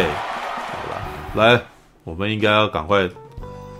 [0.00, 0.08] OK，
[0.72, 1.62] 好了，来，
[2.04, 3.08] 我们应该要赶快。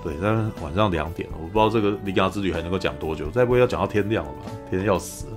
[0.03, 4.51] 对，但是晚上两点了，我不知道这个《铃芽之旅》还能够讲多久，再不会要讲到天亮了吧？
[4.71, 5.37] 天要死了，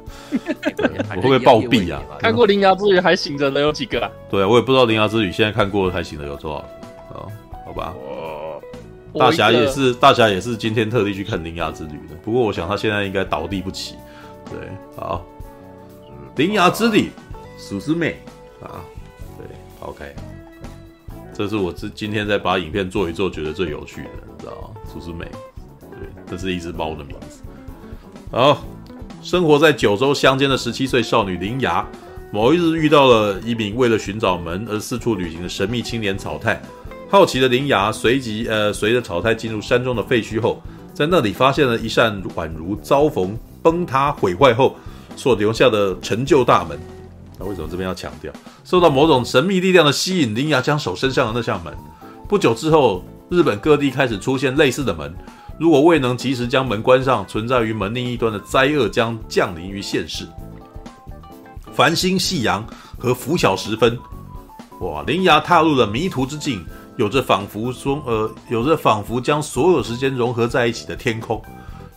[1.17, 2.01] 我会不会暴毙啊？
[2.17, 4.09] 看过《铃芽之旅》还醒着的有几个啊？
[4.29, 6.57] 对啊，我也不知道《铃芽之旅》现在看过还醒着有多少
[7.13, 7.27] 啊？
[7.65, 7.93] 好吧，
[9.19, 12.15] 大侠也是，大侠也是今天特地去看《铃芽之旅》的。
[12.23, 13.95] 不过我想他现在应该倒地不起。
[14.49, 14.57] 对，
[14.95, 15.25] 好，
[16.37, 17.09] 《铃芽之旅》
[17.57, 18.17] 苏斯妹
[18.61, 18.79] 啊，
[19.37, 19.45] 对
[19.81, 20.15] ，OK。
[21.33, 24.69] 这是我今今天在把影片做一做，觉得最有趣的，你知道吗？
[24.87, 25.25] 苏斯美，
[25.91, 27.41] 对，这是一只猫的名字。
[28.31, 28.63] 好，
[29.21, 31.83] 生活在九州乡间的十七岁少女铃芽，
[32.31, 36.61] 某一日遇到了一名为了寻找门而四处旅行的神秘青年草太。
[37.09, 40.61] 好奇的铃芽随即呃，随着草太进入山中的废墟后，
[40.93, 44.75] 在那里发现了一扇宛如遭逢崩塌毁坏后
[45.15, 46.79] 所留下的陈旧大门。
[47.45, 48.31] 为什么这边要强调？
[48.63, 51.73] 受到某种神秘力量的吸引，铃芽将手伸向了那扇门。
[52.27, 55.13] 不久之后，日本各地开始出现类似的门。
[55.59, 60.27] 如果未能及时将门关上，存在于门另一端的灾厄将降临于现世。
[61.71, 62.65] 繁星夕阳
[62.97, 63.97] 和拂晓时分，
[64.79, 65.03] 哇！
[65.03, 66.65] 铃芽踏入了迷途之境，
[66.97, 71.41] 有着仿佛说呃，有着仿佛将所有时间融合在一起的天空。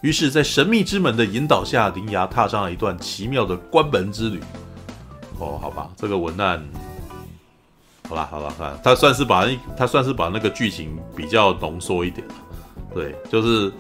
[0.03, 4.41] 于是，在神秘之门的引导下，铃芽踏上了一段奇妙的关门之旅。
[5.39, 6.63] 哦，好吧，这个文案，
[8.09, 12.35] 好啦，好啦，看他算是把他算是把那个剧情比较浓缩一点了，
[12.95, 13.71] 对，就是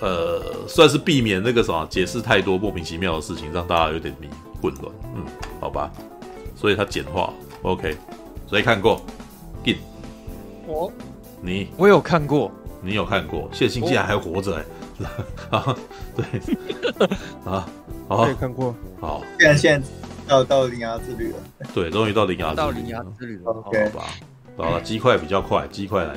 [0.00, 4.28] 呃，算是避免那个什么解释太多莫名其妙的事情，让大家有点迷
[4.60, 5.24] 混乱，嗯，
[5.60, 5.90] 好吧，
[6.54, 7.96] 所以他简化，OK，
[8.46, 9.00] 所以看过
[9.64, 9.76] ，Gin，
[10.66, 10.92] 我，
[11.40, 12.52] 你，我有看过，
[12.82, 14.64] 你有看过，谢欣竟然还活着哎、
[14.98, 15.76] 欸， 啊，
[16.14, 16.24] 对，
[17.50, 17.66] 啊，
[18.08, 19.88] 我也看过，好，现在现在。
[20.28, 21.38] 到到铃芽之旅了，
[21.74, 24.04] 对，终于到铃芽到铃芽之旅了，好吧，
[24.56, 26.14] 好了，鸡块比较快，鸡块来，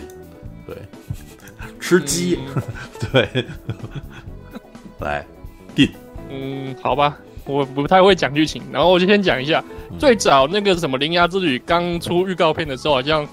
[0.66, 0.76] 对，
[1.80, 2.64] 吃鸡，嗯、
[3.12, 3.46] 对，
[5.00, 5.26] 来，
[5.76, 5.90] 定，
[6.30, 13.28] 嗯，好吧，我不太会讲剧情，然后我就先讲一下，嗯、最早那个什么铃芽之旅刚出预告片的时候，好像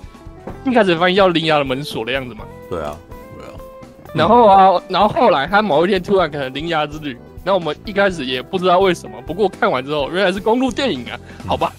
[0.64, 2.96] 一开始发现要铃芽的门锁的样子嘛，对啊，
[3.38, 3.52] 对啊，
[4.14, 7.16] 然后啊，然后后来他某一天突然可能铃芽之旅。
[7.46, 11.72] 那我们一开始也不知道为什么，不过看完之后原来是公路电影啊，好吧？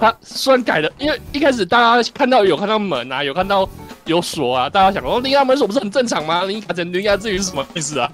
[0.00, 3.68] 他虽然改了，因为一开始大家看到有看到门啊，有看到
[4.06, 6.42] 有锁啊，大家想说铃芽门锁不是很正常吗？
[6.44, 8.10] 你改成铃芽之旅是什么意思啊？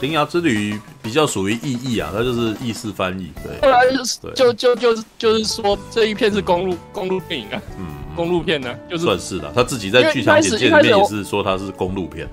[0.00, 3.32] 铃芽之旅比较属于意译啊，它就是意式翻译。
[3.42, 9.50] 对，后来就是就就就是就是说这一片是公路公路电影啊，嗯，公路片呢，就是算是的。
[9.52, 12.28] 他自己在剧场简介里面也是说它是公路片。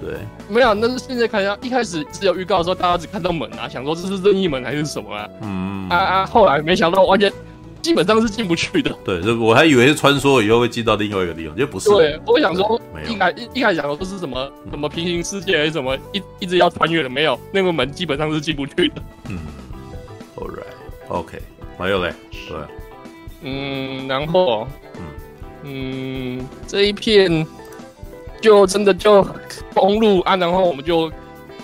[0.00, 0.18] 对，
[0.48, 5.28] 没有，那是现在看一下，一开始只有预告的时候，大家只看到门啊，想说这是任意门还是什么啊？
[5.40, 6.26] 嗯啊啊！
[6.26, 7.32] 后来没想到，完全
[7.80, 8.94] 基本上是进不去的。
[9.04, 11.88] 对，我还以为是穿梭以后会进到另外一个地方，就不是。
[11.88, 19.02] 对，我想说，一开一一开始想说这是什么什么平行世界还是什么，一一直要穿越的，没有，那个门基本上是进不去的。
[19.30, 19.38] 嗯
[20.36, 21.38] ，All right，OK，
[21.78, 22.58] 还有嘞，对，
[23.42, 24.68] 嗯，然后，
[25.64, 27.46] 嗯嗯，这一片。
[28.46, 29.24] 就真的就
[29.72, 31.10] 封路啊，然后我们就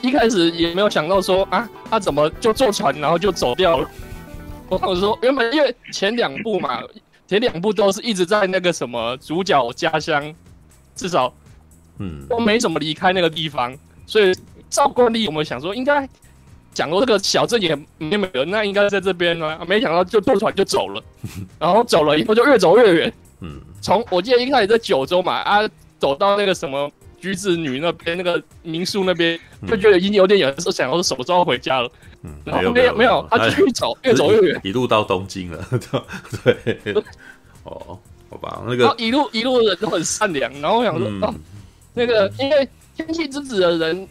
[0.01, 3.89] 一开始也没有想到说啊，他怎么就坐船然后就走掉了？
[4.69, 6.81] 我我说原本因为前两部嘛，
[7.29, 10.35] 前两部都是一直在那个什么主角家乡，
[10.97, 11.33] 至少
[12.01, 13.73] 嗯都没怎么离开那个地方，
[14.05, 14.35] 所以
[14.69, 16.09] 照惯例我们想说应该
[16.75, 21.01] 讲过这个小镇也没没有，那应该在这边啊，没想到就坐船就走了，
[21.61, 25.61] 然后走了以后就越走越远，嗯，从我记得一开始在九州嘛啊。
[26.03, 26.91] 走到那个什么
[27.21, 31.89] 橘子女那边，那个民宿那边，就觉得已经有点远，是想要手招要回家了。
[32.25, 35.65] 嗯，然后没有没有，他继续走，越走越远，一路到东京了。
[36.43, 37.05] 对，
[37.63, 37.97] 哦，
[38.29, 41.33] 好吧，那个一路一路的人都很善良，然后我想说，哦，
[41.95, 44.09] 那个因为天气之子的人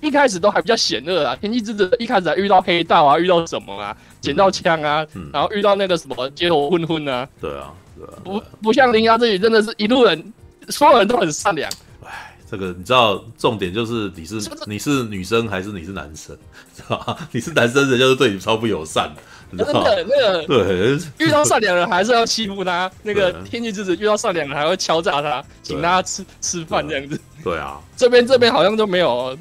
[0.00, 7.28] 一开始都还比较险恶啊，天气之子一开始还遇到黑道啊，遇到什么啊，捡到枪啊，然后遇到那个什么街头混混啊。
[7.40, 10.32] 对啊，对啊，不不像林家这里真的是一路人。
[10.68, 11.70] 所有人都很善良。
[12.04, 16.36] 哎，这个你知道，重点就是你是你是女生还是你是男生，
[16.76, 17.16] 知道吧？
[17.32, 19.22] 你是男生，人家就对你超不友善的。
[19.50, 22.88] 真的，那个对，遇到善良人还是要欺负他。
[23.02, 27.20] 那个天气之子遇到善良人还会敲诈他，请他吃吃饭这样子。
[27.42, 29.36] 对啊，这边这边好像都没有，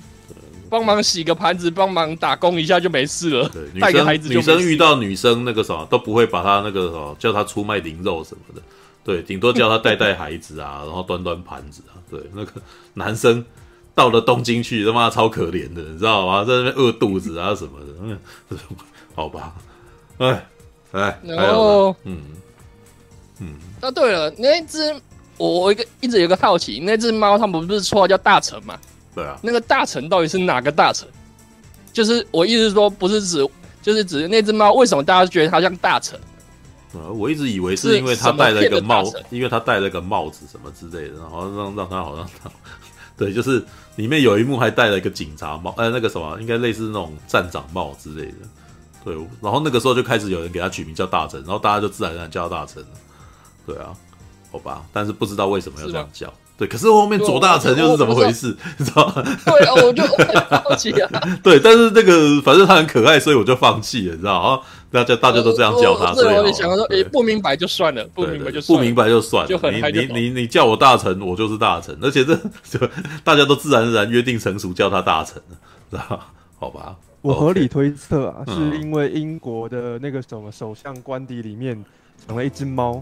[0.68, 3.52] 帮忙洗个盘子，帮忙打工一下就没事了。
[3.80, 8.62] 带个孩子，女生遇到女生那个什么都不会把他那个什么叫他出卖灵肉什么的。
[9.10, 11.98] 对，顶多叫他带带孩子啊， 然后端端盘子啊。
[12.12, 12.62] 对，那个
[12.94, 13.44] 男生
[13.96, 16.46] 到了东京去，他妈超可怜的，你知道吗？
[16.46, 17.88] 在那边饿肚子啊什么的。
[18.04, 18.20] 嗯，
[19.16, 19.56] 好吧。
[20.20, 20.48] 哎
[20.92, 22.22] 哎，然后嗯，
[23.40, 24.96] 嗯，那对了，那只
[25.38, 28.78] 我我一个一直有个好奇，那只猫它们不是绰号叫大臣嘛？
[29.16, 31.08] 对啊，那个大臣到底是哪个大臣？
[31.92, 33.44] 就是我意思说，不是指，
[33.82, 36.20] 就是指那只猫为什么大家觉得它像大臣？
[36.94, 42.50] 呃，我一直以为是因为他戴了一个帽因为他戴了个帽子什么之类的，然后让让他好像 他，
[43.16, 43.64] 对，就是
[43.96, 48.38] 里面有一幕还戴了一个警察帽，呃，那个什么，应该类似那种站长帽之类的。
[49.06, 52.90] 对，然后那个时候就开始有人给他取名叫大臣，然后大家就自然而然叫他大臣了。
[53.66, 53.94] 对啊，
[54.52, 56.34] 好吧，但是不知道为什么要这样叫。
[56.58, 58.54] 对，可是后面左大臣又是怎么回事？
[58.78, 59.24] 你知道吗？
[59.46, 61.10] 对啊，我就很好奇啊。
[61.42, 64.62] 对，但是那个反正他很可爱，所以我就放弃了，你知道吗？
[64.92, 69.48] 大家大家都这样叫他，所以我就想说，诶，不明白就算了，不明白就算不明白就算了。
[69.50, 72.80] 就很你你你你叫我大臣，我就是大臣，而且这 就
[73.24, 75.58] 大家都自然而然约定成熟叫他大臣了，
[75.92, 76.20] 知道
[76.58, 76.96] 好吧？
[77.22, 81.84] 我合理推测啊，是因为英国的那个什么首相官邸里面
[82.28, 83.02] 养了一只猫。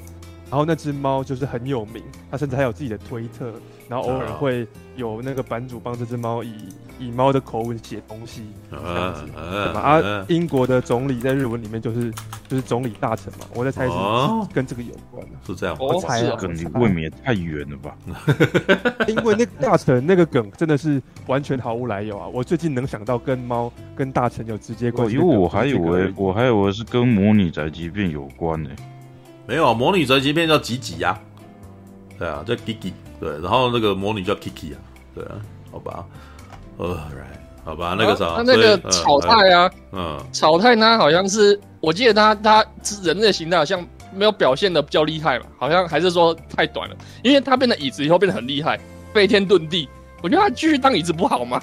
[0.50, 2.01] 然后那只猫就是很有名，
[2.31, 3.51] 它甚至还有自己的推特，
[3.89, 6.54] 然后偶尔会有那个版主帮这只猫以
[7.00, 9.80] 以猫的口吻写东西，这样子，对吧？
[9.82, 12.12] 啊，英国的总理在日文里面就是
[12.48, 13.94] 就是总理大臣嘛，我在猜是
[14.54, 15.76] 跟这个有关的，是这样。
[15.80, 17.96] 我猜啊，梗你未免也太远了吧？
[19.08, 22.28] 因为那个大臣那个梗真的是完全毫无来由啊！
[22.28, 28.70] 我最近能想到跟猫跟大臣有直接关系，因为我还以为我还以为是跟魔女宅急便有关呢。
[29.46, 31.18] 没有啊，魔女宅急便叫吉吉呀，
[32.20, 34.78] 对啊，叫 Kiki，对，然后那个魔女叫 Kiki 啊，
[35.16, 35.40] 对啊，
[35.72, 36.06] 好吧，
[36.77, 42.65] 呃，right，好吧，那个啥，他那个草太啊，嗯，草太他好像是，我记得他他
[43.03, 48.79] 人类形态好像没有表现的比较厉害嘛，好像还是说太短了，因为他变成椅子以后变得很厉害，
[49.13, 49.89] 飞天遁地，
[50.21, 51.62] 我觉得他继续当椅子不好吗？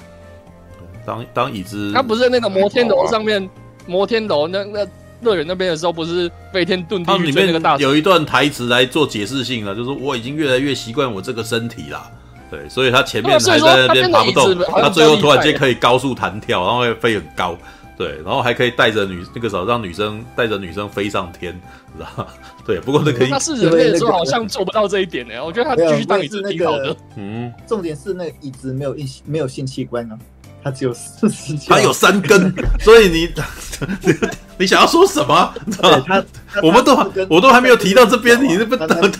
[1.05, 3.49] 当当椅子，他不是那个摩天楼上面，
[3.87, 4.87] 摩天楼那那。
[5.21, 12.11] 乐园那边的时候，不是飞天遁地狱里面有一段台词来做解释性了，就是我已经越来越习惯我这个身体啦，
[12.55, 17.57] 对，所以他前面还在那边爬不动，他最后突然间可以高速弹跳，然后会飞很高，
[17.97, 21.53] 对，然后还可以带着女那个时候让女生带着女生飞上天，
[21.97, 22.27] 知道
[22.65, 26.95] 对，不过那个他是人类的时候好像做不到这一点呢，我觉得他继续当椅子挺好的。
[27.17, 30.17] 嗯，重点是那个椅子没有一没有性器官啊。
[30.63, 32.51] 他只有四十，他有三根，
[32.81, 33.31] 所以你
[34.57, 35.53] 你想要说什么？
[36.07, 36.25] 他
[36.63, 36.95] 我们都
[37.29, 39.11] 我都还没有提到这边，你是不得？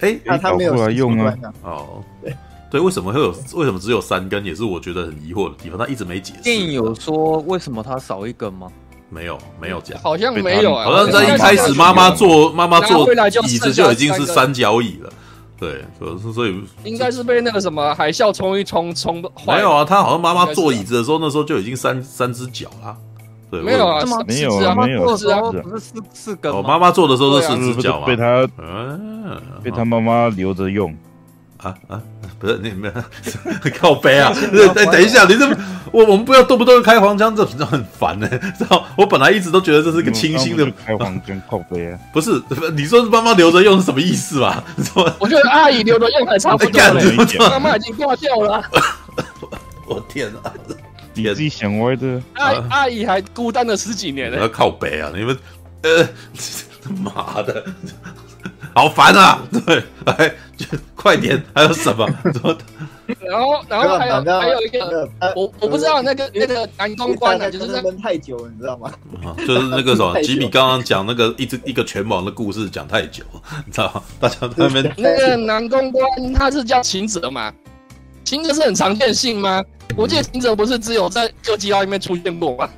[0.00, 1.34] 哎，他没有用啊。
[1.62, 2.02] 哦，
[2.70, 3.34] 对，为什么会有？
[3.54, 4.44] 为什么只有三根？
[4.44, 5.78] 也是我觉得很疑惑的地方。
[5.78, 6.42] 他一直没解释。
[6.42, 8.68] 电影有说为什么他少一根吗？
[9.10, 9.98] 没有，没有讲。
[10.00, 10.84] 好像没有啊。
[10.84, 13.10] 好像在一开始，妈妈坐妈妈坐
[13.44, 15.10] 椅子就已经是三角椅了。
[15.58, 15.84] 对，
[16.32, 16.54] 所以
[16.84, 19.28] 应该是被那个什么海啸冲一冲冲的。
[19.46, 22.96] 没有啊，他好像妈妈坐椅子的时候，那时候就已经三三只脚了。
[23.50, 26.52] 对，没有啊，没有啊，没有是啊，不是四四根。
[26.54, 28.06] 我，妈妈做的时候是四只脚嘛？
[28.06, 28.48] 被他，
[29.62, 30.94] 被他妈妈留着用。
[31.58, 32.00] 啊啊，
[32.38, 32.92] 不是你们
[33.80, 34.32] 靠背啊！
[34.76, 35.44] 哎，等一下，你这
[35.90, 38.28] 我我们不要动不动开黄腔，这这很烦呢。
[38.56, 38.84] 知道？
[38.96, 41.98] 我本来一直都觉得这是一个清新的开黄腔，靠背啊！
[42.14, 42.40] 不是，
[42.76, 44.62] 你说是妈妈留着用是什么意思吧？
[45.18, 47.16] 我觉得阿姨留着用还差不多嘞。
[47.50, 48.62] 妈妈已经挂掉了。
[49.84, 50.52] 我天哪！
[51.22, 52.20] 你自己想歪的。
[52.34, 54.38] 阿阿姨还孤单了十几年呢。
[54.38, 55.10] 要靠北啊！
[55.14, 55.36] 你们
[55.82, 56.08] 呃，
[57.02, 57.64] 妈的！
[58.74, 59.40] 好烦啊！
[59.66, 62.06] 对，哎，就快点，还有什么？
[63.20, 68.92] 然后，然后还有还有一个，我我不知道那个那个男公关呢，就是在闷太久了，你知道吗？
[69.38, 73.24] 就是那个什么， 吉米刚刚讲那个一只一个拳王的故事讲太久，
[73.66, 74.02] 你知道吗？
[74.20, 77.52] 大家那边那个男公关他是叫秦泽嘛？
[78.28, 79.64] 秦泽是很常见姓吗？
[79.96, 82.68] 我记得秦泽不是只有在哥吉拉里面出现过吗？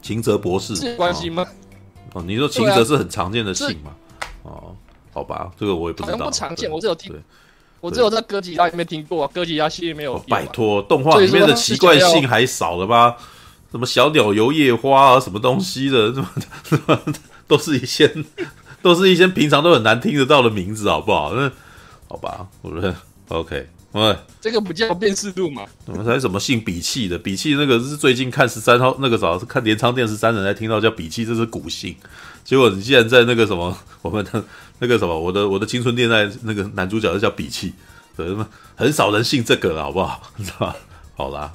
[0.00, 1.44] 秦泽博士 是关系吗？
[2.14, 3.90] 哦，你说秦泽是很常见的姓吗？
[4.44, 4.74] 哦。
[5.12, 6.12] 好吧，这个我也不知道。
[6.12, 7.14] 好像不常见，我只有听，
[7.82, 10.18] 我只有在哥吉拉里面听过，哥吉拉系列没有。
[10.30, 13.16] 拜托，动画里面的奇怪姓还少了吧？
[13.70, 16.98] 什么小鸟游夜花啊，什么东西的，什么
[17.46, 18.10] 都是一些，
[18.80, 21.34] 都是一些平常都很难听得到的名字，好不好？
[21.34, 21.52] 那
[22.08, 22.94] 好吧，我觉得
[23.28, 23.68] OK。
[23.92, 25.64] 喂，这个不叫辨识度嘛？
[25.86, 27.18] 我们才什么姓比气的？
[27.18, 31.96] 比气那个是最近看十三号那个早是看镰仓电十三人才听到叫比气，这是古姓。
[32.44, 34.44] 结果你竟然在那个什么 我们的。
[34.78, 37.72] 那个什么，我的我的青春恋爱那个男主角就叫比气，
[38.14, 38.26] 对，
[38.74, 40.20] 很少人信这个了，好不好？
[40.36, 40.76] 知道吧？
[41.16, 41.50] 好啦，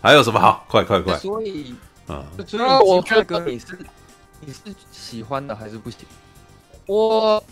[0.00, 0.64] 还有什么好？
[0.66, 1.18] 快快快！
[1.18, 1.74] 所以
[2.06, 3.78] 啊，所以我觉得你是
[4.40, 6.08] 你是喜欢的还是不喜欢？
[6.86, 7.44] 我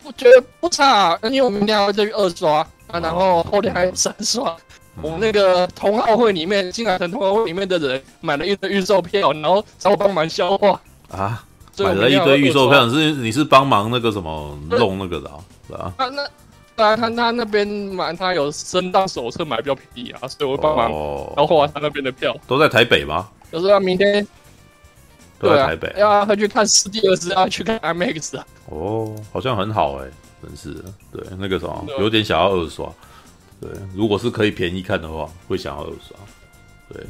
[0.00, 4.56] 不觉得不差，因为我明天还会再去二刷啊，然后后天还有三刷。
[5.02, 10.80] 我们那个同好会里面，新海诚同好会里面的人买了一堆预售票，然后找我帮忙消化
[11.10, 11.44] 啊。
[11.78, 15.30] 买了一堆预售票，是你是帮忙那个什么弄那个的，
[15.66, 15.92] 是吧？
[15.96, 16.28] 他那
[16.76, 20.90] 当然，他他那边买，他有升档手册买比较便宜啊，所以我会帮忙，
[21.36, 22.36] 然后换他那边的票。
[22.46, 23.28] 都在台北吗？
[23.50, 24.26] 就是他明天
[25.38, 28.46] 都在台北，要他去看四 D 二十，要去看 IMAX 啊。
[28.66, 30.08] 哦，好像很好哎，
[30.42, 30.92] 真是的。
[31.12, 32.92] 对，那个什么，有点想要二刷。
[33.60, 36.16] 对，如果是可以便宜看的话，会想要二刷。
[36.92, 37.04] 对。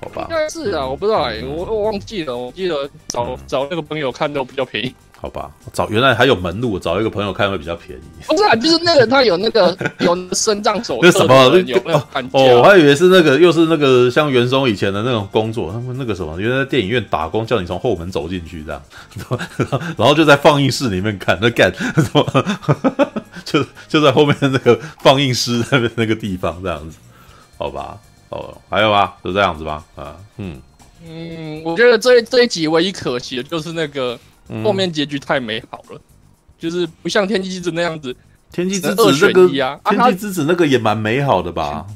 [0.00, 4.94] 好吧，应该是啊，我不知道哎、欸，我我忘记了，我记得找、嗯、找那个朋友看都比较便宜。
[5.20, 8.02] 好吧，找原来还有门路，找一个朋友看会比较便宜。
[8.28, 11.98] 不是啊，就是那个他有那个 有身障手册，那什么有没有
[12.32, 18.82] 哦，我还以为是那个又是那个像袁松以前的那种工作，他们那个什么，原来在电影院打工，叫你从后门走进去这样，
[19.98, 22.44] 然后就在放映室里面看，那干什么？
[23.44, 26.96] 就就在后面那个放映室那边那个地方这样子，
[27.56, 27.98] 好吧。
[28.30, 29.14] 哦，还有吗？
[29.24, 29.82] 就这样子吧。
[29.96, 30.60] 啊，嗯
[31.02, 34.18] 嗯，我觉得这这一集唯一可惜的就是那个
[34.64, 36.00] 后面结局太美好了，嗯、
[36.58, 38.14] 就是不像天气之子那样子。
[38.50, 39.48] 天气之子那个，
[39.84, 41.86] 天气之子那个也蛮美好的吧？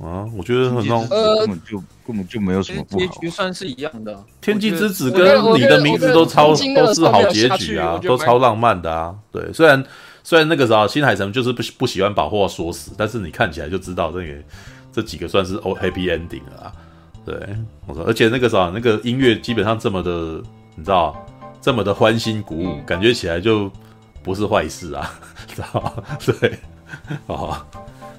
[0.00, 3.06] 啊，我觉得很弄，根本就根本就没有什么不好。
[3.06, 4.24] 结局算是一样的。
[4.40, 5.24] 天气之子跟
[5.54, 9.14] 你的名字都超都是好结局啊，都超浪漫的啊。
[9.30, 9.84] 对，虽然
[10.22, 14.34] 虽然那个时候新海诚就是不不喜欢把话说死，但是你看起来就知道这个。
[14.92, 16.72] 这几个算是 happy ending 了啊，
[17.24, 17.32] 对，
[17.86, 20.42] 我说，而且那个啥，那个音乐基本上这么的，
[20.74, 21.14] 你知道，
[21.60, 23.70] 这么的欢欣鼓舞，感觉起来就
[24.22, 25.10] 不是坏事啊，
[25.54, 25.92] 知道吗？
[26.40, 26.58] 对，
[27.26, 27.56] 哦，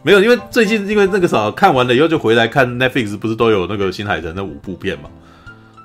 [0.04, 5.10] 没有，因为最近因为那个啥，看完了以后就回来看 Netflix，不是都有那个新海诚的五部片嘛。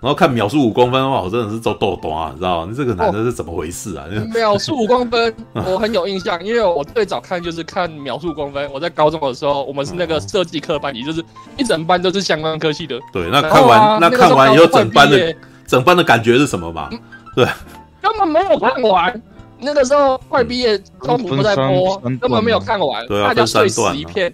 [0.03, 2.67] 然后看秒速五公分的话，我真的是做豆豆啊，你知道吗？
[2.71, 4.05] 你这个男的是怎么回事啊？
[4.11, 8.71] 哦、秒速五公分， 我很有印象，因为我最早看就是看秒速五公分。
[8.71, 11.25] 我在高中的时候，我们是那个设计科班，也就是
[11.57, 13.01] 一整班都是相关科系的。
[13.11, 15.35] 对，那看完、啊、那看完以后，整班的
[15.67, 16.91] 整班的感觉是什么嘛？
[17.37, 17.47] 对，
[18.01, 19.23] 根本没有看完。
[19.61, 23.07] 那个时候快毕业，中途不在播，根本没有看完。
[23.07, 24.33] 对啊，大家睡死一片。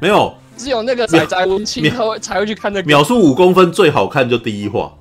[0.00, 4.92] 没有，只有那个仔仔文青才会才会去看那个秒速五公分最好看，就第一话。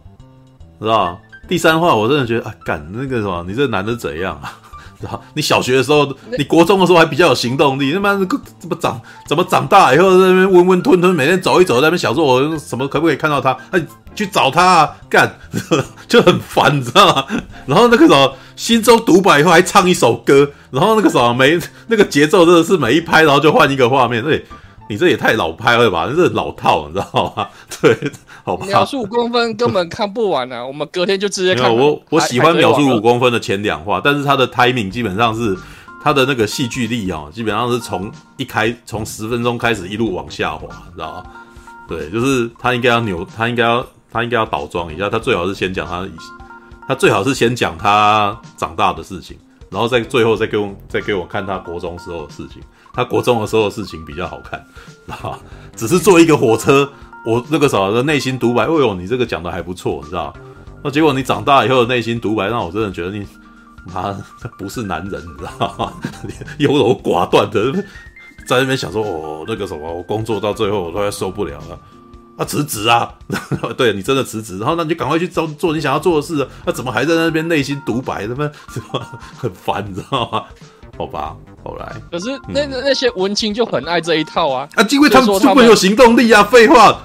[0.82, 4.58] 知道第三话我真的觉得啊，干那个什么，你这男的怎样啊？
[5.00, 8.26] 知道你小学的时候，你国中的时候还比较有行动力，他妈的
[8.60, 13.58] 怎么长怎么长大以后在那边温温吞吞，每天走一走在那边想说，我什么可不可以看到他？
[13.72, 13.82] 哎，
[14.16, 15.38] 去找他啊，干
[16.08, 17.26] 就很烦，你知道吗？
[17.66, 24.46] 然后那个什么心中独白以后还唱一首歌，然后那个什么没那个节奏真的是每一拍然后就换一个画面，对，
[24.90, 26.08] 你这也太老拍了吧？
[26.08, 27.48] 这是老套，你知道吗？
[27.82, 28.12] 对。
[28.68, 30.66] 秒速五公分根本看不完啊！
[30.66, 31.76] 我们隔天就直接看。
[31.76, 35.58] 我我喜欢秒速五公分的前两话，但是它的 timing 基本上是
[36.04, 41.24] 它的那个戏剧力哦，基本上是从一开从十分钟开始一路往下滑，知道吗？
[41.88, 46.08] 对，就是他应该要扭，他应该要他应该要倒装一下，他最好是先讲他，
[46.88, 49.36] 他最好是先讲他长大的事情，
[49.72, 52.62] 然后再最后再给我再给我看他国中时候的事情。
[52.94, 54.58] 他国中的时候的事情比较好看，
[55.10, 55.38] 啊，
[55.76, 56.90] 只是坐一个火车。
[57.26, 60.34] 我那个时候的内心独白，哎呦，你这个讲的还不错，你知道？
[60.84, 63.26] 那结果你长大以后的内心独白，让我真的觉得你
[63.92, 64.16] 妈
[64.58, 65.94] 不是男人，你知道吗？
[66.60, 67.74] 优柔寡断的，
[68.48, 71.80] 在那边想说，哦，那个什么，我工作到最后我都要受不了了，
[72.38, 73.12] 啊，辞职啊！
[73.76, 76.48] 对你真的辞职，然后那你就赶快去做做你想要做的事啊！
[76.66, 78.28] 那怎么还在那边内心独白？
[78.28, 79.02] 他妈什么
[79.36, 80.44] 很烦，你知道吗？
[80.98, 84.70] 好吧，后来可是那那些文青就很爱这一套啊！
[84.76, 86.44] 啊，因为他们就会有行动力啊！
[86.44, 87.02] 废话。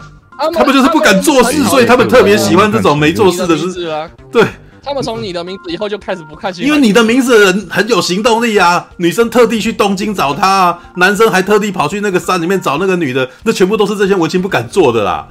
[0.48, 4.08] 他们就是不敢做事，所以他们特别喜欢这种没做事的事啊。
[4.32, 4.44] 对，
[4.82, 8.88] 他们从你的名字以后就开始不看戏，因为你的名字很有行动力啊。
[8.96, 15.28] 女生特地去东京找他啊，男生还特地跑去那个山里面找那个女的，那全部都是这些文青不敢做的啦。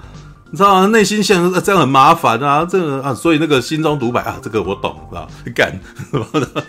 [0.52, 0.88] 你知道吗？
[0.88, 5.80] 内心想这样很麻烦啊，这个啊，所以那个心中独白啊，这个我懂，知道干
[6.12, 6.64] 什么的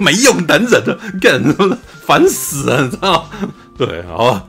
[0.00, 1.42] 没用男人的干
[2.06, 3.48] 烦死了，你知道吗？
[3.76, 4.48] 对，好。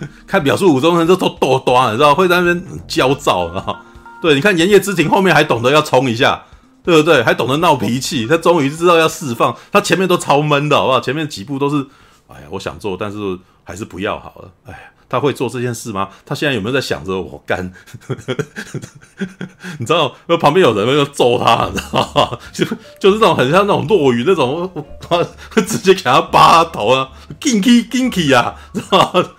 [0.26, 3.80] 看表述五公分就都多端，你知道会在那边焦躁，你知道？
[4.22, 6.44] 对，你看《炎夜之庭》后面还懂得要冲一下，
[6.84, 7.22] 对不对？
[7.22, 9.56] 还懂得闹脾气，他终于知道要释放。
[9.72, 11.00] 他前面都超闷的，好不好？
[11.00, 11.86] 前面几部都是，
[12.28, 14.50] 哎呀，我想做，但是还是不要好了。
[14.66, 14.78] 哎呀，
[15.08, 16.08] 他会做这件事吗？
[16.26, 17.72] 他现在有没有在想着我干？
[19.78, 22.38] 你知道，那旁边有人要揍他，你知道吗？
[22.52, 22.64] 就
[22.98, 27.08] 就是那种很像那种落雨那种，我会直接给他扒头啊
[27.40, 29.30] ，ginky ginky 啊，知道吗？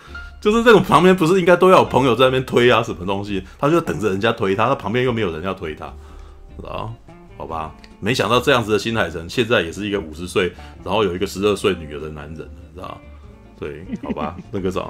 [0.42, 3.42] 就是这种旁边不是应该都要有朋友在那边推啊，什么东西？
[3.60, 5.86] 他就等着人家推他，他旁边又没有人要推他，
[6.58, 6.92] 知道？
[7.38, 10.52] 好吧，没想到这样子的新海诚现在也是一个五十岁，
[10.84, 12.38] 然后有一个十二岁女儿的男人，
[12.76, 13.00] 知道？
[13.60, 14.82] 对，好吧， 那个啥，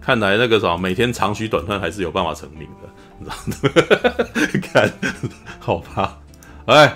[0.00, 2.88] 看来那个啥，每天长吁短叹还是有办法成名的，
[3.18, 3.30] 你知
[4.60, 4.60] 道？
[4.72, 4.92] 看，
[5.58, 6.18] 好吧，
[6.66, 6.88] 哎，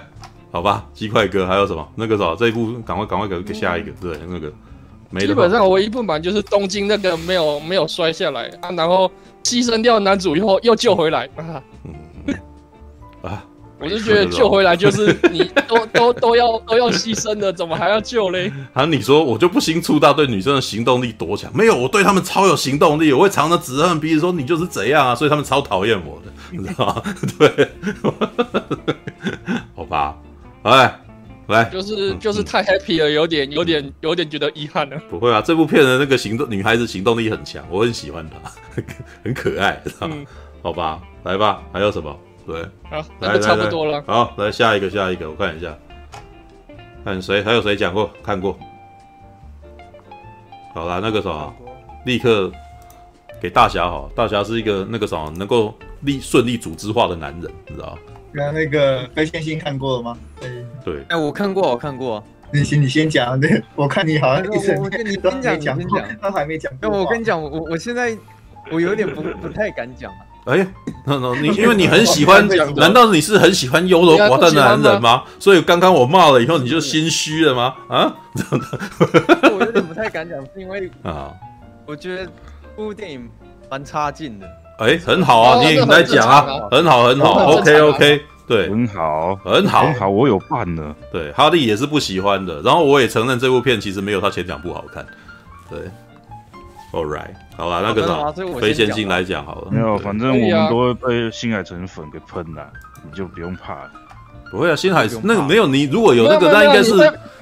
[0.51, 1.87] 好好吧，鸡块哥还有什么？
[1.95, 4.53] 那个啥，这一部赶快赶快给给下一个，对，那个。
[5.11, 9.11] 没基本上唯一不满就是东京那个没有没有摔下来啊，然后
[9.43, 11.63] 牺牲掉男主以后又救回来啊。
[13.23, 13.45] 啊，
[13.81, 18.53] 我就觉得救回来就是你都都都要都要牺牲的，怎么还要救嘞？
[18.75, 21.51] 啊，你说我就不清楚到对女生的行动力多强？
[21.55, 27.03] 没有，我对他们超有行动力，我会常常指他们鼻子说你就是怎样啊，所以他们超讨厌我的，你知道吗？
[27.39, 27.69] 对，
[29.75, 30.17] 好吧，
[30.63, 31.01] 哎。
[31.49, 35.01] 来，就是就是太 happy 了，有点有点有点觉得遗憾了。
[35.09, 38.83] 不会啊，这部片的那个行动女孩子行动力很强，我很喜欢她，
[39.25, 40.17] 很可爱，知道吗？
[40.63, 42.15] 好吧，来吧，还有什么？
[42.47, 44.03] 对，好，那就差不多了。
[44.07, 45.75] 好，来下一个，下一个，我看一下，
[47.05, 48.59] 看谁还有谁讲过看过？
[50.75, 51.55] 好啦，那个什么，
[52.05, 52.53] 立刻
[53.41, 57.99] 给大侠好，大侠是一个那个什么能够立顺利组织化的男人，你知道吗？
[58.33, 60.17] 那那个飞线性看过了吗？
[60.85, 62.23] 对，哎，我看过，我看过。
[62.53, 63.39] 你先，你先讲。
[63.39, 65.23] 对，我看你好像一直我跟你先
[65.61, 66.73] 讲，你先讲，他还没讲。
[66.81, 68.17] 那我跟你讲，我我现在
[68.71, 70.19] 我有点不 不太敢讲了。
[70.47, 70.67] 哎，
[71.05, 75.25] 那那你因为你很喜欢， 难道你是很喜欢优柔寡断的男人吗？
[75.39, 77.75] 所以刚刚我骂了以后，你就心虚了吗？
[77.89, 78.17] 啊？
[79.53, 81.35] 我有点不太敢讲，是因为啊，
[81.85, 82.33] 我觉得这
[82.77, 83.29] 部电影
[83.71, 84.49] 蛮差劲的。
[84.79, 88.23] 哎，很好啊，你也来讲啊，很好，很好，OK OK。
[88.47, 90.97] 对，很好，很好，很好，我有办呢。
[91.13, 92.63] 对，哈利也是不喜欢的。
[92.63, 95.05] 然后我也承认这部片其实没有他前两部好看。
[95.69, 95.81] 对
[96.93, 99.69] ，All right，好吧，那个啥，飞仙进来讲好了。
[99.71, 102.67] 没有，反正我们都会被新海诚粉给喷了，
[103.05, 103.91] 你就不用怕了。
[104.51, 106.95] 不会啊，新海那个没有你，如果有那个，那应该是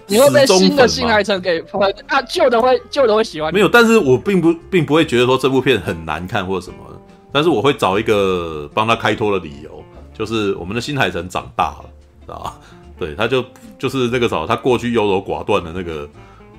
[0.09, 3.55] 你会被新的新海诚给喷啊，旧的会旧的会喜欢。
[3.55, 6.86] 没有，但是我并不并不会觉得说这部片很难看或者什么的，
[7.33, 9.85] 但是我会找一个帮他开脱的理由。
[10.13, 11.85] 就是我们的新海诚长大了，
[12.23, 12.59] 知道吧？
[12.99, 13.45] 对，他就
[13.79, 16.09] 就是那个啥，他过去优柔寡断的那个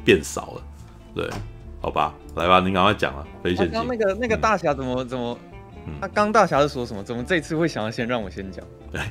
[0.06, 0.62] 变少了，
[1.16, 1.28] 对，
[1.82, 3.68] 好吧，来吧，你赶快讲啊，飞线。
[3.72, 5.36] 刚那个那个大侠怎么怎么？
[6.00, 7.04] 他刚大侠是说什么？
[7.04, 8.64] 怎么这次会想要先让我先讲？
[8.92, 9.02] 对，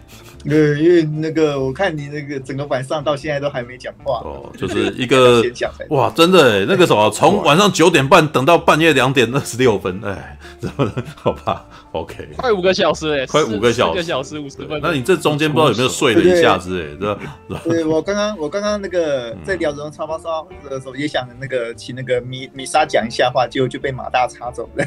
[0.80, 5.42] 因为那个我看你那个整个晚上到现在都还没讲话哦，就是一个
[5.90, 10.92] 哇，真的哎，那个什么，从晚上九点半等到半夜两点二十六分，哎， 怎么了？
[11.16, 14.80] 好吧，OK，快五个小时哎，快五个小时，一个小时五十分。
[14.82, 17.18] 那你这中间不知道有没有睡了一下之类的？
[17.64, 24.86] 对，我刚刚我刚刚那个在聊什么超发烧的时候，也想那个请那个米米莎讲一下话，结果就被马大插走了。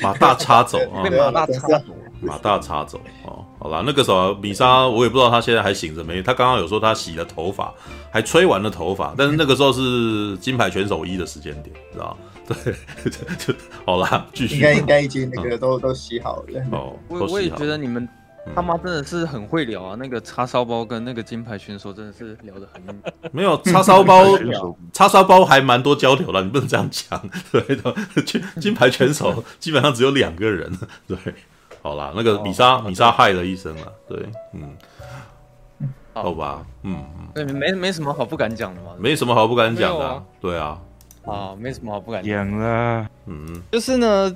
[0.00, 0.78] 马大插走。
[1.02, 1.84] 被马大插走，
[2.20, 6.22] 马大插走哦，好啦，那个时候米莎，我也不知道她现在还醒着没。
[6.22, 7.72] 她刚刚有说她洗了头发，
[8.10, 12.74] 还吹完了头发，但是那个时候是金牌选手一的时间点，知道 对，
[13.38, 14.56] 就好啦，继续。
[14.56, 16.62] 应该应该已经那个都都洗好了。
[16.72, 18.08] 哦，我我也觉得你们。
[18.54, 19.96] 他妈真的是很会聊啊！
[19.98, 22.82] 那个叉烧包跟那个金牌选手真的是聊得很
[23.30, 24.24] 没有叉烧包，
[24.94, 27.20] 叉烧包还蛮多交流的，你不能这样讲。
[27.52, 30.72] 对的，金金牌选手基本上只有两个人。
[31.06, 31.18] 对，
[31.82, 33.92] 好啦，那个米莎米莎害了一声了。
[34.08, 34.74] 对，嗯，
[36.14, 40.80] 好吧，嗯嗯，对，没没什么好不敢讲的嘛，没什么好不敢讲的，对啊，
[41.26, 44.34] 啊，没什么好不敢讲了，嗯，就是呢。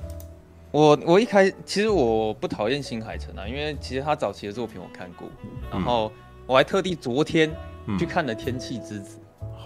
[0.71, 5.27] 我我一开其实我不讨厌新海诚啊，因为其实他早期的作品我看过，
[5.69, 6.11] 然后
[6.47, 7.53] 我还特地昨天
[7.99, 9.17] 去看了《天气之子》，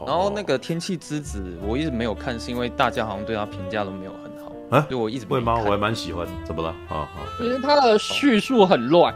[0.02, 5.62] 嗯，然后那个《天气之子》我一直没有看，是因为大家好像对他评价都没有很好，啊，所以我一直不会吗？
[5.63, 6.70] 我还蛮喜欢，怎么了？
[6.89, 9.13] 啊啊，因为他的叙述很乱，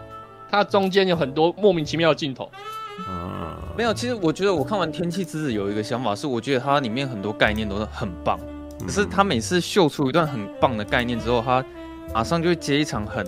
[0.52, 2.52] 他中间有很多莫名其妙的镜头。
[3.10, 8.39] 嗯，没有，其实我觉得我看完《天气之子》有一个想法是，我觉得它里面很多概念都是很棒，
[8.86, 11.63] 可是他每次秀出一段很棒的概念之后，他
[12.13, 13.25] 马上就会接一场很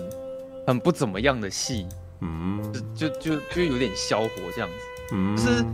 [0.66, 1.86] 很不怎么样的戏，
[2.20, 2.60] 嗯，
[2.94, 5.64] 就就就就有点消火这样子，嗯，就是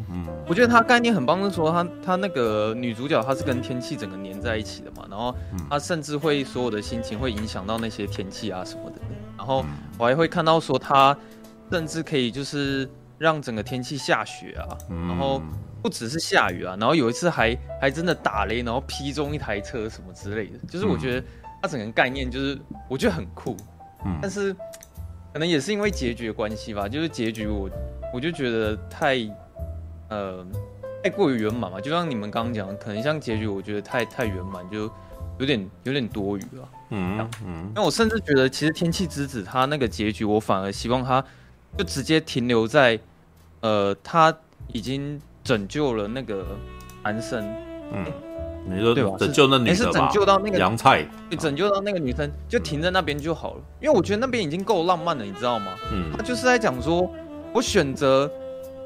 [0.46, 5.34] 我觉得他概念很棒，是说他他那个女主角她是跟天气整个黏在一起的嘛，然后
[5.68, 9.00] 她甚至会所有的心情会影响到那些天气啊什么的，
[9.36, 9.64] 然后
[9.98, 11.16] 我还会看到说她
[11.70, 14.68] 甚至可以就是让整个天气下雪啊，
[15.08, 15.42] 然后
[15.82, 21.26] 不只是下雨啊，然后有一次还还真的打雷，然后劈中一台车什么之类的，就是我觉得。
[21.60, 23.56] 它整个概念就是我觉得很酷，
[24.04, 24.54] 嗯，但是
[25.32, 27.68] 可能也是因为结局的关系吧，就是结局我
[28.14, 29.16] 我就觉得太
[30.08, 30.46] 呃
[31.02, 34.90] 太过于圆满嘛，就像你们刚刚讲，可能像结局我觉得太太圆满，就
[35.38, 41.24] 有点有点多余了，嗯嗯，那我甚至觉得其实天气之子他那个结局，我反而希望他
[41.76, 42.98] 就直接停留在
[43.60, 44.32] 呃他
[44.72, 46.46] 已经拯救了那个
[47.02, 47.44] 男生，
[47.92, 48.04] 嗯。
[48.68, 49.12] 你说对吧？
[49.18, 53.60] 拯救那女生，是拯救到那个杨菜，对，拯救到那个女生，就停在那边就好了。
[53.80, 55.72] 因为我觉得那边已经够浪漫了，你知道吗？
[55.92, 57.10] 嗯，他就是在讲说，
[57.52, 58.30] 我选择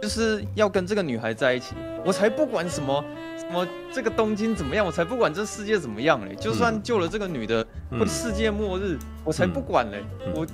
[0.01, 3.05] 就是要跟这个女孩在一起，我才不管什么
[3.39, 6.35] 什么这个东京怎么样，我才不管这世界怎么样嘞。
[6.35, 10.03] 就算救了这个女的，或者世界末日，我才不管嘞。
[10.35, 10.47] 我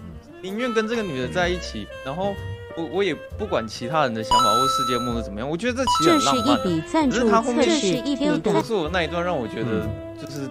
[0.43, 2.35] 宁愿跟这个女的在一起，然后
[2.79, 5.49] 我我也不管其他人的想法或世界末日怎么样。
[5.49, 6.57] 我觉得这其实很浪漫。
[6.57, 9.87] 这是一笔赞助，可是他后面是一笔多数的那一段让我觉得
[10.21, 10.49] 就是。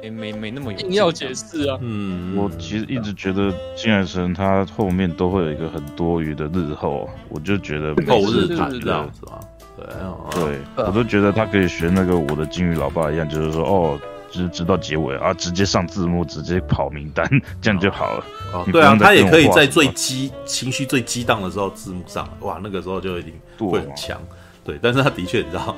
[0.00, 1.76] 没没没那么有硬要解释啊！
[1.82, 9.40] 嗯，我其实一直觉得金海诚他后面都会有一个很多余的日后，我就觉得后日谈这样子嘛。
[9.76, 9.86] 对，
[10.30, 17.28] 对，我都觉得他可以学那个我的金鱼老爸一样，就是说哦，直直到结尾啊，直接上字幕，直接跑名单，
[17.60, 18.24] 这样就好了。
[18.52, 24.20] 哦，对啊，他也可以在最激情绪最激荡的时候字幕上，哇，那个时候就已经会很强。
[24.64, 25.74] 对，但是他的确你知道，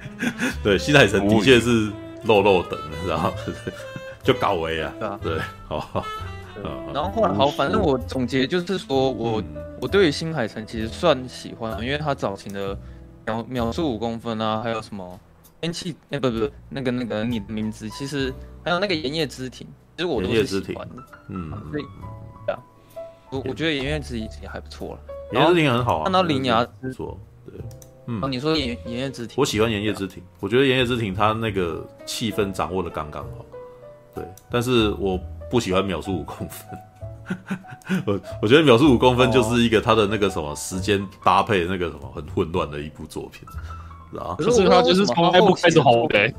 [0.62, 1.90] 对，新海诚的确是。
[2.24, 3.34] 漏漏等，然 后
[4.22, 6.04] 就搞为啊，对啊，对，好，
[6.94, 9.42] 然后后来好，反正我总结就是说，我
[9.80, 12.78] 我对于新海诚其实算喜欢，因为他早期的
[13.26, 15.18] 描描述五公分啊，还有什么
[15.62, 19.64] 天气，哎不不那个那个你的名字，其实还有那个盐业之庭，
[19.96, 21.84] 其实我都是喜欢的，嗯，所以
[22.44, 22.58] 对啊，
[23.30, 27.54] 我我觉得炎夜之庭也还不错了，炎夜之庭很好啊，看到铃芽不错，对。
[28.08, 33.46] 嗯，你说炎炎夜之庭，我喜欢炎夜之庭，我觉得炎夜之庭它那个气氛掌握的刚刚好，
[34.16, 35.16] 对，但是我
[35.48, 36.78] 不喜欢秒速五公分，
[38.04, 43.46] 我我觉得秒速五公分就是一个它的那个什么时间搭配那个什么很混乱的一部作品，
[44.38, 46.32] 可是他就是从哪一部开始红的？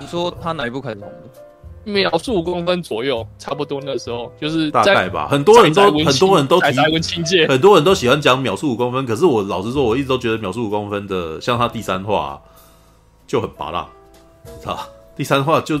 [0.00, 1.28] 你说他哪一部开始红的？
[1.84, 5.26] 秒速五公分左右，差不多那时候就是大概吧。
[5.28, 9.06] 很多人都很多人都提，很多人都喜欢讲秒速五公分。
[9.06, 12.42] 可是我老实说，我一直都觉得秒速五公分的，像他第三话
[13.26, 13.88] 就很拔辣，
[14.60, 14.78] 知道
[15.16, 15.80] 第三话就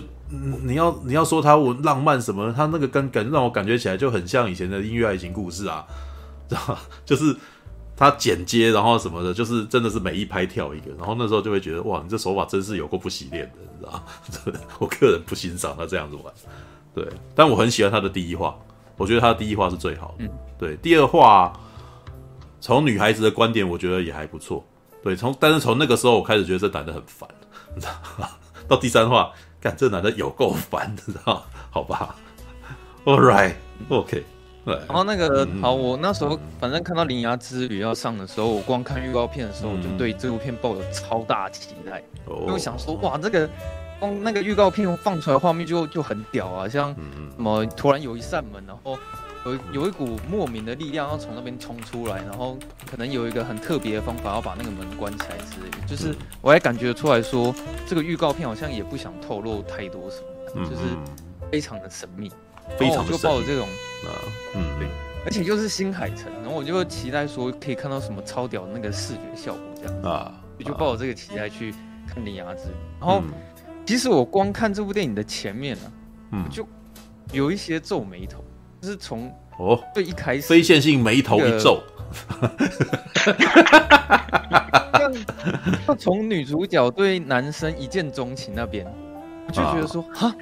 [0.64, 5.84] 你要你要说他文浪漫什么，他那个跟感让我感觉起来就很像以前的音乐爱情故事啊，
[6.48, 7.36] 知道就是。
[7.98, 14.60] 他剪接，然后什么的，就是真的是每一拍跳一个，然后那时候就会觉得哇，你这手法真是有够不洗练的，你知道吗？
[14.78, 16.32] 我个人不欣赏他这样子玩，
[16.94, 18.56] 对，但我很喜欢他的第一话，
[18.96, 21.52] 我觉得他的第一话是最好的，嗯，对，第二话
[22.60, 24.64] 从女孩子的观点，我觉得也还不错，
[25.02, 27.28] 对，从但是从那个时候我开始觉得这男的很烦，
[27.74, 28.28] 你知道吗？
[28.68, 31.42] 到第三话，干这男的有够烦，你知道吗？
[31.70, 32.14] 好吧，
[33.04, 34.24] All right，OK。
[34.86, 43.48] 然后那个好，我那时候反正看到《铃芽之旅》要上的时候，我光看预告片的时候，我就对这部片抱有超大期待，因为我想说，哇，这个
[43.98, 48.98] 光那个预告片放出来画面就就很屌啊，像什么突然有一扇门，然后
[49.44, 52.56] 有有一股莫名的力量要从那边冲出来，然后
[52.90, 57.54] 可能有一个很特别的方法要把那个门关起来之类的，就是我还感觉出来说，
[57.86, 60.18] 这个预告片好像也不想透露太多什
[60.54, 60.82] 么，就是
[61.50, 62.30] 非常的神秘。
[62.76, 63.68] 非常就抱着这种，
[64.04, 64.10] 啊，
[64.54, 64.88] 嗯，对，
[65.24, 71.72] 而且又是新海诚，然后我就期待说可以看到什么超屌的那个视觉效果这样啊，我就抱着这个期待去
[72.06, 73.22] 看《铃芽之旅》，然后
[73.84, 75.92] 其实我光看这部电影的前面呢，
[76.32, 76.66] 嗯，就
[77.32, 78.44] 有一些皱眉头，
[78.80, 79.82] 就是从哦。
[79.94, 81.82] 最一开始非线性眉头一皱，
[85.86, 88.86] 就从女主角对男生一见钟情那边，
[89.46, 90.34] 我就觉得说哈，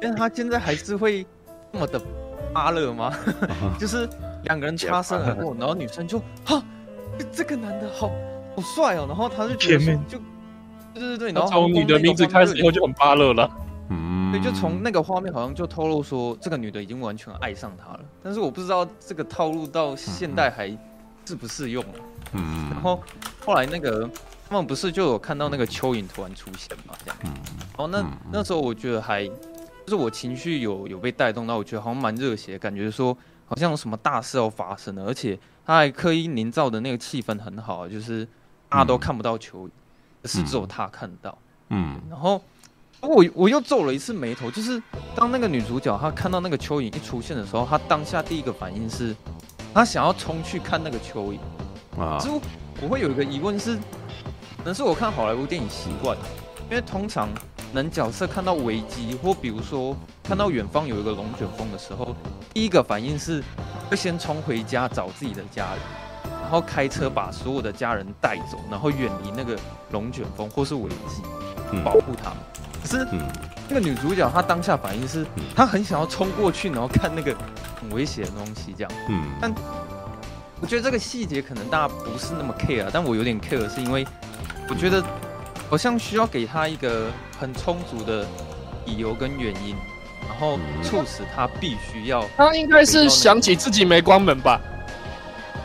[0.00, 1.26] 但她现在还是会。
[1.72, 2.00] 这么的
[2.52, 3.12] 阿乐吗？
[3.78, 4.08] 就是
[4.44, 6.62] 两个人擦身而过， 然后女生就哈，
[7.32, 8.10] 这个男的好
[8.56, 10.18] 好帅哦，然后他就觉得就
[10.92, 13.48] 对对对，然后从你的名字开始以后就很巴乐了，
[13.90, 20.68] 嗯，对，就从那个画面好像就透露说这个女的已经完全爱上他了，但是我不知道这个套路到现代还
[21.24, 21.94] 适不适用了，
[22.32, 23.00] 嗯，然后
[23.46, 24.10] 后来那个
[24.48, 27.30] 他们不是就有看到那个蚯蚓突然出现嘛，这样，嗯，
[27.76, 29.30] 然后那那时候我觉得还。
[29.90, 33.12] 就是我情绪有有被带动到，我觉得好像蛮热血，感觉说
[33.44, 38.24] 好像有什么大事要发生了，而且他还刻意营造的那个气氛很好，就是
[38.68, 39.70] 大家都看不到蚯蚓，
[40.22, 41.36] 可是只有他看到。
[41.70, 42.40] 嗯，然后
[43.00, 44.80] 我我又皱了一次眉头，就是
[45.16, 49.12] 当那个女主角她看到那个蚯蚓一出现的时候，她当下第一个反应是，
[49.74, 52.00] 她想要冲去看那个蚯蚓。
[52.00, 52.40] 啊，之后
[52.80, 53.74] 我会有一个疑问是，
[54.56, 56.16] 可能是我看好莱坞电影习惯，
[56.70, 57.28] 因为通常。
[57.72, 62.14] 能角色看到危机，或比如说看到远方有一个龙卷风的时候，
[62.52, 63.42] 第一个反应是
[63.88, 65.80] 会先冲回家找自己的家人，
[66.42, 69.56] 然后开车把所有的家人带走，然后远离那个
[69.92, 71.22] 龙卷风或是危机，
[71.84, 72.38] 保护他们。
[72.82, 73.06] 可是
[73.68, 77.36] 那个女主角她当下反应是，她很想要冲过去，然后看那个
[77.80, 78.92] 很危险的东西，这样。
[79.08, 79.22] 嗯。
[79.40, 79.54] 但
[80.60, 84.06] 我觉得这个细节可能大家不是那么 care，但我有点 care，是因为
[84.68, 85.04] 我觉得。
[85.70, 87.06] 好像需要给他一个
[87.38, 88.26] 很充足的
[88.86, 89.76] 理由跟原因，
[90.28, 92.26] 然后促使他必须要。
[92.36, 94.60] 他应该是想起自己没关门吧？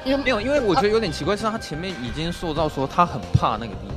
[0.06, 3.96] 因为没有，因为我觉得有点奇怪，是他前面已经塑造说他很怕那个地方。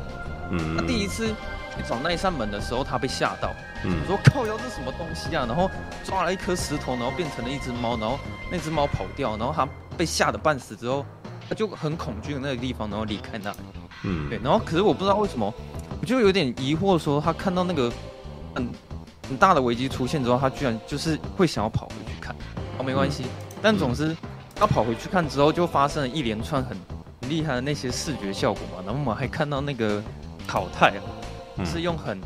[0.52, 3.52] 嗯，他第一次去找那一扇门的时候，他被吓到，
[3.84, 5.44] 嗯我说靠腰这是什么东西啊？
[5.46, 5.70] 然后
[6.02, 8.18] 抓了一颗石头，然后变成了一只猫，然后
[8.50, 11.04] 那只猫跑掉，然后他被吓得半死之后，
[11.46, 13.58] 他就很恐惧的那个地方，然后离开那里。
[14.04, 15.52] 嗯，对，然后可是我不知道为什么，
[16.00, 17.92] 我就有点疑惑，说他看到那个
[18.54, 18.68] 很
[19.28, 22.34] 很大的危机出现之后，他居然就是会想要跑回去看。
[22.78, 23.24] 哦，没关系，
[23.60, 24.16] 但总之
[24.54, 26.76] 他跑回去看之后，就发生了一连串很
[27.20, 28.82] 很厉害的那些视觉效果嘛。
[28.84, 30.02] 然后我们还看到那个
[30.46, 31.02] 淘汰啊，
[31.56, 32.20] 嗯是用很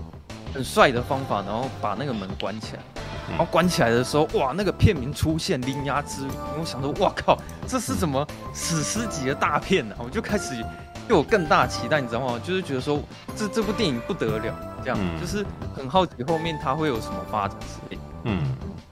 [0.55, 2.83] 很帅的方法，然后把那个门关起来。
[3.31, 10.03] 然后关起来的时候，哇，那个片名出现《铃芽之旅》，我想说，哇靠，这是什么史诗级的大片呢、啊？
[10.05, 10.63] 我就开始
[11.09, 12.41] 对我更大期待，你知道吗？
[12.45, 13.01] 就是觉得说，
[13.37, 15.45] 这这部电影不得了，这样、嗯就是
[15.77, 18.03] 很好奇后面它会有什么发展之类的。
[18.25, 18.43] 嗯，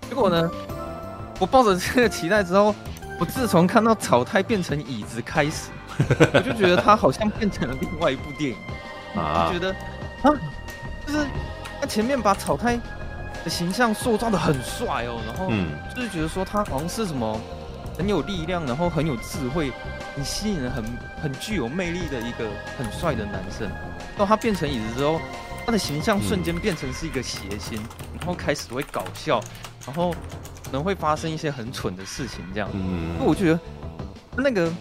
[0.08, 0.50] 结果呢，
[1.38, 2.74] 我抱着这个期待之后，
[3.18, 5.70] 我自从看到草太变成椅子开始，
[6.34, 8.56] 我就觉得它好像变成了另外一部电影。
[9.20, 9.72] 啊就觉得
[10.22, 10.30] 啊，
[11.04, 11.26] 就是
[11.80, 12.76] 他前面把草太
[13.42, 17.36] 的形象塑造的很帅哦，然后嗯就是觉得说他好像是什么
[17.98, 19.72] 很有力量，然后很有智慧，
[20.14, 20.84] 很吸引了，很
[21.22, 23.70] 很具有魅力的一个很帅的男生。
[24.16, 25.20] 到他变成椅子之后，
[25.64, 27.80] 他的形象瞬间变成是一个谐星，
[28.18, 29.40] 然后开始会搞笑，
[29.86, 30.12] 然后
[30.64, 32.68] 可能会发生一些很蠢的事情这样。
[32.74, 33.60] 嗯那我觉得
[34.36, 34.72] 那个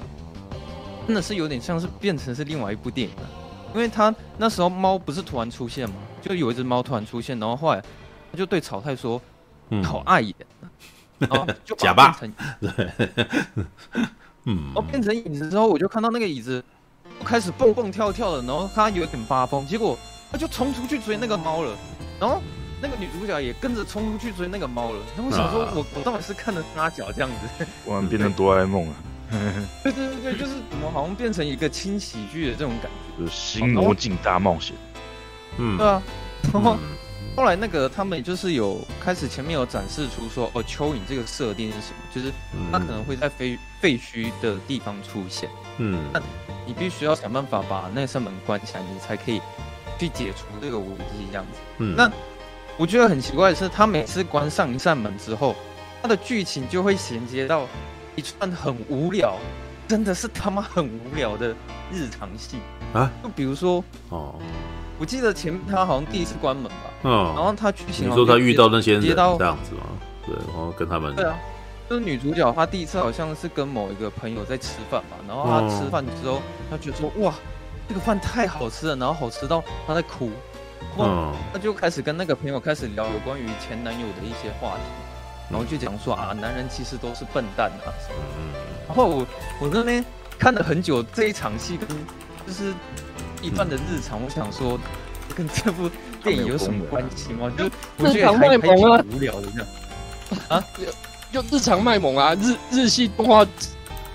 [1.06, 3.30] 真的是有点像是变成是另外一部电影了，
[3.74, 7.82] 因为他那时候猫不是突然出现嘛，就有一只猫突然出现，然后后来
[8.32, 9.22] 他就对草太说
[9.70, 10.36] ：“嗯你好碍眼。”
[11.20, 12.20] 然后就把它假吧
[14.50, 16.64] 嗯然后变成椅子之后，我就看到那个椅子
[17.24, 19.98] 开始蹦蹦跳跳的，然后它有点发疯，结果
[20.32, 21.78] 它就冲出去追那个猫了，
[22.20, 22.42] 然后
[22.82, 25.00] 那个女主角也跟着冲出去追那个猫了。
[25.16, 27.66] 然后我想说啊我，我到底是看了哪脚这样子？
[27.86, 28.94] 突然变成哆啦 A 梦 了，
[29.84, 33.24] 对对对对，就是怎么好像变成一个轻喜剧的这种感觉。
[33.24, 34.76] 就是新魔镜大冒险。
[35.58, 36.02] 嗯对啊，
[36.54, 36.80] 然后嗯
[37.40, 41.96] 后来那个他们就是有开始前面有展示出说，哦，蚯蚓这个设定是什么？
[42.14, 42.34] 就是
[42.70, 45.98] 它可能会在废废墟的地方出现，嗯。
[46.12, 46.22] 那
[46.68, 49.40] 你必须要想办法把那扇门关起来，你才可以
[49.98, 51.60] 去解除这个危机这样子。
[51.78, 51.96] 嗯。
[51.96, 52.12] 那
[52.76, 55.56] 我觉得很奇怪的是，他每次关上一扇门之后，
[56.02, 57.66] 他的剧情就会衔接到
[58.18, 59.38] 一串很无聊，
[59.88, 61.56] 真的是他妈很无聊的
[61.90, 62.58] 日常戏。
[62.94, 64.36] 啊，就比如说，哦
[65.00, 66.92] 我记得前面他好像第一次关门吧。
[67.04, 69.82] 嗯然嗯，后他剧情你说他遇到那些人这接到样子吗？
[70.26, 71.34] 对，然后跟他们对啊，
[71.90, 77.34] 就是女主角她第一次好像是跟某一个朋友在吃饭吧，然后她吃饭之后，她觉得说哇，
[77.88, 80.30] 这个饭太好吃了，然后好吃到她在哭，
[80.98, 84.82] 然后嗯她就开始跟那个朋友开始聊有关于前男友的一些话题，
[85.50, 87.88] 然后就讲说啊，男人其实都是笨蛋啊。
[88.06, 88.20] 什么
[88.54, 88.60] 的。
[88.90, 89.26] 然后我
[89.62, 90.04] 我那边
[90.38, 91.88] 看了很久这一场戏跟
[92.46, 92.74] 就是
[93.42, 94.80] 一段的日常，我想说
[95.36, 95.90] 跟这部
[96.24, 97.52] 电影有什么关系吗？
[97.58, 97.66] 就
[97.98, 98.72] 我觉得还还挺
[99.16, 100.64] 无聊的这样。
[101.32, 103.46] 就日常卖萌啊，日日系动画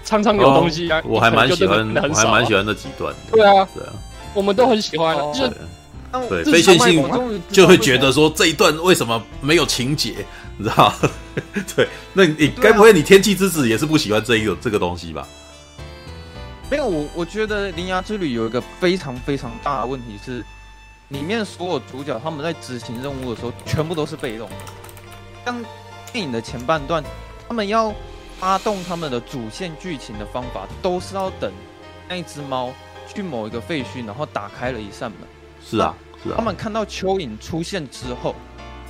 [0.04, 3.36] 常常有东西啊，我还蛮喜欢，我还蛮喜欢那几段的。
[3.36, 3.92] 对啊，对啊，
[4.34, 5.56] 我们都很喜欢哦，就对
[6.10, 10.14] 但对，日非线性就会觉得说这一段为什么没有情节，
[10.58, 10.92] 你知道？
[11.76, 15.26] 对，那你该不会你天气之子也是不喜欢这一个这个东西吧？
[16.74, 20.44] 没有，我我觉得《铃芽之旅》有一个非常非常大的问题是，
[21.10, 24.56] 里面所有主角他们在执行任务的时候，全部都是被动的。
[25.44, 25.64] 像
[26.12, 27.00] 电影的前半段，
[27.46, 27.94] 他们要
[28.40, 31.52] 发动他们的主线剧情的方法，都是要等
[32.08, 32.72] 那一只猫
[33.06, 35.20] 去某一个废墟，然后打开了一扇门。
[35.64, 38.34] 是啊，是啊，他们看到蚯蚓出现之后，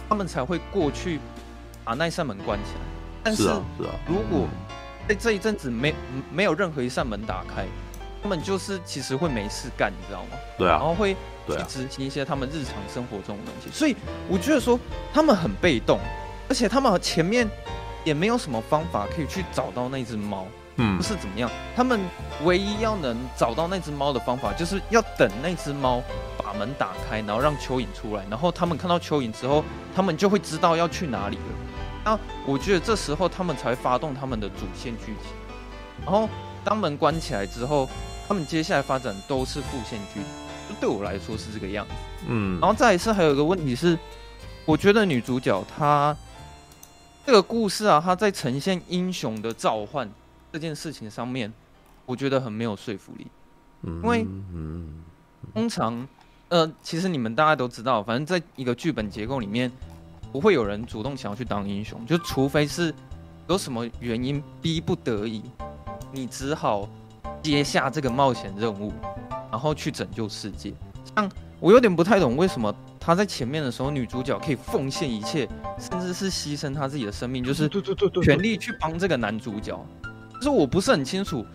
[0.08, 1.20] 他们才会过去
[1.84, 2.80] 把那扇门关起来。
[3.22, 4.48] 但是是啊，是啊，如果
[5.08, 5.94] 在这一阵子没
[6.32, 7.66] 没有任何一扇门打开，
[8.22, 10.38] 他们就是其实会没事干，你知道吗？
[10.56, 11.14] 对啊，然后会
[11.46, 13.70] 去执行一些他们日常生活中的东西。
[13.70, 13.94] 所以
[14.28, 14.78] 我觉得说
[15.12, 15.98] 他们很被动，
[16.48, 17.46] 而且他们前面
[18.02, 21.50] 也没有什么方法可以去找到那只猫，嗯不是怎么样。
[21.76, 22.00] 他们
[22.44, 26.02] 唯一要能找到那只猫的方法，就是要等那只猫
[26.38, 29.62] 把门打开，然后让蚯蚓出来，然后他们看到蚯蚓之后，
[29.94, 31.42] 他们就会知道要去哪里了。
[32.04, 35.32] 那我觉得这时候他们才会发动他们的主线剧情。
[36.04, 36.28] 然后
[36.62, 37.88] 当门关起来之后，
[38.28, 40.24] 他们接下来发展都是副线剧情。
[40.68, 41.92] 就对我来说是这个样子。
[42.26, 43.98] 嗯，然后再一次还有一个问题是，
[44.64, 46.16] 我觉得女主角她
[47.26, 50.10] 这个故事啊，她在呈现英雄的召唤
[50.52, 51.52] 这件事情上面，
[52.06, 53.26] 我觉得很没有说服力。
[53.82, 55.04] 因为嗯
[55.52, 56.08] 通常，
[56.48, 59.70] 呃，其实你们大家都知道，反正在一个剧本结构里面，
[60.34, 62.92] 不会有人主动想要去当英雄，就除非是
[63.46, 65.40] 有什么原因逼不得已，
[66.10, 66.88] 你只好
[67.40, 68.92] 接下这个冒险任务，
[69.48, 70.74] 然后去拯救世界。
[71.14, 77.70] 像我有点不太懂，为什么他在前面的时候，女主角可以奉献一切，甚至是牺牲她自己的生命，就是
[78.20, 79.78] 全力去帮这个男主角。
[80.32, 81.46] 就是我不是很清楚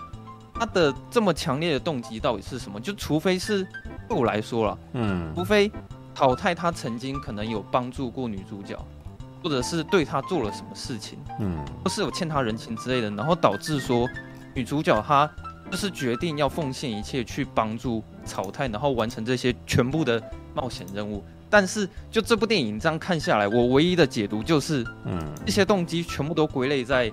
[0.54, 2.80] 他的这么强烈的动机到底是什么。
[2.80, 3.68] 就除非是
[4.08, 5.70] 对我来说了，嗯，除非
[6.19, 8.77] 草太他曾经可能有帮助过女主角。
[9.41, 14.05] 或者是对他做了什么事情，嗯，或是有欠他人情之类的，然后导致说
[14.53, 15.32] 女主角她
[15.71, 20.21] 就是决定要奉献一切去帮助草太，然后完成这些全部的
[20.53, 21.23] 冒险任务。
[21.49, 27.05] 但是就这部电影这样看下来，我唯一的解读就是，嗯，这些动机全部都归类在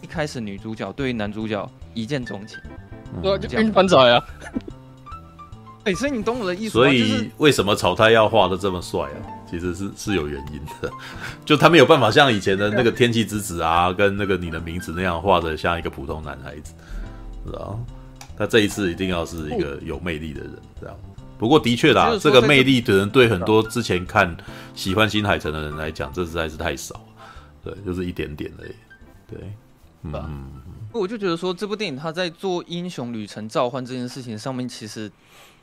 [0.00, 2.58] 一开始女主角对男主角一见钟情，
[3.20, 4.24] 对、嗯，就跟翻仔啊。
[5.84, 6.84] 哎，所以你懂我的意思吗？
[6.84, 9.18] 所以为什么草太要画的这么帅啊？
[9.50, 10.90] 其实是是有原因的，
[11.44, 16.72] 就他没有办法像以前的那个天气之子啊，跟那个你的名字那样画的像一个普通男孩子，
[17.44, 17.76] 是吧？
[18.38, 20.96] 他这一次一定要是一个有魅力的人，这样。
[21.36, 24.34] 不过的确啦，这个魅力的人对很多之前看
[24.74, 26.98] 喜欢新海诚的人来讲，这实在是太少，
[27.64, 28.74] 对，就是一点点而已，
[29.28, 29.52] 对，
[30.04, 30.44] 嗯。
[30.92, 35.10] 我就觉得说，这部电影他在做英雄旅程召唤这件事情上面，其实。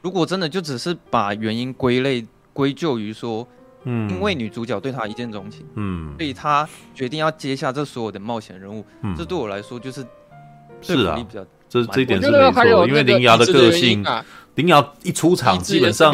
[0.02, 3.48] 如果真的就只是把原因归类归咎于说，
[3.84, 10.06] 嗯，因为女主角对他一见钟情，嗯，所以他决定要接下这所有的冒险任务，嗯，这对我来说就是
[10.82, 11.18] 是啊，
[11.68, 14.04] 这这一点是没错，因为林瑶的个性，
[14.56, 16.14] 林瑶一出场基本上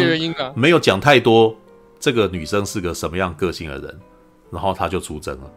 [0.55, 1.55] 没有讲太多
[1.99, 3.99] 这个女生是个什么样个性的人，
[4.51, 5.51] 然后她就出征了，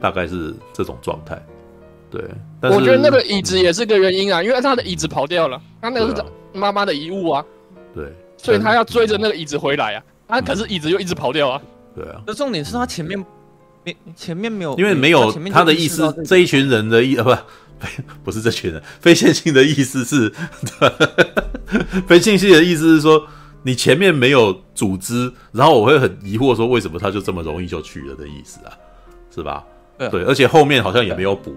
[0.00, 1.40] 大概是这种状态，
[2.10, 2.24] 对，
[2.60, 7.44] 但是我觉得那个椅子也是个原因啊，因为他的椅子跑掉了，他那个是妈妈的遗物啊。
[7.94, 10.02] 对，所以他要追着那个椅子回来啊！
[10.26, 11.62] 啊，可是椅子又一直跑掉啊！
[11.94, 13.24] 对啊，那重点是他前面
[13.84, 17.24] 没前面没有，因为没有他的意思，这一群人的意呃
[17.78, 17.86] 不，
[18.24, 20.32] 不是这群人，非线性的意思是，
[22.06, 23.26] 非线性的意思是说，
[23.62, 28.72] 你前面没有组织，然后我会很疑惑说，为什么他就这么容易就去了的意思啊？
[29.32, 29.64] 是吧？
[30.10, 31.54] 对，而且后面好像也没有补。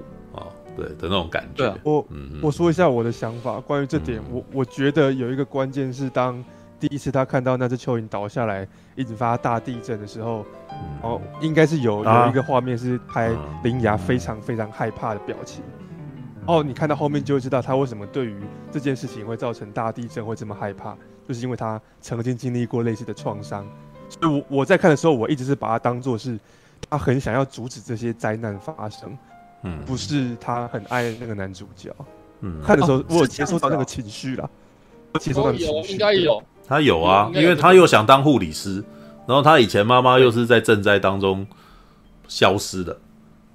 [0.77, 6.41] 对的那种感觉，对啊、我、嗯、我说一下我的想法，关于这点，嗯、我我觉得有一个关键是，当
[6.79, 13.31] 第一次他看到那只蚯蚓倒下来，一直发大地震的时候，嗯、哦，应该是有有一个画面是拍
[13.63, 15.63] 铃芽非常非常害怕的表情，
[16.45, 18.39] 哦，你看到后面就会知道他为什么对于
[18.71, 20.95] 这件事情会造成大地震会这么害怕，
[21.27, 23.65] 就是因为他曾经经历过类似的创伤，
[24.07, 26.39] 所以我我在看的时候，我一直是把它当做是
[26.87, 29.17] 他很想要阻止这些灾难发生。
[29.67, 31.93] 嗯，不是他很爱那个男主角。
[32.41, 34.49] 嗯，看的时候我有接受到那个情绪了，
[35.13, 36.41] 我接受到情绪，应该有。
[36.67, 38.83] 他有啊，因为他又想当护理师，
[39.25, 41.45] 然后他以前妈妈又是在赈灾当中
[42.27, 42.97] 消失的。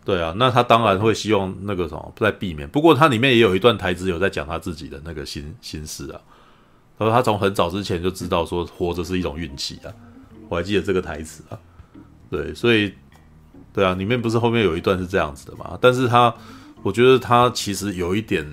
[0.04, 2.68] 对啊，那他当然会希望那个什么不再避免。
[2.68, 6.20] 不过他里面也有一段台词有在讲他自己的那个心心事啊。
[6.98, 9.92] 他说他从很早之前就知道说活着是一种运气啊，
[10.48, 11.58] 我还记得这个台词啊。
[12.28, 12.92] 对，所以。
[13.72, 15.78] 对啊，里面不是后面有一段是这样子的嘛？
[15.80, 16.34] 但是他，
[16.82, 18.46] 我觉得他其实有一点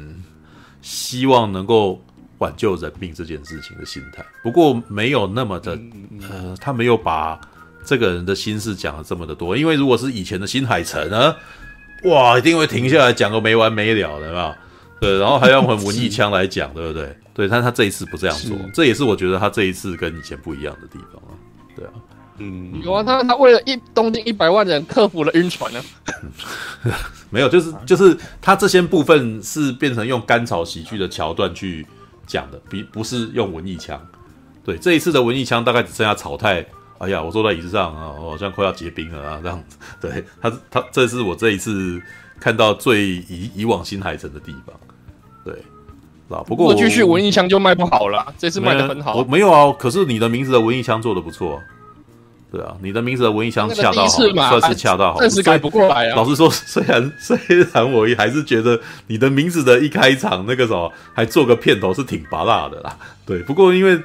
[0.82, 2.02] 希望能够
[2.38, 5.78] 挽救人命这件事情的心态，不过没有那么的，
[6.30, 7.40] 呃，他没有把
[7.84, 9.58] 这个人的心事讲的这么的多。
[9.58, 11.36] 因为如果是以前的新海诚呢，
[12.06, 14.56] 哇，一定会停下来讲个没完没了的，有没有？
[15.02, 17.18] 对，然后还要用很文艺腔来讲，对不对？
[17.34, 21.36] 对，但他这一次不这样做，这也是我觉得他这一次跟以前不一样的地方啊。
[21.76, 21.92] 对啊。
[22.39, 25.82] 嗯，有啊，他他为了一东京一百万人克服了晕船呢。
[27.30, 31.86] 没有，就是就是他这些部分是变成用甘草喜剧的桥段去
[32.25, 33.99] 讲的，比不是用文艺腔。
[34.63, 36.65] 对，这一次的文艺腔大概只剩下草太，
[36.97, 39.78] 哎呀，我坐在椅子上啊，我好像快要结冰了啊，这样子。
[40.02, 42.02] 对他他这是我这一次
[42.39, 44.75] 看到最以以往新海诚的地方。
[45.43, 45.54] 对，
[46.30, 49.15] 啊，不过我继续文艺腔就卖不好了，这次卖得很好。
[49.15, 51.62] 我没有啊，可是你的名字的文艺腔做的不错。
[52.52, 54.08] 对啊，你的名字的文艺腔恰到好，
[54.60, 55.19] 算是恰到好。
[55.19, 56.15] 暂时改不过来啊。
[56.15, 57.38] 老实说，虽然 虽
[57.71, 62.98] 然我还是觉得你的名字的一开场那个什么，还做个片头是挺拔辣的啦。
[63.23, 64.02] 对，不过因为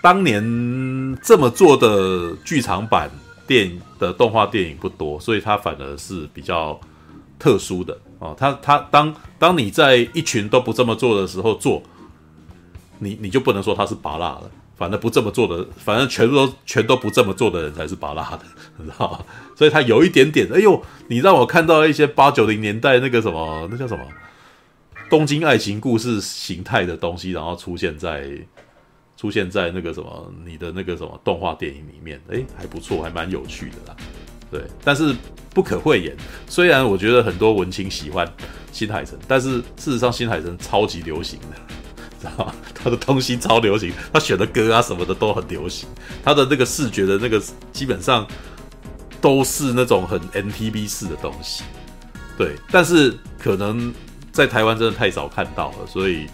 [0.00, 0.42] 当年
[1.22, 3.10] 这么做的剧场版
[3.46, 6.80] 电影的动画电影不多，所以它反而是比较
[7.38, 8.34] 特殊的哦。
[8.38, 11.82] 它它当当你在一群都不这么做的时候做，
[12.98, 14.50] 你你就不能说它是拔辣了。
[14.76, 18.40] 反正不这么做的，反正全部都全都不这么做的人才是巴拉的，
[18.76, 19.24] 你知道吗？
[19.56, 24.04] 所以他有一点点，哎呦，你让我看到一些八九零年代那个什么，那叫什么
[25.08, 28.28] 东京爱情故事形态的东西，然后出现在
[29.16, 33.96] 出现在那个什么你的那个什么动画电影里面，哎，还不错，还蛮有趣的啦。
[34.50, 35.14] 对，但是
[35.54, 36.14] 不可讳言，
[36.46, 38.30] 虽然我觉得很多文青喜欢
[38.70, 41.56] 新海诚，但是事实上新海诚超级流行的，
[42.20, 42.54] 知道吗？
[42.74, 45.88] 他的东西超流行，他选的歌啊什么的都很流行，
[46.24, 47.42] 他的那个视觉的那个
[47.72, 48.26] 基本上
[49.20, 51.62] 都是那种很 MTV 式的东西，
[52.36, 53.92] 对，但是可能
[54.32, 56.26] 在台湾真的太少看到了，所以。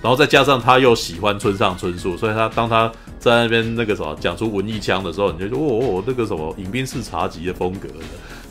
[0.00, 7.88] 然后再加上他又喜欢村上春树，所以他当他在那边那个什么讲出文艺腔的时候，你就说哦哦那个什么饮冰式茶几的风格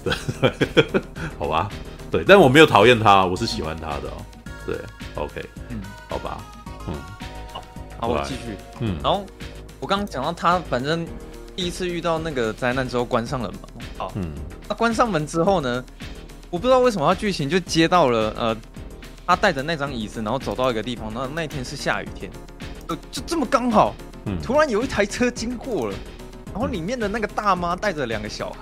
[0.04, 1.02] 的，对，
[1.40, 1.70] 好吧，
[2.12, 4.26] 对，但我没有讨厌他，我是喜欢他的哦，
[4.66, 4.76] 对
[5.16, 5.80] ，OK，嗯，
[6.10, 6.38] 好吧，
[6.88, 6.94] 嗯，
[7.54, 7.64] 好，
[8.00, 9.26] 好，我继续，嗯，然后
[9.80, 11.06] 我刚刚讲到他，反正
[11.56, 13.60] 第一次遇到那个灾难之后关上了门，
[13.98, 14.32] 好，嗯，
[14.68, 15.84] 那关上门之后呢，
[16.50, 18.58] 我不知道为什么他剧情就接到了呃。
[19.30, 22.32] 他带着那张椅子，然后走到一个地方，那那天是下雨天，
[22.88, 25.96] 就就这么刚好，嗯，突然有一台车经过了，
[26.54, 28.60] 然后里面的那个大妈带着两个小孩，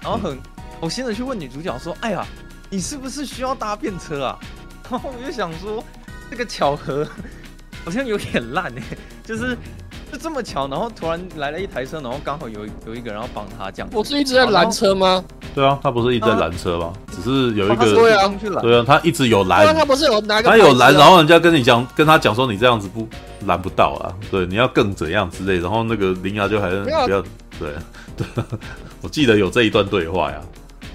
[0.00, 0.38] 然后很
[0.80, 2.24] 好心的去问女主角说：“哎呀，
[2.70, 4.38] 你是不是需要搭便车啊？”
[4.90, 5.84] 然后我就想说，
[6.30, 7.06] 这个巧合
[7.88, 8.82] 好像有点烂哎，
[9.24, 9.56] 就是。
[10.10, 13.90] 就这么巧，然后突然来了一台车，然后刚好有有一个人要帮他这样。
[13.92, 15.22] 我是一直在拦车吗？
[15.54, 16.86] 对啊，他不是一直在拦车吗？
[16.86, 19.66] 啊、只是有一个对啊，对啊，他一直有拦。
[19.76, 23.06] 他不是有拿个、啊、他有拦，然后人家跟你讲，跟他讲说你这样子不
[23.44, 25.58] 拦不到啊，对，你要更怎样之类。
[25.58, 27.22] 然后那个铃芽就还是不要，对
[27.58, 27.74] 对，
[29.02, 30.40] 我记得有这一段对话呀，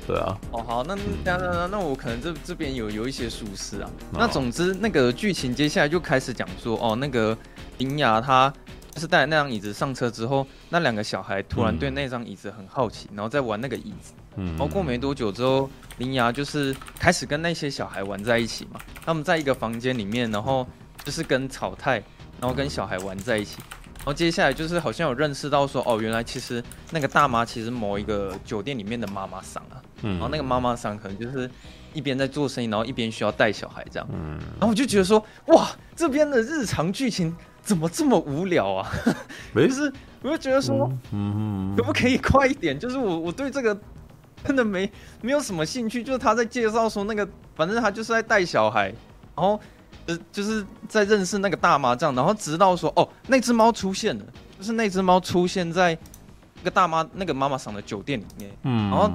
[0.07, 0.37] 对啊。
[0.51, 3.89] 哦好，那那那那我可能这这边有有一些疏失啊。
[4.11, 7.37] 那总之那个剧情接下来就开始讲说，哦，那个
[7.77, 8.53] 林雅她。
[8.93, 14.13] 就是带那张椅子上车之后，那两个小孩突然对那张椅子很好奇，嗯、然后在玩那个椅子。
[14.35, 18.79] 嗯，然后过没多久之后，铃芽就是开始跟那些小孩玩在一起嘛。
[19.03, 20.67] 他们在一个房间里面，然后
[21.03, 21.93] 就是跟草太，
[22.39, 23.57] 然后跟小孩玩在一起。
[23.95, 29.81] 然后接下来就是好像有认识到说，哦，原来其实那个大妈其实某一个酒店里面的妈妈桑啊。
[30.03, 30.11] 嗯。
[30.11, 31.49] 然后那个妈妈桑可能就是
[31.93, 34.07] 一边在做生意，然后一边需要带小孩这样。
[34.13, 34.37] 嗯。
[34.59, 37.35] 然后我就觉得说，哇，这边的日常剧情。
[37.63, 38.91] 怎么这么无聊啊？
[39.53, 39.89] 没事，
[40.21, 42.77] 我就觉得说，嗯，可不可以快一点？
[42.77, 43.79] 就是我我对这个
[44.43, 44.91] 真的没
[45.21, 46.03] 没有什么兴趣。
[46.03, 47.25] 就是他在介绍说那个，
[47.55, 48.87] 反正他就是在带小孩，
[49.33, 49.57] 然后
[50.07, 54.25] 呃就是在认识那个大妈这样，然后直到说哦，那只猫出现了，
[54.59, 55.97] 就是那只猫出现在
[56.63, 59.11] 那个大妈那个妈妈桑的酒店里面，嗯，然后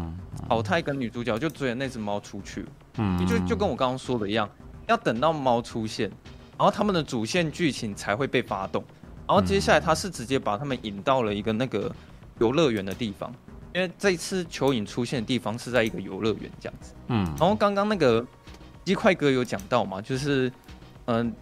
[0.51, 2.67] 老太跟女主角就追着那只猫出去，
[2.99, 4.47] 嗯，就就跟我刚刚说的一样，
[4.87, 6.11] 要等到猫出现。
[6.59, 8.85] 然后他们的主线剧情才会被发动，
[9.27, 11.91] 然后接下来他是直接把他们引到了一个那个
[12.39, 13.33] 游乐园的地方，
[13.73, 16.93] 因为这一次蚯蚓出现的地方是在一个游乐园这样子。
[17.07, 18.27] 嗯，然后刚刚那个
[18.85, 20.53] 鸡块哥有讲到嘛，就是
[21.05, 21.33] 嗯、呃、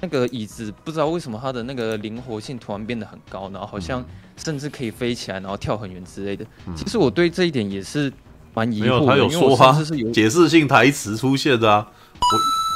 [0.00, 4.04] 那个椅子不知道为什么它的那个灵活性突然变得很高，然后好像
[4.36, 6.44] 甚至可以飞起来，然后跳很远之类的。
[6.74, 8.12] 其实我对这一点也是
[8.54, 11.86] 蛮疑惑的，没有他有说话，是有解释性台词出现的啊。
[12.20, 12.26] 我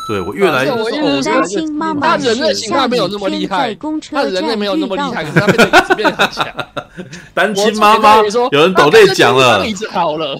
[0.09, 2.16] 对我越来越担心妈妈。
[2.16, 3.74] 他人类形态没有那么厉害，
[4.11, 6.46] 他人类没有那么厉害，可是他变得一直变得很强。
[7.34, 8.16] 单亲妈妈，
[8.50, 9.64] 有人抖内讲了，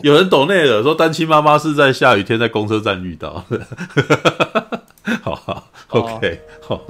[0.03, 3.45] 有人抖内了，说单亲妈妈是在下雨天在公车站遇到。
[5.23, 6.81] 好好，OK，好。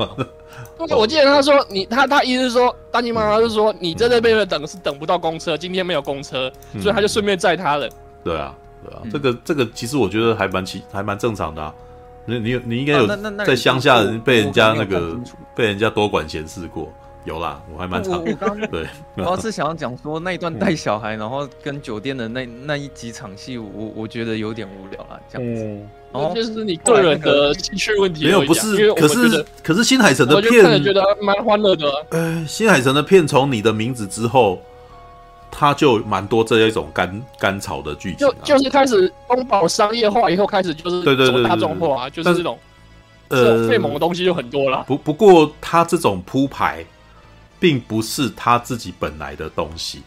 [0.96, 6.50] 我记得他说你他他意思是说单亲妈妈是说你在那边等是等不到公车，今天没有公车，
[6.80, 7.88] 所以他就顺便载他了。
[8.22, 8.54] 对啊，
[8.84, 11.74] 对啊，这个这个其实我觉得还蛮奇还蛮正常的啊。
[12.26, 13.06] 你你你应该有
[13.44, 15.16] 在乡下人被人家那个
[15.56, 16.92] 被人家多管闲事过，
[17.28, 18.24] 有啦，我还蛮长。
[18.24, 25.62] 我刚 对，我要是想要讲说那一段带小孩，然后跟酒店的那那一几场戏，我我觉得有点无聊啦，这样子。
[26.12, 28.24] 然后就是你个人的兴趣问题。
[28.24, 31.86] 没有，不是，可是可是新海诚的片，我觉得蛮欢乐的。
[32.10, 34.58] 呃，新海诚的片从你的名字之后。
[35.50, 42.56] 他就蛮多这一种干干草的剧情，啊，就就是开始东宝商业化以后，开始就是对对对大众化，就是这种
[43.28, 44.84] 呃费猛的东西就很多了。
[44.86, 46.84] 不不过他这种铺排，
[47.61, 50.02] 并不是他自己本来的东西，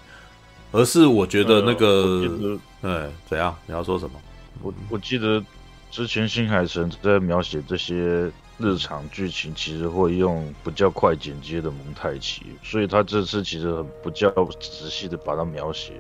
[0.72, 3.56] 而是我觉得那个呃怎样？
[3.66, 4.20] 你要说什么？
[4.62, 5.44] 我我记得
[5.90, 8.32] 之前新海诚在描写这些。
[8.64, 14.30] 日常剧情其实会用不叫快剪接的蒙太奇，所以他这次其实很不叫
[14.60, 15.94] 仔细的把它描写。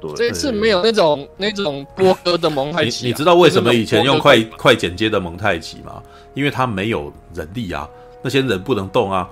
[0.00, 3.06] 对，这次没有那种那种波哥的蒙太奇、啊。
[3.06, 6.02] 你知道为什么以前用快快剪接的蒙太奇吗？
[6.34, 7.88] 因为他没有人力啊，
[8.22, 9.30] 那些人不能动啊。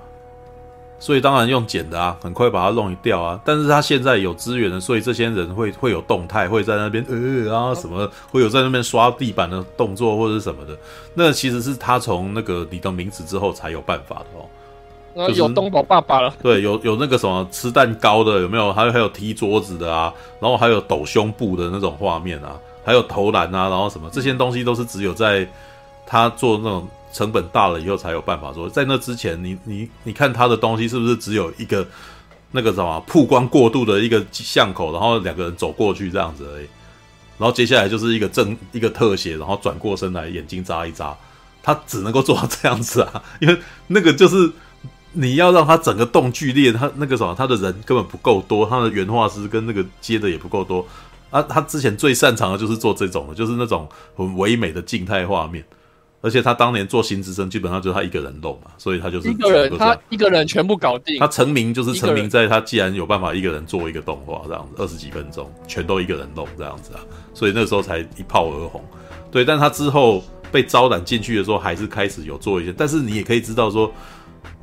[0.99, 3.39] 所以当然用剪的啊，很快把它弄掉啊。
[3.45, 10.77] 但是他现在有资源了，所以这些人会会有动态，会在那边呃啊什么，会有在那边刷地板的动作或者什么的。
[11.13, 14.45] 那其实是他从那个你的名字之后才有办法的哦。
[15.27, 16.31] 就是、有东宝爸爸了。
[16.41, 18.71] 对，有有那个什么吃蛋糕的，有没有？
[18.71, 25.45] 还有还有踢桌子的啊，然后还有抖胸部的那种画面啊，还有投篮啊，然后什么这些东西都是只有在
[26.05, 28.69] 他做那种成本大了以后才有办法做。
[28.69, 31.87] 在那之前，你你你看他的东西是不是只有一个
[32.51, 36.67] 那个什么曝光过度的一个巷口，然后两个人走过去这样子而已。
[37.37, 41.15] 然后接下来就是一个正一个特写，然后转过身来，眼睛眨一眨，
[41.63, 43.57] 他只能够做到这样子啊， 因为
[43.87, 44.51] 那个就是
[45.13, 50.85] 你要让他整个动剧烈，他那个什么，他的人根本不够多，他的原画师跟那个接的也不够多
[51.29, 51.41] 啊。
[51.43, 55.63] 他之前最擅长的就是做这种的，就是那种很唯美的静态画面。
[56.21, 61.17] 而且他当年做新之声，基本上就是他一个人弄嘛，所以他就是一个人，他一个人全部搞定。
[61.17, 66.99] 他成名就是成名在他既然有办法一个人做一个动画这样子，二十几分钟全都一个人弄这样子啊，
[67.33, 68.83] 所以那时候才一炮而红。
[69.31, 72.73] 对，但他之后被招揽进去的时候，还是开始有做一些。
[72.75, 73.89] 但是你也可以知道说，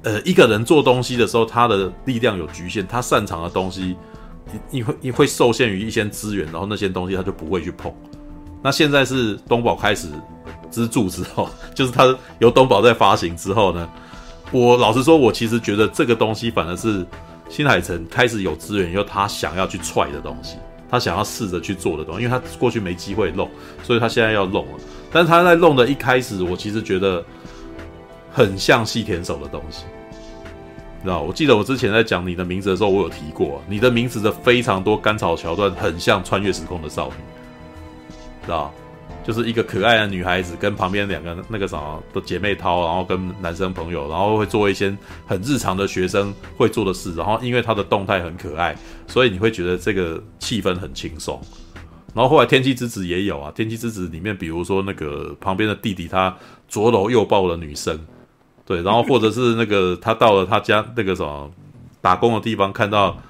[0.03, 3.97] 呃，一个人做东西的时候，他的力量有局限，他擅长的东西，
[4.53, 7.91] 你你会你会受限于一些资源，然后那些东西他就不会去碰。
[8.63, 10.09] 那现在是东宝开始。
[10.71, 13.89] 资助之后， 就是他由东宝在发行之后呢，
[14.51, 17.05] 我老实说，我其实觉得这个东西反而是
[17.49, 20.57] 新海诚开始有资源以后，他想要去踹的东西，
[20.91, 23.49] 他想要试着去做的东西，因为他过去没机会弄，
[23.83, 24.73] 所以他现在要弄了。
[25.13, 27.25] 但是他在弄的一开始，我其实觉得
[28.33, 29.85] 很像细田守的东西，
[31.03, 31.23] 知道？
[31.23, 37.15] 我记得我之前在讲你的名字的时候，我有提过，你的名字的非常多甘草桥段很像穿越时空的少女，
[38.45, 38.73] 知道？
[39.27, 44.97] 就是一个可爱的女孩子跟旁边两个那个什么的姐妹淘，然后跟男生朋友，然后会做一些
[45.27, 48.77] 很日常的学生会做的事，然后因为她的动态很可爱，
[49.09, 51.41] 所以你会觉得这个气氛很轻松。
[52.15, 56.33] 然后后来天气之子也有啊，天气之子里面比如说那个旁边的弟弟他
[56.69, 57.99] 左搂右抱的女生，
[58.65, 61.51] 对，然后或者是那个他到了他家那个什么
[62.01, 63.21] 打工的地方，看到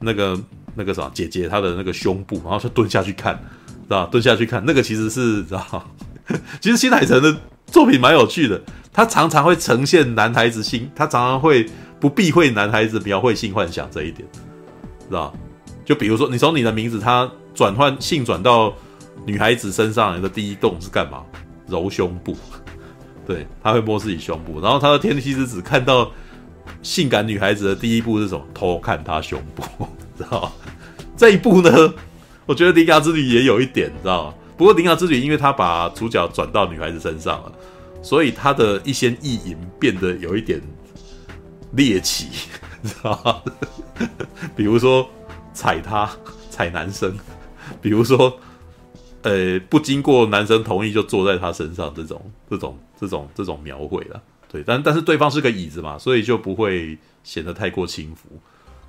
[0.00, 0.36] 那个
[0.74, 3.40] 那个什么姐姐她的那个胸部，然后就蹲下去看。
[3.84, 5.90] 知道蹲下去看那个其实是知道，
[6.60, 8.60] 其实新海诚的作品蛮有趣的，
[8.92, 11.66] 他常常会呈现男孩子心，他常常会
[12.00, 14.26] 不避讳男孩子描绘性幻想这一点，
[15.08, 15.32] 知道？
[15.84, 18.74] 就比如说你从你的名字，他转换性转到
[19.26, 21.22] 女孩子身上，你的第一动是干嘛？
[21.66, 22.36] 揉胸部，
[23.26, 26.10] 对，他会摸自己胸部，然后他的天气之子看到
[26.82, 28.42] 性感女孩子的第一步是什么？
[28.54, 29.62] 偷看她胸部，
[30.16, 30.50] 知道？
[31.16, 31.70] 这一步呢？
[32.46, 34.34] 我觉得《铃芽之旅》也有一点，你知道吗？
[34.56, 37.52] 不过《铃芽之旅》因为他把主角转到女孩子身上了，
[38.02, 40.60] 所以他的一些意淫变得有一点
[41.72, 42.28] 猎奇，
[42.82, 43.42] 你知道吗？
[44.54, 45.08] 比如说
[45.52, 46.10] 踩他、
[46.50, 47.16] 踩男生，
[47.80, 48.38] 比如说
[49.22, 54.22] 呃不经过男生同意就坐在他身上这种、这种、这种、这种描绘了。
[54.48, 58.28] 对，但但是对方是个椅子嘛，所以就不会显得太过轻浮。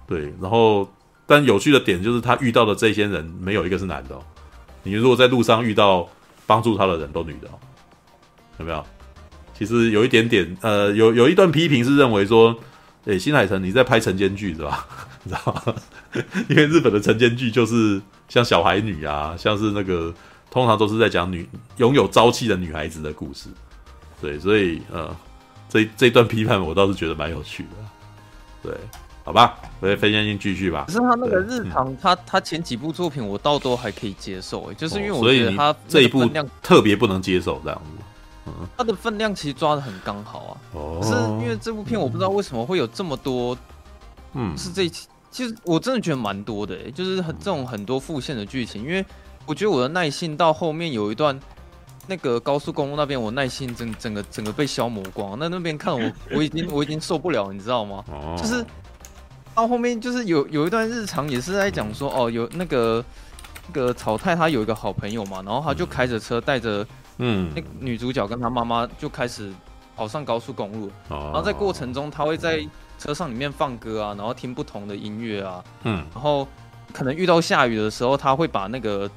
[0.05, 0.87] 对，然后。
[1.25, 4.19] 但有趣的点就是，他遇到的这些人没有一个是男的。
[4.83, 6.07] 你如果在路上遇到
[6.45, 7.49] 帮助他的人都女的，
[8.59, 8.85] 有没有？
[9.57, 12.55] 其实有一点点，呃，有有一段批评是认为说，
[13.05, 14.85] 诶，新海诚你在拍晨间剧是吧？
[15.23, 15.75] 你知道吗？
[16.49, 20.13] 因为日本的晨间剧就是像小孩女啊，像是那个
[20.51, 23.49] 通常都是在讲女拥有朝气的女孩子的故事。
[24.21, 25.15] 对，所以呃，
[25.67, 27.69] 这这段批判我倒是觉得蛮有趣的。
[28.61, 28.73] 对。
[29.25, 30.85] 好吧，所以飞仙境继续吧。
[30.85, 36.29] 可是他那个日常，嗯、他他前几部作品我倒都还可以接受，哎，就是因为我觉得他这一部
[36.61, 38.03] 特别不能接受这样子。
[38.45, 40.53] 嗯，他的分量其实抓的很刚好啊。
[40.73, 40.99] 哦。
[41.01, 43.57] 可是因为这部片我不知道为什么会有这么多，
[44.33, 49.03] 嗯，是这一期其实我真的觉得蛮多的，哎，就是很这种很多复线的剧情，因为
[49.47, 51.37] 我觉得我的耐心到后面有一段
[52.05, 55.35] 那个高速公路那边，我耐心整整个整个被消磨光。
[55.39, 58.05] 那那边看我我已经我已经受不了，你知道吗？
[58.07, 58.35] 哦。
[58.37, 58.63] 就是。
[59.55, 63.03] 到后面就是有有一段日常也是在讲说哦，有那个
[63.67, 66.85] 那个草太他有一个好朋友嘛，然后他就开着车带着
[67.19, 67.49] 嗯。
[67.55, 69.51] 那女主角跟他妈妈就开始
[69.95, 72.67] 跑上高速公路，然后在过程中他会在
[72.99, 76.45] 车上里面放歌啊，然后听不同的音乐啊，嗯，然后
[76.91, 79.09] 可能遇到下雨的时候，他会把那个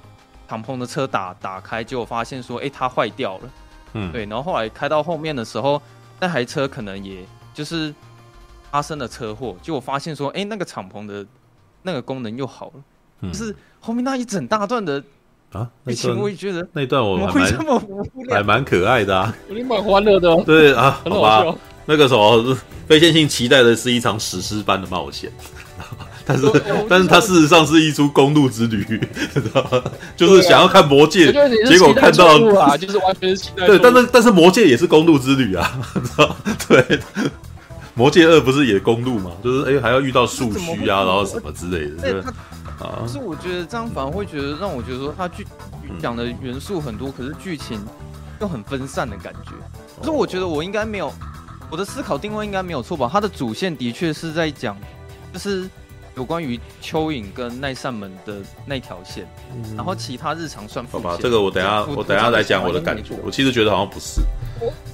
[0.48, 3.50] 敞篷的车打打开，结果发现说哎它坏掉了，
[3.94, 5.82] 嗯，对，然后后来开到后面的时候，
[6.20, 7.92] 那台车可能也就是。
[8.70, 11.24] 发生了车祸，结果发现说，哎、欸，那个敞篷的
[11.82, 12.82] 那个功能又好了，
[13.22, 15.02] 嗯、就是后面那一整大段的
[15.52, 17.58] 啊，剧情我也觉得那段我还蛮
[18.28, 21.54] 还蛮可爱的啊，有点蛮欢乐的、哦，对啊，好吧，
[21.86, 22.56] 那个什么，
[22.86, 25.32] 非线性期待的是一场史诗般的冒险，
[26.26, 26.46] 但是
[26.88, 28.84] 但是它事实上是一出公路之旅，
[29.32, 29.82] 知道吗？
[30.14, 31.32] 就是想要看魔戒，
[31.66, 32.26] 结果看到
[32.60, 36.36] 啊，就是完全是期待，对，但是但是魔界也是公路之旅啊，知 道
[36.68, 37.00] 对。
[37.98, 39.32] 魔界二不是也公路嘛？
[39.42, 41.96] 就是哎、欸，还要遇到树 须啊，然后什么之类的。
[42.00, 42.20] 对，
[42.78, 43.02] 啊。
[43.02, 45.44] 可是我觉得这样反而会觉得让我觉得说他剧
[46.00, 47.84] 讲的元素很多，可是剧情
[48.40, 49.50] 又很分散的感觉。
[49.98, 51.12] 可是我觉得我应该没有
[51.68, 53.10] 我的思考定位应该没有错吧？
[53.12, 54.76] 它的主线的确是在讲，
[55.32, 55.68] 就是。
[56.16, 59.24] 有关于蚯蚓跟那扇门的那条线，
[59.54, 61.16] 嗯，然后其他日常算好吧。
[61.20, 63.14] 这个我等下我等下来讲我的感觉。
[63.24, 64.20] 我其实觉得好像不是，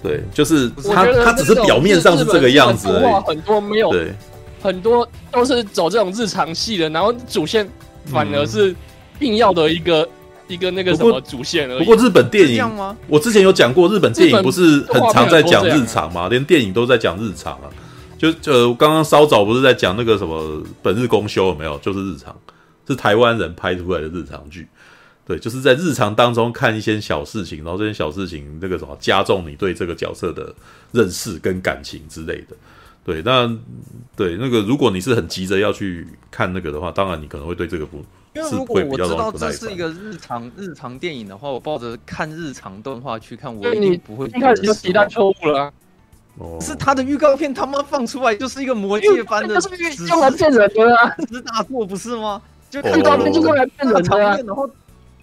[0.03, 3.25] 对，就是他他只是表面上是这个样子而已。
[3.27, 4.13] 很多没有，对，
[4.63, 7.69] 很多都是走这种日常戏的，然后主线
[8.07, 8.75] 反而是
[9.21, 10.09] 硬要的一个、嗯、
[10.49, 11.79] 一个那个什么主线而已。
[11.79, 12.65] 不过日本电影，
[13.09, 17.71] 我之前有讲过，日本电影不是很常在讲日常嘛，连电影都在讲日常啊。
[18.17, 21.77] 就呃，刚刚稍早不是在讲那个什么本日公休有没有？
[21.79, 22.35] 就是日常，
[22.89, 24.67] 是台湾人拍出来的日常剧，
[25.27, 30.55] 对，就是在日常当中看一些小事情，然后这些小事情那个什么加重你对这个角色的
[30.93, 32.57] 认识跟感情之类的，
[33.05, 33.47] 对，那
[34.17, 38.05] 对那个如果你是很急着要去看那个的话，当然你可能会对这个不，
[38.35, 44.27] 因为如果我知道这是一个日常日常电影的话，我抱着看日常动画去看，我一定不会。
[44.27, 45.73] 一开始就极大错误了啊。
[46.37, 51.15] 哦、是他的预告片，他妈放出来就是一个魔戒般的，就是用来骗人的啊！
[51.31, 52.43] 是大错不是吗？
[52.69, 54.37] 就预告片就是来骗人的啊！
[54.45, 54.69] 然后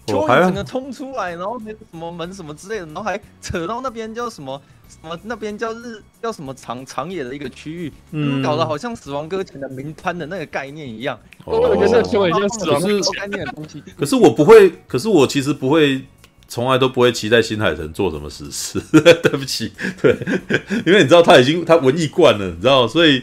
[0.06, 11.18] 蚯蚓整个冲出来，然后那什么门什么之类的，然后还扯到那边叫什么什么那边叫日叫什么长长野的一个区域，嗯，搞得好像死亡搁浅的名摊的那个概念一样。
[11.44, 13.82] 哦、我觉得蚯蚓就是死亡搁浅概念的东西。
[13.96, 16.04] 可是我不会，可是我其实不会。
[16.48, 19.72] 从来都不会期待新海诚做什么实事， 对不起，
[20.02, 20.14] 对，
[20.84, 23.22] 因为你知道他已经他文艺惯了，你知道，所以，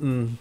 [0.00, 0.36] 嗯，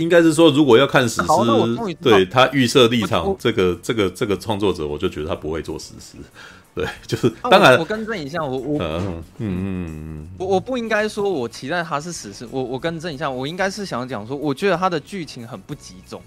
[0.00, 6.16] 应该是说，如果要看史诗，对他预设立场，这个这个这个创作者，我就觉得他不会做史诗，
[6.74, 16.20] 对，就是当然，我更正一下，我我嗯嗯嗯，我我不应该说我期待他是史诗，我我更正一下，我应该是想讲说，我觉得他的剧情很不集中，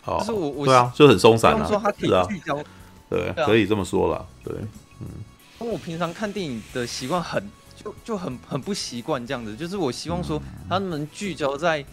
[0.00, 2.58] 好，就是我我对啊，就很松散啊，说他可以聚焦。
[3.10, 4.24] 对，啊、可以这么说了。
[4.44, 4.54] 对，
[5.00, 5.06] 嗯，
[5.60, 7.42] 因为我平常看电影的习惯很
[7.76, 11.84] 就就很很不习惯这样子，就是我希望说他能聚焦在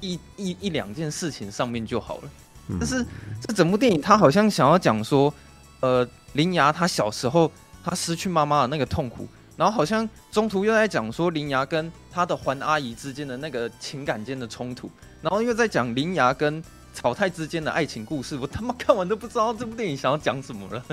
[0.00, 2.30] 一一一两件事情上面就好了。
[2.78, 3.04] 但是
[3.40, 5.32] 这整部电影他好像想要讲说，
[5.80, 7.50] 呃，林芽他小时候
[7.84, 9.26] 他失去妈妈的那个痛苦，
[9.56, 14.90] 然后好像中途又在讲说林芽跟他的环阿姨之间的那个情感间的冲突，
[15.22, 16.62] 然后又在讲林芽跟。
[16.92, 20.84] 草太之间的爱情故事，我他妈看完都不知道这部电影想要讲什么了，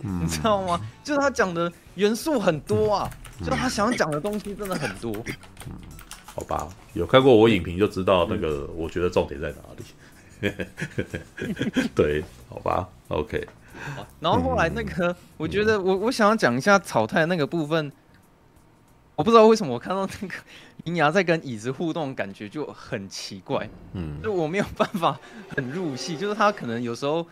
[0.00, 0.78] 嗯、 你知道吗？
[1.02, 5.10] 就是他讲的元素很多啊，嗯、就他想要讲的东西真的很多。
[6.38, 9.84] 嗯，好吧，有看过我影评就知道那个，我觉得重点在哪里。
[11.94, 13.46] 对，好吧，OK。
[14.20, 17.90] 然后后来那个，我觉得我我想要讲一下草太那个部分。
[19.16, 20.34] 我不知道为什么我看到那个
[20.84, 23.68] 银牙在跟椅子互动，感觉就很奇怪。
[23.94, 25.18] 嗯，就我没有办法
[25.48, 27.26] 很入戏，就是他可能有时候，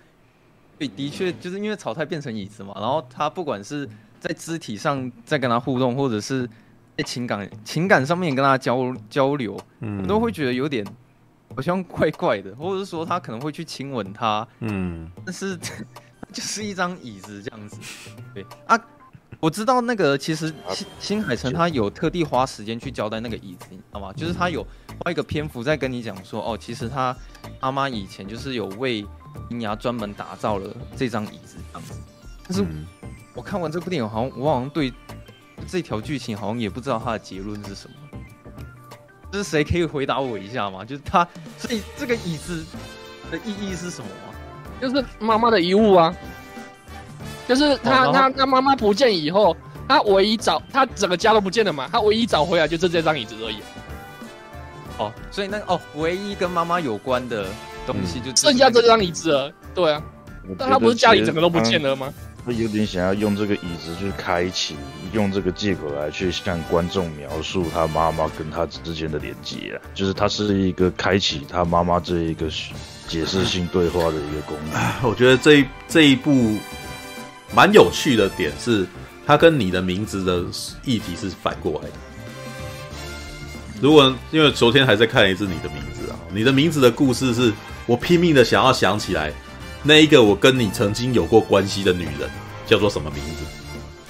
[0.80, 3.88] 对，的确就是因为草太变成椅子嘛，然后他不管是
[4.18, 6.48] 在肢体上在跟他互动，或者是
[6.96, 10.84] 在情感 情感上面跟他交交流，嗯，我都会觉得有点
[11.54, 15.56] 好像怪怪的，或者是说他可能会去亲吻他，嗯，但是
[16.32, 17.78] 就是一张椅子这样子，
[18.34, 18.78] 对啊。
[19.38, 24.10] 我知道那个其实新新海诚他有特地花时间去交代那个椅子，你知道吗？
[24.14, 24.66] 就是他有
[24.98, 27.14] 花一个篇幅在跟你讲说，哦，其实他
[27.60, 29.04] 阿妈以前就是有为
[29.50, 31.94] 银牙专门打造了这张椅子这样子。
[32.44, 32.64] 但是
[33.34, 34.90] 我看完这部电影，好像我好像对
[35.68, 37.94] 这条剧情好像也不知道它的结论是什么。
[39.32, 40.84] 就是谁可以回答我一下吗？
[40.84, 41.26] 就是他
[41.58, 42.64] 所以这个椅子
[43.30, 44.34] 的意义是什么吗？
[44.80, 46.14] 就是妈妈的遗物啊。
[47.46, 49.56] 就是他，他，他妈妈不见以后，
[49.88, 53.58] 他唯一找他整个家都不见了嘛，他唯一找回来就是这张椅子而已。
[54.98, 57.46] 哦，所以那个哦，唯一跟妈妈有关的
[57.86, 59.52] 东西就剩下这张椅子了。
[59.74, 60.02] 对啊，
[60.58, 62.12] 但他不是家里整个都不见了吗？
[62.12, 64.76] 他他有点想要用这个椅子去开启，
[65.12, 72.48] 用这个借口来去向观众描述他妈妈跟他之间的连接啊，就是他是一个开启他妈妈这一个
[73.08, 74.80] 解释性对话的一个功能。
[75.02, 76.56] 我觉得这一这一部。
[77.54, 78.84] 蛮有趣的点是，
[79.24, 80.44] 它跟你的名字的
[80.84, 81.94] 议题是反过来的。
[83.80, 87.52] 如果因为昨天还在看一次你的名字啊，你的名字的故事是
[87.86, 89.32] 我拼命的想要想起来
[89.86, 92.28] 那一个我跟你曾经有过关系的女人
[92.66, 93.44] 叫做什么名字，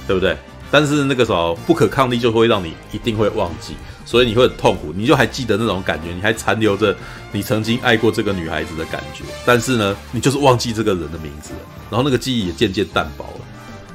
[0.07, 0.37] 对不对？
[0.70, 3.74] 但是那个时候不可抗力就会让你一定会忘记。
[4.05, 6.97] 所以你会很痛苦，你就还记得那种感觉，你还残留着
[7.33, 11.59] 你曾经爱过这个女孩子的感觉，但是呢，你就是忘记这个人的名字了，
[11.91, 13.41] 然后那个记忆也渐渐淡薄了。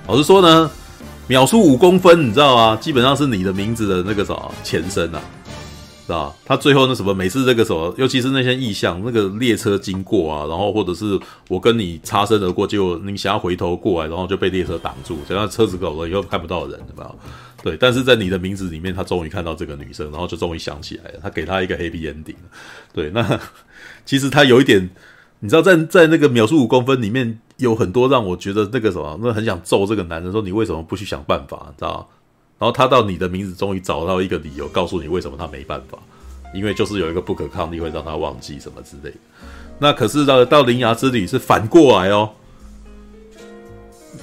[0.07, 0.69] 老实说呢，
[1.27, 2.77] 秒速五公分，你知道吗？
[2.81, 5.21] 基本上是你的名字的那个什么前身啊。
[6.11, 6.35] 是吧？
[6.45, 17.15] 他最后那什么，每次这个什么，尤其是那些意象，那个列车经过啊，然后或者是我跟你擦身而过，结果你想要回头过来，然后就被列车挡住，想要车子走了以后看不到人，对吧？
[17.63, 22.35] 对，但是在你的名字里面，他终于看到这个女生，然后就终于想起来了，他给她一个 happy ending。
[22.91, 23.39] 对，那
[24.05, 24.89] 其实他有一点，
[25.39, 32.05] 你知道在，在在那个秒速五公分里面，有很多让我觉得那个什么，那很想揍这个男人，说你为什么不去想办法，知道吗？
[32.61, 35.97] 然后他到你的名字，终于找到一个理由，告诉你为什么他没办法，
[36.53, 39.17] 因为就是有一个不可抗力会让他忘记什么之类的。
[39.79, 42.29] 那可是到到铃芽之旅是反过来哦，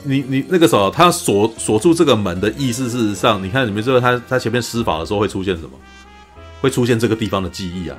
[0.05, 5.71] 你你那个时候他锁锁住这个门的意思，事实上你看你们知道他他前面施法的时候会出现什么？
[6.61, 7.97] 会出现这个地方的记忆啊，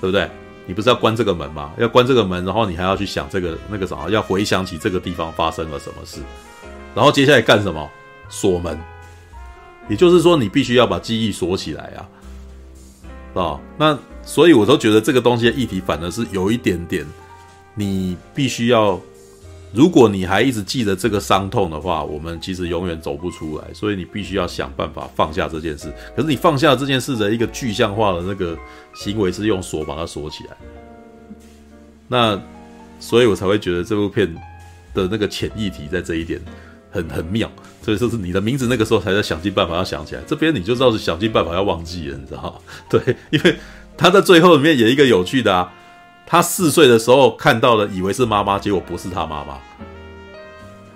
[0.00, 0.28] 对不对？
[0.66, 1.70] 你不是要关这个门吗？
[1.78, 6.20] 要关这个门，然后你还要去想这个那个什么，要回想起这个地方发生了什么事，
[6.92, 7.88] 然后接下来干什么？
[8.28, 8.76] 锁门。
[9.88, 17.06] 也就是说，你必须要把记忆锁起来啊，啊，那所以我都觉得这个东西的议题反而是有一点点，
[17.74, 19.00] 你必须要，
[19.72, 23.64] 如果你还一直记得这个伤痛的话，我们其实永远走不出来。
[23.72, 25.92] 所以你必须要想办法放下这件事。
[26.16, 28.58] 可是你放下这件事的一个具象化的那个
[28.94, 30.56] 行为是用锁把它锁起来。
[32.08, 32.40] 那，
[32.98, 34.34] 所以我才会觉得这部片
[34.94, 36.40] 的那个潜议题在这一点。
[36.88, 37.50] 很很妙，
[37.86, 40.22] 所以说是你的名字，那个时候才在想尽办法要想起来。
[40.26, 42.54] 这边你就知道是想尽办法要忘记了，你知道吗？
[42.90, 43.56] 对，因为
[43.96, 45.72] 他在最后里面有一个有趣的啊，
[46.26, 49.56] 他四岁的时候看到了，以为是妈妈，结果不是他妈妈，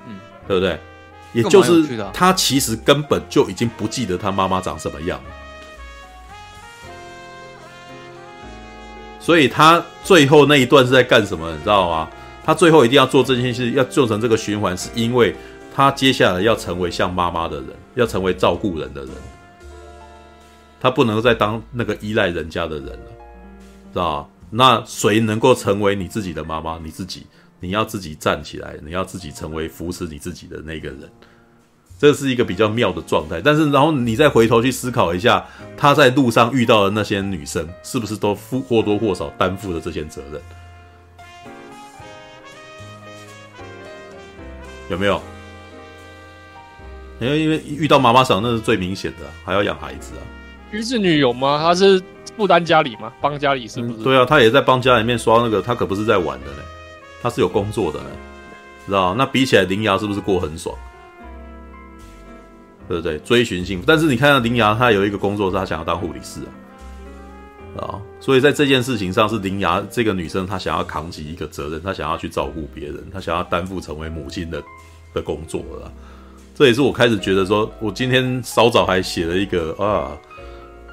[0.08, 0.18] 嗯，
[0.48, 0.80] 对不对？
[1.32, 5.20] 也就是他其实根本就已经不记得他妈妈长什么样，
[9.20, 11.52] 所以他最后那一段是在干什么？
[11.52, 12.10] 你知道吗？
[12.44, 15.32] 他最后一定要做这件事，要做成这个循环，是因为。
[15.74, 19.10] 他接下来要成为像妈妈的人，要成为照顾人的人，
[20.80, 23.10] 他不能再当那个依赖人家的人了，
[23.92, 24.28] 知道吧？
[24.50, 26.76] 那谁能够成为你自己的妈妈？
[26.82, 27.24] 你自己，
[27.60, 31.08] 你要自己站起来，你要自己成为扶持你自己的那个人，
[31.98, 33.40] 这是一个比较妙的状态。
[33.40, 35.46] 但是，然后你再回头去思考一下，
[35.76, 40.42] 他在路上遇到的那些女生，是不是都负或多或少担负了这些责任？
[44.88, 45.22] 有没有？
[47.20, 50.22] 因为因为遇到妈妈桑那是最明显的，还要养孩子啊。
[50.72, 51.58] 于是女友吗？
[51.62, 52.02] 她是
[52.36, 53.12] 负担家里吗？
[53.20, 53.94] 帮家里是不是？
[53.98, 56.62] 嗯，对啊，她也在帮家里面刷那个，她可不是在玩的呢，
[57.20, 58.06] 她是有工作的呢，
[58.86, 59.14] 知道？
[59.14, 60.74] 那比起来，铃芽是不是过很爽？
[62.88, 63.18] 对不对？
[63.18, 66.40] 追寻幸福，但是你看到铃芽，她有一个工作是她想要当护理师
[67.76, 74.62] 啊，啊，所以在这件事情上是铃芽这个女生她想要扛起一个责任，她想要去照顾别人，她想要担负成为母亲的
[75.14, 75.92] 的工作了。
[76.60, 80.12] 这也是我开始觉得说，我今天稍早还写了一个啊，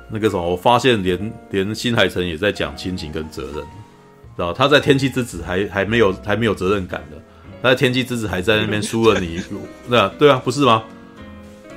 [0.10, 7.18] 那个什么，我发现连连新海诚也在讲亲情跟责任，知道他在《天气之子》还还没有还没有责任感的，
[7.62, 9.42] 他在《天气之子》还在那边输了你，
[9.90, 10.86] 对啊对啊，不是吗？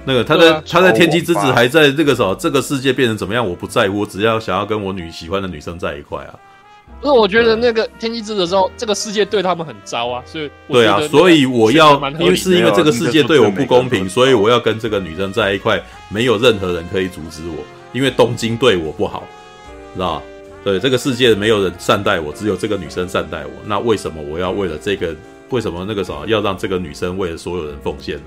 [0.04, 6.38] 那个他在、啊、他在《天气之子》还在这个什么，这个世界变成怎么样我不在乎，我只要想要跟我女喜欢的女生在一块啊。
[7.00, 19.26] 不是，我觉得那个天气之子的时候，这个世界对他们很糟啊，所以对啊，所以我要，因为是因为这个世界对我不公平，所以我要跟这个女生在一块，没有任何人可以阻止我，因为东京对我不好，
[19.94, 20.22] 知道吧？
[20.62, 25.16] 对，这个世界没有人善待我，只有这个女生善待我，那为什么我要为了这个，
[25.48, 28.24] 为什么那个什么要让这个女生为了所有人奉献呢？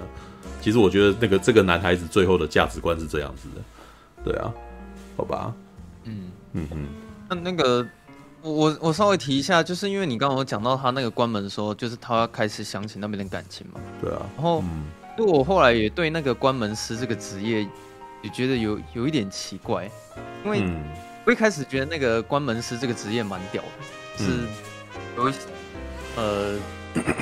[0.61, 4.51] 其实我觉得那个这个男孩子最后的价值观是这样子的，对啊，
[5.15, 5.53] 好吧，
[6.05, 6.87] 嗯嗯嗯，
[7.29, 7.85] 那那个。
[8.43, 13.79] 我我稍微提一下，就是因为你刚刚有讲到他那个关门的时候，就是他要开始想起那边的感情嘛。
[14.01, 14.21] 对啊。
[14.35, 14.61] 然后，
[15.17, 17.65] 就、嗯、我后来也对那个关门师这个职业
[18.21, 19.89] 也觉得有有一点奇怪，
[20.43, 20.61] 因为
[21.25, 23.69] 我一开始觉得那个关门师这个职业蛮屌的，
[24.19, 24.33] 嗯、是
[25.15, 25.31] 有
[26.17, 26.59] 呃，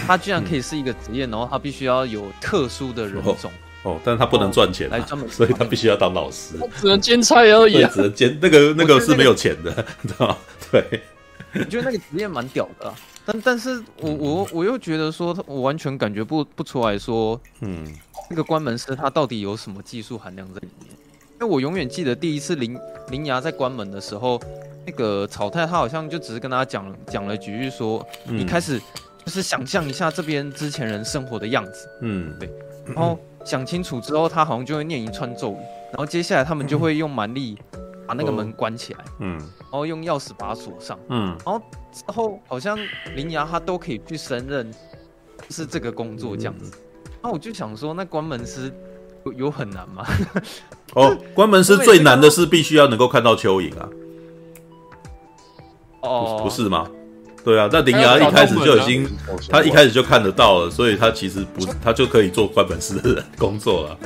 [0.08, 3.52] 他居然可以是一个职业，然后他必须要有特殊的人种
[3.84, 10.38] 哦，哦，但是他不能赚钱、啊，来专门，所以他必须要当老师，只能兼差而已、啊，只能兼那个那个是没有钱的，你知道吗？
[10.72, 11.02] 对。
[11.54, 12.96] 我觉得那个职业蛮屌的、啊，
[13.26, 17.86] 但但是我我我又觉得说，我完全感觉不不出来说，嗯，
[18.30, 20.90] 那个关门师他到底有什么技术含量在里面？
[21.42, 22.78] 因为我永远记得第一次林
[23.10, 24.40] 林芽在关门的时候，
[24.86, 28.80] 那个草太他好像就只是跟他讲讲了几句说，你开始
[29.26, 32.50] 就是想象一下这边之前人生活的样子，嗯，对，
[32.86, 35.58] 然后想清楚之后，他好像就会念一串咒语，
[35.92, 37.58] 然后接下来他们就会用蛮力。
[38.12, 41.62] 把那个门关起来，嗯，然后用钥匙把它锁上，嗯，然后
[41.94, 42.78] 之后好像
[43.16, 44.70] 铃芽他都可以去胜任
[45.50, 46.78] 是这个工作这样子，
[47.22, 48.70] 那、嗯、我就想说，那关门师
[49.26, 50.06] 有有很难吗？
[50.94, 53.90] 哦，关门师最难的是必须要能够看到蚯蚓啊。
[56.02, 56.86] 哦，不是吗？
[57.46, 59.10] 对啊，那铃芽一开始就已经，
[59.48, 63.98] 他一开始就看得到了，所以他其实不，他就可以做关门师的工作了。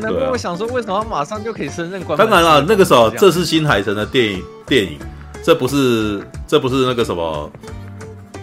[0.00, 2.30] 难怪我想说，为什么他马上就可以升任关门师？
[2.30, 4.98] 当然了，那个时候这是新海诚的电影，电影，
[5.44, 7.52] 这不是，这不是那个什么，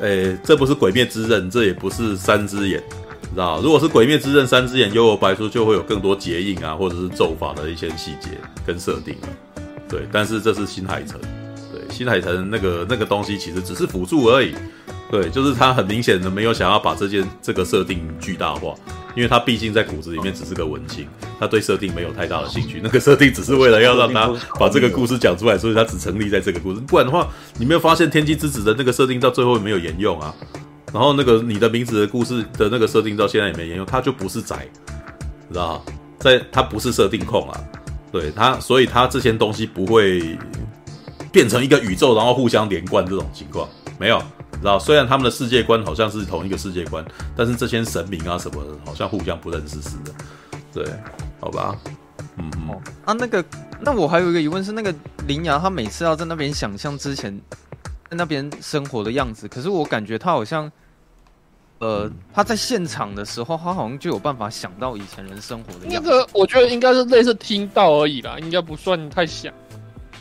[0.01, 2.81] 诶，这不是鬼灭之刃，这也不是三只眼，
[3.21, 3.59] 你知道？
[3.61, 8.29] 如果是鬼灭之刃三只眼，幽游白书就会有更多结印啊，或者是咒法的一些细节
[8.65, 9.27] 跟设定了。
[9.87, 11.19] 对，但是这是新海诚。
[11.71, 14.55] 对新海诚那个那个东西其实只是辅助而已，
[15.09, 18.75] 对，就是他很明显的没有想要把这件这个设定巨大化，
[19.15, 21.07] 因为他毕竟在骨子里面只是个文青，
[21.39, 22.79] 他对设定没有太大的兴趣。
[22.83, 26.79] 那个设定只是为了要让他把这个故事讲出来，所以他只成立在这个故事。
[26.81, 30.33] 不然的话，你没有发现天气之子的那个设定到最后没有沿用啊？
[30.93, 34.67] 然后那个你的名字的故事的那个设定到现在也没沿用，他就不是宅，
[35.51, 35.83] 知道
[36.19, 37.59] 在他不是设定控啊，
[38.11, 40.37] 对他，所以他这些东西不会。
[41.31, 44.19] 变成一个宇宙，然后互相连贯这种情况没有，
[44.51, 44.77] 你知道？
[44.77, 47.03] 虽然他们的世界观好像是同一个世界观，
[47.35, 50.11] 但是这些神明啊什么的，好像互相不认识似的。
[50.73, 50.85] 对，
[51.39, 51.75] 好吧，
[52.37, 52.69] 嗯嗯。
[52.69, 53.43] 哦、啊，那个，
[53.79, 54.93] 那我还有一个疑问是，那个
[55.25, 57.35] 林芽他每次要在那边想象之前
[58.09, 60.71] 在那边生活的样子，可是我感觉他好像，
[61.79, 66.09] 呃，他在现场的时候，他好像就有办法想到以前人生活的样子。
[66.09, 69.53] 那个我觉得应该是类似听到而已啦，应该不算太想。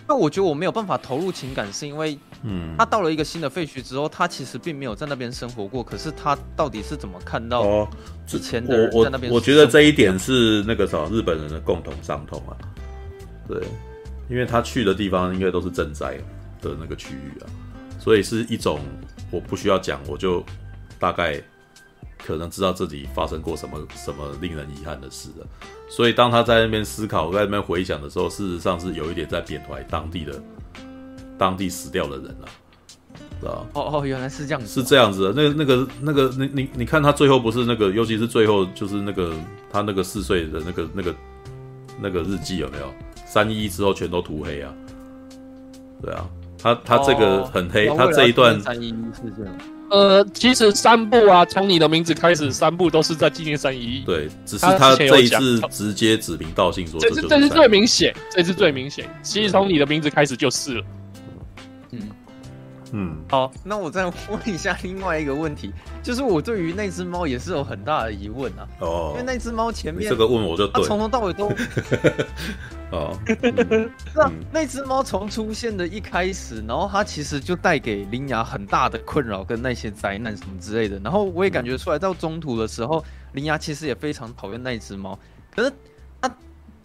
[0.07, 5.83] 那我觉得我没有办法投入情感，是因为，嗯，他到了一个新的废墟之后，他其实并没有在那边生活过。
[5.83, 7.89] 可是他到底是怎么看到
[8.27, 9.33] 之前的人在那边？
[9.33, 12.57] 我我觉得这一点是那个什么日本人的共同伤痛啊。
[13.49, 13.63] 对，
[14.29, 16.17] 因为他去的地方应该都是震灾
[16.61, 17.47] 的那个区域啊，
[17.99, 18.81] 所以是一种
[19.31, 20.45] 我不需要讲，我就
[20.99, 21.43] 大概
[22.19, 25.47] 可能知道自己发生过什么什么令人遗憾的事了。
[25.89, 30.39] 所以，当他在那边思考，在那边回想的时候，事实上是有一点在缅怀当地的、
[31.39, 32.49] 当地死掉的人了，
[33.41, 35.33] 知道哦哦，原来是这样子，是这样子的。
[35.33, 39.33] 那个、那个、那个，你你你看，他最后不是那个，尤其是最后，就是那个
[39.71, 41.15] 他那个四岁的那个、那个、
[42.03, 42.93] 那个日记有没有？
[43.27, 44.73] 三一之后全都涂黑啊？
[46.03, 46.27] 对啊，
[46.61, 49.55] 他他这个很黑，哦、他这一段三一是这样。
[49.91, 54.01] 呃，其实三部啊，从你的名字开始，三部都是在纪念三一一。
[54.05, 59.09] 对，只是他这一次直接指名道姓说这，这是这是最明显，这是最明显。
[59.23, 60.85] 其实从你的名字开始就是了。
[62.93, 65.73] 嗯嗯，好，那我再问一下另外一个问题，
[66.03, 68.69] 就是我对于那只猫也是有很大的疑问啊。
[68.81, 71.53] 哦，因为那只猫前面这个问我就对，从头到尾都。
[72.91, 80.99] 哦，嗯、那那只猫从出现的一开始，然后它其实就带给铃芽很大的困扰跟那些灾难什么之类的。
[81.01, 85.19] 然后我也感觉出来，到中途的时候，铃芽其实也非常讨厌那只猫。
[85.55, 85.71] 可是
[86.23, 86.35] 它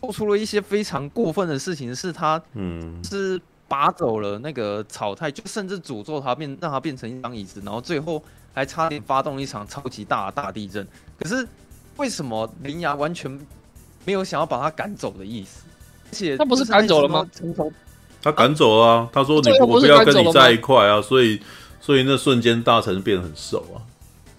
[0.02, 8.22] 做出了一些非常过分的事情，是它嗯，是拔走了那个草太，就甚至诅咒他变，让他变成一张椅子，然后最后
[8.54, 10.88] 还差点发动一场超级大的大地震。
[11.18, 11.48] 可是
[11.98, 13.32] 为什么铃芽完全
[14.06, 15.64] 没有想要把他赶走的意思？
[16.12, 17.28] 而且他不是赶走了吗？
[18.22, 19.10] 他赶走了啊！
[19.12, 21.42] 他说：“你我不要跟你在一块啊！”所以，
[21.82, 23.84] 所以那瞬间大臣变得很瘦啊。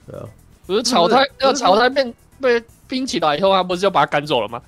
[0.07, 0.25] 对啊，
[0.67, 4.63] 不是草太，那个草太变被冰起来以后，他不是就把他赶走了吗？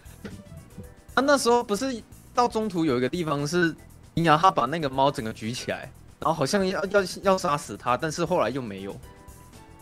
[1.15, 2.03] 他那时候不是
[2.35, 3.75] 到中途有一个地方是，
[4.17, 8.99] 你想他把那个猫整个举起来，然后好像要要要杀死他，但是后来又没有。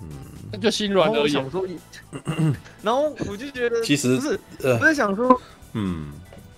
[0.02, 0.08] 嗯，
[0.52, 1.32] 那就心软而已。
[2.82, 5.40] 然后我 就觉得，其实不是，我在想说，
[5.74, 6.12] 嗯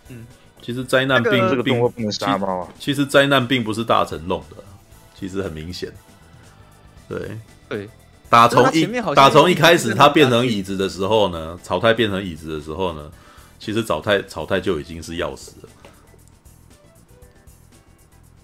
[0.09, 0.27] 嗯。
[0.63, 2.69] 其实灾难并这个并不能杀猫啊！
[2.81, 4.57] 其实灾难并不是大臣弄的，
[5.15, 5.93] 其实很明显。
[7.09, 7.89] 对对，
[8.29, 13.09] 打从一打从一开始，他变成椅子的时候呢，草太变成椅子的时候呢，
[13.61, 15.69] 其实草太草太就已经是要死了。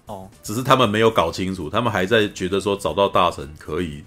[0.05, 4.03] 哦，只是他们没有搞清楚，他们还在觉得说找到大臣可以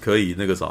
[0.00, 0.66] 可以那个啥，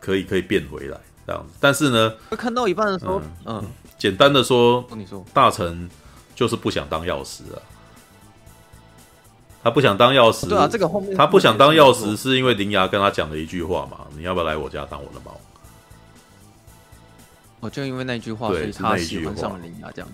[0.00, 1.54] 可以可以变回来这样子。
[1.60, 3.58] 但是呢，看到一半的时候，嗯。
[3.62, 3.64] 嗯
[3.98, 5.88] 简单的说，你说大臣
[6.34, 7.62] 就是不想当药师啊。
[9.62, 13.98] 他不想当药师，对啊，这个后面他不想当药师，是因为灵牙跟他讲了一句话嘛？
[14.16, 15.40] 你要不要来我家当我的猫？
[17.60, 20.10] 哦就因为那句话，所以他喜欢上了铃芽这样。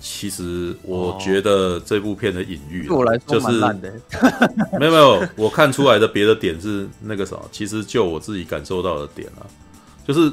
[0.00, 3.92] 其实我觉得这部片的隐喻，对我来说就是烂的。
[4.80, 9.44] 没有没有，我看出来的别的点是那个啥，其实就我自己感受到的点啊，
[10.08, 10.32] 就是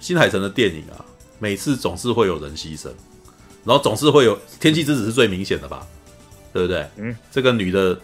[0.00, 1.04] 新海诚的电影啊。
[1.38, 2.88] 每次总是会有人牺牲，
[3.64, 5.86] 然后总是会有天气之子是最明显的吧，
[6.52, 6.86] 对不对？
[6.96, 7.98] 嗯，这个女的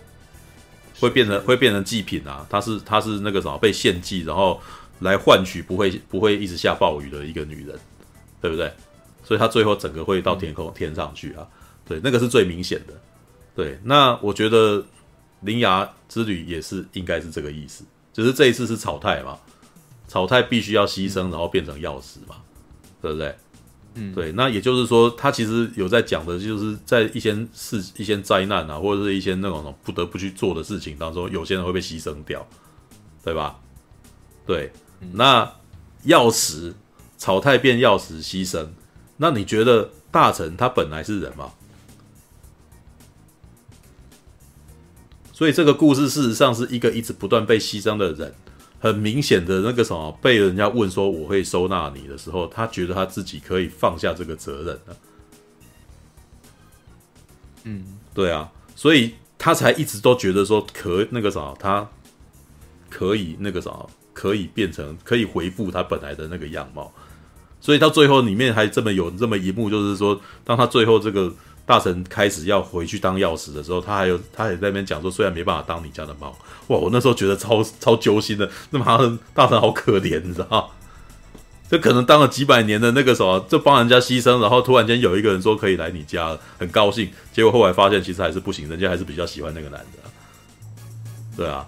[1.00, 4.58] 会变成会变成祭品啊，她是她是那个什么被献祭，然后
[5.00, 7.76] 来换取不会不会一直下暴雨的一个女人，
[8.40, 8.72] 对不对？
[9.26, 11.44] 所以他最后整个会到天空天上去啊，
[11.84, 12.94] 对，那个是最明显的。
[13.56, 14.84] 对，那我觉得
[15.40, 19.36] 铃芽之旅也是应该是这个意思，只、就是这一次是草太嘛，
[20.06, 22.36] 草太必须要牺牲，然后变成钥匙嘛，
[23.02, 23.34] 对不对？
[23.94, 32.46] 嗯，对，那也就是说，他其实有在讲的，就是在一些事、一些灾难啊，或者是一些那种不得不去做的事情当中，有些人会被牺牲掉，
[33.24, 33.58] 对吧？
[34.46, 34.70] 对，
[35.12, 35.50] 那
[36.04, 36.74] 钥匙
[37.16, 38.68] 草太变钥匙牺牲，
[39.16, 41.52] 那你觉得大臣他本来是人吗？
[45.32, 48.34] 所以这个故事事实上是一个一直不断被牺牲的人。
[48.78, 54.96] 很明显的那个什么，被人家问说我会收纳你的时候，他觉得他自己可以放下这个责任了。
[57.64, 61.88] 嗯，对啊，所以他才一直都觉得说可那个啥，他
[62.90, 63.74] 可以那个啥，
[64.12, 66.92] 可以变成可以回复他本来的那个样貌。
[67.60, 71.32] 所以到最后里面还这么有这么一幕，就是说，当他最后这个。
[71.68, 76.28] 大臣开始要回去当钥匙的时候，他还有他也在那边讲说，虽然没办法当你家的猫，
[76.68, 76.78] 哇！
[76.78, 80.64] 我那时候觉得超 超揪心的，那么大臣好可怜，你知道吗？
[81.68, 90.08] 就可能当了几百年的那个什么，就帮人家牺牲，然后突然间有一个人说可以来你家，很高兴，结果后来发现其实还是不行，人家还是比较喜欢那个男的，
[91.36, 91.66] 对啊。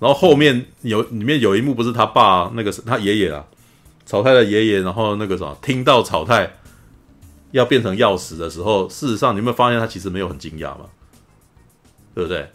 [0.00, 3.44] 然后后面有里面有一幕不是他爸那个他爷爷啊，
[4.10, 6.56] 草太的爷爷，然后那个什么听到草太。
[7.52, 10.86] 要变成钥匙的时候，事实上你有没有发现他其实没有很惊讶嘛？
[12.14, 12.48] 对不对？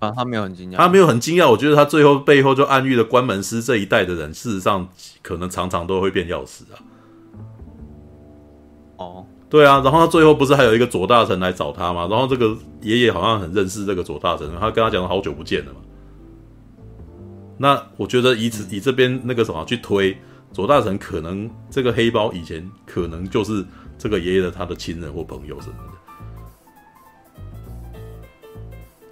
[0.00, 1.48] 啊，他没有很惊讶，他没有很惊讶。
[1.48, 4.88] 我觉得他最后背后就暗喻了关门师这一代的人，事实上
[5.22, 6.74] 可能常常都会变钥匙啊。
[8.96, 12.08] 哦，对啊，然后他最后不是还有一个左大臣来找他吗？
[12.10, 15.78] 然后这个爷爷好像很认识这个左大臣，他跟他讲了好久不见了嘛。
[17.58, 20.18] 那我觉得以此以这边那个什么去推
[20.56, 23.62] 左大臣，可能这个黑包以前可能就是。
[23.98, 25.92] 这个爷爷的他的亲人或朋友什么的，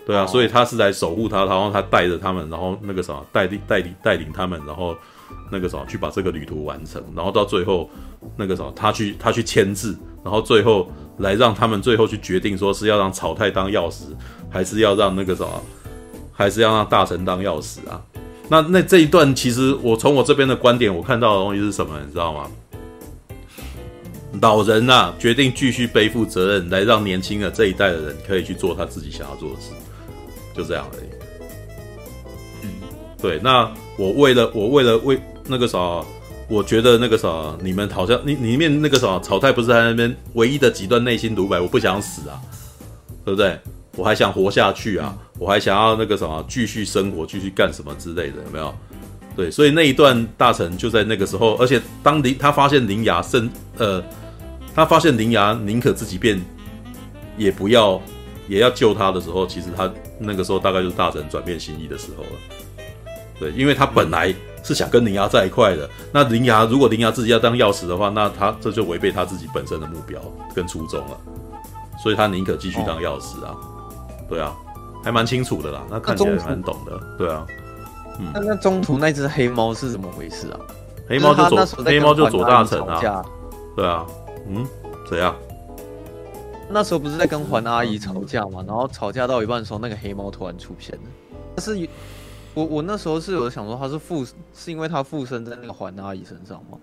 [0.05, 4.95] 对啊，所以他是来守护他，然后他带着他们，然后那个什么带领带领带领他们，然后
[5.51, 7.89] 那个什么去把这个旅途完成，然后到最后
[8.37, 10.87] 那个什么他去他去签字，然后最后
[11.17, 14.03] 来让他们最后去决定说是要让草太当钥匙，
[14.51, 15.63] 还是要让那个什么，
[16.31, 18.05] 还是要让大臣当钥匙啊？
[18.49, 22.51] 那那这一段其实我从我这边的观点，我看到的东西是什么，你知道吗？
[24.41, 29.71] 老人呐、啊，决定继续背负责任，来让年轻的这一代的人可以去做他自己想要做的事，
[30.57, 31.09] 就这样而已。
[32.65, 32.69] 嗯，
[33.23, 33.39] 对。
[33.43, 35.79] 那我为了我为了为那个啥，
[36.49, 42.41] 我觉得那个啥，你们好像你里面那个啥，草太不是在那边唯一的几段内心独白，我不想死啊，
[43.25, 43.57] 对不对？
[43.97, 48.75] 我还想活下去啊，我还想要那个什么继续生活，继续干什么之类的，有没有？
[49.37, 54.03] 对，所以那一段大臣就在那个时候，而且当林他发现林牙生呃。
[54.77, 56.45] 他发现林牙宁可自己变，
[57.37, 58.01] 也不要，
[58.49, 59.89] 也要救他的时候，其实他
[60.19, 62.31] 那个时候大概就是大臣转变心意的时候了。
[63.39, 64.35] 对，因为他本来
[64.65, 65.89] 是想跟林牙在一块的。
[66.11, 70.21] 那林牙如果林牙自己要当钥匙的话，那他这就违背他自己本身的目标
[70.57, 71.21] 跟初衷了。
[72.03, 73.55] 所以他宁可继续当钥匙啊。
[74.29, 74.57] 对啊，
[75.05, 75.83] 还蛮清楚的啦。
[75.91, 77.01] 那看起来蛮懂的。
[77.19, 77.47] 对啊。
[78.19, 78.31] 嗯。
[78.35, 80.59] 那那中途那只黑猫是怎么回事啊？
[81.09, 83.25] 黑猫就左黑猫就左大臣啊。
[83.77, 84.07] 对啊。
[84.49, 84.67] 嗯，
[85.09, 85.37] 怎样？
[86.69, 88.65] 那时候不是在跟环阿姨吵架嘛？
[88.67, 91.03] 然后吵架到一半的时候，那个黑猫突然出现了。
[91.55, 91.89] 但是，
[92.55, 94.25] 我我那时候是有想说，他是附
[94.55, 96.79] 是因为他附身在那个环阿姨身上吗？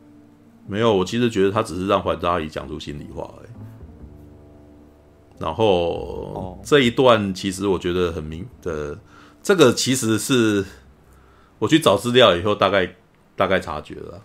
[0.67, 3.49] 没有，我其实觉得他只是让环阿姨讲出心里话而已。
[5.41, 8.97] 然后、哦、这一段其实我觉得很明的，
[9.41, 10.63] 这个其实是
[11.57, 12.87] 我去找资料以后大概
[13.35, 14.21] 大概察觉了。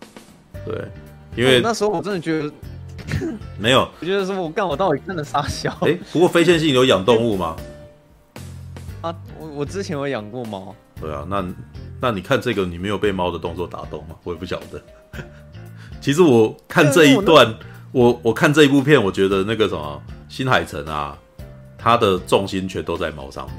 [0.67, 0.85] 对，
[1.35, 2.53] 因为、哦、那时候我真的觉得。
[3.57, 5.71] 没有，我觉得说，我干，我到底看的啥小。
[5.83, 7.57] 哎、欸，不过非线性有养动物吗？
[9.01, 10.75] 啊，我我之前有养过猫。
[11.01, 11.45] 对啊，那
[12.01, 14.17] 那你看这个，你没有被猫的动作打动吗？
[14.25, 14.83] 我也不晓得。
[16.01, 17.55] 其实我看这一段，
[17.93, 20.03] 我我，我看这一部片，我觉得那个什么
[20.37, 21.17] 新海诚啊，
[21.79, 23.57] 他的重心全都在猫上面。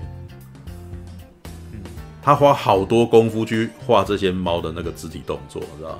[2.21, 5.99] 他花好多功夫去画这些猫的那个肢体动作，知道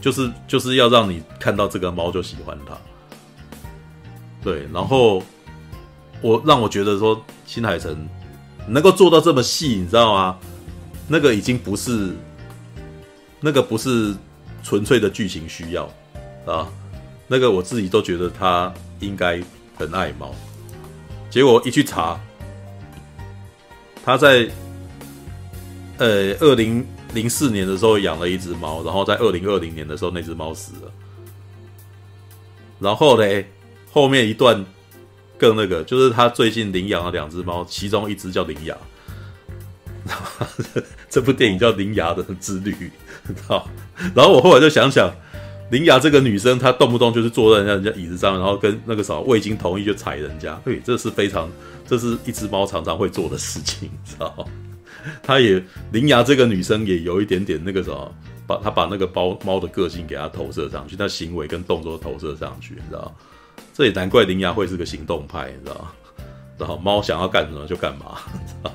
[0.00, 2.76] 就是就是要让你看到这个猫就喜欢它，
[4.42, 5.22] 对，然后
[6.20, 7.96] 我让我觉得说新海诚
[8.66, 10.36] 能够做到这么细，你知道吗？
[11.06, 12.16] 那个已经不是
[13.38, 14.12] 那个不是
[14.64, 15.88] 纯粹的剧情需要
[16.46, 16.66] 啊，
[17.28, 19.40] 那个我自己都觉得他应该
[19.80, 20.32] 很爱猫，
[21.28, 22.20] 结果一去查，
[24.04, 24.48] 他在
[25.98, 26.86] 呃二零。
[27.12, 30.92] 零四年的时候养了一只猫，然后在二零二零年的时候那只猫死了。
[32.78, 33.44] 然后嘞，
[33.90, 34.64] 后面一段
[35.36, 38.76] 更那个，就是他最近领养了两只猫，其中一只叫铃芽。
[41.10, 42.72] 这部电影叫《铃芽的之旅》，
[44.14, 45.12] 然后我后来就想想，
[45.70, 51.48] 铃芽这个女生，她动不动就是坐在人家椅子上，然后跟那个什么未经同意就踩人家，对，这是非常，
[51.86, 54.44] 这是一只猫常常会做的事情，知道吗？
[55.22, 55.62] 她也
[55.92, 58.14] 铃芽这个女生也有一点点那个什么。
[58.46, 63.14] 把她把那个猫猫的个性给她投射上去，她行为跟动作投射上去，你知道？
[63.72, 65.86] 这也难怪铃芽会是个行动派，你知道？
[66.58, 68.18] 然后猫想要干什么就干嘛，
[68.48, 68.72] 知道？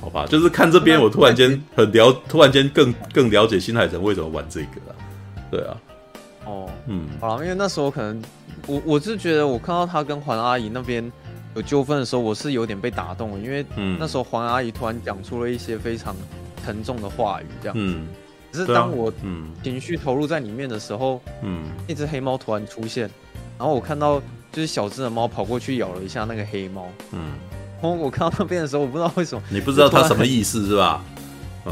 [0.00, 4.96] 好吧，就是看这边，我突然间很了，突然间更更了解新海诚为什么玩这个了。
[5.50, 5.76] 对啊，
[6.44, 8.22] 哦，嗯，好了，因为那时候可能
[8.66, 11.10] 我我是觉得我看到他跟黄阿姨那边
[11.54, 13.64] 有纠纷的时候，我是有点被打动了，因为
[13.98, 16.14] 那时候黄阿姨突然讲出了一些非常
[16.64, 17.76] 沉重的话语，这样。
[17.76, 17.82] 子。
[17.82, 18.06] 嗯。
[18.52, 19.12] 只是当我
[19.62, 23.02] 情绪投入在里面的时候，嗯，一只黑猫突然出现，
[23.58, 24.18] 然后我看到
[24.50, 27.34] 就是小只的猫跑过去咬了一下那个黑猫，嗯，
[27.74, 31.04] 然后我看到那边的时候，我不知道为什么，你不知道它什么意思是吧？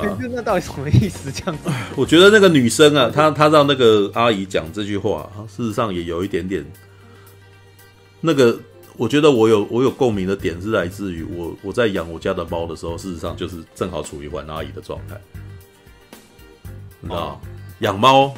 [0.02, 1.30] 就那到底什么意思？
[1.30, 6.64] 这样子， 我觉得那个女生啊，她她让那个阿姨讲这句话，事实上也有一点点
[8.20, 8.58] 那个，
[8.96, 15.20] 我觉得我有我有共鸣的点是来自于我我在养我家的猫的时候，事实上就是正好处于玩阿姨的状态。
[17.00, 17.40] 你知道，
[17.80, 18.34] 养猫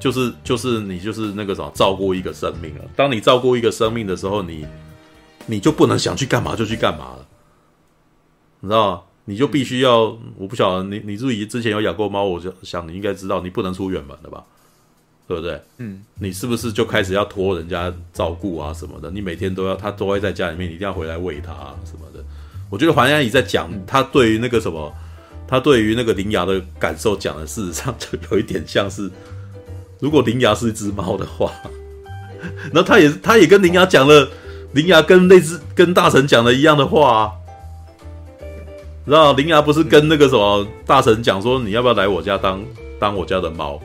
[0.00, 2.84] 就是就是你就是那个什么照顾一个生命啊。
[2.94, 4.66] 当你照顾一个生命的时候，你
[5.46, 7.26] 你就不能想去干嘛就去干嘛了。
[8.60, 9.02] 你知道吗？
[9.28, 14.42] 你就必须要，我不晓得你你自己之前有养过猫，我就想你应该知道，你不能出远门的吧？
[15.26, 15.60] 对不对？
[15.76, 19.10] 嗯，你是不是就开始要托人家照顾啊什么的？
[19.10, 22.24] 你每天都要他都会在家里面，你一定要回来喂他啊什么的。
[22.70, 24.90] 我觉得黄安姨在讲他对于那个什么。
[25.50, 29.10] 他对于那个灵牙的感受讲的，事实上就有一点像是，
[29.98, 31.50] 如果灵牙是一只猫的话，
[32.70, 34.28] 那他也他也跟灵牙讲了，
[34.74, 37.32] 灵牙跟那只跟大神讲的一样的话啊，
[39.08, 42.62] 知道灵牙不是跟那个什么大臣讲说，你要不要来我家当
[43.00, 43.80] 当我家的猫？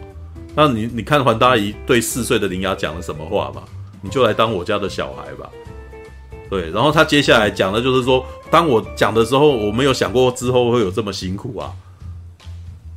[0.56, 3.64] 那你你看环大姨对四岁的灵牙讲了什么话嘛？
[4.02, 5.50] 你就来当我家的小孩吧。
[6.50, 11.72] 对，然后他接下来讲的就是说，当我讲的时候，我没有想过之后会有这么辛苦啊，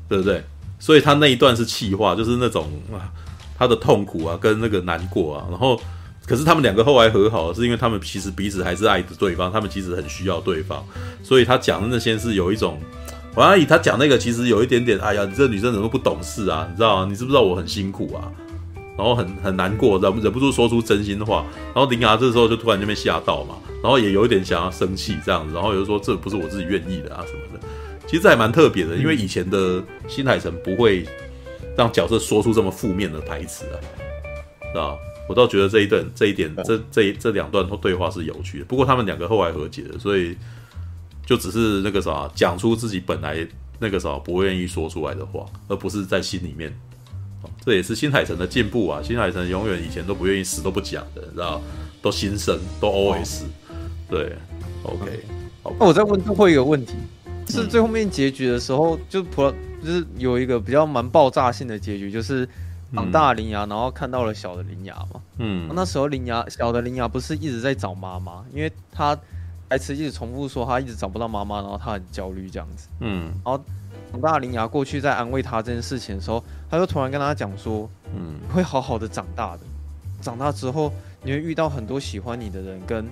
[0.08, 0.44] 对不对？
[0.78, 3.08] 所以他那一段是气话，就是那种啊，
[3.56, 5.46] 他的痛苦啊，跟那个难过啊。
[5.48, 5.80] 然后，
[6.26, 10.84] 可是他们两个后来和好，是因为他们其实彼此还是爱着对方，他们其实很需要对方。
[11.22, 12.80] 所以他讲的那些是有一种，
[13.36, 16.66] 王阿姨他讲那个其实有一点点，哎呀，你这女生怎么不懂事啊？
[16.68, 17.06] 你知道吗？
[17.08, 18.32] 你知不知道我很辛苦啊？
[18.98, 21.44] 然后很很难过，忍忍不住说出真心话。
[21.74, 27.60] 然后铃芽这时候就突然就被吓到嘛，然后也有一点想要生气这样子，然后又说这不是我自己愿意的啊什么的。
[28.06, 31.06] 其实这还蛮特别的，因为以前的新海诚不会
[31.76, 33.76] 让角色说出这么负面的台词啊，
[34.72, 34.98] 知道？
[35.28, 38.64] 我倒觉得这一段这一点这这这两段对话是有趣的。
[38.64, 40.36] 不过他们两个后来和解了，所以
[41.24, 43.46] 就只是那个啥讲出自己本来
[43.78, 46.72] 那个啥不愿意说出来的话，而不是在心里面。
[47.64, 49.00] 这也是新海诚的进步啊！
[49.02, 51.60] 新海诚永远以前都不愿意死都不讲的，你知道？
[52.02, 53.42] 都心声，都 OS。
[54.08, 54.32] 对
[54.82, 55.20] ，OK。
[55.78, 56.94] 那我再问最后一个问题，
[57.48, 59.52] 是最后面结局的时候，就普
[59.84, 62.48] 就是有一个比较蛮爆炸性的结局，就是
[62.94, 65.20] 长大铃芽，然后看到了小的铃芽嘛。
[65.38, 65.70] 嗯。
[65.74, 69.16] 那时候铃芽小的铃芽不是一直在找妈妈，因为他
[69.68, 72.88] 台词一直重复说他一直找不到妈妈，然后他很焦虑这样子。
[73.00, 73.32] 嗯。
[73.44, 73.60] 然后。
[74.12, 79.62] 长大的铃芽过去在安慰他这件事情的时候，他就突然跟他讲说：“嗯，会好好的长大的。
[80.22, 80.92] 长大之后，
[81.24, 83.04] 你会遇到很多喜欢你的人，跟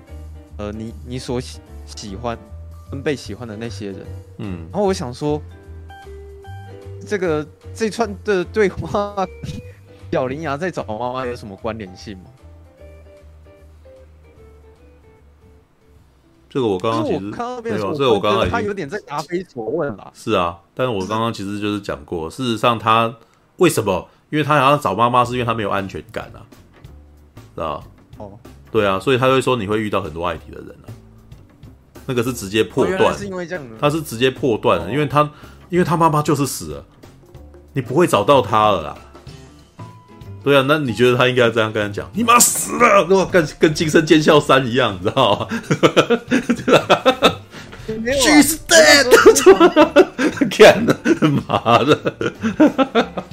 [0.57, 2.39] 呃，你你所喜喜欢
[2.93, 4.07] 跟被喜欢的那些人。
[4.39, 5.43] 嗯，然后我想说，
[7.05, 7.45] 这个
[7.75, 9.27] 这串的对话，
[10.15, 12.25] 小林牙在找妈妈有什么关联性吗？”
[16.49, 20.13] 这个我刚刚其实没有，这个我刚刚他有点在答非所问了。
[20.15, 23.13] 是啊，但是我刚刚其实就是讲过，事实上他
[23.57, 24.09] 为什么？
[24.31, 26.47] 因为他想要找妈妈，是因为他没有安全感啊，
[27.57, 27.83] 知道
[28.19, 28.39] 哦，
[28.71, 30.89] 对啊，所以他会说你会遇到很多爱你的人啊，
[32.07, 35.29] 那个是直接破断，是因为这样，他是直接破断的，因为他
[35.71, 36.85] 因为他妈妈就是死了，
[37.73, 38.97] 你不会找到他了啦。
[40.45, 42.09] 对啊，那你觉得他应该这样跟他讲？
[42.13, 45.49] 你妈死了，跟我跟跟惊声尖笑三一样，你知道吗？
[46.29, 47.41] 对 吧
[47.87, 49.13] ？She's dead！
[50.51, 50.95] 天哪，
[51.47, 51.99] 妈的！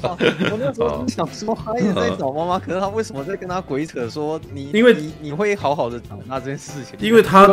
[0.02, 4.70] 我那时候想说，他一直在找妈妈，可是他为什么在跟他鬼扯说你？
[4.72, 6.98] 因为你你会好好的长大这件事情。
[7.00, 7.46] 因为他，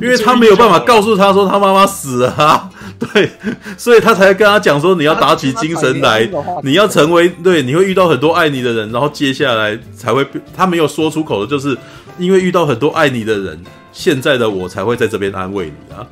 [0.00, 3.30] 因为他没有办法告诉他说他妈妈死了啊， 对，
[3.76, 6.28] 所以他才跟他讲说，你要打起精神来，
[6.62, 11.76] 你要成为对，你会遇到很多爱你的人，然后接下来才会，他没有说出口的，就是
[12.18, 13.62] 因为遇到很多爱你的人，
[13.98, 16.06] 现在的我才会在这边安慰你啊，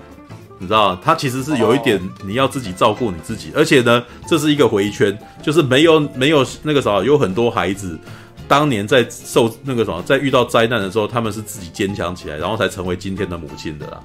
[0.58, 7.96] 你知道他其实是有一点，你要自己照顾你自己，而且呢，这是一个回圈，就是没有没有那个啥，有很多孩子
[8.48, 14.00] 当年在受那个什么，在遇到灾难的时候，他们是自己坚强起来，然后才成为今天的母亲的啦，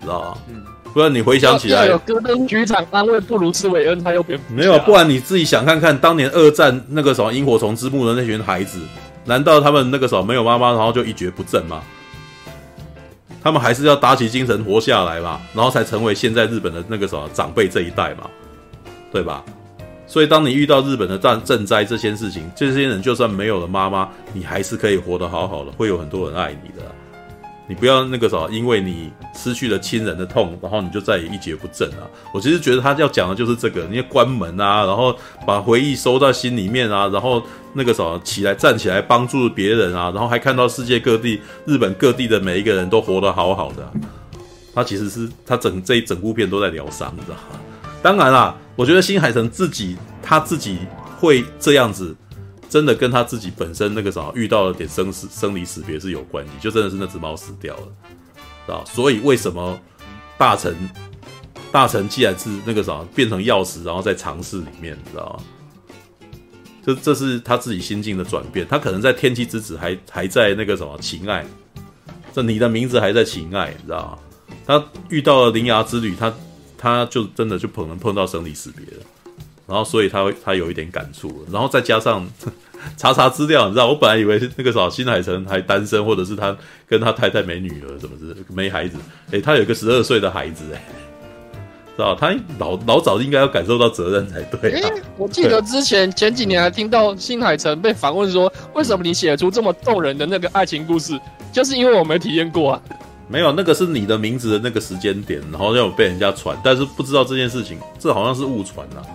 [0.00, 0.38] 知道吗？
[0.48, 0.64] 嗯。
[0.94, 4.78] 不然你回想起来，有戈登局长安慰布鲁斯韦恩，他又变没有。
[4.78, 8.80] 不然你自己想看看，当年二战那个什么萤火虫之墓的那群孩子，
[9.26, 11.82] 难道他们那个时候没有妈妈，然后就一蹶不振吗？
[13.42, 18.28] 他们还是要打起精神活下来嘛，然后才成为现在日本的那个什么长辈这一代嘛，
[19.10, 19.44] 对吧？
[20.06, 26.84] 所以当你遇到日本的战赈灾这些事情，这些人就算没有了妈妈，你还是可以活得好好的，会有很多人爱你的。
[27.70, 32.02] 你不要那个啥，因为你失去了亲人的痛，然后你就再也一蹶不振啊！
[32.34, 35.14] 我其实觉得他要讲的就是这个，你要关门啊，然后
[35.46, 37.40] 把回忆收在心里面啊，然后
[37.72, 43.88] 那个啥起来站起来帮助别人啊，然后还看到世界各地、日本各地的每一个人都活得好好的。
[44.74, 47.60] 他其实是他整这一整部片都在疗伤，你知道吗？
[48.02, 50.78] 当然啦，我觉得新海诚自己他自己
[51.20, 52.16] 会这样子。
[52.70, 57.88] 真的跟他自己本身那个啥遇到了点生死生离死别是有关系，就真的是那只猫死掉了，
[58.64, 58.84] 知道？
[58.84, 59.78] 所以为什么
[60.38, 60.74] 大臣
[61.72, 65.44] 大臣既然是那个啥变成钥匙，然后在尝试里面，你知道吗？
[66.86, 68.66] 这这是他自己心境的转变。
[68.66, 71.44] 他可能在天气之子还还在那个什么情爱，
[72.32, 74.18] 这你的名字还在情爱，你知道吗？
[74.66, 76.32] 他遇到了铃芽之旅，他
[76.78, 79.02] 他就真的就可能碰到生离死别了。
[79.70, 82.28] 然后，所以他会他有一点感触，然后再加上
[82.98, 86.56] 查查资料，你知道，我本来以为那个啥新海诚还单身，或者是他
[86.88, 88.96] 跟他太太没女儿，什么是没孩子？
[89.30, 90.80] 诶，他有一个十二岁的孩子，诶，
[91.96, 94.90] 知道他老老早应该要感受到责任才对啊。
[95.16, 101.16] 我记得之前前几年还听到新海诚被访问说，为什么你写出这么动人的那个爱情故事，
[101.52, 102.82] 就是因为我没体验过啊。
[103.28, 109.06] 没有，那个是你的名字的那个时间点，然后要被人家传，但是不知道这件事情，这好像是误传啊。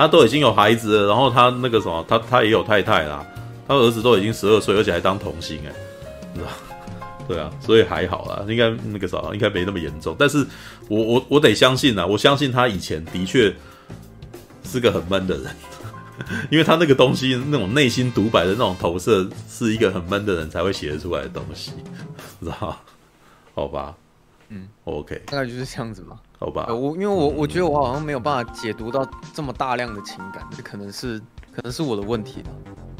[0.00, 3.22] 他都已经有孩子了，然后他那个什么，他他也有太太啦，
[3.68, 5.72] 他儿子都已经十二岁，而且还当童星哎，
[6.34, 6.46] 知道？
[7.28, 10.16] 对啊，所以还好啦，应该那个啥，应该没那么严重。
[10.18, 10.38] 但是
[10.88, 13.54] 我我我得相信啊，我相信他以前的确
[14.64, 15.54] 是个很闷的人，
[16.50, 21.72] 因为他那个东西那种内心独白的那种投射，是一个很闷的人才会写得出来的东西，
[22.40, 22.74] 知道？
[23.54, 23.94] 好吧，
[24.50, 26.18] 嗯，OK，大概就是这样子嘛。
[26.38, 31.18] 好吧，我因为我我觉得我好像没有办法解读到这么大量的情感，这可能是
[31.54, 32.42] 可能是我的问题。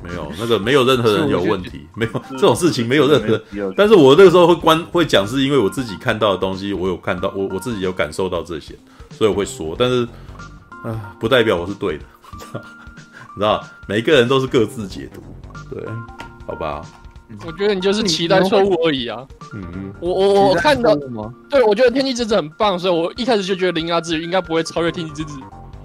[0.02, 3.74] 没有那个没有任何人有问题，没有这种事情没有任何。
[3.76, 8.74] 但是我那个时候会关会讲，是因为我自己看到的东西，我有看到我我自己有感受到这些，
[9.10, 9.76] 所以我会说。
[9.78, 10.08] 但是
[10.84, 12.04] 啊，不代表我是对的，
[13.36, 15.22] 你知道，每个人都是各自解读，
[15.74, 15.86] 对，
[16.46, 16.82] 好吧。
[17.46, 19.26] 我觉得你就是期待错误而已啊！
[19.54, 20.94] 嗯嗯，我我我看到，
[21.48, 25.38] 对，我觉得天气之子很棒，所以我一开始就觉得铃芽之旅应该不会超越天气之子。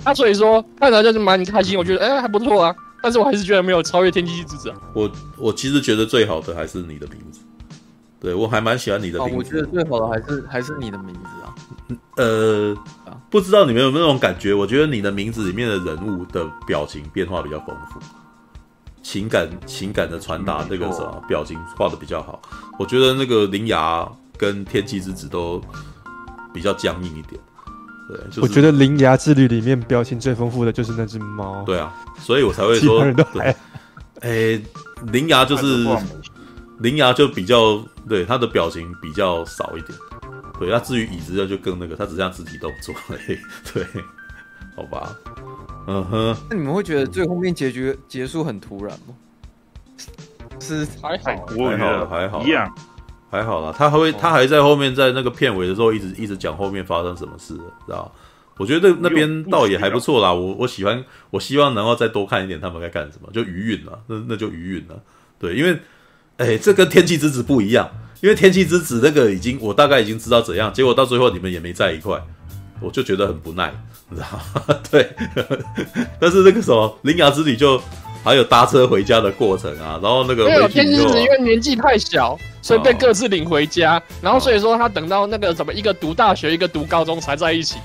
[0.03, 4.75] 那、啊、所以说看起来就是蛮开心，我觉得哎、欸、还不错啊，但是我还是觉得没有超越天气之子啊。
[4.93, 7.39] 我我其实觉得最好的还是你的名字，
[8.19, 9.33] 对我还蛮喜欢你的名字。
[9.33, 11.55] 哦，我觉得最好的还是还是你的名字啊。
[12.17, 12.75] 呃，
[13.29, 14.53] 不知道你们有没有那种感觉？
[14.53, 17.99] 我觉得你的名字里面的人物的表情变化比较丰富。
[19.05, 22.41] 情感情感的传达，那个什么表情画的比较好。
[22.79, 24.03] 我觉得那个铃芽
[24.35, 25.61] 跟天气之子都
[26.51, 27.39] 比较僵硬一点。
[28.09, 31.61] 对，就是、我觉得铃芽之旅里面表情最丰富的就是那只猫。
[31.67, 33.55] 对啊，所以我才会说，对，
[34.21, 34.61] 哎，
[35.11, 35.87] 灵牙就是
[36.79, 37.77] 灵牙就比较
[38.09, 39.95] 对他的表情比较少一点。
[40.59, 42.95] 对，那至于椅子就更那个，他只这样肢体动作。
[43.71, 43.85] 对，
[44.75, 45.15] 好吧。
[45.87, 49.13] 嗯哼，那你们会觉得最后面结局结束很突然吗？
[50.59, 52.73] 是还好，还好了，还好，一样，
[53.29, 53.73] 还好啦。
[53.77, 58.11] 他还会，他还在后面，在那个片尾的时候，一直一直讲后面发生什么事，知道？
[58.57, 60.33] 我觉得那边倒也还不错啦。
[60.33, 63.99] 我我喜欢，我希望能够再多看一点他们该干什么，就余韵了。
[64.07, 64.95] 那那就余韵了。
[65.37, 65.73] 对，因为，
[66.37, 67.91] 哎、欸，这跟天气之子不一样，
[68.21, 72.23] 因为天气之子那个已经我大概已经知道怎样，结果到最后你们也没在一块，
[72.85, 73.73] 我就觉得很不耐。
[74.07, 74.79] 你知道吗？
[74.91, 75.09] 对，
[76.21, 77.81] 但是那个什么《铃芽之旅》就
[78.23, 87.79] 还有搭车回家的过程啊，然后那个没有天子因为年纪太小，所以被各自领回家，哦、然后所以说他等到那个什么一个读大学，一个读高中才在一起，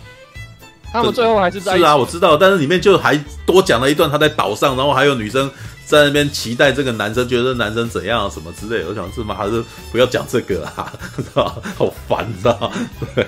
[0.93, 1.81] 他们最后还是在一起。
[1.81, 5.51] 是啊，我知道，但是里面就还多讲了一段他在岛上，然后还有女生
[5.86, 8.90] 在那边期待这个男生，觉得男生怎样什么之类的。
[8.90, 9.35] 我想是吗？
[9.35, 10.93] 还是不要讲这个啊？
[11.16, 12.70] 知道好烦，知道
[13.14, 13.27] 对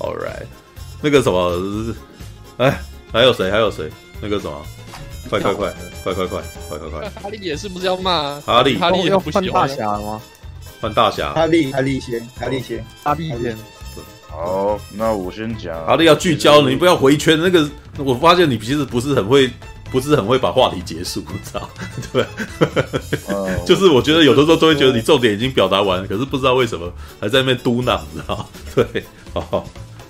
[0.00, 0.46] ，All right。
[1.00, 1.94] 那个什么，
[2.58, 2.80] 哎，
[3.12, 3.50] 还有谁？
[3.50, 3.90] 还有谁？
[4.20, 4.66] 那个什么？
[5.28, 5.72] 快快快
[6.02, 7.08] 快快快快快快！
[7.22, 8.40] 哈利也是不是要骂？
[8.40, 10.20] 哈利哈利要换大侠了吗？
[10.80, 11.32] 换大侠。
[11.34, 13.56] 哈利哈利先，哈利先，哈利先。
[14.28, 15.86] 好，那我先讲。
[15.86, 17.38] 哈利要聚焦，你不要回圈。
[17.40, 17.68] 那个，
[17.98, 19.48] 我发现你其实不是很会，
[19.92, 21.68] 不是很会把话题结束，你知道？
[22.12, 22.24] 对。
[23.66, 26.90] 就是我觉得有的时候都会觉得你重点已经表达完，可是不知道为什么
[27.20, 28.48] 还在那边嘟囔，你知道？
[28.74, 29.04] 对。
[29.34, 29.64] 好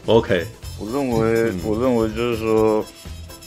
[0.06, 0.46] ，OK。
[0.80, 2.84] 我认为，我认为就是说。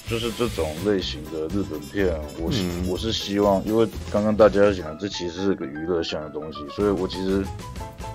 [0.05, 7.41] 就是这种类型的日本片，我是、嗯、我是希望，因为刚刚大家讲，这其实是个娱乐向的东西，所以我其实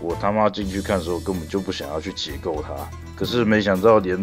[0.02, 2.74] 我他妈进去看的时候，根本就不想要去解构它。
[3.16, 4.20] 可是没想到，连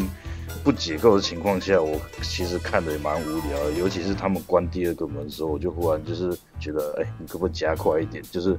[0.63, 3.72] 不解构的情况下，我其实看的也蛮无聊的。
[3.72, 8.23] 尤其是他们关第二个门的时候，我就忽然就是觉得，哎，你可不可以加快一点？
[8.30, 8.55] 就是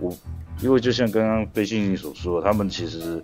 [0.00, 0.10] 我，
[0.62, 3.22] 因为就像刚刚飞信你所说，他们其实。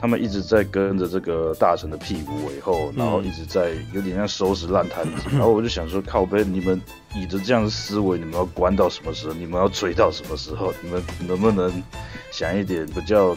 [0.00, 5.28] 他们一直在跟着这个大臣的屁股尾后，然后一直在有点像收拾烂摊子。
[5.32, 6.80] 然后我就想说，靠背，你们
[7.14, 9.34] 以着这样的思维，你们要关到什么时候？
[9.34, 10.72] 你们要追到什么时候？
[10.82, 11.70] 你们能不能
[12.30, 13.36] 想一点比较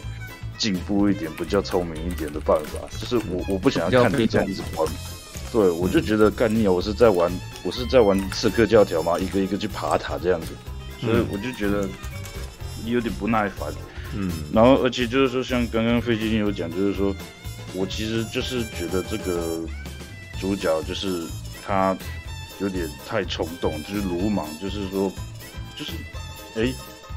[0.57, 2.79] 进步一点、比较聪明一点的办法？
[2.97, 4.87] 就是我我不想要看你这样一直关。
[5.51, 7.29] 对，我就觉得干你，我是在玩，
[7.63, 10.47] 我是在玩刺客教条嘛，一个一个去爬塔这样子。
[11.01, 11.85] 所以我就觉得
[12.85, 13.67] 有点不耐烦。
[14.15, 17.15] 嗯，然后而且就是说，像刚刚飞机有讲，就是说
[17.73, 19.59] 我其实就是觉得这个
[20.39, 21.25] 主角就是
[21.65, 21.97] 他
[22.59, 25.11] 有点太冲动，就是鲁莽，就是说，
[25.75, 25.93] 就是，
[26.55, 26.73] 哎，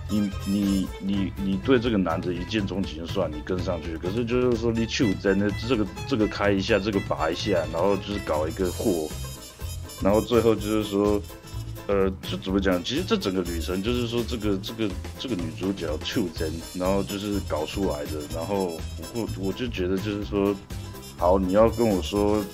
[0.09, 9.09] 你你你你对这个男的一见钟情算，你跟上去，可是就是说你去在那这个这个开一下，这个拔一下，然后就是搞一个祸，
[10.03, 11.21] 然后最后就是说。
[11.89, 12.83] 呃，就怎么讲？
[12.83, 14.91] 其实这整个旅程就是说，这个这个
[15.21, 18.21] 这个女主角出真，然后就是搞出来的。
[18.35, 18.77] 然后
[19.15, 20.53] 我我就觉得就是说，
[21.17, 22.45] 好，你要跟我说，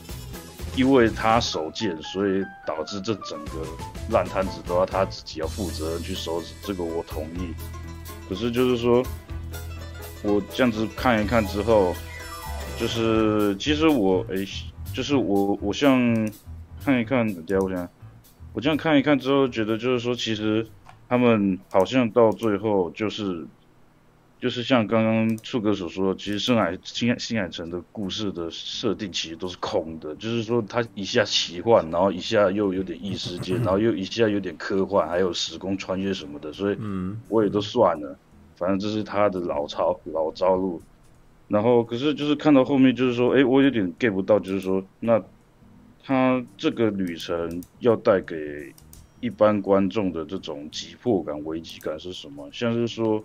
[0.77, 3.67] 因为他手贱，所以导致这整个
[4.11, 6.53] 烂摊子都要他自己要负责任去收拾。
[6.63, 7.55] 这个我同意。
[8.29, 9.03] 可是就是说，
[10.23, 11.95] 我这样子看一看之后，
[12.79, 14.47] 就是其实我哎，
[14.93, 16.31] 就是我我像
[16.85, 17.89] 看一看，等下我想。
[18.55, 20.67] 我这样看一看之后，觉得就是说，其实
[21.09, 23.47] 他们好像到最后就是，
[24.39, 36.77] 就是像刚刚触哥所说，其实深海新海新海诚的故事的设定其实都是空的，就是说他一下奇幻，然后一下又有点异世界，然后又一下有点科幻，还有时空穿越什么的，所以
[37.31, 38.19] 我也都算了，
[38.57, 40.83] 反正这是他的老招老招路。
[41.49, 45.23] 然后可是就是看到后面，就是说，哎，我有点 get 不到，就是说那。
[46.05, 48.73] 他这个旅程要带给
[49.21, 52.51] 一般观众的这种急迫感、危机感是什么？
[52.53, 53.23] 像是说，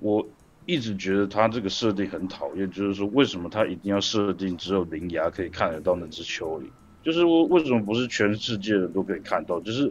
[0.00, 0.28] 我
[0.66, 6.64] 一直觉得他这个设定很讨厌，就是说，为什么他一定要设定只有灵芽可以看得到那只蚯蚓？
[7.02, 9.58] 就是为为什么不是全世界人都可以看到？
[9.60, 9.90] 就是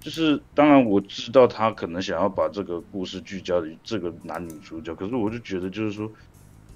[0.00, 6.10] 就是，当然我知道他可能想要把这个故事聚焦于这个男女主角，可是我就觉得就是说。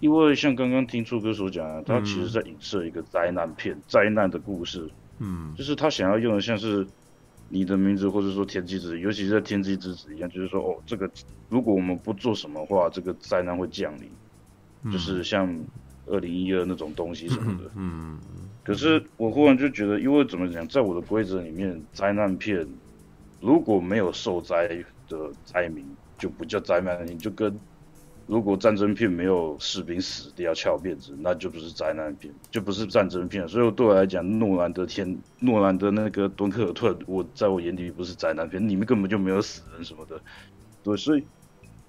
[0.00, 4.88] 因为像刚刚听触哥所讲啊，他其实在影射一个灾难片、灾、嗯、难的故事。
[5.18, 6.86] 嗯，就是他想要用的像是
[7.50, 11.10] 你的名字，或者说天气之子，尤其是在天气之子一样，就是说哦，这个
[11.50, 14.10] 如果我们不做什么话，这个灾难会降临。
[14.84, 15.54] 嗯、就是像
[16.06, 17.70] 二零一二那种东西什么的。
[17.76, 18.18] 嗯，
[18.64, 22.66] 可是我忽然就觉得，因为怎么讲，在我的规则里面，灾难片
[23.42, 24.66] 如果没有受灾
[25.08, 25.84] 的灾民，
[26.16, 27.54] 就不叫灾难片，就跟。
[28.30, 33.48] 如果战争片没有士兵死掉翘辫子，那就不是灾难片，就不是战争片。
[33.48, 40.20] 所以对我来讲，诺兰的天，诺兰的那个敦刻尔特，我在我眼里不是灾难片，里面根本就没有死人什么的。
[40.84, 41.24] 对，所以，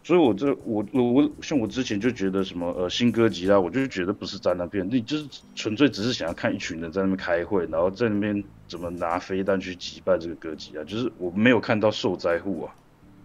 [0.03, 12.73] 所以我这我我我像我之前就觉得什么呃新歌集啊，我就觉得不是灾难片，你就是纯粹只是想要看一群人在那边开会，然后在那边怎么拿飞弹去击败这个歌集啊，就是我没有看到受灾户啊，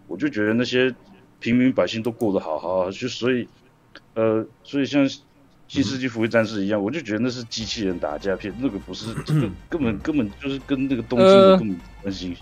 [0.07, 0.95] 我就觉得那些。
[1.39, 3.47] 平民百姓都过得好好，就所以，
[4.15, 5.07] 呃，所以像
[5.69, 12.37] 《新世纪福音战士》一样，我就觉得那是机器人打架片，那个不是，这个根本根本就是跟那个东京的根本关系。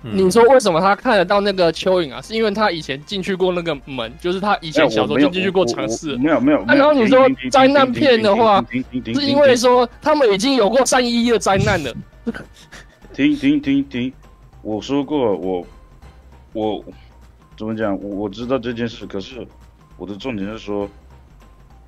[0.00, 2.22] 你说为什么他看得到那个蚯蚓啊？
[2.22, 6.16] 是因为他以前进去过那个门，就是他以前小时候就进去过尝试。
[6.16, 6.64] 没有没有。
[6.66, 11.92] 然后你说灾难片的话，是因为说他们已经有过三一一的灾难了。
[13.12, 14.12] 停停停停，
[14.62, 15.66] 我说过我
[16.52, 16.84] 我。
[17.58, 18.00] 怎么讲？
[18.00, 19.44] 我我知道这件事，可是
[19.96, 20.88] 我的重点是说，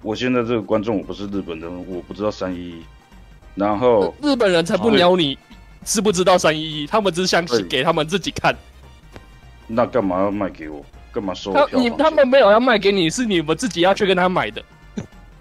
[0.03, 2.83] 我现在这个观众我不是日本人，我不知道三一一。
[3.55, 5.39] 然后日本人才不鸟你，
[5.85, 6.87] 知不知道三一一？
[6.89, 8.53] 他们只想给他们自己看。
[9.69, 10.85] 那干嘛要卖给我？
[11.13, 11.65] 干嘛收他？
[11.73, 14.61] 你他们没有要卖给你，是你们自己要去跟他买的。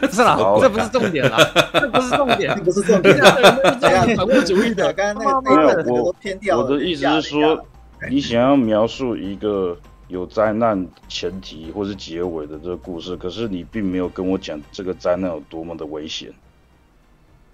[0.00, 1.38] 不是啦，这不是重点啦，
[1.72, 3.16] 这不是重点，不是重点，
[3.80, 4.92] 这样反物主义的。
[4.92, 6.64] 刚刚那个那个都偏掉了。
[6.64, 7.66] 我的意思是说，
[8.10, 9.78] 你想要描述一个
[10.08, 16.32] 有灾难前提或是结尾的这个故事，可是你并没有跟我讲这个灾难有多么的危险，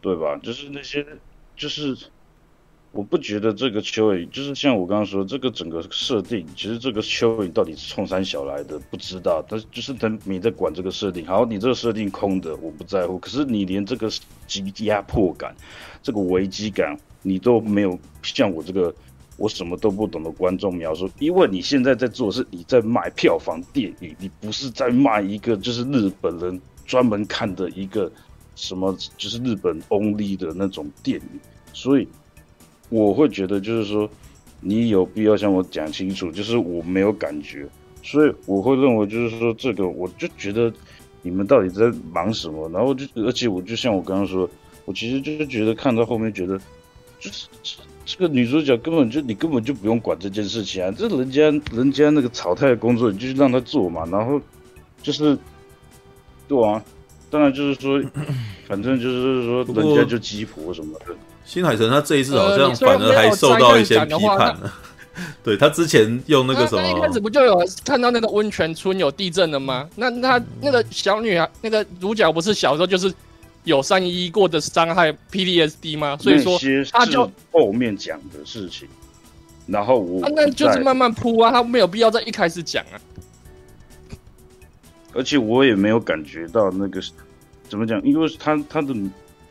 [0.00, 0.38] 对吧？
[0.42, 1.06] 就是那些，
[1.56, 1.96] 就是。
[2.92, 9.40] 我不觉得这个蚯蚓就是像我刚刚说，这个整个设定，其实这个蚯蚓到底是冲山小来的，不知道。
[9.48, 11.24] 但是就是他没在管这个设定。
[11.24, 13.16] 好，你这个设定空的，我不在乎。
[13.20, 14.10] 可是你连这个
[14.78, 15.54] 压迫感、
[16.02, 18.92] 这个危机感，你都没有像我这个
[19.40, 21.10] 我什么都不懂的观众描述。
[21.18, 28.12] 因为你现在在做的是你在卖票房电影，你不是在卖一个就是日本人专门看的一个
[28.54, 31.40] 什么就是日本 only 的那种电影，
[31.72, 32.06] 所以。
[32.92, 34.10] 我会觉得就是说，
[34.60, 37.64] 你有必要向我讲清楚，就是我没有感觉，
[38.02, 40.72] 所以我会认为就是说这个，我就觉得
[41.22, 42.68] 你们到底在忙什么？
[42.70, 44.50] 然后就而且我就像我刚刚说，
[44.86, 46.58] 我其实就是觉得看到后面觉得，
[47.20, 47.46] 就是
[48.04, 54.40] 这个女主角根本就你根本就不用管这件事情啊，这人家人家那个草太的工作你就让他做嘛，然后
[55.02, 55.36] 就是
[56.48, 56.82] 对啊，
[57.30, 58.02] 当然就是说，
[58.66, 61.06] 反正就是说人家就鸡婆什么的。
[61.44, 64.72] 新海诚他这一次好像反而还受到一些批判了。
[65.42, 69.86] 对他之前用那个什么，一开始不就有看到那个温泉村有地震了吗？
[69.96, 73.12] 那他那个小女孩，那个主角不是小时候就是
[73.64, 76.16] 有三一过的伤害 PDSD 吗？
[76.18, 76.58] 所以说
[76.92, 78.88] 他就后面讲的事情，
[79.66, 83.00] 然后我那就是慢慢铺啊，他没有必要在一开始讲啊。
[85.12, 87.02] 而且我也没有感觉到那个
[87.68, 88.94] 怎么讲，因为他他的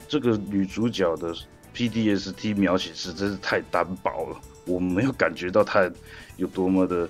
[0.08, 1.34] 这个女主角的。
[1.72, 5.90] PDSD 描写实在是太单薄了，我没有感觉到他
[6.36, 7.08] 有多么的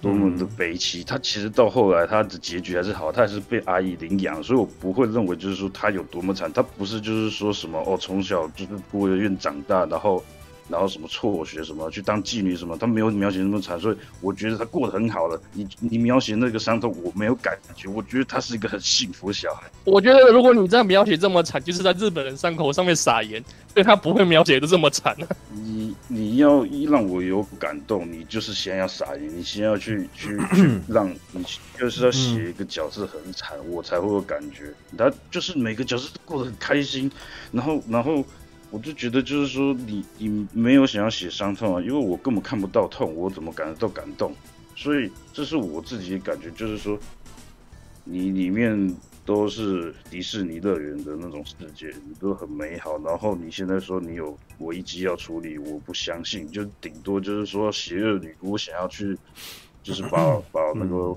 [0.00, 1.04] 多么的悲戚。
[1.04, 6.52] 他其实到后来他的结局还是好，他还是被阿姨领养，所以我不会认为就是说他有多么惨。
[6.52, 10.22] 他不是就是说什么哦，从小就是孤儿院长大，然后。
[10.70, 15.40] 然后什么辍学什么去当妓女什么，他没有描写那么惨，所以我觉得他过得很好了。
[15.52, 19.68] 你你描写那个伤痛，我没有感觉，我觉得他是一个很幸福的小孩。
[19.84, 23.42] 我觉得如果你这样描写这么惨，就是在日本人伤口上面撒盐，
[23.74, 25.16] 所以他不会描写的这么惨。
[25.52, 31.44] 你你要一让我有感动，你就是先要撒盐，你先要去去 去让你
[31.78, 34.72] 就是要写一个角色很惨，我才会有感觉。
[34.96, 37.10] 他就是每个角色都过得很开心，
[37.50, 38.24] 然后然后。
[38.70, 44.32] 我就觉得，就是说你，你你没有想要写伤痛啊，因为我根本看不到痛，我怎么感觉到感动？
[44.76, 46.98] 所以这是我自己的感觉，就是说，
[48.04, 52.96] 你里面都是迪士尼乐园的那种世界，你都很美好。
[53.04, 59.18] 然后你现在说你有危机要处理，我不相信，就顶多就是说邪恶女巫想要去，
[59.82, 61.16] 就是把 把那个。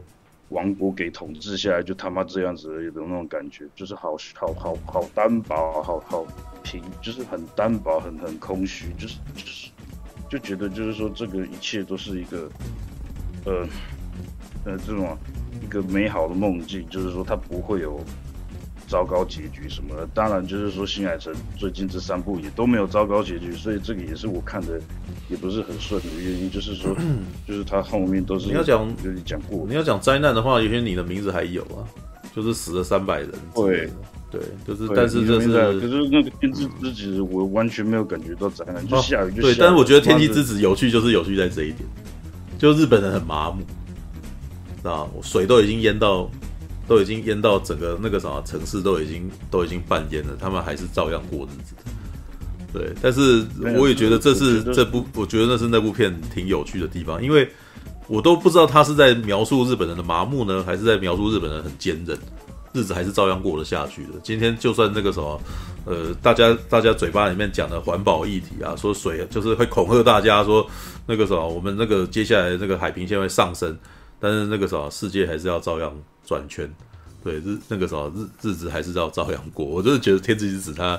[0.53, 6.25] 王国给统治下来，就他妈这样子而已的那种感觉，就是好好好好单薄，好好
[6.63, 9.71] 平，就是很单薄，很很空虚，就是就是
[10.29, 12.49] 就觉得就是说这个一切都是一个
[13.45, 13.67] 呃
[14.65, 15.17] 呃这种
[15.61, 17.99] 一个美好的梦境，就是说它不会有
[18.93, 20.07] 糟糕结局什么的。
[20.13, 24.79] 当然就是说新海诚最近这三部也都没有糟糕结局，所以这个也是我看的。
[25.29, 26.95] 也不是很顺的原因，就是说，
[27.47, 31.81] 就是他后面都是你要讲，就是讲过，你要讲灾难的话，有些你的名字还有啊，
[32.35, 33.89] 就是死了三百人，对，
[34.29, 35.47] 对，就是，但是这是，
[35.79, 39.53] 可是那个天气之子，我完全没有感觉到灾难，就下雨就下雨。
[39.53, 41.79] 对，但是我觉得天气之子有趣，就是有趣在这一点，
[42.59, 43.63] 就日本人很麻木，
[44.77, 46.29] 知道水都已经淹到，
[46.93, 51.73] 都已经淹到整个那个什么城市都已经都已经半淹了，他们还是照样过日子。
[52.71, 53.43] 对，但是
[53.79, 57.49] 我也觉得这是这部，我觉得那是那部片挺有趣的地方，因为
[58.07, 62.15] 我都不知道他是在描述日本人的麻木呢，还是在描述日本人很坚韧，
[62.71, 64.09] 日子还是照样过得下去的。
[64.21, 65.41] 今天就算那个什么，
[65.85, 70.63] 呃，大家大家嘴巴里面讲的环保议题啊，说水就是会恐吓大家说
[71.07, 73.75] 那个什么，我们那个接下来那个海平线会上升，
[74.23, 75.93] 但是那个什么世界还是要照样
[76.25, 76.73] 转圈，
[77.21, 79.65] 对，日那个什么日日子还是要照样过。
[79.65, 80.97] 我就是觉得天之之子他。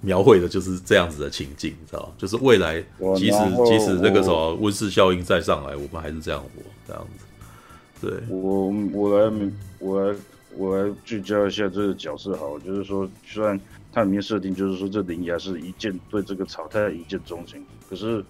[0.00, 2.78] 描绘的就是这样子的情境，你知道就是未来，
[3.16, 8.06] 即使即使那个什么温室效应再上来，我们还是这样活，这样子。
[8.06, 9.34] 对，我我来
[9.78, 10.18] 我来
[10.58, 13.58] 我来聚焦一下这个角色，好，就是说，虽然
[13.94, 18.22] 它里面设定就是说这林芽是一见对这个草太一见钟情，可是，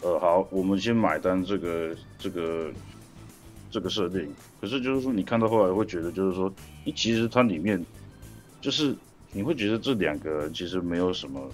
[0.00, 2.72] 呃，好，我们先买单这个这个
[3.74, 6.52] 这个设定，可是就是说你看到后来会觉得就是说，
[6.84, 7.84] 你其实它里面
[8.60, 8.94] 就是。
[9.36, 11.50] 你会觉得这两个人其实没有什么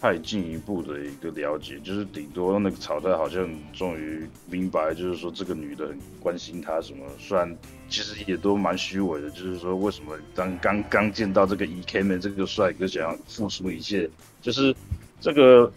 [0.00, 7.52] 太进一步的一个了解，就是顶多那个草太好像终于明白，就是说这个女的很关心他什么，虽然
[7.88, 14.08] 其实也都蛮虚伪的，就是说为什么当刚刚见到这个 E.K.M 这个帅哥想要付出一切，
[14.40, 14.72] 就是
[15.20, 15.72] 这个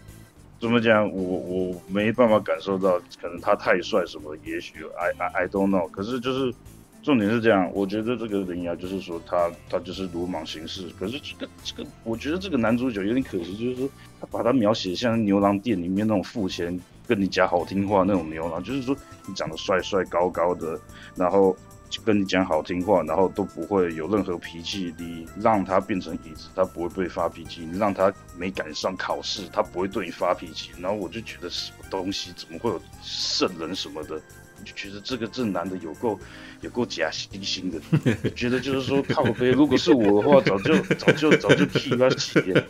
[0.60, 6.54] 怎么讲，我我没办法感受到，可能他太帅什么，也许 I I I don't know，可是就是。
[7.02, 10.86] 重点是这样，我觉得这个铃芽就是说他他就是鲁莽行事。
[10.98, 13.88] 可是这个这个，我觉得这个男主角有点可惜，就是说
[14.20, 16.78] 他把他描写像牛郎店里面那种付钱
[17.08, 18.94] 跟你讲好听话那种牛郎，就是说
[19.26, 20.78] 你长得帅帅高高的，
[21.16, 21.56] 然后
[22.04, 24.94] 跟你讲好听话，然后都不会有任何脾气。
[24.98, 30.70] 你让他变成椅子，他不会对你发脾气；你让他没赶上考试，他不会对你发脾气。
[30.78, 34.20] 然后我就觉得什么东西，怎么会有圣人什么的？
[34.62, 36.20] 就觉得这个这男的有够
[36.60, 42.62] 有够假惺惺的，觉得就是说靠背，如果是我的话，早就早就早就替他洗了。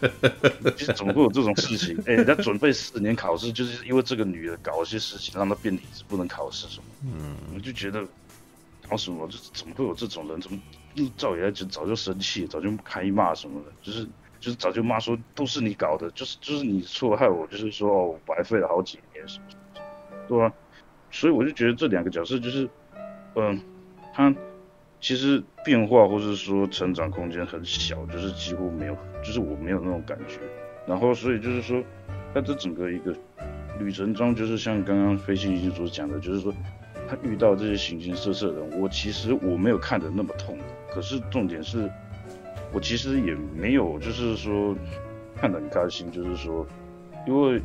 [0.77, 1.99] 就是怎么会有这种事情？
[2.07, 6.85] 哎、欸，人家准备四年考试，就是因为这个女的搞一些事情，让他变椅子不能考试什么。
[7.03, 8.05] 嗯，我就觉得
[8.91, 9.29] 搞什么？
[9.31, 10.41] 这怎么会有这种人？
[10.41, 10.59] 怎么
[11.17, 13.73] 赵爷就早就生气，早就开骂什么的？
[13.81, 14.05] 就是
[14.41, 19.83] 就是早就骂说都是你搞的，就是就是你错害我，就是说哦，我白费了好几年什么什么，
[20.29, 20.53] 对啊。
[21.12, 22.69] 所以我就觉得这两个角色就是，
[23.35, 23.61] 嗯、
[24.12, 24.35] 他
[25.01, 30.39] 其实变化或是说成长空间很小，就是几乎没有，就是我没有那种感觉。
[30.87, 31.83] 然后所以就是说，
[32.35, 33.15] 在这整个一个
[33.79, 36.53] 旅程中，就是像刚刚飞行已经所讲的，就是说
[37.11, 40.57] 他遇到这些形形色色的人，我其实我没有看得那么痛。
[40.93, 41.91] 可是重点是，
[42.73, 44.77] 我其实也没有就是说
[45.37, 46.65] 看得很开心，就是说
[47.27, 47.61] 因为。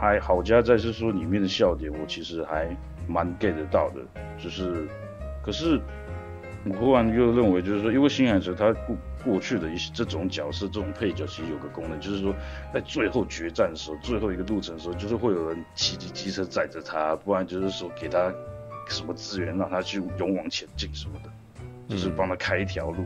[0.00, 2.68] 还好家在是说里面的笑点，我其实还
[3.08, 4.00] 蛮 get 得到的，
[4.40, 4.86] 就是，
[5.42, 5.80] 可是
[6.64, 12.32] 我忽然又认为，就是说，因为新海诚他过过去的一些这种角色，这种配角其实有个功能，就是说，
[12.72, 18.32] 在最后决战的时候，最后一个路程的时候，就是会有人骑机机车载着他，不然就是说给他
[18.88, 21.30] 什么资源让他去勇往前进什么的，
[21.88, 23.04] 就是帮他开一条路。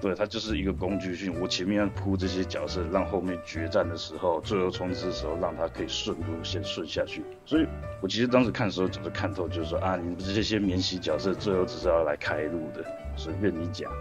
[0.00, 1.32] 对，他就是一个工具性。
[1.40, 7.22] 我前面要铺这些角色，让后面决战的时候，最后冲刺的时候，让他可以顺路先顺下去。
[7.46, 7.66] 所以
[8.00, 12.84] 我其实当时看的时候，总是看透，就是说啊，你们这些免洗角色，最后只是要来开路的，
[13.16, 13.92] 随便你讲。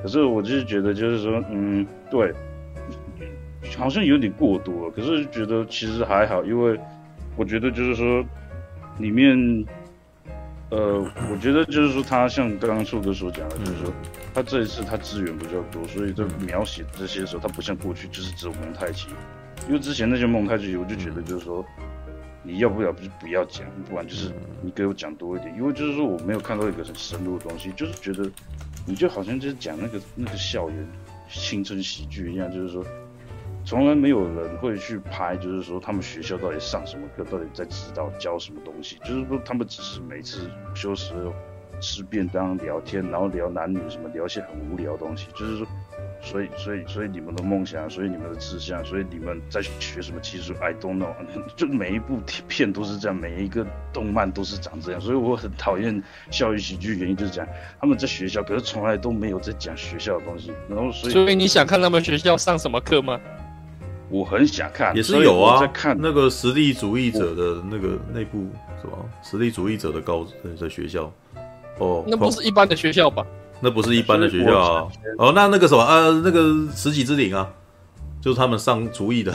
[0.00, 2.32] 可是我就是觉得，就是说，嗯，对，
[3.76, 4.90] 好像有点过多了。
[4.92, 6.78] 可是觉得其实还好，因为
[7.36, 8.24] 我觉得就是说，
[8.98, 9.66] 里面。
[10.70, 13.92] 呃，我觉得就是说，他像刚刚树哥所讲的，就是说，
[14.32, 19.08] 他这一次他资源比较多，所以在描写这些的时候，他不像过去就是只有蒙太奇，
[19.66, 21.64] 因为之前那些蒙太奇，我就觉得就是说，
[22.44, 24.32] 你要不要不就不要讲，不然就是
[24.62, 28.30] 你给我讲多一点，因为就是说我没有看到一个很深入的东西，就是觉得
[28.86, 30.88] 你就好像就是讲那个那个校园
[31.28, 32.84] 青春喜剧一样，就是说。
[33.64, 38.96] 从来没有人会去拍，就是说他们学校到底上什么课，到底在指导教什么东西。
[39.04, 41.12] 就是说他们只是每次午休时
[41.80, 45.28] 吃便当聊天，然后聊男女什么，聊些很无聊的东西。
[45.34, 45.66] 就是说，
[46.20, 51.14] 所以所以所以你们的梦想，所以你们的志向，所以你们在学什么技术？I don't know。
[51.56, 52.18] 就每一部
[52.48, 55.00] 片都是这样，每一个动漫都是长这样。
[55.00, 57.48] 所以我很讨厌校园喜剧，原因就是这样，
[57.80, 60.52] 他们在学校，可是从来都没有在讲学校的东西。
[60.68, 63.18] 然后所以，所以你想看他们学校上什么课吗？
[64.10, 65.60] 我很想看，也是有啊。
[65.60, 68.48] 在看那个实力主义者的那个内部
[68.80, 68.98] 是吧？
[69.22, 70.26] 实力主义者的高
[70.58, 71.10] 的学校，
[71.78, 73.24] 哦，那不是一般的学校吧？
[73.60, 74.88] 那不是一般的学校啊。
[75.18, 77.48] 哦，那那个什么呃，那个十几之灵啊，
[78.20, 79.34] 就是他们上主义的。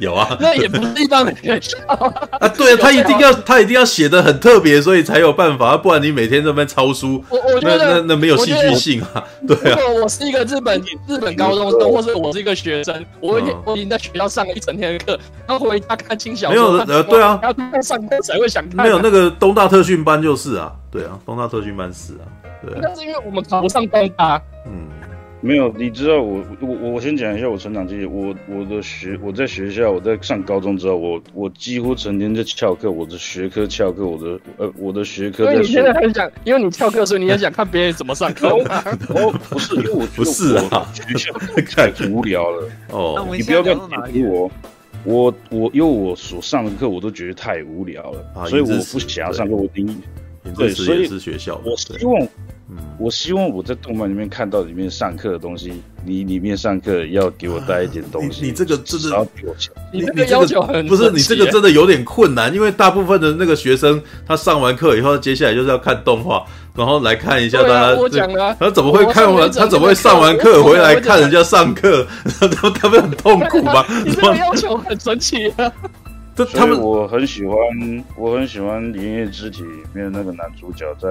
[0.00, 2.48] 有啊，那也不是一般的学校啊。
[2.48, 9.24] 对啊，他一定要他一定要写的很特别，所以才有办法，不然你每天在那边抄书，我我觉得那那，那没有戏剧性啊。
[9.46, 18.84] 对啊，如果我是一个日本日本高中生，或者我是一个学生，我已经我已经在学校上了一整天的课，然后回家看轻小说，没有呃，对啊，然后上课才会想看。
[18.84, 22.24] 没有那个东大特训班就是啊，对啊，东大特训班是啊，
[22.64, 22.80] 对啊。
[22.82, 24.86] 那是因为我们考不上东大，嗯。
[25.46, 28.04] 没有，你知道我我我先讲一下我成长经历。
[28.04, 35.52] 我我的学我在学校，我在上高中之后，我我几乎成天在翘课，我的学科翘课，我的呃我的学科在。
[35.52, 38.48] 所以你现在很想，因为你翘课，所以你也想看别人怎么上课。
[38.48, 41.32] 哦，不是，因为我 不是啊，学校
[41.70, 42.68] 太无聊了。
[42.90, 44.50] 哦，你不要跟我，
[45.04, 49.54] 我我因为我所上的课我都觉得太无聊了，啊、所以我不想要上课。
[49.54, 49.96] 我第一
[50.56, 52.28] 对，所以是学校，我希望。
[52.68, 58.40] 嗯，我希望我在动漫里面看到里面上课的东西，你里面上课要给我带一点东西。
[58.42, 59.26] 你你这个真的，
[59.92, 66.44] 你这个要求很不是你这个真的有点困难，因为大部分的那个学生他上完课以后，接下来就是要看动画，
[66.74, 67.94] 然后来看一下大家。
[67.94, 69.48] 我讲了，他怎么会看完？
[69.52, 72.04] 他怎么会上完课回来看人家上课？
[72.40, 73.84] 他他们很痛苦吗？
[74.04, 75.72] 你这个要求很神奇啊！
[76.34, 77.56] 这他们我很喜欢，
[78.16, 81.08] 我很喜欢《炎夜之体》里面那个男主角在。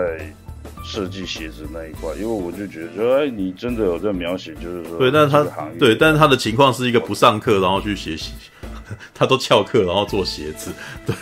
[0.85, 5.43] 设计鞋子那一块，因为我就觉得说，哎，你真的有在描写，就是说，对，但是他
[5.79, 8.31] 对，但是他的情况是一个不上课，然后去学习，
[9.13, 10.71] 他都翘课，然后做鞋子，
[11.05, 11.15] 对，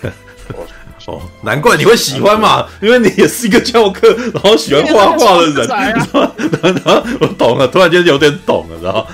[1.07, 5.67] 哦，难怪你会喜欢嘛，因为你也是一个翘课，然后喜欢画画的人，
[6.61, 9.07] 然后我懂了，突然间有点懂了，然后，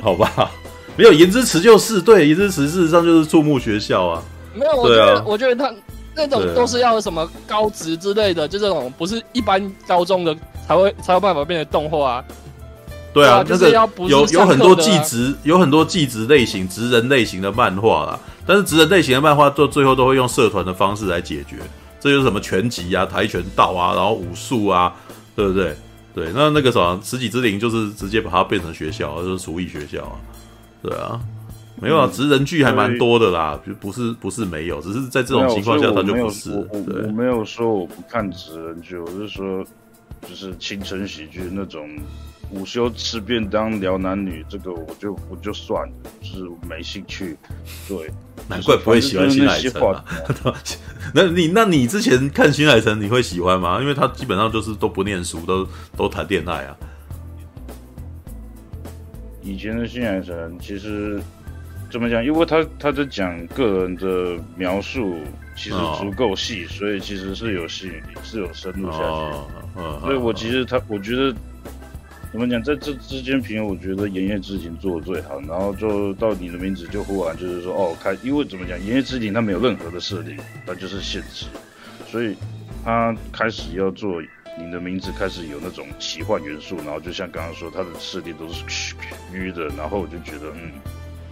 [0.00, 0.50] 好吧，
[0.96, 4.22] 没有言之词就是对，言之词事实上就是注目学校啊，
[4.54, 5.72] 没有，我觉得，我觉得他。
[6.14, 12.24] 那种都是要什么高职之类的，就这种不是一般高中的才会才有办法变成动画啊。
[13.12, 13.70] 对啊，那个
[14.08, 18.18] 有有很多技职，有很多技职类型、职人类型的漫画啦。
[18.46, 21.56] 但是职人类型的漫画，到最后都会用社团的方式来解决。
[21.98, 24.94] 这就是什么拳击啊、跆拳道啊，然后武术啊，
[25.34, 25.76] 对不对？
[26.14, 30.12] 对，那那个什么十几之灵就是直接把它变成学校，就是厨艺学校啊。
[30.82, 31.20] 对啊。
[31.80, 36.50] 没有啊，职人剧还蛮多的啦，就不是不是没有，只是在这种情况下他就不是。
[36.50, 39.64] 我我，我没有说我不看职人剧，我是说，
[40.28, 41.88] 就是青春喜剧那种
[42.50, 47.34] 午休吃便当聊男女，这个我就我就算了，就是没兴趣。
[47.88, 48.10] 对，
[48.46, 50.04] 难怪不会喜欢新海诚啊。
[51.14, 53.80] 那你那你之前看新海诚你会喜欢吗？
[53.80, 55.66] 因为他基本上就是都不念书，都
[55.96, 56.76] 都谈恋爱啊。
[59.42, 61.18] 以前的新海诚其实。
[61.90, 62.24] 怎么讲？
[62.24, 65.16] 因为他他在讲个人的描述，
[65.56, 69.04] 其实足够细，哦、所以其实是有吸引力，是有深入下去。
[69.04, 71.34] 哦哦、所以我其实他，我觉得
[72.30, 75.40] 怎么讲，在这之间平，我觉得《炎夜之庭》做的最好。
[75.40, 81.46] 然后就到你的名字，就忽然就是说，哦，开，因为怎么讲，《炎夜之庭》它没有任何的设定，它就是现实，
[82.06, 82.36] 所以
[82.84, 84.22] 他开始要做
[84.56, 86.76] 你的名字，开始有那种奇幻元素。
[86.78, 88.94] 然后就像刚刚说，它的设定都是虚
[89.32, 90.70] 虚的，然后我就觉得，嗯。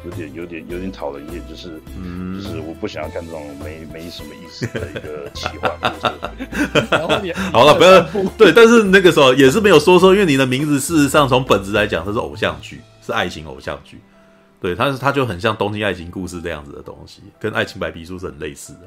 [0.09, 7.35] 有点有点有点讨人厌，就是，嗯、就是我不想要看这种没没什么意思的一个奇幻故事。
[7.53, 8.01] 好了，不要
[8.39, 13.99] 对，但是那个时候也是没有说说，因为你的名字事实上从本质来讲，它是偶像剧，是爱情偶像剧。
[14.61, 18.81] 对，它是它就很像东京爱情故事这样子的东西，跟爱情白皮书是很类似的。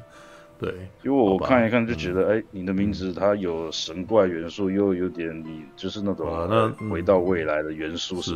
[0.58, 0.72] 对，
[1.04, 8.32] 因为我看一看就觉得，哎、嗯欸，你的名字它有神怪元素，又有点你就是那种那回到未来的元素是，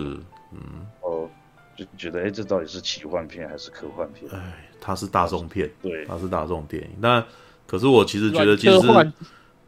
[0.52, 1.28] 嗯，哦。
[1.77, 4.31] 就觉得，哎、欸，这到底是奇幻片还是科幻片？
[4.32, 6.89] 哎，它是大众片，对，它是大众电影。
[7.01, 7.24] 那
[7.66, 8.89] 可是我其实觉得，其实是，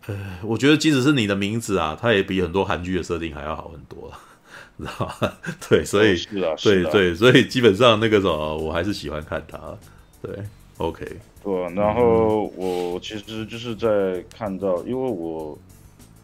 [0.07, 4.11] 呃，我觉得即使是你的名字啊，它也比很多韩剧的设定还要好很多，
[4.79, 5.33] 知道吗？
[5.69, 9.59] 对，所以，是啊，对对，所以基本上那个什么，我还是喜欢看它。
[10.23, 10.37] 对
[10.79, 11.05] ，OK，
[11.45, 11.71] 对、啊。
[11.77, 15.59] 然后我其实就是在看到，因为我。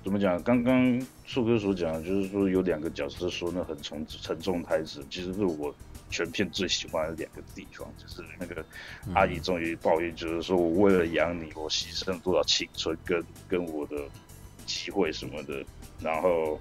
[0.04, 0.40] 怎么讲？
[0.42, 5.74] 刚刚树哥所讲，就是说有两个角色说那很沉沉重台词，其实是我
[6.10, 8.64] 全片最喜欢的两个地方，就是那个
[9.14, 13.96] 阿姨终于抱怨，就是说我为了养你，我牺牲了多少青春跟跟我的
[14.66, 15.64] 机会什么的，
[16.00, 16.60] 然后。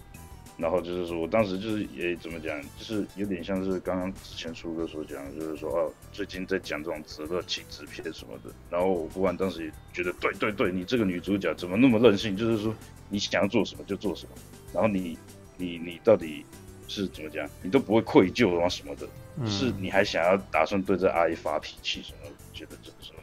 [0.55, 8.53] 然后就是说，我当时就是也怎么讲，就是有点像是刚刚之前树哥所讲，就是说哦，最近在讲这种责乐亲子片什么的。
[8.69, 12.37] 然后我忽然当时也觉得，对对对，你这个女主角怎么那么任性？
[12.37, 12.71] 就是说
[13.13, 14.31] 你想要做什么就做什么，
[14.73, 15.15] 然后你
[15.55, 16.43] 你你到底
[16.87, 17.47] 是怎么讲？
[17.61, 19.07] 你都不会愧疚啊什么的，
[19.47, 22.29] 是你还想要打算对这阿姨发脾气什么？
[22.51, 23.15] 觉得就是说，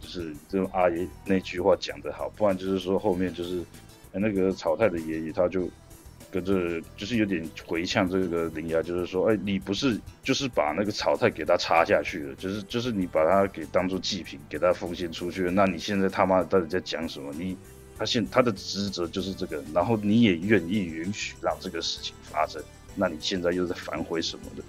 [0.00, 3.62] 就是这种阿姨那句话讲得好，不然就是说后面就是
[4.10, 5.70] 那个草太的爷爷他就。
[6.30, 17.30] 跟着就是有点回呛这个林牙，就是说，哎，你不是就是把那个草太给他插下去了，就是就是你把他给当做祭品，给他奉献出去了，那你现在他妈的到底在讲什么？
[17.36, 17.54] 你
[18.02, 22.60] 他现他的职责就是这个，然后你也愿意允许让这个事情发生，
[22.96, 24.62] 那你现在又在反悔什么的？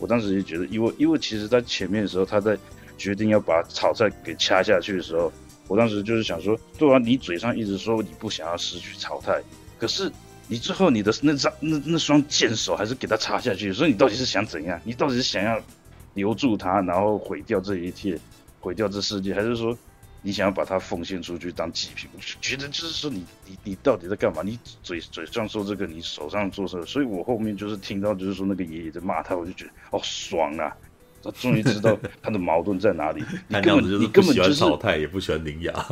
[0.00, 2.58] 我当时就觉得，因为因为其实在前面的时候，他在
[2.98, 5.32] 决定要把草太给掐下去的时候，
[5.68, 9.40] 我当时就是想说，对啊，你嘴上一直说你不想要失去草太，
[9.78, 10.10] 可是。
[10.52, 14.80] 你最后你的那张那那双剑手还是给他插下去，所以你到底是想怎样？
[14.82, 15.62] 你到底是想要
[16.14, 18.18] 留住他，然后毁掉这一切，
[18.58, 19.78] 毁掉这世界，还是说
[20.22, 22.08] 你想要把它奉献出去当祭品？
[22.14, 24.42] 我就觉得就是说你你你到底在干嘛？
[24.44, 30.76] 你嘴嘴上说这个，你手上做这个，所以我后面就是听到就是说那个爷爷在骂他，我就觉得哦爽啊！
[31.22, 33.22] 他终于知道 他的矛盾在哪里。
[33.48, 35.72] 你根本就是不喜欢草太，也不喜欢铃芽。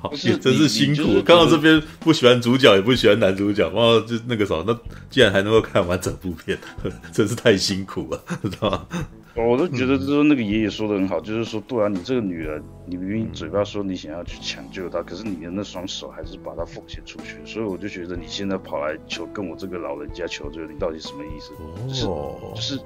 [0.00, 1.22] 好，也真是辛苦。
[1.22, 4.76] 看到这边不喜欢主角，也不喜欢男主角，哇就那个什么，那
[5.08, 6.58] 竟然还能够看完整部片，
[7.12, 8.88] 真是太辛苦了，知道吗？
[9.34, 21.52] 我都觉得，就是那个爷爷说的很好，就是说，对啊，你这个女人，你明明嘴巴说你想要去抢救她，可是你的那双手还是把她奉献出去，所以我就觉得你现在跑来求跟我这个老人家求救，你到底什么意思？
[21.56, 22.80] 哦，就是，就是，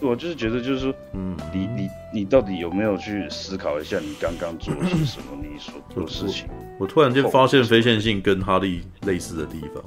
[0.00, 5.38] 我就是觉得，就是说，嗯，你你你到底有没有去思考一下，你刚刚做的是什么？
[5.42, 6.46] 你所做的事情
[6.78, 6.84] 我？
[6.84, 9.84] 我突然间发现非线性跟哈利类似的地方，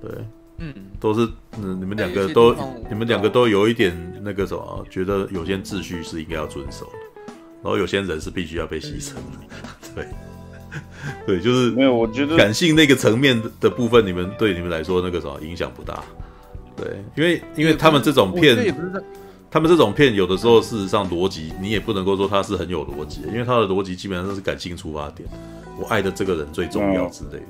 [0.00, 0.10] 对。
[0.58, 1.28] 嗯，都是
[1.60, 2.54] 嗯，你们两个都，
[2.88, 9.20] 你们两个都有一点那个什么，觉得有些秩序是应该要遵守的，然后有些人是必须要被牺牲的，
[9.94, 10.06] 对，
[11.26, 16.02] 对，就是没有，我觉得感性那个层面的部分，你们对你们来说那个什么影响不大，
[16.74, 18.74] 对，因为因为他们这种片，
[19.50, 25.28] 他们这种片有的时候事实上逻辑你也不能够说它是很有逻辑，因为它的逻辑基本上都是感性出发点，
[25.78, 27.46] 我爱的这个人最重要之类的，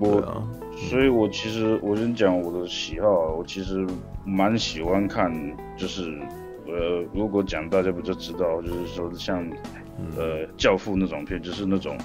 [0.00, 0.42] 对啊。
[0.88, 3.86] 所以，我其实我先讲我的喜好，我其实
[4.24, 5.30] 蛮喜欢看，
[5.76, 6.18] 就是，
[6.66, 9.46] 呃，如果讲大家不就知道，就是说像，
[10.16, 11.96] 呃，教父那种片，就是那种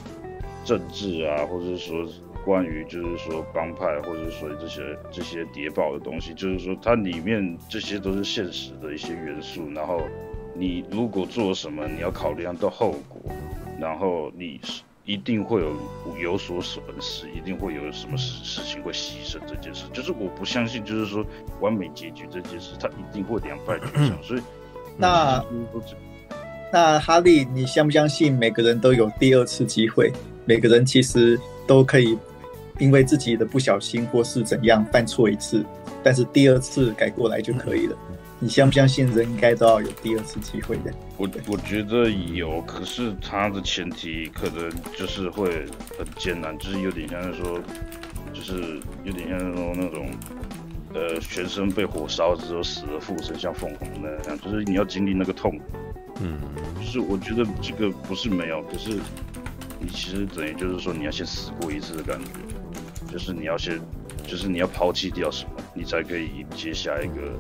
[0.66, 2.06] 政治啊，或者说
[2.44, 10.02] 关于就是说帮派，或者说这些这些谍报的东西，就是说它里面这些都是现实的一些元素，然后
[10.54, 13.22] 你如果做什么，你要考虑到后果，
[13.80, 14.60] 然后你。
[15.06, 15.76] 一定会有
[16.20, 21.24] 有所损失，一定会有什么事事情会牺牲这件事，就是我不相信，就是说
[21.62, 24.18] 完美结局这件事，它一定会两败俱伤。
[24.24, 24.42] 所以，
[24.98, 25.46] 那
[26.74, 30.12] 那哈利，你相不相信每个人都有第二次机会？
[30.44, 32.18] 每个人其实都可以
[32.80, 35.64] 因为自己的不小心或是怎样犯错一次，
[36.04, 37.98] 但是第二次改过来就可以了。
[38.46, 40.94] 你相不相信人应该都要有第二次机会的？
[41.18, 45.66] 我我觉得有，可是他的前提可能就是会
[45.98, 47.60] 很艰难，就是有点像是说，
[48.32, 50.12] 就是有点像是说那种，
[50.94, 55.60] 呃，全身被火烧之后死而复生，像凤凰那样，就是你要经历那个痛。
[56.22, 56.40] 嗯，
[56.80, 58.92] 就是我觉得这个不是没有，可是
[59.80, 63.82] 你其实等于就是说你要先死过一次的感觉，就是你要先，
[64.28, 67.34] 就是你要抛弃掉什么，你才可以接下一个。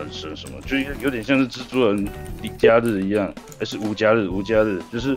[0.00, 2.08] 人生什么，就有点像是蜘蛛人
[2.42, 4.28] 离家日一样，还是无家日？
[4.28, 5.16] 无家日就是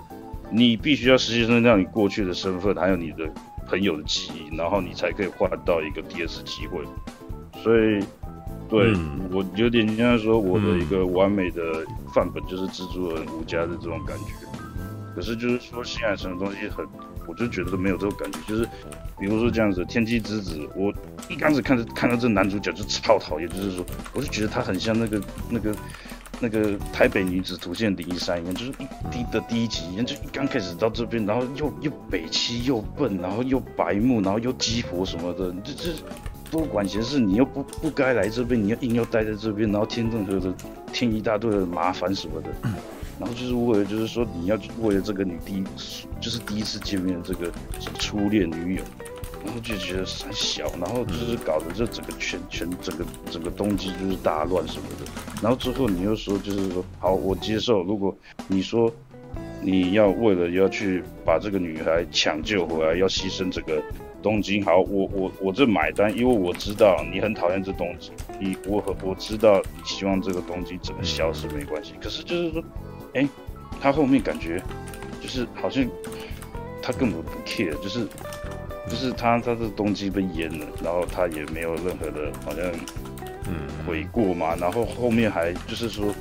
[0.51, 3.27] 你必须要实习生让你过去的身份，还有你的
[3.67, 6.83] 朋友的记忆，然后你才可以换到一个第二次机会。
[7.63, 7.99] 所以，
[8.69, 11.61] 对、嗯、我有点像说我的一个完美的
[12.13, 14.25] 范本就是蜘蛛人无家日这种感觉。
[15.15, 16.85] 可是就是说，新海诚的东西很，
[17.27, 18.67] 我就觉得没有这种感觉，就是。
[19.19, 20.91] 比如说这样子，天气之子，我
[21.29, 25.75] 一开始看着看到这男主角就超讨厌，就是说，我就觉得他很像那个那个
[26.41, 35.91] 那个台北女子图鉴林一山一样，就是一第的第一集一样，就一刚开始到这边，然后又又北七又笨，然后又白目，然后又鸡婆什么的，这这
[36.51, 40.53] 多管闲事，你又不不该来这边，你要硬要待在这边，然后添任何的
[40.91, 42.49] 添一大堆的麻烦什么的。
[43.19, 45.63] 然后就是为了，就是说你要为了这个你第一，
[46.19, 47.49] 就是第一次见面这个
[47.99, 48.83] 初恋女友，
[49.45, 55.05] 然后就觉得很小，然后就是搞得这整个全全整个整个东京就是大乱什么的。
[55.41, 57.83] 然后之后你又说，就是说好，我接受。
[57.83, 58.13] 如果
[58.47, 58.91] 你说
[59.61, 63.81] 你要为了要去把这个女孩抢救回来，要牺牲这个
[64.23, 71.93] 东京，好，我我我这买单，因为我知道你很讨厌这东京，你我我知道你希望这个东京整个消失没关系。
[72.01, 72.63] 可是就是说。
[73.13, 73.29] 哎、欸，
[73.81, 74.61] 他后面感觉
[75.21, 75.85] 就是好像
[76.81, 78.07] 他根本不 care，就是
[78.89, 82.65] 就是他他的动机被淹了，然后他也没有任何的好像
[83.47, 86.13] 嗯悔过嘛，然后后面还就是说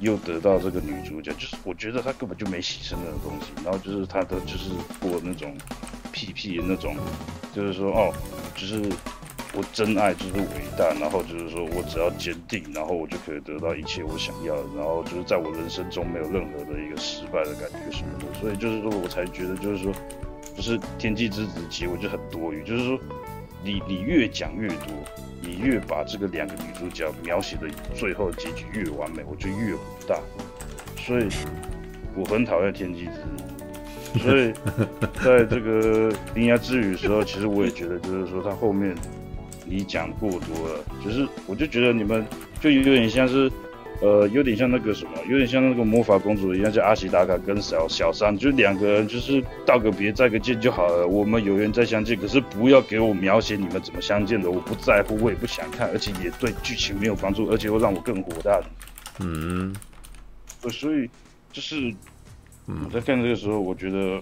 [0.00, 4.70] 又得到这个女主角，就是我觉得他根本就没牺牲那个东西，然后就是他的就是
[5.00, 5.56] 过那种
[6.12, 6.96] 屁屁那种，
[7.54, 8.12] 就是说哦，
[8.54, 8.82] 就是。
[9.56, 19.92] 我真爱就是伟大，然后就是说我只要坚定，然后我就可以得到一切我想要的，然后就是在我人生中没有任何的一个失败的感觉什么的，所以就是说我才觉得就是说，
[20.56, 22.98] 不是天气之子结尾就很多余，就是说
[23.62, 24.88] 你你越讲越多，
[25.40, 30.18] 你越把这个两个女主角描写的最后结局越完美，我就越火大，
[30.96, 31.28] 所以
[32.16, 34.52] 我很讨厌天气之子，所以
[35.24, 38.92] 在这个铃芽之旅的时候，其实我也觉得就是说他后面。
[39.66, 42.24] 你讲过多了，就是我就觉得你们
[42.60, 43.50] 就有点像是
[44.02, 52.18] 呃，有点像那个什么，有点像那个魔法公主一样，叫阿西达卡跟小小三，就两个人就是道个别再个见就好了，我们有缘再相见。
[52.18, 58.60] 可是不要给我描写你们怎么相见的，我不在乎，我也不想看，而且也对剧情没有帮助，而且会让我更火大。
[59.20, 59.74] 嗯，
[60.68, 61.08] 所以
[61.52, 61.94] 就是
[62.66, 64.20] 我在看这个时候，我觉得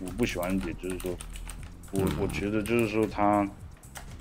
[0.00, 1.16] 我不喜欢一点，就是说
[1.92, 3.48] 我我觉得就是说他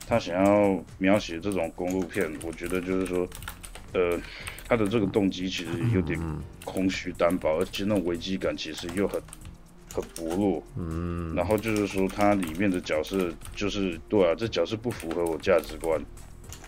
[0.08, 3.28] 他想要描写这种公路片，我觉得就是说
[3.94, 4.20] 呃。
[4.66, 6.18] 他的这个动机其实有点
[6.64, 9.22] 空虚单薄，而且那种危机感其实又很
[9.94, 10.64] 很薄弱。
[10.78, 16.02] 嗯，然后就是说，他里面的角色就是对啊，这角色不符合我价值观，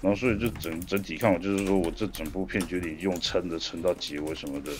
[0.01, 4.71] 然后所以就整整体看我就是说我这整部片有点用撑的撑到结尾什么的，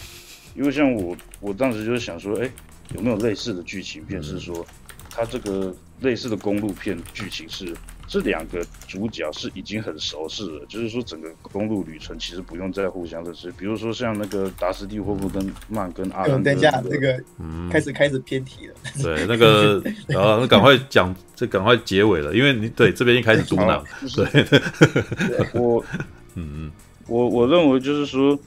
[0.54, 2.52] 因为像我我当时就是想说，哎，
[2.96, 4.64] 有没有类似的剧情片是说，
[5.10, 7.74] 他这个类似的公路片剧情是。
[8.08, 13.52] 这两个主角是已经很熟识了，就是说整个公路旅程其实不用再互相认识。
[13.54, 17.20] 比如说像那个达斯蒂霍夫跟曼跟阿兰，等一下，那个
[17.72, 18.76] 开始开始偏题了。
[19.02, 23.84] 对，那个 然后那赶快讲，这赶快结尾了，因为你对这边一开始阻挡。
[24.16, 25.84] 对，我，
[26.36, 26.72] 嗯嗯，
[27.08, 28.38] 我我认为就是说。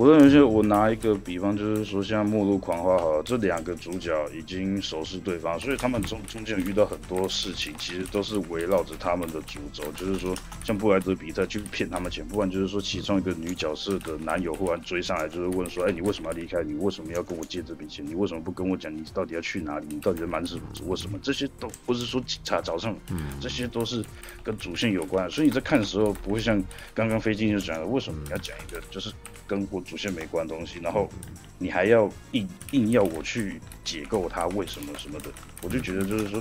[0.00, 16.62] 我认为，就我拿一个比方，就是说，像《末路狂花》好了，这两个主角已经熟识对方，所以他们中中间遇到很多事情，其实都是围绕着他们的主轴，就是说，像布莱德比特去骗他们钱，不然就是说，其中一个女角色的男友忽然追上来，就是问说，哎，你为什么要离开？
[16.62, 18.02] 你为什么要跟我借这笔钱？
[18.06, 18.90] 你为什么不跟我讲？
[18.90, 19.86] 你到底要去哪里？
[19.90, 20.62] 你到底在瞒什么？
[20.86, 21.18] 为什么？
[21.22, 22.96] 这些都不是说警察找上，
[23.38, 24.02] 这些都是
[24.42, 26.58] 跟主线有关，所以你在看的时候，不会像
[26.94, 29.12] 刚刚飞机就讲的，为什么你要讲一个就是。
[29.50, 31.08] 跟我主线没关东西，然后
[31.58, 35.26] 你还要硬硬要我去解构它为什么什么的，
[35.62, 36.40] 我就觉得就是说，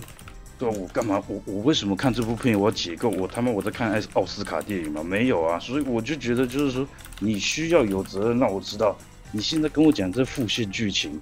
[0.59, 1.23] 对啊，我干嘛？
[1.27, 2.57] 我我为什么看这部片？
[2.57, 5.01] 我要解构我他妈我在看奥斯卡电影吗？
[5.01, 8.95] 没有啊，所以我就觉得就是说，你需要有责任让我知道，
[9.31, 11.19] 你现在跟我讲这副线剧情，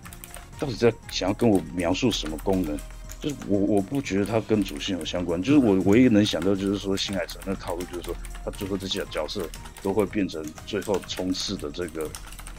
[0.59, 2.77] 到底在想要跟我描述什么功能？
[3.19, 8.15] 就是我我不觉得它跟主线有相关，就是我唯一能想到就是说新海诚的套路，就是说
[8.45, 9.49] 他最后这些角色
[9.81, 12.07] 都会变成最后冲刺的这个，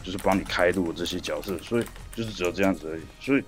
[0.02, 3.02] 就是帮你开路的这些角色，所以就是只有这样子而已。
[3.20, 3.43] 所以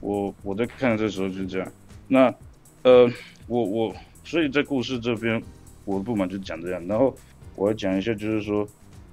[0.00, 1.72] 我我在看的这时候就这样。
[2.06, 2.34] 那
[2.82, 3.10] 呃，
[3.46, 3.94] 我我
[4.24, 5.42] 所以在故事这边
[5.84, 7.14] 我的不满就讲这样，然后
[7.56, 8.66] 我要讲一下就是说，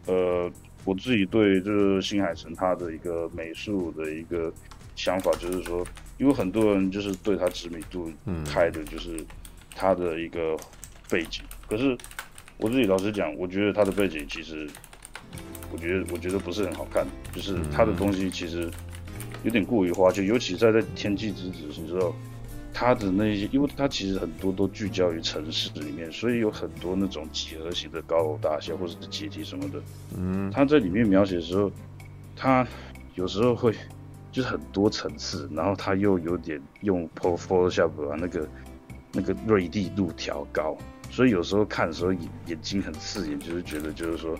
[0.05, 0.49] 呃，
[0.85, 4.53] 我自己对就是新海诚他的一个美术的一个
[4.95, 5.85] 想法就是说。
[6.17, 8.09] 因为很多人就是对他知名度
[8.45, 9.19] 开的就是
[9.75, 10.55] 他的一个
[11.09, 11.97] 背景，嗯、可是
[12.55, 14.65] 我自己老实讲，我觉得他的背景其实，
[15.73, 18.71] 我觉得我觉得不是很好看，就是他的东西其实
[19.43, 22.15] 有点过于花俏，尤其在在天气之子你知道，
[22.73, 29.81] 他的那些，因为他其实很多都聚焦于城市里面，所以有很多那种几何型的高楼大厦或者是阶梯什么的，
[30.17, 31.69] 嗯，他在里面描写的时候，
[32.37, 32.65] 他
[33.15, 33.75] 有时候会。
[34.35, 38.45] 就是很多层次，然后他又有点用 Photoshop 把那个
[39.13, 40.77] 那个锐利度调高，
[41.09, 44.37] 所以有时候看的时候眼眼睛很刺眼，就是觉得就是说，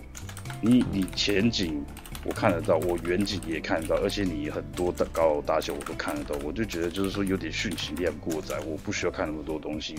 [0.60, 1.82] 你你前景
[2.26, 9.94] 我看得到，我远景也看得到，而且你很多的高楼大厦我都看得到，我就觉得就是说有点讯息量过载，我不需要看那么多东西，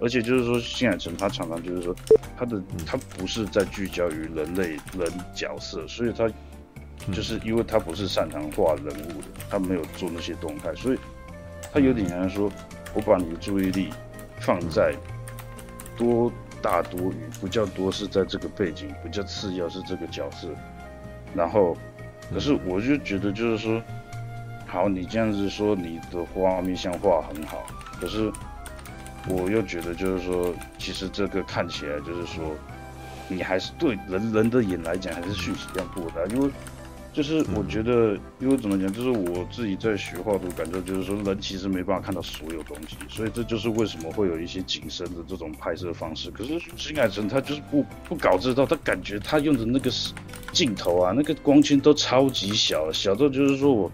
[0.00, 1.94] 而且就是说新海诚他常常就是说
[2.36, 6.28] 他的他不是在聚焦于人类人角色，所以他。
[7.10, 10.98] 就是因为他不是擅长画人物的，他没有做那些动态，所以
[11.72, 12.52] 他有点像说，
[12.92, 13.88] 我把你的注意力
[14.40, 14.94] 放在
[15.96, 16.30] 多
[16.60, 20.48] 大多余，不叫多是在这个背景，不叫次要是这个角色，
[21.34, 21.74] 然后，
[22.30, 23.82] 可是我就觉得就是说，
[24.66, 27.66] 好，你这样子说你的画面像画很好，
[27.98, 28.30] 可是
[29.28, 32.54] 我又觉得就是说，其实这个看起来就是说，
[33.28, 36.50] 你还是对人人的眼来讲还是讯息量过大，因为。
[37.18, 46.30] 就是我觉得，因为怎么讲，就是我自己在学画图，感觉就是说，人其实没办法看到所有东西，所以这就是为什么会有一些景深的这种拍摄方式。
[46.30, 49.90] 可是新海诚他就是不不搞这套，他感觉他用的那个
[50.52, 53.90] 镜头啊，那个光圈都超级小，小到就是说我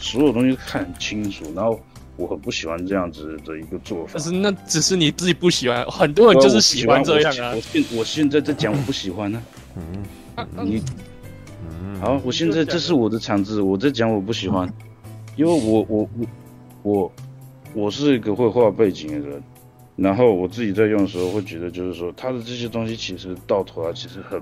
[0.00, 1.80] 所有东西看很清楚，然后
[2.16, 4.14] 我很不喜欢这样子的一个做法。
[4.14, 7.54] 但是那只是你自己不喜欢，很多人就是喜欢这样啊。
[7.54, 9.40] 我现我现在在讲我不喜欢呢、
[10.34, 10.44] 啊。
[10.56, 10.82] 嗯，你。
[12.00, 14.70] 好，我现在这是我的场子，我在讲我不喜欢，
[15.36, 16.26] 因为我我我
[16.82, 17.12] 我
[17.74, 19.42] 我是一个会画背景的人，
[19.96, 24.40] 然后我自己在用的时候会觉得，就是说他的这些东西其实到头来其实很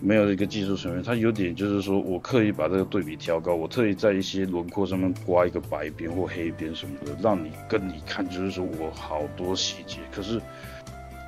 [0.00, 10.40] 没有一个技术层面，他有点就是说我刻意把这个对比调高，我特意在一些轮廓上面刮一个白边或黑边什么的，让你跟你看就是说我好多细节，可是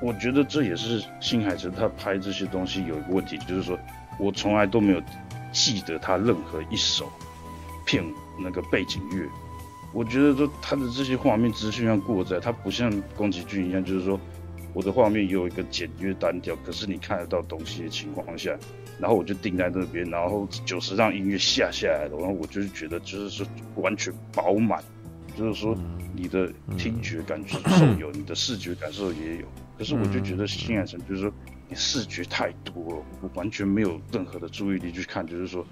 [0.01, 3.77] 我觉得这也是新海诚他拍这些东西有一个问题，就是说
[4.19, 5.01] 我从来都没有
[5.51, 7.11] 记得他任何一首
[7.85, 8.03] 片
[8.39, 9.27] 那个背景乐。
[9.93, 14.19] 我觉得说他的这些画面资讯量过载，他不像宫崎骏一样，就是说
[14.73, 18.57] 我的画面有一个简约单调，可是你看得到东西的情况下，
[18.99, 24.83] 然后我就定在那边，然后九十让音乐下下来了，然后我就是觉得就是说完全饱满，
[25.37, 25.73] 就是说
[26.13, 29.45] 你的听觉感 受有，你的视觉感受也有，
[29.77, 35.65] 可是我就觉得新海诚就是说你视觉太多了，我完全没有任何的注意力去看，就是说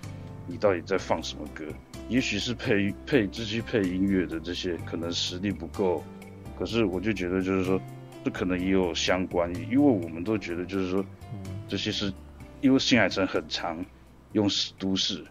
[0.47, 1.65] 你到底在放什么歌。
[2.09, 6.03] 也许是配配这些配音乐的这些可能实力不够，
[6.57, 7.79] 可是我就觉得就是说，
[8.25, 11.05] 这可能也有相关，因为我们都觉得就是说，
[11.67, 12.11] 这些是
[12.59, 13.85] 因为新海诚很常
[14.33, 15.23] 用都市，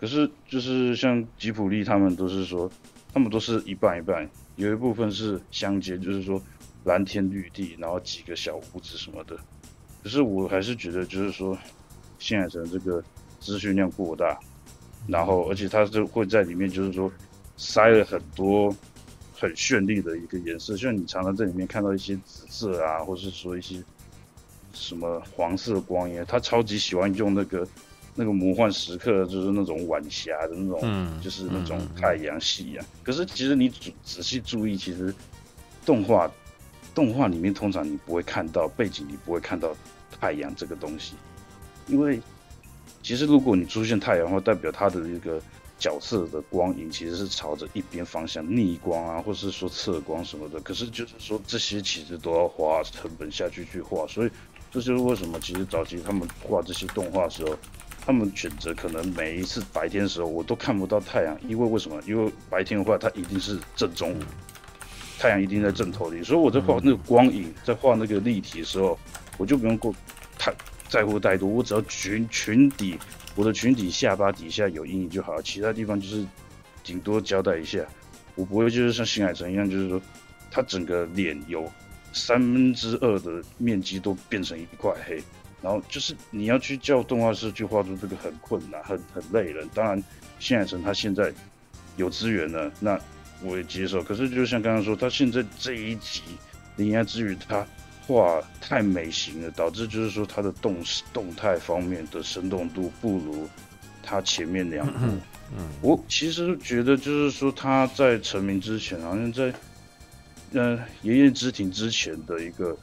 [0.00, 2.68] 可是就是像吉普力他们都是说，
[3.12, 6.42] 他们都是一半一半，有一部分是乡间，就是说
[6.84, 9.38] 蓝天绿地，然后几个小屋子什么的，
[10.02, 11.56] 可是我还是觉得就是说，
[12.18, 13.02] 新海诚这个
[13.40, 14.38] 资讯量过大。
[15.06, 17.10] 然后，而且他是会在里面，就是说
[17.56, 18.74] 塞了很多
[19.32, 23.82] 很绚丽的一个颜色，像你常常在里面看到一些紫色啊，或是说一些
[24.74, 27.66] 什么黄色光影，他超级喜欢用那个
[28.14, 32.84] 那个魔幻时刻，就是那种晚霞的那种，嗯、就是那种太阳系啊。
[33.02, 35.14] 可是其实你仔仔细注意，其实
[35.86, 36.30] 动画
[36.98, 39.74] 动画里面通常你不会看到背景，你不会看到
[40.20, 41.14] 太阳这个东西，
[41.86, 42.20] 因为。
[43.00, 45.40] 其实，如果你出现太阳的话，代表它的一个
[45.78, 50.60] 角色的光影其实是朝着一边方向逆光啊，或是说侧光什么的。
[50.60, 54.30] 可是就是说这些其实都要花成本下去去画，所以
[54.70, 57.56] 这就是为什么其实早期他们画这些动画的时候，
[58.04, 62.02] 他们选择可能每一次白天的时候我都看不到太阳，因为为什么？
[62.06, 64.22] 因为白天的话它一定是正中午，
[65.18, 68.98] 太阳一定在正头顶，所以我在画那个光影，在画那个立体的时候，
[69.36, 69.94] 我就不用过
[70.38, 70.54] 太。
[70.88, 72.98] 在乎太多，我只要裙裙底，
[73.34, 76.24] 我的裙底下巴底下有阴影就好了，其他地方就是
[76.82, 77.84] 顶多交代一下，
[78.36, 80.00] 我不会就是像新海诚一样，就是说
[80.50, 81.70] 他整个脸有
[82.14, 85.22] 三分之二的面积都变成一块黑，
[85.60, 89.68] 然后就是你要去叫动画师去画出这个很困难，很很累人。
[89.74, 90.02] 当然，
[90.40, 91.30] 新海诚他现在
[91.98, 92.98] 有资源了，那
[93.42, 94.02] 我也接受。
[94.02, 96.20] 可是就像刚刚说，他现在这一集
[96.76, 97.66] 《铃芽之语》他。
[98.08, 100.82] 画太美型了，导致就是说他的动
[101.12, 103.46] 动态方面的生动度不如
[104.02, 104.92] 他前面两部。
[105.02, 105.20] 嗯，
[105.58, 109.52] 嗯，我其实觉得就是说他在成名之前，好像在
[110.52, 112.74] 嗯《爷爷之庭》之前的一个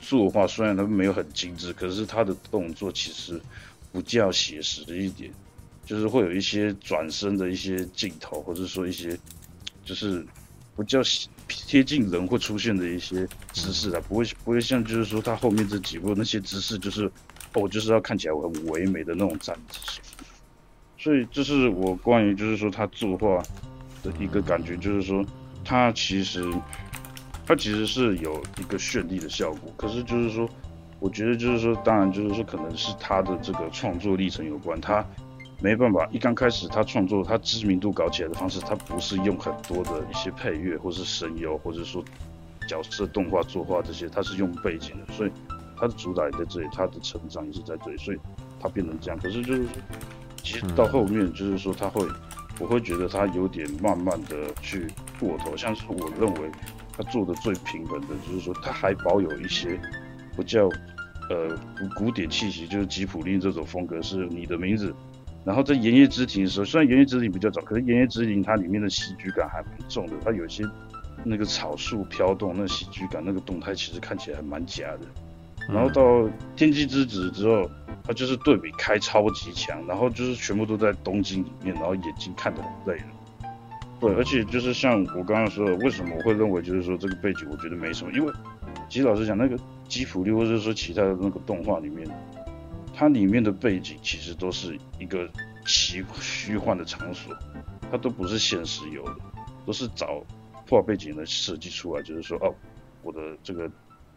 [0.00, 3.38] 作画，虽然他没有很精致，可是他的动作其实
[3.92, 5.30] 比较写实一点，
[5.84, 9.18] 就是会有一些转身的一些镜头，或者说一些
[9.84, 10.26] 就是
[10.76, 11.00] 比较。
[11.48, 17.10] 贴近人会出现的一些姿势啊，不会不会像就是说他后面这几部那些姿势，就是
[17.52, 19.78] 哦，就是要看起来很唯美的那种站姿。
[20.96, 23.42] 所以这是我关于就是说他作画
[24.02, 25.22] 的一个感觉，就是说
[25.62, 26.50] 他其实
[27.44, 30.48] 他其实是有一个绚丽的效果，可是就是说，
[31.00, 35.04] 我觉得就是说，当然就是说可能是他的这个创作历程有关，他。
[35.62, 42.04] 没办法，一刚开始他创作他知名度搞起来的方式，他不是用很多的一些配乐，或是声优，或者说
[42.68, 45.30] 角色动画作画这些，他是用背景的，所以
[45.76, 48.18] 他的主打也在这里，他的成长也是在这里，所以
[48.60, 49.16] 他变成这样。
[49.20, 49.64] 可是就是
[50.42, 52.04] 其实到后面就是说他会，
[52.58, 54.88] 我会觉得他有点慢慢的去
[55.20, 56.50] 过头，像是我认为
[56.96, 59.78] 他做的最平衡的，就是说他还保有一些
[60.34, 60.68] 不叫
[61.30, 64.92] 呃古古典气息，就是吉普力这种风格，是你的名字。
[65.44, 70.12] 然后在《言叶之庭》的时候，虽然《言叶之庭》比较早，可是《言叶之庭》它里面的戏剧感还蛮重的。
[70.24, 70.64] 它有些
[71.24, 75.00] 那个草树飘动，那个戏剧感，那个动态其实看起来还蛮假的。
[75.68, 76.02] 然后到
[76.54, 77.68] 《天气之子》之后，
[78.04, 83.06] 它就是对比开超级强，然后就是全部都在东京里面，然后眼睛看得很累了。
[84.00, 88.12] 对，而且就是像我刚刚说的，为什么我会认为就是说这个背景我觉得没什么？
[88.12, 88.32] 因为
[88.88, 89.56] 其实老实讲，那个
[89.88, 92.08] 吉普力或者说其他的那个动画里面。
[93.02, 95.28] 它里面的背景其实都是一个
[95.66, 97.36] 奇虚幻的场所，
[97.90, 99.16] 它都不是现实有的，
[99.66, 100.24] 都是找
[100.70, 102.54] 画背景的设计出来，就是说哦，
[103.02, 103.68] 我的这个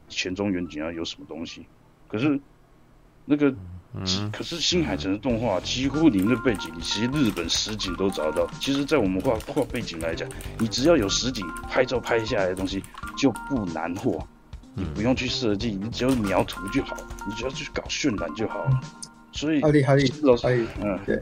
[0.07, 1.65] 前中远景要有什么东西。
[2.07, 2.39] 可是
[3.25, 3.51] 那个，
[4.31, 8.53] 可是新海诚的动画几乎里面的背景，你其实日本实景都找得到。
[8.59, 10.29] 其实，在我们画画背景来讲，
[10.59, 12.83] 你只要有实景拍照拍下来的东西，
[13.17, 14.23] 就不难画。
[14.75, 16.95] 你不用去设计，你只要描图就好，
[17.27, 18.79] 你只要去搞渲染就好了。
[19.31, 21.15] 所以，哈利哈利，老师，嗯，对，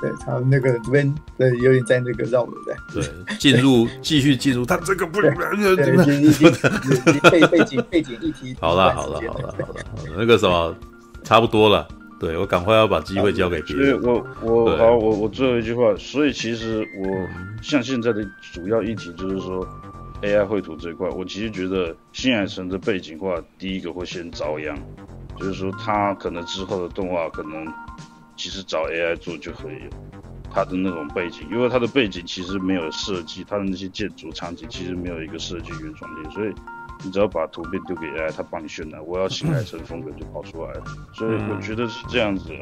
[0.00, 2.52] 对他那个这边对有点在那个绕了
[2.92, 8.56] 对，对， 进入继续进入，他这个不对，对，对，背背景背景议题。
[8.62, 9.84] 好了好了好了好了，
[10.16, 10.74] 那个什么
[11.22, 11.86] 差不多了，
[12.18, 14.00] 对我赶快要把机会交给别人。
[14.02, 17.28] 我我好我我最后一句话，所以其实我
[17.62, 19.64] 像现在的主要议题就是说
[20.22, 24.76] AI 绘图这一块，我其实觉得新海诚的背景画第一个会先遭殃，
[25.36, 27.66] 就是说他可能之后的动画可能。
[28.34, 29.90] 其实找 AI 做就可以了，
[30.50, 36.52] 他的那种背景，因为他的背景其实没有设计，他的那些建筑场景其实没有一个设计原创性，所以
[37.04, 40.84] 你只要把图片丢给 AI，它帮你渲染，我要新海诚风格就跑出来了。
[41.12, 42.52] 所以我觉得是这样子，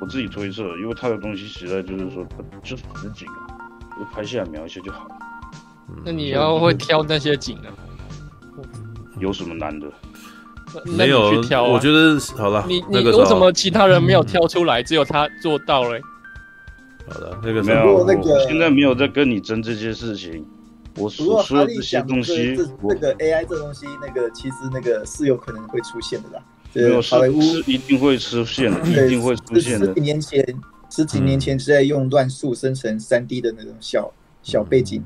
[0.00, 2.24] 我自己推测，因为他的东西实在就是说，
[2.62, 3.58] 就是实景啊，
[3.98, 5.06] 就拍下来描一下就好。
[6.04, 7.68] 那你要会挑那些景啊？
[9.18, 9.86] 有什么难的？
[10.84, 12.64] 没有去挑，我觉得好了。
[12.68, 15.98] 你你为什么其他人没有挑出来，只有他做到了？
[17.08, 20.44] 好的，那个没有，那个现在没有在跟你争这些事情。
[20.98, 26.42] 我说说这些东西，那个 AI 这东西，那个其实那个是有可能会出现的啦。
[26.74, 27.18] 没有，是
[27.66, 29.86] 一定会出现的，一定会出现的。
[29.86, 30.60] 十几年前，
[30.90, 35.02] 十几年前是在用乱数生成三 D 的那种小小背景。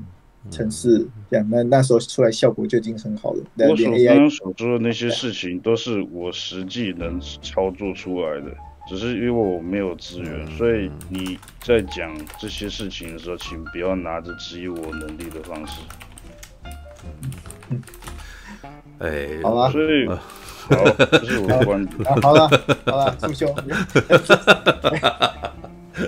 [0.50, 3.42] 城市这样，那那时候出来效果就已经很好了。
[3.56, 8.46] 我所刚刚所说的那些事情，都是我实际能操作出来的，
[8.88, 15.80] 只是因为我没有资源，所以你在讲这些事情的时候，请不要拿着质疑我能力的方式。
[18.98, 20.18] 哎，好吧，所以，好，
[21.12, 22.04] 这是我的观点。
[22.20, 22.48] 好了，
[22.86, 23.54] 好了，师兄。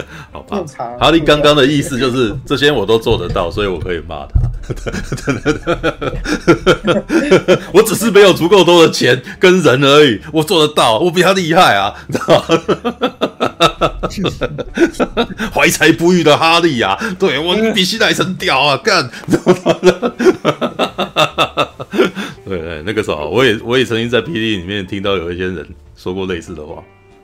[0.33, 0.65] 好吧，
[0.99, 4.41] 哈利刚刚的意思就是 这些我都做得到，所以我可以骂他。
[7.73, 12.59] 我只是没有足够多的钱跟人而已，我做得到，我比他厉害啊，知道吗？
[15.53, 19.11] 怀才不遇的哈利啊，对，我比新海诚屌啊，干！
[22.45, 25.67] 对对，那个时候我也我也曾经在 PD 里面听到有一些人
[25.97, 26.83] 说过类似的话。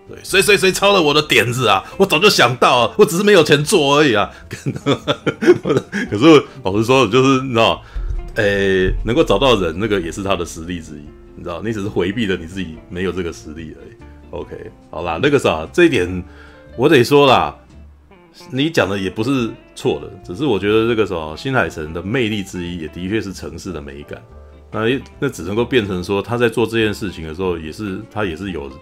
[0.08, 1.84] 对，谁谁谁抄了我的点子啊？
[1.98, 4.30] 我早就想到了，我只是没有钱做而已啊。
[6.10, 7.82] 可是老实说，就是你知道，
[8.36, 11.02] 诶、能够找到人，那个也是他的实力之一。
[11.36, 13.90] 你知道，你只是回避了你自己没有这个实力而已。
[14.30, 16.24] OK，好啦，那个啥，这一点
[16.74, 17.54] 我得说啦，
[18.50, 24.22] 你讲的也不是错的，只是我觉得这个什么新海诚的魅力之一，也的确是城市的美感。
[24.72, 24.80] 那
[25.18, 28.72] 那只能够变成说，他在做这件事情的时候，也是他也是有。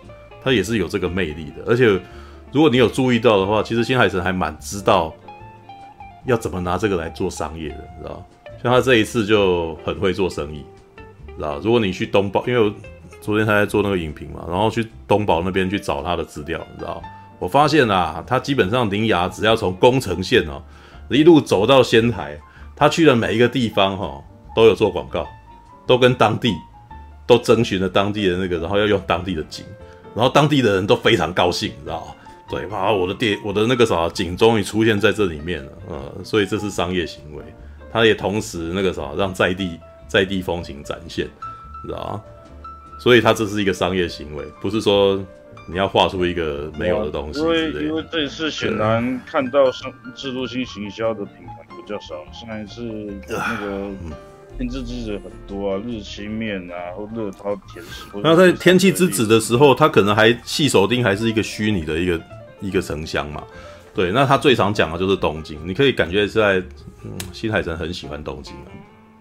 [0.47, 1.87] 他也是有这个魅力的，而且
[2.53, 5.13] 如果你有注意到的话，其实新海诚还蛮知道
[6.25, 8.25] 要怎么拿这个来做商业的，你知道？
[8.63, 10.65] 像他这一次就很会做生意，
[11.37, 11.59] 知道？
[11.59, 12.73] 如果你去东宝，因为我
[13.21, 17.03] 昨天他在做那个影评嘛，然后去东宝那边去找他的资料，你知道？
[17.41, 20.63] 我发现啊，他基本上铃芽只要从宫城县哦
[21.11, 22.39] 一路走到仙台，
[22.77, 24.23] 他去的每一个地方哈
[24.55, 25.27] 都有做广告，
[25.89, 26.55] 都跟当地
[27.27, 29.65] 都征询了当地的那个，然后要用当地的景。
[30.17, 32.15] 然后当地的人都非常高兴，你知道吗？
[32.49, 37.45] 对，哇，我的店，我的那个啥景终于出现在这里面了，呃，所以这是商业行为。
[37.93, 39.79] 他也同时那个啥让在地
[40.09, 42.23] 在地风情展现，你知道吗？
[42.99, 45.23] 所以他这是一个商业行为，不是说
[45.69, 47.41] 你要画出一个没有的东西。
[47.41, 52.81] 因为因为这一次显然看到上制作性行销的品牌比较少，现在是
[53.29, 53.91] 那个。
[54.59, 58.07] 天气之子很多啊，日清面啊，或热涛甜食。
[58.23, 62.21] 那在天气之子的时候，他可能还细手钉还是一个虚拟的一个
[62.61, 63.43] 一个城乡嘛。
[63.95, 66.59] 对，那他最常讲的就是东京，你可以感觉是在，
[67.05, 68.69] 嗯，新海诚很喜欢东京啊，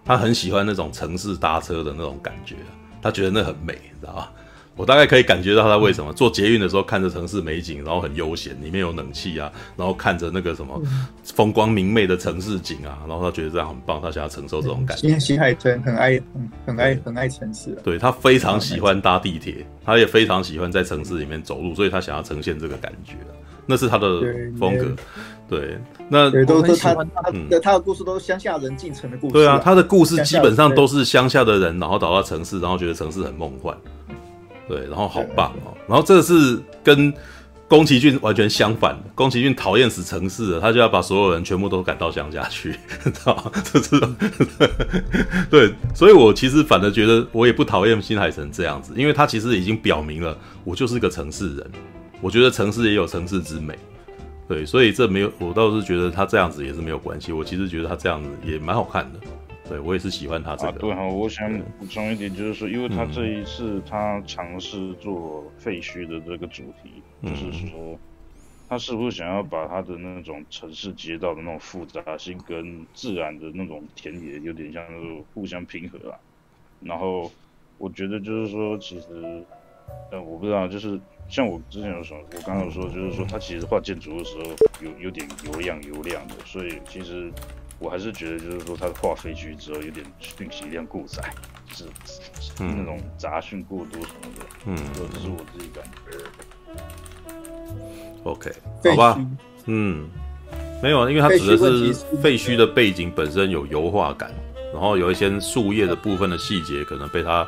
[0.04, 2.56] 他很喜欢那种城市搭车的那种感觉，
[3.02, 4.32] 他觉得那很美，你知道吧？
[4.76, 10.80] 我大概可以感觉到他为什么坐捷运的时候看着城市美景，然后很悠闲，里面有冷气啊，然后看着那个什么
[11.24, 15.08] 风光明媚的城市景啊，然后他觉得这样很棒，他想要承受这种感觉。
[15.08, 23.14] 新新海诚很爱很很爱很爱城市，对，他非常喜欢搭地铁，他也非常喜欢在城市里面走路，所以他想要呈现这个感觉，
[23.64, 24.20] 那是他的
[24.58, 24.94] 风格。
[25.48, 25.78] 对，
[26.08, 29.32] 那都是他他的他的故事都是乡下人进城的故事。
[29.32, 33.74] 对啊，他的故事基本上都是乡下的人，然后到到城市，然后觉得城市很梦幻。
[34.68, 37.12] 对，然后好棒哦，然后这是跟
[37.68, 39.02] 宫崎骏完全相反的。
[39.14, 42.72] 宫崎骏讨厌死城市了，他就要把所有人全部都赶到乡下去，
[43.02, 43.50] 知道吗？
[43.64, 44.00] 这是
[45.50, 51.70] 对，所以我其实反而觉得我也不讨厌新海诚这样子，因为他其实已经表明了，我就是个城市人。
[52.20, 53.78] 我觉得城市也有城市之美，
[54.48, 57.30] 对，所以这没有，我倒是觉得他这样子也是没有关系。
[57.30, 59.20] 我其实觉得他这样子也蛮好看的。
[59.68, 60.68] 对，我也是喜欢他这个。
[60.68, 67.98] 啊、对哈，我想补充一点，就是说，因为他这一次他尝试做废墟的这个主题，嗯、就是说，
[68.68, 76.18] 他是不是想要把他的那种城市街道的那种复杂性跟自然的那种田野有点像那种互相平衡啊？
[76.80, 77.30] 然后
[77.78, 79.42] 我觉得就是说，其实，
[80.10, 84.44] 呃，我不知道，就是像我之前有说，我刚刚有说，就是说他其实画建筑的时候
[84.80, 87.32] 有有点油亮油亮的，所以其实
[87.78, 91.22] 我还是觉得就是说他画废墟之后有点讯息量过载，
[91.72, 91.84] 是，
[92.40, 94.76] 是那种杂讯过多什么的，嗯，
[95.12, 96.16] 这是我自己感觉。
[98.24, 98.52] OK，
[98.90, 99.20] 好吧，
[99.66, 100.08] 嗯，
[100.82, 101.92] 没有，因为它指的是
[102.22, 104.32] 废墟的背景本身有油画感，
[104.72, 107.46] 然后有一些树叶的部分的细节可能被它。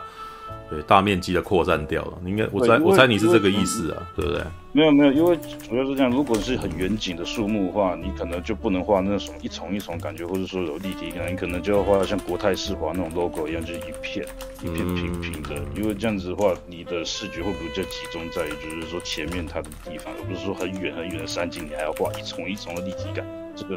[0.70, 2.18] 对，大面积的扩散掉了。
[2.22, 4.42] 你应该，我猜，我猜你是这个意思啊，对不对？
[4.78, 6.08] 没有没有，因为主要是这样。
[6.08, 14.24] 如果是很远景的树木的话，你可能就不能画那种一丛一丛感觉，或者说有立体感，你可能就要画像国泰世华那种 logo 一样，就是一片
[14.62, 15.56] 一片平平的。
[15.74, 23.26] 因为这样子的话，你的视觉会比较集中在于，就是说前面它的地方，而不是说很远很远的山景，你还要画一丛一丛的立体感。
[23.56, 23.76] 这个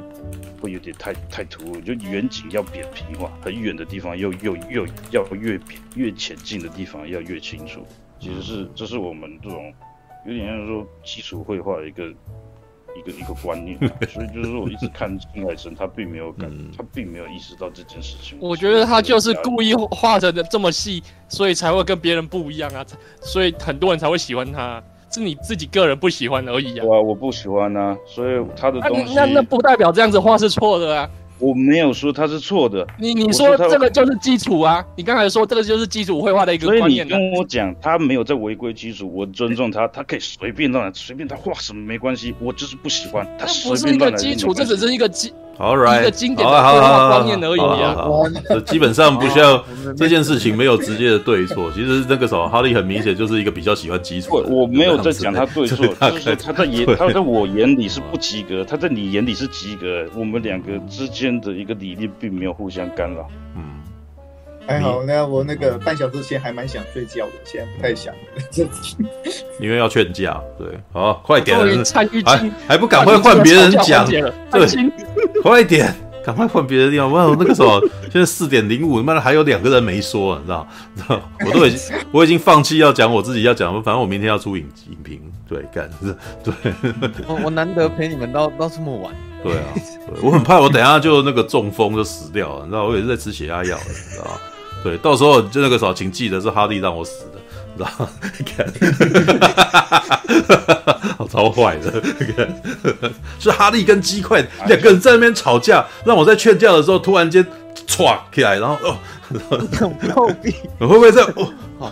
[0.61, 7.83] 会有点太太突兀，就远景要扁平化，很远的地方又又又要越扁，越前进的地方要越清楚。
[8.19, 9.73] 其实是这是我们这种
[10.25, 13.77] 有点像说基础绘画的一个一个一个观念，
[14.09, 18.37] 所以就是说我一直看金海生，他并没有感，他并没有意识到这件事情。
[18.41, 22.85] 我觉得他就是故意画的这么细，所以才会跟别人不一样啊，
[23.21, 24.81] 所以很多人才会喜欢他。
[25.13, 26.85] 是你自己个人不喜欢而已啊！
[26.85, 31.09] 我我不喜欢啊，所以他的东西那那不代表这样子画是错的啊！
[31.41, 34.85] 我没有说他是错的，你你说这个就是基础啊！
[34.95, 37.07] 你刚才说这个就是基础绘画的一个观念。
[37.07, 44.17] 所以你跟我讲他没有在违规基础，我尊重他， 他可以随便乱来，随便他画什么没关系，我就是不喜欢他随便乱来。
[44.17, 45.33] 这不是一个基础，这只是一个基。
[45.61, 47.95] All right，一个经典的对话观念而已啊！
[48.49, 49.63] 这基本上不需要
[49.95, 51.69] 这件事情没有直接的对错。
[51.75, 54.49] 其实那个什么哈利很明显就是一个比较喜欢基础的。
[54.49, 60.03] 我没有在讲他对错， 就是他在眼他在我眼里是不及格，他在你眼里是及格。
[60.15, 63.27] 我们两个之间的一个理念并没有互相干扰。
[63.55, 63.80] 嗯。
[64.67, 68.13] 还好，那我那个半小时前还蛮想睡觉的，现在不太想。
[69.59, 71.57] 因为要劝架，对，好，快点，
[71.93, 74.23] 还还不赶快换别人讲，对，
[75.41, 75.93] 快点，
[76.23, 77.11] 赶快换别的地方。
[77.11, 77.79] 哇，那个时候
[78.11, 80.67] 现在四点零五，妈的还有两个人没说，你知道？
[80.95, 81.21] 知道？
[81.45, 85.89] 我都已经 我已经放弃要讲我自己要讲，反正我明天要出影影评，对，干，
[86.43, 86.53] 对。
[87.27, 89.65] 我我难得陪你们到到这么晚，对啊，
[90.21, 92.83] 我很怕我等下就那个中风就死掉了，你知道？
[92.85, 94.39] 我也是在吃血压药，你知道？
[94.83, 97.39] 对，到时候就那个时候，请记得是哈利让我死的，
[97.75, 98.09] 你知道吗？
[101.17, 102.01] 好超坏的，
[103.39, 107.45] 是哈利跟鸡块两个人在那边吵架，让我在劝架的时候突然间
[107.87, 108.97] 唰起来，然后哦，
[109.49, 111.21] 暴毙， 会不会在？
[111.77, 111.91] 哦，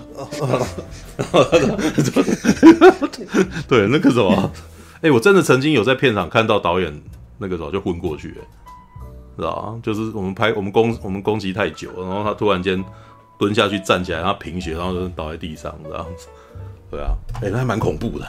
[3.68, 4.52] 对，那个什么，
[5.02, 7.02] 哎，我真的曾经有在片场看到导演
[7.40, 8.36] 那个时候就昏过去。
[9.38, 12.84] 是啊，就是我们拍我们攻我们攻击太久，然后他突然间
[13.38, 16.28] 蹲下去站起来，然后贫血，然后就倒在地上这样子。
[16.92, 18.26] 对啊，哎、欸，那还蛮恐怖的。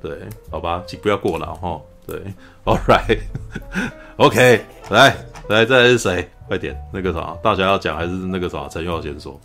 [0.00, 0.16] 对，
[0.50, 1.80] 好吧，请不要过劳哈。
[2.06, 2.22] 对
[2.64, 4.60] ，All right，OK， okay,
[4.90, 5.16] 来
[5.48, 6.28] 来，再来是谁？
[6.46, 8.68] 快点，那个啥，大侠要讲还是那个啥？
[8.68, 9.40] 陈佑先说。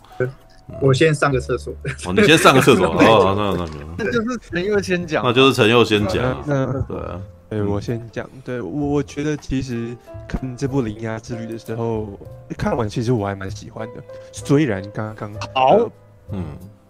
[0.80, 1.72] 我先上个厕所。
[2.06, 2.86] 哦，你先上个厕所。
[2.94, 5.24] 哦，那那那就是陈佑先讲。
[5.24, 6.44] 那就是陈佑先讲。
[6.46, 7.18] 对啊。
[7.50, 8.30] 对，我先讲。
[8.44, 9.96] 对，我我觉得其实
[10.28, 12.18] 看这部《铃芽之旅》的时候，
[12.56, 14.02] 看完其实我还蛮喜欢的。
[14.32, 15.90] 虽然刚刚好，呃、
[16.30, 16.44] 嗯。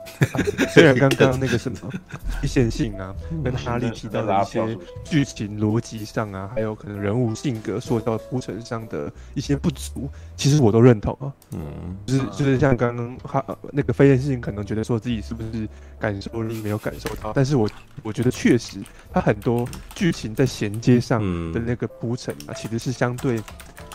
[0.71, 1.79] 虽然刚刚那个什么
[2.41, 3.15] 局限性啊，
[3.45, 11.33] 跟哈利提到的一些剧情逻辑上啊，还有可能人物性格塑造铺陈上的一些不足，其实我都认同啊。
[11.53, 15.69] 嗯，就是就是像刚刚哈那个非线性可能觉得说自己是不是
[15.99, 17.69] 感受力没有感受到，但是我
[18.03, 18.79] 我觉得确实
[19.13, 21.21] 他很多剧情在衔接上
[21.53, 23.41] 的那个铺陈啊，其实是相对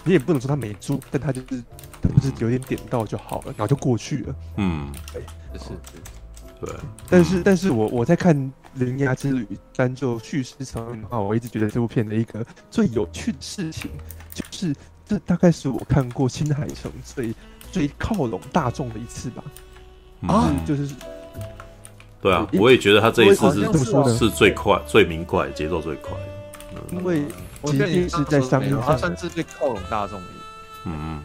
[0.06, 1.61] 你也不能说他没做，但他就是
[2.02, 4.36] 他不是有点点到就好了，然后就过去了。
[4.57, 5.22] 嗯，对。
[5.57, 5.69] 是，
[6.60, 6.76] 对，
[7.10, 8.36] 但是，但是我我在看
[8.73, 13.90] 《铃芽之旅》单就叙事层面的话，我一直觉得这部片的一个最有趣的事情，
[14.34, 14.76] 就是
[15.06, 17.34] 这大概是我看过新海诚最
[17.72, 19.44] 最靠拢大众的一次吧。
[20.27, 20.94] 啊，就是，
[22.22, 24.18] 对啊，我也觉得他这一次是怎么说呢？
[24.18, 26.11] 是最快、最明快、节奏最快。
[26.91, 27.23] 因为
[27.65, 30.27] 即便是在商业上，他算是最靠拢大众的。
[30.85, 31.23] 嗯嗯。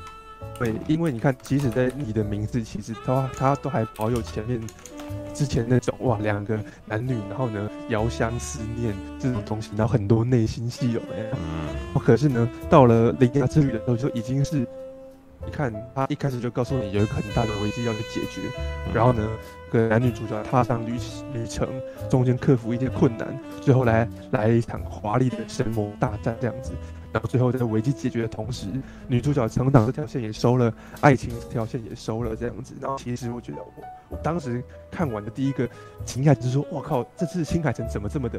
[0.59, 4.61] 对，因为你看，即使在你的名字，其实他他都还保有前面
[5.33, 11.27] 之前那种哇，两个男女，然后呢遥相思念这种东西，然后很多内心戏有没有？
[11.95, 12.03] 嗯。
[12.05, 14.57] 可是呢，到了铃芽之旅的时候，就已经是
[15.47, 18.43] 你看他一开始就告诉你有一个很大的危机要去解决，
[18.93, 19.27] 然后呢，
[19.71, 20.95] 跟男女主角踏上旅
[21.33, 21.69] 旅程，
[22.09, 26.73] 中间克服一些困难，最后来来一场华丽的神魔大战这样子。
[27.13, 28.69] 然后最后在危机解决的同时，
[29.09, 32.73] 女主角成长这条线也收了，爱情这条线也收了，这样子。
[32.81, 33.59] 然后其实我觉得
[34.09, 35.69] 我，当时看完的第一个
[36.05, 38.39] 惊讶就是说，我靠，这次新海诚怎么这么的，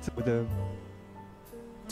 [0.00, 0.42] 这么的，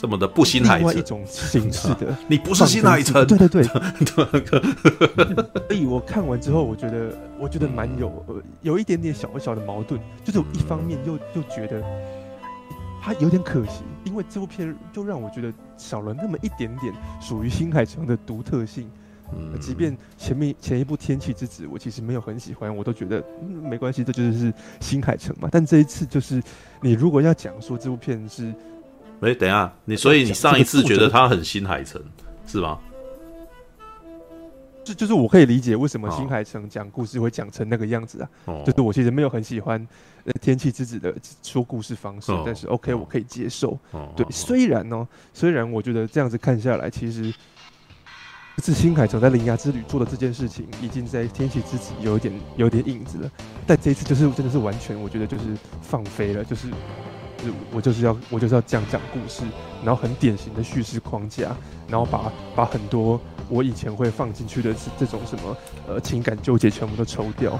[0.01, 0.79] 这么的不新海诚？
[0.79, 3.23] 另外一种形式的， 你不是新海诚？
[3.27, 3.63] 对对对。
[5.69, 8.25] 所以我看完之后，我觉得我觉得蛮有
[8.61, 11.83] 有一点点小小的矛盾，就是我一方面又又觉得。
[13.03, 18.87] 它有点可惜，因为这部片就让我觉得少了那么一点点属于新海诚的独特性。
[19.33, 25.49] 嗯，即便前面前一部《天气之子》我其实没有很喜欢，我都觉得嗯没关系，这就是新海诚嘛。
[25.51, 26.39] 但这一次就是，
[26.79, 28.53] 你如果要讲说这部片是，
[29.21, 32.01] 哎，等一下，你所以你上一次觉得他很新海诚
[32.45, 32.77] 是吗？
[34.83, 39.87] 就就是我可以理解为什么新海诚讲故事会讲成那个样子啊，哦、就是我其实没有很喜欢
[40.23, 43.77] 呃天气之子的说故事方式，哦、但是 OK 我可以接受。
[43.91, 47.31] 哦、对，虽然呢，虽然我觉得这样子看下来，其实
[48.63, 53.31] 是新海诚在《铃芽之旅》做的这件事情，已经在天气之子有一点有点影子了，
[53.67, 56.67] 但这一次就是真的是完全我觉得就是放飞了，就是。
[57.71, 59.43] 我就是要我就是要讲讲故事，
[59.83, 61.49] 然后很典型的叙事框架，
[61.87, 63.19] 然后把把很多
[63.49, 65.57] 我以前会放进去的这种什么
[65.87, 67.59] 呃情感纠结全部都抽掉，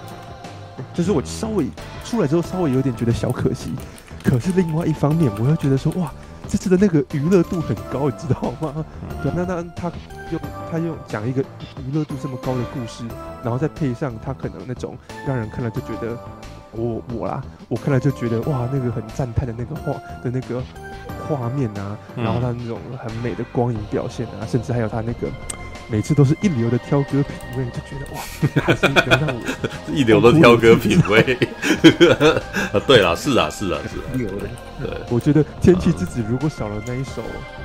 [0.94, 1.68] 就是我稍微
[2.04, 3.72] 出来之后稍微有点觉得小可惜，
[4.24, 6.12] 可是另外一方面我又觉得说哇
[6.48, 8.86] 这次的那个娱乐度很高，你知道吗？
[9.24, 9.92] 对，那那他
[10.32, 10.42] 用
[10.72, 11.42] 他用讲一个
[11.88, 13.04] 娱乐度这么高的故事，
[13.44, 16.18] 然后再配上他可能那种让人看了就觉得。
[16.74, 19.94] 我我啦，我看了就觉得哇，那个很赞叹的那个画
[20.24, 20.62] 的那个
[21.28, 25.28] 画面啊，嗯、然后他那种很美的光影表现啊，甚至还有他那个
[25.90, 28.22] 每次都是一流的挑歌品味，就觉得哇，
[28.64, 29.42] 还是能让我
[29.94, 31.38] 一流的挑歌品味。
[32.74, 34.48] 啊， 对啦，是啊，是啊，是啊，一流的。
[34.82, 37.22] 对，我觉得《天气之子》如果少了那一首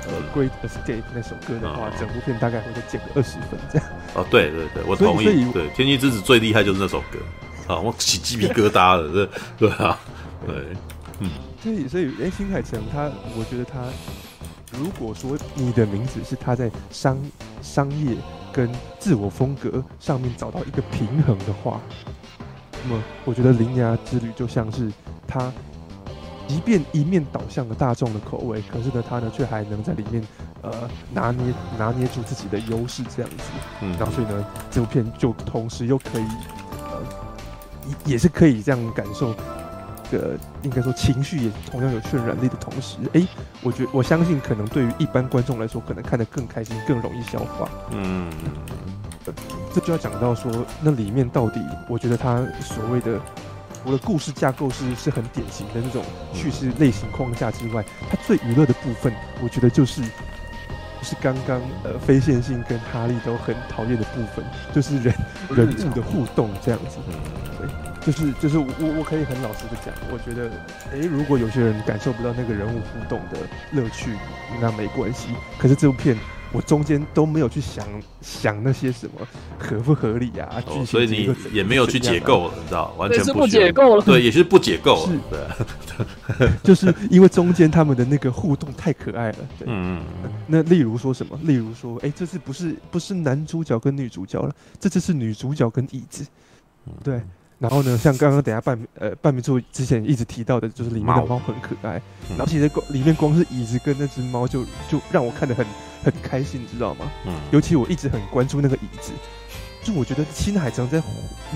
[0.09, 3.89] 呃《Great Escape》那首歌的话，整部片大概会再减个二十分这样。
[4.15, 5.27] 哦，对对对，我同意。
[5.53, 7.19] 对，《天气之子》最厉害就是那首歌。
[7.67, 9.13] 啊，我起鸡皮疙瘩了，
[9.59, 9.99] 这对啊，
[10.47, 10.55] 对，
[11.19, 11.31] 嗯，
[11.61, 13.81] 所以所以，哎，新海诚他，我觉得他，
[14.79, 17.19] 如果说你的名字是他在商
[17.61, 18.17] 商业
[18.53, 18.71] 跟
[19.01, 21.81] 自我风格上面找到一个平衡的话，
[22.85, 24.93] 那么我觉得《铃芽之旅》就像是
[25.27, 25.53] 他，
[26.47, 30.23] 即便一面倒向了大众的口味，可是呢，他呢却还能在里面
[30.63, 33.43] 呃拿捏拿捏住自己的优势，这样子，
[33.81, 36.27] 嗯，然后所以呢，这部片就同时又可以。
[38.05, 39.35] 也是可以这样感受，
[40.13, 43.29] 呃，应该说情绪也同样有渲染力的同时，哎、欸，
[43.63, 47.69] 我觉我相信可能对于一般观众来说，可能看得更开心，更容易消化。
[47.91, 48.31] 嗯，
[49.75, 50.51] 这就要讲到说，
[50.81, 53.21] 那里面到底，我觉得他所谓的
[53.85, 60.03] 我的故事架构是是很典型的那种叙事类型框架之外，它最娱乐的部分，我觉得就是。
[61.03, 65.15] 是刚刚呃，非线性跟哈利都很讨厌的部分， 就是人
[65.51, 66.99] 人物的互动这样子。
[67.59, 67.69] 对，
[68.05, 68.67] 就是就是我
[68.99, 70.51] 我可以很老实的讲，我觉得，
[70.93, 73.39] 哎、欸，如果有些人感受不到那个人物互动的
[73.73, 74.17] 乐趣，
[74.61, 75.29] 那没关系。
[75.59, 76.17] 可是这部片。
[76.53, 77.87] 我中间都没有去想
[78.21, 79.27] 想那些什么
[79.59, 84.03] 合不合理啊，哦、所以你也没有去解构了，你知道，完全不，不解构了。
[84.03, 85.13] 对，也是不解构了。
[85.13, 85.19] 是
[86.39, 89.39] 对， 就是因为中间他们的那个互动太可爱了。
[89.59, 90.03] 对嗯，
[90.47, 91.39] 那例如说什么？
[91.43, 96.27] 例如说，哎、欸，这次不是不是男主角跟女主角了，这次是女主角跟椅子。
[97.03, 97.21] 对。
[97.59, 101.97] 然后呢，像刚刚等下半呃半明处之前一直提到的，就是里面的猫很可爱。
[102.29, 105.65] 嗯、然后其实光里面光是椅子跟那只猫就就让我看得很
[106.05, 107.11] 很开心，你知道吗？
[107.27, 107.35] 嗯。
[107.51, 109.13] 尤其我一直很关注那个椅子，
[109.83, 111.03] 就我觉得新海城在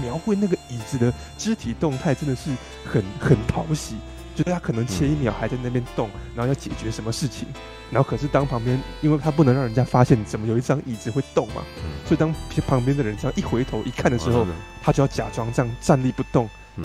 [0.02, 2.50] 描绘那个椅子的肢体动态真的是
[2.84, 3.96] 很很讨喜。
[4.32, 7.46] 就是他可能前一秒还在那边动，然后要解决什么事情，
[7.90, 11.62] 然后可是当旁边，因为他不能让人家发现怎么有一张椅子会动嘛，
[12.06, 12.32] 所以当
[12.66, 14.46] 旁边的人这样一回头一看的时候，
[14.82, 16.48] 他就要假装这样站立不动。
[16.76, 16.84] 嗯，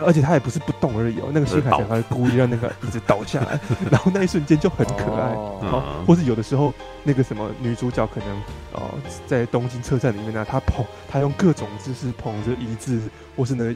[0.00, 3.58] 而且他也不是不动而已哦，那个新海诚还故意让那个椅子倒下来，
[3.90, 5.32] 然后那一瞬间就很可爱。
[5.32, 6.72] 哦，或是有的时候
[7.02, 8.28] 那个什么女主角可能
[8.72, 8.94] 哦
[9.26, 13.00] 在东京车站里面呢，她捧她用各种姿势捧着椅子，
[13.36, 13.74] 或是呢。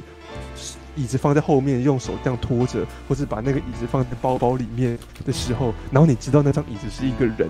[0.95, 7.49] 椅子放在后面，用手这样拖着，或是把那个椅子放在包包里面的时候，然后你知道那张椅子是一个人，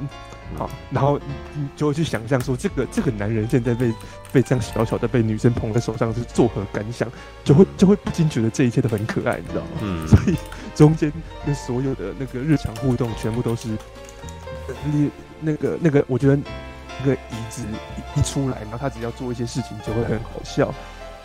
[0.57, 1.19] 好，然后
[1.55, 3.93] 你就会去想象说，这个这个男人现在被
[4.33, 7.09] 被这样小小的被女生捧在手上是作何感想，
[7.43, 9.69] 就会就会不禁觉得这一切都很可爱，你知道吗？
[9.81, 10.37] 嗯，所以
[10.75, 11.13] 中间
[11.45, 13.69] 那所有的那个日常互动全部都是，
[14.85, 15.11] 你
[15.41, 16.39] 那个那个，我觉得
[17.01, 17.65] 那个椅子
[18.15, 20.73] 一出来，然后他只要做一些事情就会很好笑。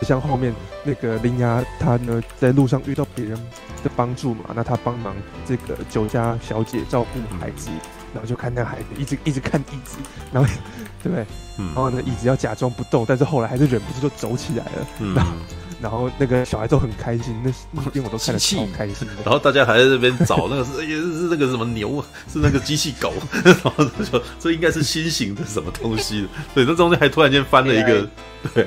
[0.02, 0.54] 像后面
[0.84, 3.36] 那个林芽，他呢在路上遇到别人
[3.82, 5.14] 的帮助嘛，那他帮忙
[5.46, 7.70] 这个酒家小姐照顾孩子，
[8.14, 9.98] 然后就看那孩子一直一直看椅子，
[10.32, 10.48] 然后
[11.02, 11.26] 对不对？
[11.58, 14.86] 嗯，然后呢椅子要假装不动，但是后来还是忍不住就走起来了。
[15.00, 15.14] 嗯。
[15.14, 15.32] 然后
[15.80, 19.06] 然后那个小孩都很开心，那那边我都看得超开心。
[19.24, 23.12] 然后大家还在那边找那个是是那个什么牛， 是那个机器狗，
[23.44, 26.26] 然后说这应该是新型的什么东西。
[26.54, 28.08] 对，那中间还突然间翻了一个，
[28.54, 28.66] 对。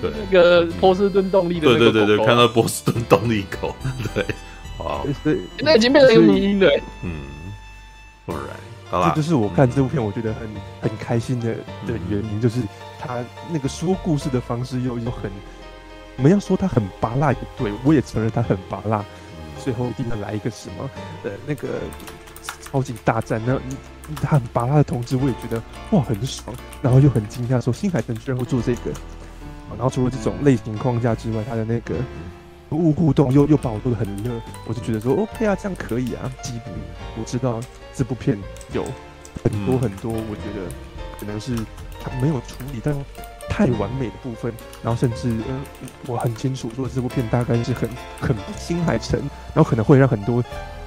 [0.00, 3.74] 对，那个波士顿动力的，对对对对，看到波士顿动力狗，
[4.14, 4.24] 对，
[4.78, 5.06] 好，
[5.60, 6.68] 那已经变成一个迷因了。
[7.02, 7.22] 嗯
[8.26, 10.48] ，All right，好吧，这就是我看这部片我觉得很
[10.80, 11.54] 很开心的
[11.86, 12.60] 的原因，就是
[13.00, 15.30] 他那个说故事的方式又又很。
[16.16, 19.04] 我们要说他很拔辣也对，我也承认他很拔辣。
[19.62, 20.90] 最后一定要来一个什么
[21.22, 21.68] 呃那个
[22.60, 23.56] 超级大战，那
[24.16, 25.62] 他很拔辣的同志，我也觉得
[25.92, 26.52] 哇很爽，
[26.82, 28.90] 然后又很惊讶说新海诚居然会做这个。
[29.70, 31.94] 然后除了这种类型框架之外，他的那个
[32.70, 34.32] 物互动又又把我做的很热，
[34.66, 36.32] 我就觉得说 OK 啊，这样可以啊。
[36.42, 36.74] 基本
[37.16, 37.60] 我知道
[37.94, 38.36] 这部片
[38.72, 38.84] 有
[39.44, 40.68] 很多很多，我觉得
[41.20, 41.56] 可能是
[42.00, 42.92] 他没有处理，但。
[43.52, 44.50] 太完美的部分，
[44.82, 45.60] 然后甚至呃，
[46.06, 47.86] 我很清楚说这部片大概是很
[48.18, 49.20] 很新海诚，
[49.54, 50.42] 然后可能会让很多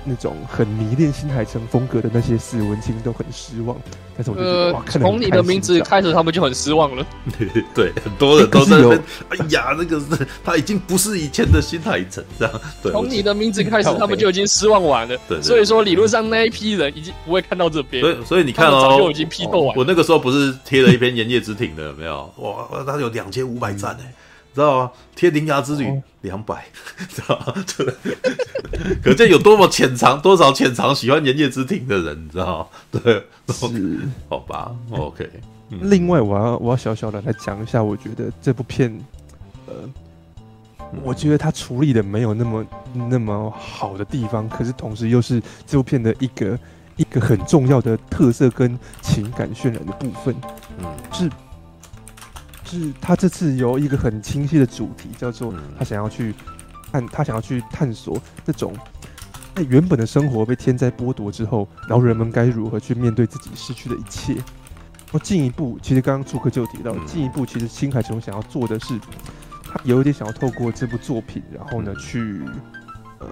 [0.05, 3.75] 那种很迷恋新海诚风格的那些死文青都很失望。
[4.17, 7.05] 但是我觉得，呃、哇，从你的名字开始，他们就很失望了。
[7.75, 9.03] 对，很多人都在那边。
[9.27, 12.61] 哎呀，那个是他已经不是以前的新海诚这样。
[12.81, 15.17] 对， 从你的名字开始，他们就已经失望完了。
[15.27, 18.01] 对，所以说理论上那一批人已经不会看到这边。
[18.01, 19.75] 所以，所以你看哦，早就已经批斗完。
[19.75, 22.33] 我那个时候不是贴了一篇《炎夜之庭》的，有没有？
[22.37, 24.13] 哇，他有两千五百赞哎。
[24.55, 24.91] 知道吗？
[25.15, 25.85] 贴《灵牙之旅》
[26.21, 26.65] 两百，
[27.09, 27.53] 知道吗？
[29.03, 32.67] 可见有多么潜藏，多少潜藏喜欢《炎夜之庭》的人，你知道吗？
[33.03, 33.99] 对，是，
[34.29, 35.29] 好吧，OK。
[35.69, 38.97] 另外，我要我要小小的来讲一下，我觉得这部片，
[39.67, 39.73] 呃，
[41.03, 46.57] 我觉得他处理的没有那么那么好的地方，可是同时又是这部片的一个
[46.95, 50.33] 一个很重要的特色跟情感渲染的部分，
[50.77, 51.29] 嗯，是。
[52.65, 56.33] 是他这次有一个很清晰的主题，叫做他想要去
[56.91, 58.75] 探，他想要去探索这种
[59.53, 64.33] 在原本的生活被天灾剥夺之后，然后人们该如何去面对自己失去的一切。
[64.33, 68.99] 然后进一步，其实刚刚朱克就提到，进一步其实新海诚想要做的是，
[69.63, 72.41] 他有一点想要透过这部作品，然后呢去
[73.19, 73.27] 呃。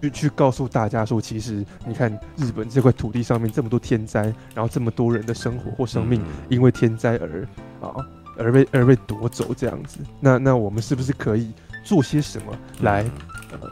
[0.00, 4.22] 去去告诉大家说，其实你看日本这块土地上面这么多天灾，
[4.54, 7.46] 然后这么多人的生活或生命因为天灾而
[7.80, 7.94] 啊
[8.38, 11.52] 而被而被夺走这样子，那那我们是不是可以
[11.84, 13.04] 做些什么来
[13.52, 13.70] 呃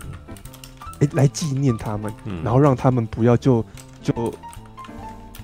[1.01, 2.13] 来来纪念他们，
[2.45, 3.65] 然后让他们不要就
[4.03, 4.35] 就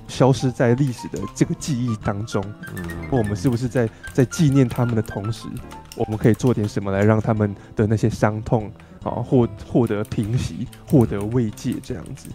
[0.09, 2.45] 消失在历史的这个记忆当中？
[3.11, 5.49] 我们是不是在在纪念他们的同时，
[5.97, 8.71] 我们可以做点什么来让他们的那些伤痛？
[9.05, 12.29] 啊，获获得平息，获得慰藉，这样子，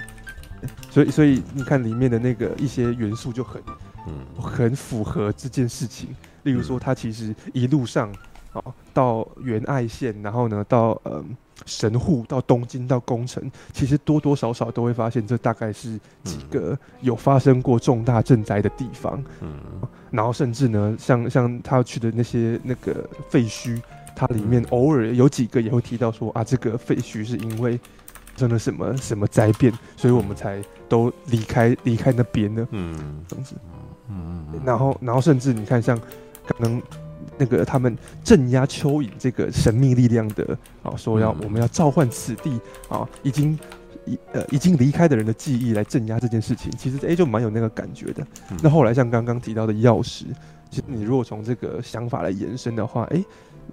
[0.91, 3.59] 所以所以你看里面的那个一些元素就很，
[4.07, 6.15] 嗯，很符合这件事情。
[6.43, 8.13] 例如说，他其实一路上
[8.53, 8.61] 啊，
[8.93, 11.35] 到原爱县，然后呢，到嗯
[11.65, 19.21] 神户，到东京，到宫城，其实多多少少都会发现，这大概是几个有发生过重大震灾的地方。
[19.41, 19.59] 嗯，
[20.11, 23.81] 然后甚至呢，像像他去的那些那个废墟。
[24.19, 27.79] 它里面偶尔有几个也会提到说啊，这个废墟是因为
[28.35, 33.55] 真的什么什么灾变，所以我们才都离开离开那边的，嗯，这样子，
[34.09, 35.97] 嗯嗯，然后然后甚至你看像
[36.45, 36.81] 可能
[37.37, 42.59] 那个他们镇压蚯蚓这个神秘力量的啊，说要我们要召唤此地
[42.89, 43.57] 啊，已经
[44.03, 48.27] 已呃已经离开的人的记忆来镇压这件事情，其实哎就蛮有那个感觉的。
[48.61, 50.25] 那后来像刚刚提到的钥匙，
[50.69, 53.23] 其实你如果从这个想法来延伸的话，哎。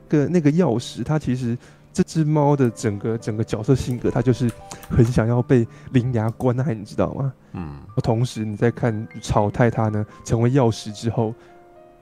[0.09, 1.57] 个那个钥匙，它其实
[1.93, 4.51] 这只猫的整个整个角色性格，它就是
[4.89, 7.33] 很想要被灵牙关爱，你知道吗？
[7.53, 7.81] 嗯。
[8.03, 11.35] 同时你在看草太他呢成为钥匙之后，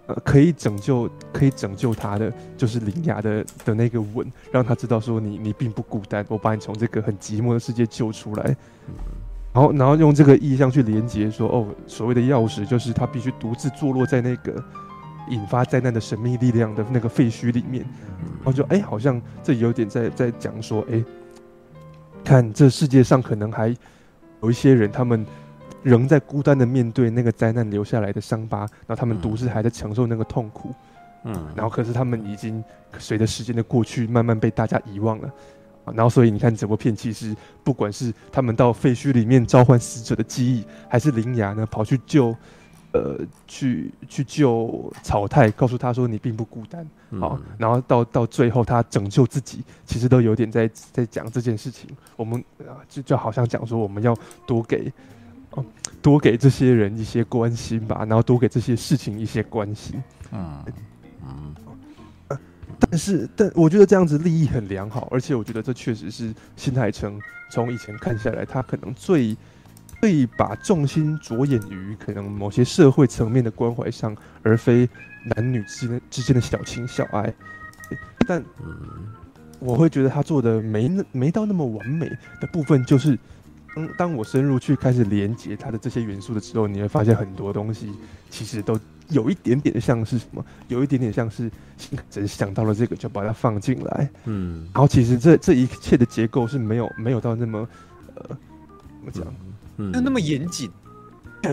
[0.06, 8.56] 呃，可以拯救可以拯救他的就是灵牙的的那个吻，让他知道说你你并不孤单，我把你从这个很寂寞的世界救出来。
[8.88, 8.94] 嗯。
[9.52, 14.62] 然后然后用这个意象去连接说，哦，所谓的钥匙就是他必须独自坐落在那个。
[15.28, 17.84] 引发灾难的神秘力量的那个废墟里面，
[18.36, 21.04] 然后就哎、欸，好像这有点在在讲说，哎、欸，
[22.22, 23.74] 看这世界上可能还
[24.42, 25.24] 有一些人，他们
[25.82, 30.74] 仍在孤单的面对那个灾难留下来的伤疤，然后他们独自还在承受那个痛苦，
[31.24, 32.62] 嗯，然后可是他们已经
[32.98, 35.30] 随着时间的过去，慢慢被大家遗忘了，
[35.94, 42.36] 然后所以你看整部片，其实不管是他们到废墟里面召唤死者的记忆，还是灵牙呢跑去救。
[42.94, 43.18] 呃，
[43.48, 46.86] 去去救草太，告诉他说你并不孤单，
[47.18, 51.90] 好，嗯、然后到到最后他拯救自己，其实都有点在在讲这件事情。
[52.14, 54.16] 我们啊，就就好像讲说我们要
[54.46, 54.92] 多给，
[55.50, 55.64] 哦，
[56.00, 60.00] 多给这些人一些关心吧，然后多给这些事情一些关心。
[60.30, 60.64] 嗯
[61.26, 61.54] 嗯、
[62.28, 62.38] 呃，
[62.78, 69.36] 但是但我觉得这样子利益很良好，而且我觉得这确实是新海诚从以前看下来，他可能最。
[70.04, 74.86] 会把重心着眼于可能某些社会层面的关怀上，而非
[75.34, 77.32] 男女之间之间的小情小爱。
[78.26, 78.44] 但
[79.60, 82.06] 我会觉得他做的没那没到那么完美
[82.38, 83.18] 的部分，就是
[83.74, 87.90] 当当我深入去开始连接他的这些元素的时候，你会发现很多东西
[88.28, 88.78] 其实都
[89.08, 91.50] 有一点点像是什么，有一点点像是
[92.10, 94.10] 只想到了这个就把它放进来。
[94.26, 97.66] 嗯，然后其实这这一切的结构是没有没有到那么
[98.16, 99.34] 呃怎么讲？
[99.76, 100.70] 嗯，那那么严谨，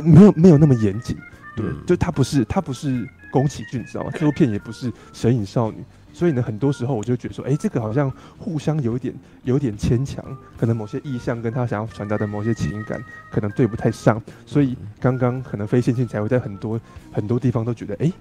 [0.03, 1.18] 没有没有那么严谨，
[1.56, 4.11] 对，嗯、就他不是他不是宫崎骏，知道吗？
[4.14, 5.84] 这部片也不是神隐少女，
[6.14, 10.23] 所以呢，很多时候我就觉得说，哎、欸，这个好像互相有一点有一点牵强，
[10.57, 16.80] 可能某些意象跟他想要传达的某些情感可能对不太上，所以刚刚可能非线性才会在很多
[17.11, 18.14] 很多地方都觉得，哎、欸，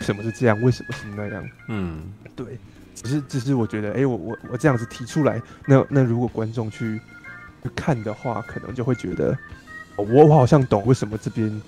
[0.00, 0.60] 什么是这样？
[0.60, 1.48] 为什么是那样？
[1.68, 2.02] 嗯，
[2.36, 2.58] 对，
[2.94, 7.00] 只是只是我觉得，哎、欸，我我我这样子提出来，那那如果观众去。
[7.74, 9.36] 看的话，可能就会觉得，
[9.96, 11.62] 我我好像懂为什么这边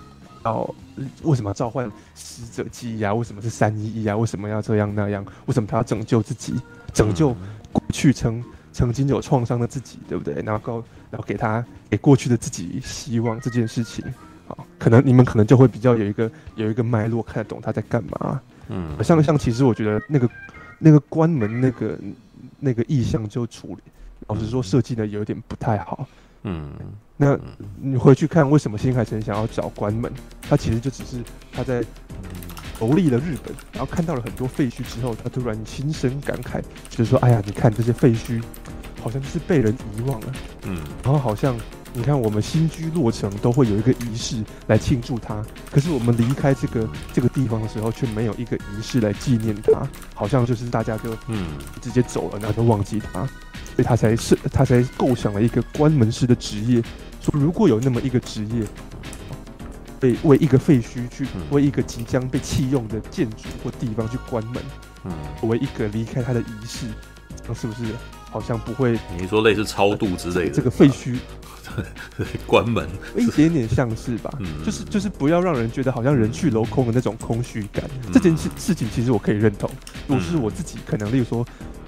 [0.44, 0.74] 要
[1.22, 3.12] 为什么要召唤死者记忆啊？
[3.12, 4.16] 为什么是三一一啊？
[4.16, 5.24] 为什么要这样那样？
[5.46, 6.54] 为什么他要拯救自己，
[6.92, 7.34] 拯救
[7.72, 8.42] 过去曾
[8.72, 10.34] 曾经有创伤的自己，对不对？
[10.42, 14.04] 然后然后给他给过去的自己希望这件事情，
[14.46, 18.40] 好，可能你们可能就会比较有一个有一个脉络，看得懂他在干嘛。
[18.68, 20.28] 嗯，像像其实我觉得那个
[20.78, 21.98] 那个关门那个
[22.58, 23.82] 那个意象就处理。
[24.28, 26.06] 老实说，设计的有点不太好。
[26.44, 26.72] 嗯，
[27.16, 27.38] 那
[27.80, 30.12] 你回去看，为什么新海诚想要找关门？
[30.40, 31.22] 他其实就只是
[31.52, 31.84] 他在
[32.80, 38.42] 游历了日本，然后看到了很多废墟之后，他突然心生感慨，就是说：“哎呀，你看这些废墟，
[39.00, 40.32] 好像就是被人遗忘了。”
[40.66, 41.56] 嗯，然后好像
[41.92, 53.28] 你看我们新居落成都会有一个仪式来庆祝它，可是我们离开这个这个地方的时候，却没有一个仪式来纪念它，好像就是大家就嗯直接走了，然后就忘记它。
[53.74, 56.82] 所以他才是，他才构想了一个关门式的职业。
[57.20, 58.64] 说如果有那么一个职业，
[60.00, 64.62] 被为一个废墟去，为一个即将被弃用的建筑或地方去关门，
[65.04, 65.12] 嗯，
[65.48, 66.86] 为一个离开他的仪式，
[67.46, 67.92] 那是不是
[68.28, 68.98] 好像不会？
[69.16, 71.16] 你说类似超度之类的，这个废墟
[72.44, 74.30] 关门，一点点像是吧？
[74.40, 77.88] 嗯，就是就是不要让人觉得好像人去楼空的那种空虚感。
[78.12, 79.70] 这件事事情其实我可以认同，
[80.08, 81.46] 如果是我自己，可能例如说。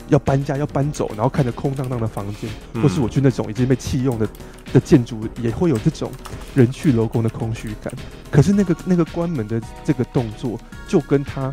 [0.08, 4.28] 要搬家，要搬走，然后看着空荡荡的房间，嗯、或是我去那种已经被弃用的
[4.72, 6.10] 的建筑，也会有这种
[6.54, 7.92] 人去楼空的空虚感。
[8.30, 11.52] 可是那个那个关门的这个动作，就跟他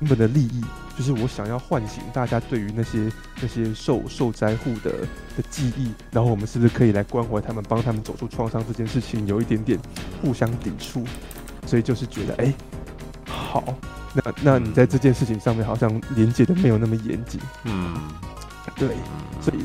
[0.00, 0.62] 原本的利益，
[0.96, 3.10] 就是我想要唤醒大家对于那些
[3.40, 4.90] 那些受受灾户的
[5.36, 9.78] 的记忆，然后我们是不是可以来关怀他们，帮他们走出创伤这件事情，有一点点
[10.22, 11.04] 互相抵触，
[11.66, 12.54] 所以就是觉得，哎、欸，
[13.26, 13.74] 好。
[14.14, 17.96] 那那你在这件事情上面好像连接的没有那么严谨，嗯，
[18.76, 18.88] 对，
[19.40, 19.58] 所以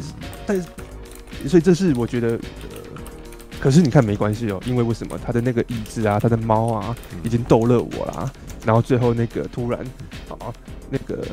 [0.47, 0.67] 但是
[1.47, 2.39] 所以这是我觉得，呃，
[3.59, 5.19] 可是你看没关系哦，因为为什么？
[5.23, 8.31] 他的那个椅子啊，他的猫啊，已经逗乐我啦，
[8.65, 9.79] 然后最后那个突然
[10.29, 10.51] 啊，
[10.89, 11.23] 那个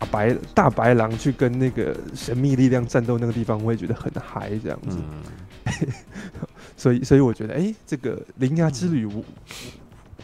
[0.00, 5.88] 大白大白狼去跟那个神秘力量战斗那个地方，我也觉得很嗨这样子，嗯、
[6.76, 9.22] 所以所以我觉得哎、欸，这个铃芽之旅我。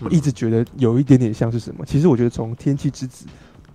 [0.00, 1.84] 我一直觉得有一点点像是什么？
[1.86, 3.26] 其实我觉得从《天气之子》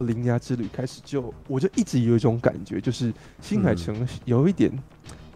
[0.05, 4.71] 《铃芽之旅》开始就，就我就一直有一种感觉，就是新海诚有一点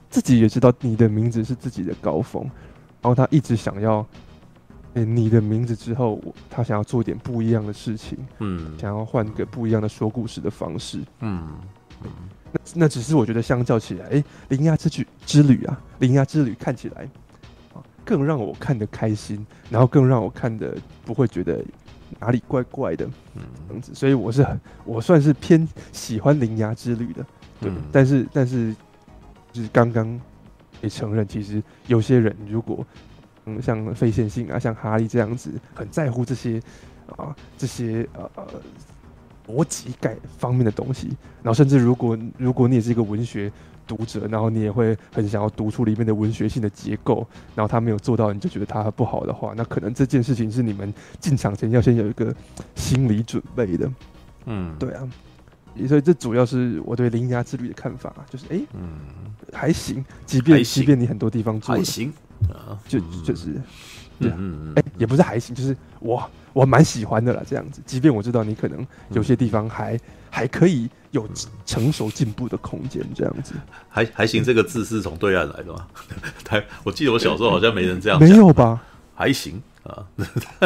[0.10, 2.44] 自己也知道你的名字是自己的高峰，
[3.02, 4.06] 然后他一直想要，
[4.96, 11.48] 欸、你的名字之后，他想要做点不一样的事情，嗯，想要换个不一样的说故事的方式，嗯，
[12.52, 17.10] 那那只是我觉得相较起来，哎、欸，《铃芽之旅》之旅啊，《铃芽之旅》看起来。
[18.06, 20.76] 更让我看得开心，然后更让我看得
[21.06, 21.64] 不会觉得
[22.20, 23.06] 哪里怪怪的，
[23.36, 27.26] 嗯，这样子，所以我是很，我算是偏喜欢《铃芽之旅》的，
[27.60, 28.76] 对，嗯、但是但是
[29.52, 30.20] 就是刚刚
[30.82, 32.86] 也承认，其实有些人如果
[33.46, 36.62] 嗯像费线性啊，像哈利这样子，很在乎这些
[37.16, 38.30] 啊这些呃
[39.48, 41.08] 逻辑感方面的东西，
[41.42, 43.52] 然后甚至如果如果你也是一个文学。
[43.88, 52.34] 读者，然后你也会很想要读出里面的文学性的结构，然后他没有做到，你就觉得他不好的话，那可能这件事情是你们进场前要先有一个
[52.76, 53.92] 心理准备的。
[54.46, 55.08] 嗯，对啊，
[55.88, 58.90] 所以这主要是我对《铃芽之旅》的看法，就是哎，嗯，
[59.52, 60.82] 还行，即便行。
[60.82, 62.12] 即便你很多地方做还行，
[62.88, 63.52] 就就是
[64.20, 67.82] 嗯嗯也不是还行，就是我我蛮喜欢的啦，这样子。
[67.86, 70.00] 即便我知道你可能有些地方还、嗯、
[70.30, 71.26] 还可以有
[71.66, 73.56] 成熟进步的空间，这样子。
[73.88, 75.88] 还还行，这个字是从对岸来的吗？
[76.44, 78.28] 台，我记得我小时候好像没人这样讲。
[78.28, 78.82] 没有吧？
[79.16, 80.06] 还行啊。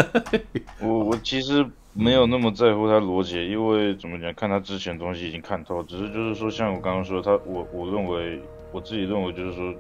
[0.82, 8.42] 我我其实没有那么在乎他逻辑，因为怎么讲，看他之前东西已经看透，只是就是说，像我刚刚说，他我我认为
[8.72, 9.74] 我自己认为就是说。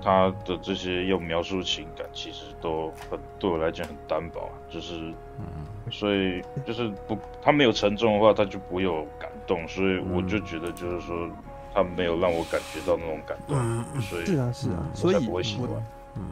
[0.00, 4.94] 他的这些要描述情感，其实都很对我来讲很单薄，就是，
[5.40, 11.28] 嗯，所以就是不，他没有沉重的话，他就不会有感动，所以我就觉得就是说，
[11.74, 15.68] 他没有让我感觉到那种感动，嗯、所以是啊是啊，所以我才不会喜欢。
[16.16, 16.22] 嗯，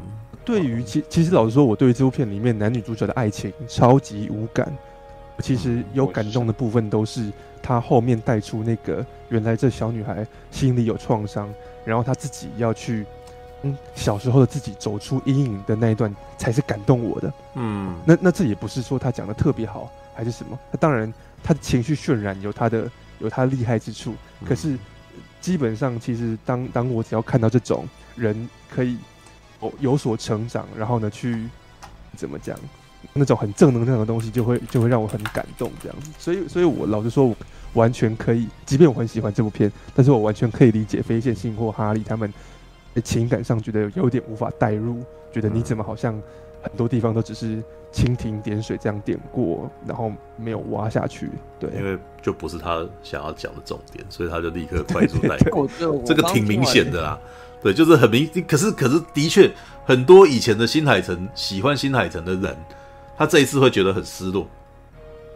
[0.45, 4.71] 对于其其实老实说，我对于这部片里面男女主角的爱情超级无感，
[5.41, 7.33] 其实有感动的部分都是
[7.63, 11.49] 他后面带出那个原来这小女孩心里有创伤，
[11.85, 13.05] 然后她自己要去。
[13.63, 17.33] 嗯，小时候的自己走出阴影的那一段才是感动我的。
[17.55, 20.59] 嗯，那那这也不是说他讲的特别好还是什么。
[20.71, 21.13] 他当然
[21.43, 22.89] 他的情绪渲染有他的
[23.21, 24.15] 有他厉害之处，
[24.45, 24.77] 可是
[25.41, 27.87] 基本上其实当当我只要看到这种
[28.17, 28.99] 人可以
[29.63, 31.49] 有有所成长，然后呢去
[32.17, 32.59] 怎么讲
[33.13, 36.11] 那种很正能量的东西，就会就会让我很感动这样子。
[36.19, 37.37] 所以所以我老实说，我
[37.75, 42.33] 完全可以，即便我很喜欢这部片，但是我完全可以理解非线性或哈利他们。
[43.05, 46.19] 情感上觉得有点无法代入，觉得你怎么好像
[46.69, 47.63] 很多地方都只是
[47.93, 51.31] 蜻蜓点水这样点过，然后没有挖下去。
[51.59, 55.69] 对，因为就不是他想要讲的重点，所以他就立刻快速带过。
[56.05, 57.19] 这个挺明显的啦，
[57.63, 58.29] 对，就是很明。
[58.47, 59.51] 可是可是的确，
[59.85, 62.57] 很多以前的新海诚喜欢新海诚的人，
[63.17, 64.47] 他这一次会觉得很失落，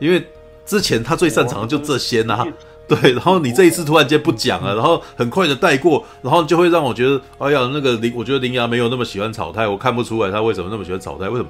[0.00, 0.26] 因为
[0.66, 2.46] 之前他最擅长的就这些呐、啊。
[2.90, 11.48] 对， 然后你这一次突然间不讲了，然后很快的带过，然后就会让我觉得，哎呀，那个林，我觉得林牙没有那么喜欢草太，我看不出来他为什么那么喜欢草太，为什么？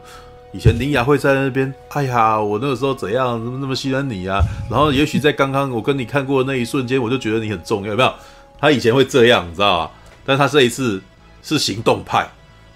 [0.53, 4.43] 以前林牙会在那边，哎呀，我那个时候怎样，那么那么喜欢你啊？
[4.69, 8.13] 然后也许在刚刚我跟你看过的那一瞬间，我就觉得你很重要，有没有？
[8.61, 9.91] 他以前会这样，你知道吧？
[10.27, 11.01] 但他这一次
[11.43, 12.29] 是行动派，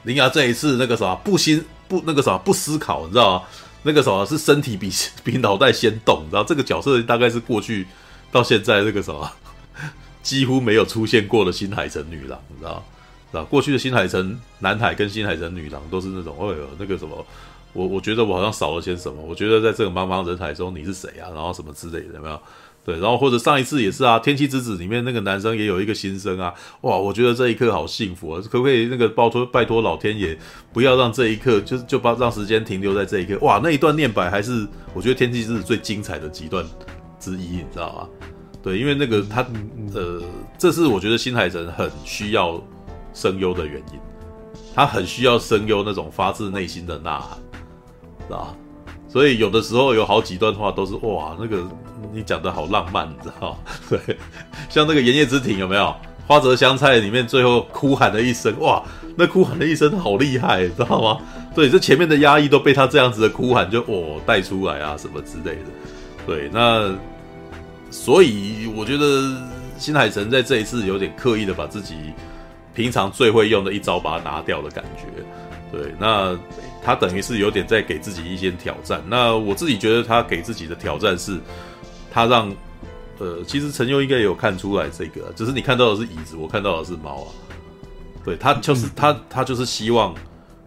[0.05, 3.43] 林牙这一次那个啥，不心不那个啥不思考，你知道吗？
[3.82, 4.91] 那个啥是身体比
[5.23, 7.86] 比脑袋先动，你知道这个角色大概是过去。
[8.35, 9.31] 到现在这个什么
[10.20, 12.85] 几乎没有出现过的新海诚女郎，你知道？
[13.31, 17.24] 知道过去的新海诚男孩跟新海诚女郎都是那种，哎呦，那个什么，
[17.73, 19.23] 我我觉得我好像少了些什么。
[19.23, 21.31] 我觉得在这个茫茫人海中，你是谁啊？
[21.32, 22.40] 然后什么之类的，有没有？
[22.85, 26.52] 对，然后或者上一次也是啊，《天气之子》里面那个男生也有一个心声啊，
[26.82, 28.43] 哇，我觉得这一刻好幸福啊！
[28.51, 30.36] 可不可以那个拜托拜托老天爷
[30.73, 33.39] 不要让这一刻就就把让时间停留在这一刻？
[33.40, 36.65] 哇，那一段念白还是我觉得《天气之子》最精彩的几段。
[37.24, 38.09] 之一，你知道吗？
[38.62, 39.44] 对，因为那个他，
[39.94, 40.22] 呃，
[40.59, 42.62] 这是我觉得新海诚很需要
[43.12, 43.98] 声优的原因，
[44.74, 47.38] 他很需要声优那种发自内心的呐喊，
[48.26, 48.56] 知道吧？
[49.09, 51.62] 所以有的时候有好几段话都是哇，那个
[52.12, 53.59] 你讲的好浪漫，你知道吗？
[53.88, 54.18] 对，
[54.68, 55.94] 像那个《炎夜之庭》有没有？
[56.26, 58.82] 花泽香菜里面最后哭喊的一声，哇，
[59.14, 61.18] 那哭喊的一声好厉害，你知道吗？
[61.55, 65.70] 对，这前面的压抑都被他这样子的哭喊就哦带出来啊，什么之类的。
[66.26, 66.94] 对，那。
[67.95, 69.40] 所以我觉得
[69.79, 71.95] 新海诚在这一次有点刻意的把自己
[72.74, 75.05] 平常最会用的一招把它拿掉的感觉。
[75.71, 76.37] 对，那
[76.82, 79.01] 他等于是有点在给自己一些挑战。
[79.06, 81.39] 那我自己觉得他给自己的挑战是，
[82.11, 82.53] 他让
[83.21, 87.31] 呃，其实陈佑应该也有看出来这个，只是你看到的是椅子，我看到的是猫啊。
[88.24, 90.13] 对，他就是他，他就是希望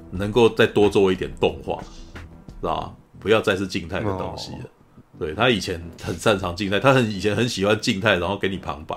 [0.10, 1.78] 能够再多做一点动画，
[2.62, 2.90] 是吧？
[3.20, 4.70] 不要再是静态的东西了。
[5.20, 8.96] 对，他以前很擅长静态，他很以前很喜欢静态，然后给你旁白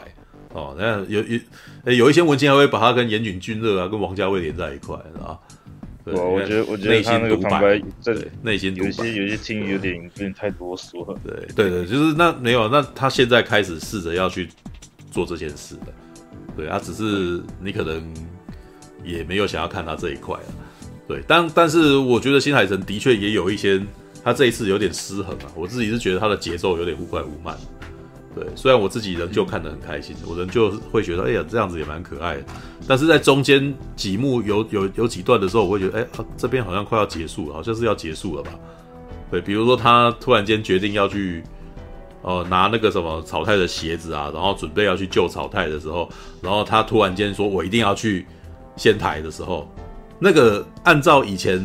[0.52, 0.76] 哦。
[0.78, 1.38] 那有有
[1.84, 5.38] 诶，有一些文青还会把他跟岩井俊二啊、跟王家卫连在一块，是吧？
[6.04, 11.18] 对，我觉得我觉得他那个旁白在内心独白，有些有些听有点有点太啰嗦了。
[11.24, 14.46] 对对对，就是那没有，那他现在开始试着要去
[15.10, 15.86] 做这件事了。
[16.54, 18.12] 对，他只是你可能
[19.02, 20.44] 也没有想要看他这一块了。
[21.08, 23.80] 对，但但是我觉得新海诚的确也有一些。
[24.22, 27.56] 他这一次有点失衡啊，我自己是觉得他的节奏有点忽快忽慢。
[28.32, 32.44] 对，虽然我自己仍旧看得很开心，我仍旧会觉得，哎呀，这样子也蛮可爱的。
[32.86, 38.52] 但是在中间几幕有有有几段的时候，我会觉得，哎，这边好像快要结束了，好像是要结束了吧？
[39.32, 41.42] 对，比如说他突然间决定要去，
[42.22, 46.08] 呃，拿那个什么草太的鞋子啊，然后准备要去救草太的时候，
[46.40, 48.24] 然后他突然间说我一定要去
[48.76, 49.68] 仙台的时候，
[50.20, 51.60] 那个按照以前。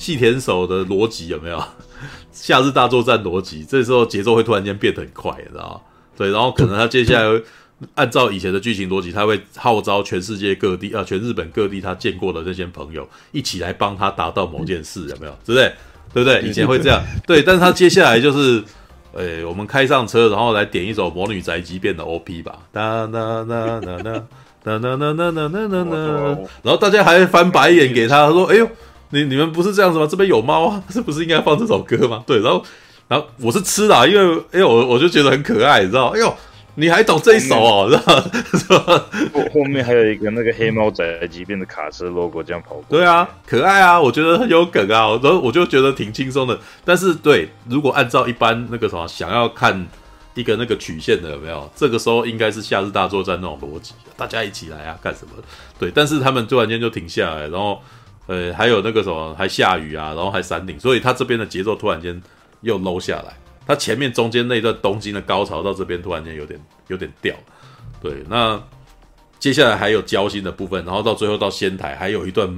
[0.00, 1.62] 细田守的逻辑有没有？
[2.32, 5.80] 夏日大作战逻辑，这时候节奏会突然间变得很快，你知道吗？
[6.16, 7.40] 对，然后可能他接下来
[7.94, 15.32] 按照以前的剧情逻辑，他会号召全世界各地啊，全日本各地他见过的这些朋友一起来帮他达到某件事，有没有？
[15.44, 15.72] 对不对？
[16.14, 16.48] 对不对？
[16.48, 17.42] 以前会这样，对。
[17.42, 18.62] 但是他接下来就是，
[19.14, 24.22] 诶， 我们开上车，然后来点一首《魔女宅急便》的 OP 吧，哒哒哒哒哒
[24.62, 28.68] 哒哒哒哒哒哒哒，然后大家还翻白眼给他，他说：“哎呦，
[29.10, 30.06] 你你们不是这样子吗？
[30.10, 32.62] 这边有猫啊， 是不是应该放这首歌吗？”对，然后
[33.08, 36.08] 然后我是吃的，因为哎呦，我我就觉得很可爱，你知道？
[36.08, 36.34] 哎呦。
[36.76, 38.30] 你还懂这一首哦，是吧？
[38.54, 39.04] 是吧？
[39.34, 42.84] 后后面还有一个那个黑猫宅急便的卡车 logo 这样跑过。
[42.88, 46.58] 对啊，可爱啊，我觉得很有梗啊，然后我就觉得挺轻松的。
[46.84, 49.84] 但是对，如果按照一般那个什么想要看
[50.34, 51.68] 一个那个曲线的有没有？
[51.74, 55.32] 这个时候应该是夏日大作战那种逻辑，大家一起来啊，干什么？
[55.78, 57.82] 对，但是他们突然间就停下来，然后
[58.30, 62.22] 呃还有那个什么还下雨啊，然后还山顶，所以他这边的节奏突然间
[62.60, 63.34] 又 low 下来。
[63.66, 67.34] 他前面中间那段东京的高潮到这边突然间有点有点掉，
[68.00, 68.60] 对，那
[69.40, 72.48] 接下来还有交心的部分，然后到最后到仙台还有一段，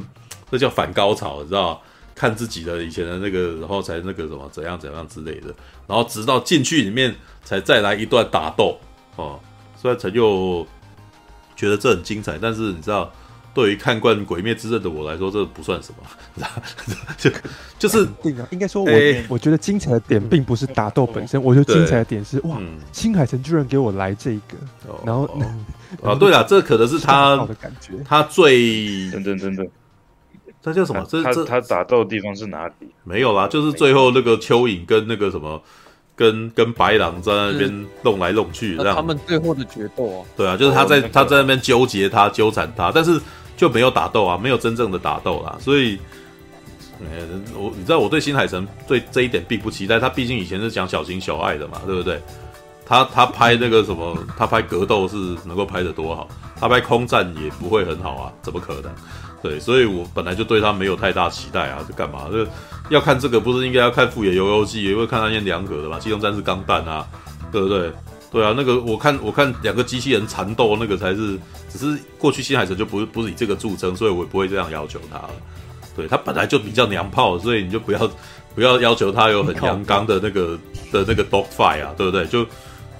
[0.50, 1.80] 这叫反高潮，你知道？
[2.14, 5.48] 看自己的以前的那个，然后才那个什么怎样怎样之类的，
[5.86, 8.78] 然后直到进去里面才再来一段打斗
[9.16, 9.40] 哦，
[9.80, 10.64] 虽然陈又
[11.56, 13.10] 觉得这很精彩，但是你知道？
[13.54, 16.46] 对于看惯《鬼灭之刃》的我来说，这不算什么，
[17.18, 17.30] 就
[17.78, 22.58] 就是对啊，应该说我，我、欸、我觉得精彩的点并不是打斗本身，我觉得精彩的点是哇，
[22.92, 24.56] 新海诚居然给我来这个，
[25.04, 25.24] 然后
[26.02, 29.66] 啊，对了，这可能是 他的感觉，他最真真真的，
[30.62, 31.04] 这叫什么？
[31.08, 32.88] 这这他打斗的地方是哪里？
[33.04, 35.62] 没有啦，就是最后那个蚯蚓跟那个什么。
[36.14, 38.94] 跟跟白狼在那边弄来弄去，这样。
[38.94, 43.18] 他们最后的决斗啊，对啊，就是他在他在那边纠结他纠缠他，但是
[43.56, 45.56] 就没有打斗啊，没有真正的打斗啦。
[45.60, 45.98] 所以，
[47.54, 52.20] 我你知道我对新海诚对这一点并不期待，他毕竟以前是讲小情小爱的嘛，对不对？
[52.84, 58.92] 他他拍那个什么， 他拍格斗是能够拍得多好，他拍空战也不会很好啊，怎么可能？
[59.42, 62.28] 对，所以我本来就对他没有太大期待啊，这干嘛？
[62.30, 62.46] 这
[62.90, 65.98] 要看这个不是应该要看富野游游记，也会看他演两格的吧？
[65.98, 67.06] 机动战士钢弹啊，
[67.50, 67.90] 对不对？
[68.30, 71.38] 对啊，那个我看我看两个机器人缠斗那个才是，
[71.72, 75.30] 只是过去新海诚就不是不是以这个著称，所以我也不会这样要求他了。
[75.96, 78.10] 对，他本来就比较娘炮，所以你就不要
[78.54, 80.58] 不要要求他有很 阳刚的那个
[80.92, 82.26] 的那个 dog fight 啊，对不对？
[82.26, 82.46] 就。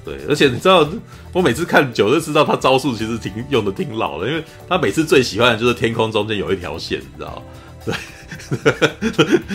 [0.05, 0.84] 对，而且你知道，
[1.33, 7.41] 我每次看久就知道他招数其实挺用的挺老的，因为他每次最喜欢的就是天空中间有一条线，你知道
[7.86, 7.94] 对，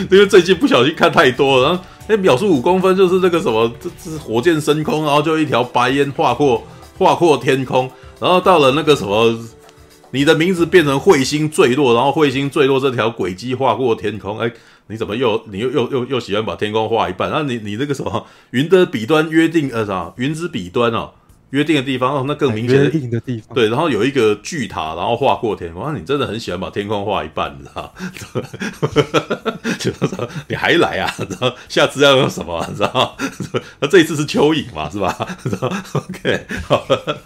[0.10, 6.66] 因为最近不小心看太多了，然后那秒速五公分就是那个什么，这这是火箭升空，然后就一条白烟划过
[6.98, 9.38] 划过天空，然后到了那个什么，
[10.12, 14.52] 你的名字变成彗星坠落，然后彗星坠落这条轨迹划过天空，哎。
[14.90, 17.30] 你怎么又你又又又又喜欢把天空画一半？
[17.30, 21.12] 那你你那个什么云的彼端约定呃啥云之彼端哦。
[21.52, 22.84] 约定的地方哦，那更明显。
[22.84, 23.56] 约定的地方。
[23.56, 25.84] 对，然后有一个巨塔，然后画过天空。
[25.84, 27.94] 啊，你真的很喜欢把天空画一半，你知道？
[29.80, 31.14] 就说你还来啊？
[31.30, 32.66] 然后下次要用什么？
[32.70, 33.16] 你知道？
[33.80, 34.90] 那这一次是蚯蚓嘛？
[34.90, 35.16] 是吧？
[35.94, 37.18] OK，好了。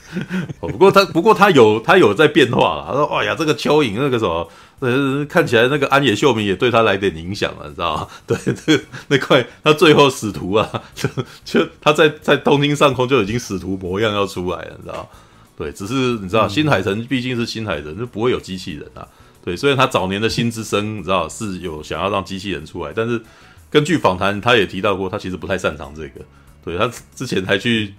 [0.59, 2.85] 不过他不过他有他有在变化了。
[2.87, 4.47] 他说：“哎呀，这个蚯蚓那个什么，
[4.81, 8.07] 呃，看起来那个安野秀明也对他来点影响了，你知道吗？
[8.27, 11.07] 对，这那块他最后使徒啊，就
[11.45, 15.09] 就他在在东京上空就已经使徒模样。”要出来了，你知道？
[15.57, 19.07] 对，只是你知道，新海诚毕竟是新海诚，就不会有机器人啊。
[19.43, 23.21] 对，虽然他早年的新之声，你知道是有想要让机器人出来，但是
[23.69, 26.21] 根据访谈，他也提到过，他其实不太擅长这个。
[26.65, 27.93] 对，他之前还去，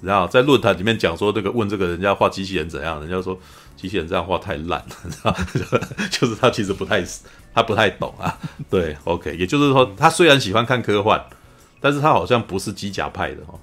[0.00, 3.38] 你知道，在论坛里面讲说，这个问这个人家画机器人怎样，人家说
[3.82, 5.36] 机器人这样画太烂了， 你知道？
[6.08, 7.04] 就是他其实不太，
[7.52, 8.38] 他不太懂啊。
[8.70, 11.20] 对，OK，也就是说，他虽然喜欢看科幻，
[11.80, 13.58] 但是他好像不是机甲派的哦。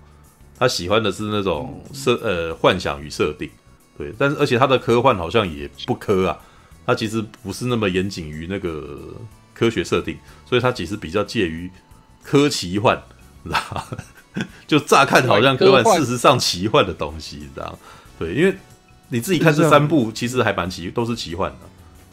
[0.58, 3.50] 他喜欢的是那种设呃幻想与设定，
[3.98, 6.38] 对，但是而且他的科幻好像也不科啊，
[6.86, 9.00] 他其实不是那么严谨于那个
[9.54, 11.72] 科学设定，所以他其实比较介于
[12.22, 13.00] 科奇幻，
[13.46, 13.88] 知道
[14.68, 17.80] 就乍看好像科幻，事实上奇幻的东西，知道
[18.20, 18.54] 对，因为
[19.10, 21.58] 你自己看这三部，其实还蛮奇，都是奇幻的，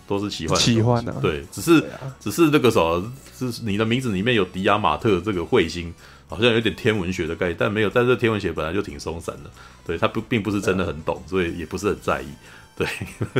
[0.06, 1.84] 都是奇幻的，奇幻的，对，只是
[2.18, 5.94] 只是那个什么，是你的名字里面有迪亚马特这个彗星。
[6.28, 7.88] 好像有点天文学的概念，但没有。
[7.88, 9.50] 但是天文学本来就挺松散的，
[9.86, 12.26] 对他不并不是真的很懂，所以也不是很在意。
[12.74, 12.84] 对，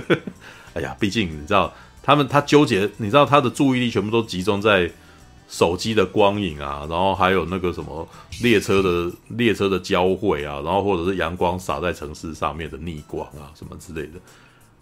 [0.73, 4.89] 哎呀，毕竟你知道，他们他纠结，你知道他的注意力全部都集中在
[5.49, 8.07] 手机的光影啊，然后还有那个什么
[8.43, 14.19] 列车的列车的交汇啊，然后或者是阳光洒在城市上面的逆光啊什么之类的，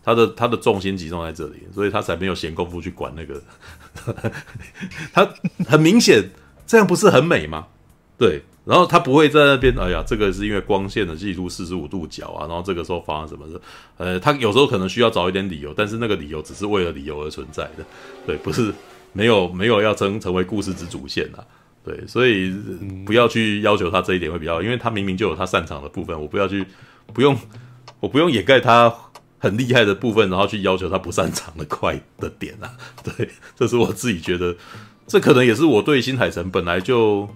[0.03, 3.43] 他的他的重心集中在这里，所以他才没有闲工夫去管那个。
[5.13, 5.29] 他
[5.67, 6.31] 很明显，
[6.67, 7.67] 这样不是很美吗？
[8.17, 13.61] 对，然后他不会在那边，哎呀，这个是因为光线的记录四十五度角啊，然后这个时候发生什么的，
[13.97, 17.85] 呃，他有时候可能需要找一点理由，但是那个理由只是为了理由而存在的，
[18.27, 18.73] 对，不是
[19.15, 21.41] 没有没有要成成为故事之主线啊，
[21.83, 22.55] 对，所以
[23.07, 26.67] 不要去要求他这一点会比较好，因为他明明就有他擅长的部分，我不要去
[27.15, 27.35] 不用
[28.01, 28.95] 我不用掩盖他
[29.39, 32.71] 很厉害的部分，然后去要求他不擅长的快的点啊，
[33.03, 34.55] 对，这是我自己觉得，
[35.07, 37.27] 这可能也是我对新海诚本来就。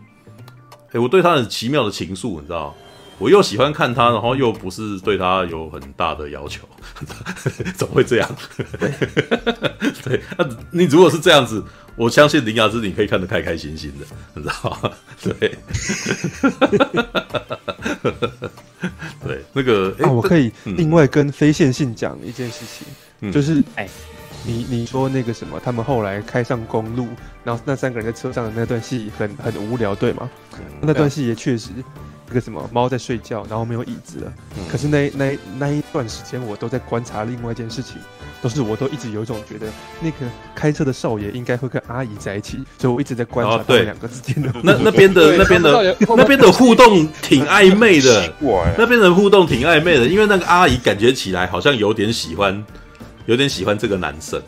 [0.91, 2.75] 哎，我对他很奇妙的情愫，你知道？
[3.19, 6.67] 我又喜欢看他，然后又不是对他有很大的要求，
[7.77, 8.37] 怎么会这样？
[10.05, 11.63] 对，那你如果是这样子，
[11.97, 14.91] 我相信《林雅芝你》可以看得开开心心的，你知道吗？
[15.23, 15.59] 对，
[19.27, 22.87] 对，那个啊，我可以另外跟非线性讲一件事情，
[23.21, 23.89] 嗯、就是哎。
[24.47, 27.09] 你你说那个什么，他们后来开上公路，
[27.43, 30.31] 然后那三个人在车上的那段戏很很无聊，对吗？
[30.55, 31.71] 嗯、那段戏也确实，
[32.29, 34.33] 那个什么猫在睡觉，然后没有椅子了。
[34.57, 37.97] 嗯、可是那那那一段时间，我都在观察另外一件事情，
[38.43, 39.67] 都是我都一直有一种觉得，
[40.01, 40.17] 那个
[40.55, 44.61] 开车的少爷应该会跟阿姨在一起，所以我一直在观察他们两个之间的、哦。
[44.63, 48.33] 那那边的那边的那边的互动挺暧昧的，
[48.77, 52.65] 那边的互动挺暧昧的，因为那个阿姨感觉起来好像有点喜欢。
[53.27, 54.41] 有点喜欢这个男生，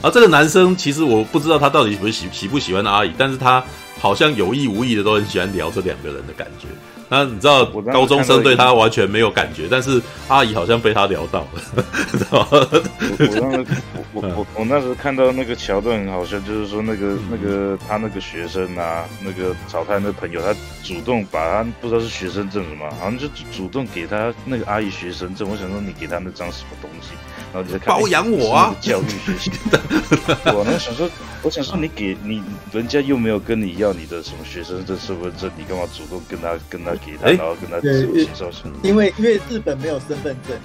[0.00, 3.62] 而这个男生其实我不知道他到底不是喜喜不喜欢阿姨，但是他
[4.00, 6.66] 好像有意无意的都很喜欢聊这两个人的感觉。
[7.12, 12.46] 那你知道高中生对他完全没有感觉，但是阿姨好像被他聊到了，知道吗？
[12.54, 13.66] 我
[14.14, 25.46] 我我 我那时候看到那个桥段，好像就是说那个那个他那个学生啊，那个找他那朋友，他主动把他不知道是学生证什么，好像就主动给他那个阿姨学生证。
[25.46, 27.10] 我想说你给他那张什么东西？
[27.52, 29.80] 然后就看包养我啊，教育学习的。
[30.54, 31.08] 我呢想说，
[31.42, 38.74] 我想说你给你人家又没有跟你要你的什么学生证、身份证，你干嘛主动跟他跟他给他，然后跟他介绍什么？
[38.82, 40.56] 因为因为日本没有身份证，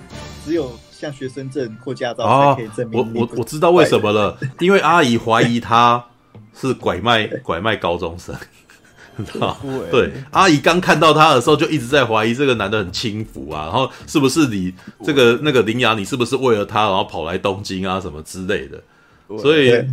[0.46, 3.00] 只有像学生证或驾照才可以证明。
[3.14, 6.04] 我我我知道为什么了， 因为阿姨怀疑他
[6.54, 8.36] 是拐卖拐卖高中生。
[9.26, 9.58] 知道
[9.92, 14.74] 对，阿姨刚看到他的时候就一直在怀疑这个男的很轻浮啊，然后是不是你
[15.04, 18.82] 这个那个铃芽，你是不是为了他然后跑来东京啊什么之类的？
[19.40, 19.90] 所以对，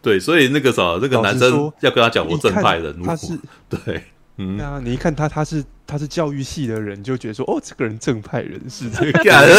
[0.00, 3.38] 对，所以那个啥，那个男生要跟他讲我正派人物，他是
[3.68, 4.02] 对。
[4.38, 9.56] 嗯啊，你一看他，他是他是教育系的人，就觉得说，哦，这个人正派人士， 这个感人，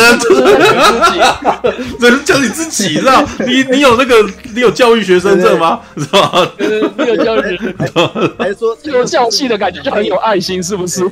[2.00, 3.26] 这是讲你自己， 知道？
[3.46, 4.16] 你你有那个，
[4.54, 5.80] 你有教育学生证吗？
[5.98, 6.52] 是吧？
[6.60, 11.10] 你有教育学生， 还是说有教系的感觉就很有爱心，是不是？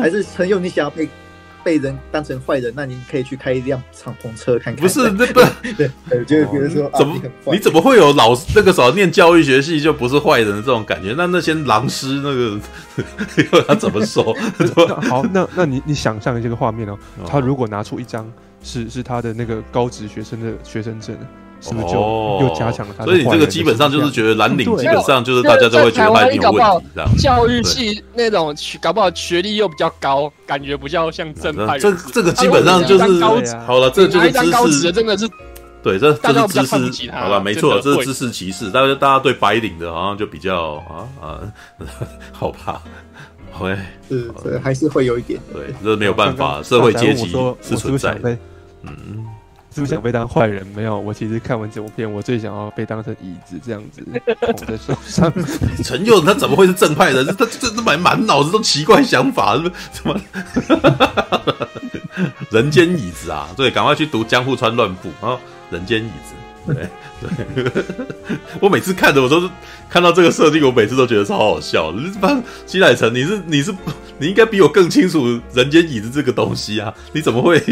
[0.00, 1.08] 还是很有，你想要被？
[1.66, 4.76] 被人当成坏人，那你可以去开一辆敞篷车看看。
[4.76, 5.40] 不是，那不
[5.76, 5.90] 对，
[6.24, 11.12] 就比如说，怎么你怎么会有老那个时候念教育学系就不是坏人的这种感觉？
[11.18, 12.60] 那那些狼师那个
[13.66, 14.32] 他怎么说？
[15.10, 16.96] 好，那那你你想象这个画面哦，
[17.26, 18.30] 他如果拿出一张
[18.62, 21.16] 是是他的那个高职学生的学生证。
[21.66, 23.04] 是不是就又加强了他？
[23.04, 27.16] 所以你这个基本上就是觉得蓝领基本上就是大家都会觉得他有问题，这样。
[27.18, 31.78] 教育系那种搞不好学历又比较高，感觉比较像正派。
[31.78, 33.22] 这这个基本上就是
[33.66, 35.28] 好了，这就是知识，真的是
[35.82, 37.10] 对，这这是知识。
[37.10, 38.70] 好了，没错，这是知识歧视。
[38.72, 41.40] 但是大家对白领的好像就比较啊啊，
[42.32, 42.80] 好怕。
[43.58, 43.76] OK，
[44.08, 44.30] 是，
[44.62, 45.40] 还是会有一点。
[45.52, 48.36] 对，这没有办法，社会阶级是存在的。
[48.82, 49.26] 嗯。
[49.76, 50.66] 是不是想被当坏人？
[50.68, 54.02] 没有，我其实看完这部片，我最想要被当成椅子这样子
[54.40, 55.30] 捧在手上。
[55.84, 57.26] 陈佑他怎么会是正派人？
[57.26, 59.74] 他这这满满脑子都奇怪想法，是不是？
[59.92, 60.18] 什么？
[62.50, 63.50] 人间椅子啊！
[63.54, 65.38] 对，赶快去读江户川乱步啊！
[65.68, 66.32] 人间椅子。
[66.66, 66.88] 对
[67.20, 67.72] 对，
[68.60, 69.48] 我每次看的我都是
[69.88, 71.98] 看到这个设定，我每次都觉得超好笑的。
[72.20, 72.26] 不，
[72.66, 73.72] 新海诚，你是你是
[74.18, 76.92] 你应该比我更清楚人间椅子这个东西啊！
[77.12, 77.62] 你怎么会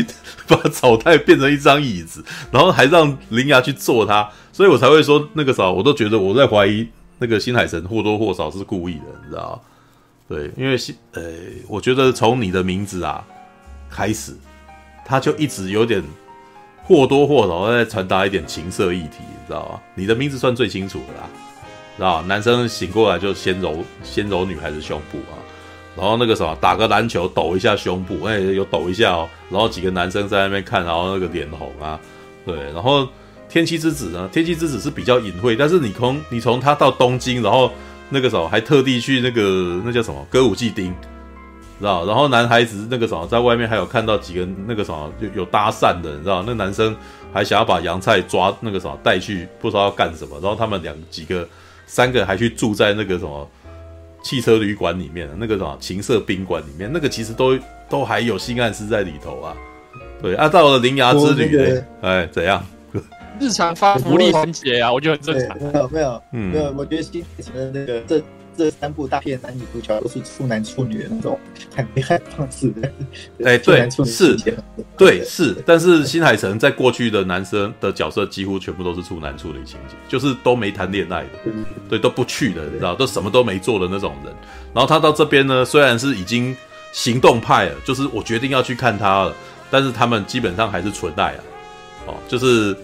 [0.47, 4.31] 把草太变成一张椅子，然后还让铃芽去坐它？
[4.52, 6.86] 所以我才会说那个啥，我都觉得我在怀疑
[7.18, 9.60] 那个新海诚或多或少是故意的，你知道？
[10.28, 11.23] 对，因为新呃，
[11.68, 13.24] 我觉得从你的名字啊
[13.90, 14.32] 开始，
[15.05, 16.00] 他就一直有点。
[16.86, 19.80] 或多或少在传达一点情色议题，你知道吗？
[19.94, 21.28] 你的名字算最清楚的啦，
[21.96, 25.40] 知道男生醒过来就先揉先揉女孩子胸部啊，
[25.96, 31.98] 然后那个什么打个篮球抖一下胸部，哎、有抖一下哦，然后几个男生在那边看，然后那个脸红啊，
[32.44, 33.08] 对，然后
[33.48, 34.28] 天气之子呢？
[34.32, 37.72] 天气之子是比较隐晦，但是你从你从他到东京，然后
[38.10, 40.92] 那个时候还特地去那个那叫什么歌舞伎町。
[41.78, 46.43] 知道，然后男孩子那个什么，在外面还有看到几个那个什么，就有搭讪的，你知道？
[46.47, 46.94] 那男生
[47.33, 50.39] 还想要把杨菜抓那个什么带去，不知道要干什么。
[50.41, 51.47] 然后他们两几个、
[51.86, 53.49] 三个还去住在那个什么
[54.23, 57.59] 汽车旅馆里面那个什么情色宾馆里面，那个其实都
[57.91, 59.55] 都还有性暗示在里头啊。
[60.23, 62.65] 对，啊，到了铃芽之旅，哎、那怎样？
[63.41, 65.59] 日常发福利环节啊，我觉得很正常。
[65.59, 68.23] 没有没有，嗯，没有，我觉得新海诚的那个这
[68.57, 71.39] 这三部大片男女主角都是处男处女的那种
[71.74, 72.92] 很厉害方式的。
[73.44, 74.36] 哎，对，是，
[74.97, 81.31] 对是，但是新海诚在过去的男生的角色几乎全部都是处男处女情节，就是都没谈恋爱的，
[81.89, 84.33] 对，都不去的，你知道，都什么都没做的那种人。
[84.73, 86.57] 然后他到这边呢，虽然是已经
[86.92, 89.34] 行动派了，就是我决定要去看他了，
[89.70, 91.44] 但是他们基本上还是纯爱啊，
[92.07, 92.76] 哦，就是。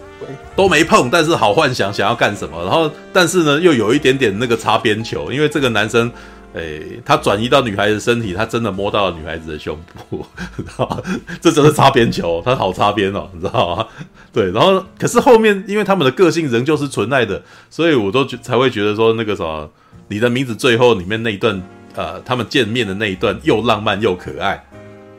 [0.55, 6.11] 都没碰，但是好幻想想要干什么，然后但是呢，又有一点点那个擦边球，因为这个男生，
[6.53, 9.77] 诶，他转移到女孩子身体，他真的摸到了女孩子的胸
[10.09, 10.25] 部，
[10.57, 11.03] 知道？
[11.41, 13.87] 这就是擦边球，他好擦边哦，你知道吗？
[14.33, 19.69] 对，然后可是后面，因为他们的个性仍旧是纯爱的，所以我都觉才会觉得说那个什么，
[20.09, 21.61] 你的名字最后里面那一段，
[21.95, 24.61] 呃，他们见面的那一段又浪漫又可爱，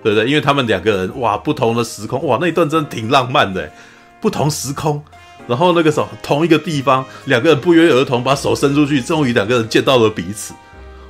[0.03, 0.29] 对不对？
[0.29, 3.71] 因为他们两个人哇，不同的时空，哇，那一段真的挺浪漫的。
[4.23, 5.03] 不同时空，
[5.49, 10.55] 然后那个时候同一个地方，两个人不约而同把手伸出去，终于两个人见到了彼此，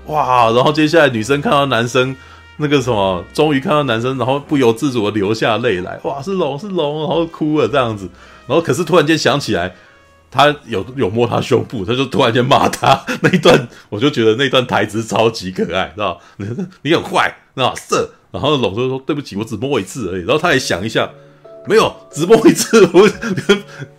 [0.06, 0.50] 哇！
[0.50, 2.16] 然后接下来女生看到男生
[2.56, 6.22] 那个什么，终于看到男生，然后不由自主的流下泪来，哇！
[6.22, 8.08] 是龙是龙，然后哭了这样子，
[8.46, 9.74] 然后可是突然间想起来，
[10.30, 16.46] 他有有摸他胸部，他就突然间骂他那一段，我就觉得那段台词超级可爱，知道你
[16.80, 21.10] 你很坏，那色，然后龙就说对不起，我只摸一次而已，然后他也想一下。
[21.66, 23.08] 没有只播一次，我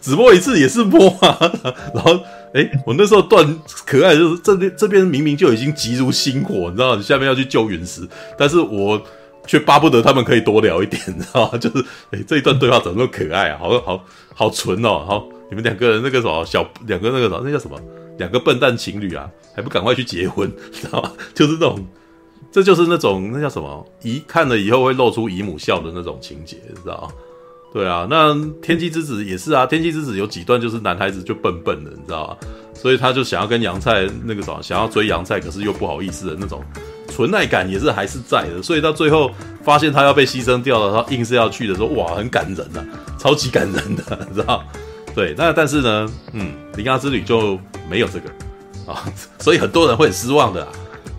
[0.01, 1.37] 只播一次也是摸啊。
[1.93, 2.19] 然后，
[2.53, 9.01] 哎，我那时候断可爱，就是这边这边明明就已经急如星火，你知道，你下面要去救陨石，但是我
[9.47, 11.57] 却巴不得他们可以多聊一点，你知道吗？
[11.57, 13.57] 就是，哎，这一段对话怎么那么可爱啊？
[13.59, 17.79] 好好好纯哦，好，你们两个人那个什么小两个那个什么那叫什么？
[18.17, 21.11] 两个笨蛋情侣啊，还不赶快去结婚，知道吗？
[21.33, 21.83] 就是那种，
[22.51, 23.85] 这就是那种那叫什么？
[24.03, 27.13] 姨看了以后会露出姨母笑的那种情节，知道吗？
[27.73, 29.65] 对啊，那天气之子也是啊。
[29.65, 32.37] 天气之子有几段就是男孩子就笨笨的，你知道吧？
[32.75, 36.61] 所以他就想要跟杨菜那个什么，想要追杨菜，可是又不好意思的那种
[37.09, 38.61] 纯爱感也是还是在的。
[38.61, 39.31] 所以到最后
[39.63, 42.85] 发现他要被牺牲掉了，他硬是要去的时候，哇，很感人啊，
[43.17, 44.63] 超级感人的，你知道？
[45.15, 48.29] 对，那但是呢，嗯，铃芽之旅就没有这个
[48.91, 49.03] 啊，
[49.39, 50.71] 所以很多人会很失望的啊。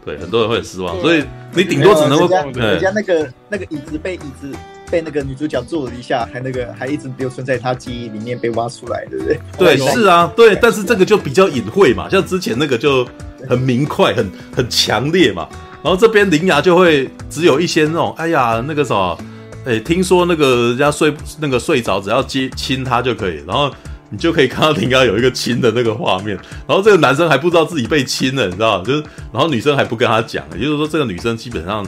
[0.04, 4.52] 对，很多人会很失望，所以你顶多只能够人家那个那个椅子被椅子。
[4.94, 9.40] 被那个女主角做了一下，还那个还一直留存在她记忆里面被挖出来，对不对？
[9.58, 10.54] 对，是啊，对。
[10.62, 13.04] 但是这个就比较隐晦嘛，像之前那个就
[13.48, 15.48] 很明快、很很强烈嘛。
[15.82, 19.18] 然后这边铃芽就会只有一些那种，哎呀，那个什么，
[19.66, 23.68] 哎，听说那个人家睡那个睡着，只要接亲他就可以，然后
[24.10, 26.38] 你就可以看到铃芽有一个亲的那个画面。
[26.68, 28.80] 然后这个男生还不知道自己被亲了，你知道？
[28.84, 31.84] 就是，然后女生还不跟他讲，也就是说这个女生基本上。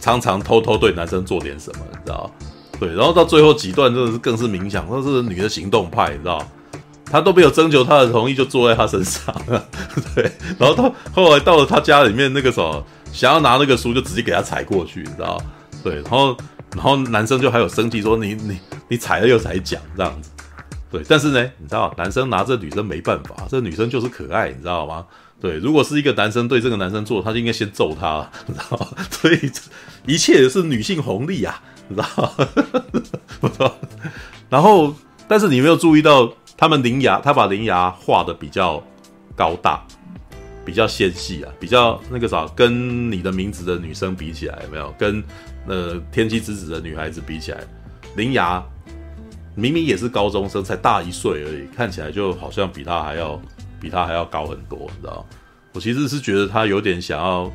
[0.00, 2.30] 常常偷偷对男生做点什么，你知道？
[2.78, 6.42] 对，然后到最后几段真的是更是明显，说是女的行动派，你知道？
[7.04, 9.34] 他都没有征求他的同意就坐在他身上，
[10.14, 10.30] 对。
[10.58, 15.36] 然后到后来到了他家里面，那个时候想要拿那个书就直接给他踩过去，你知道？
[15.82, 16.36] 对，然后
[16.72, 20.30] 然后男生就还有生气说你你你踩了又踩讲这样子，
[20.90, 21.02] 对。
[21.08, 25.04] 但是呢，你知道，男生拿这女生没办法，这女生就是可爱，你知道吗？
[25.40, 28.88] 对，如果是一个男生对这个男生做，他就应该先揍他， 你知道？
[29.10, 29.50] 所以
[30.06, 32.34] 一切是女性红利啊，你知道
[33.40, 33.72] 吗？
[34.50, 34.94] 然后，
[35.26, 38.84] 但是你没有注意到，他们灵牙，他把灵牙画的比较
[39.34, 39.82] 高大，
[40.62, 44.94] 比较纤细啊，比较那个啥，跟你的名字的女生比起来，有没有？
[44.98, 45.24] 跟
[45.66, 47.60] 呃天气之子的女孩子比起来，
[48.14, 48.62] 灵牙
[49.54, 53.40] 明明也是高中生，才大一岁而已，看起来就好像比他还要。
[53.80, 55.26] 比他还要高很多，你知道？
[55.72, 57.50] 我其实是觉得他有点想要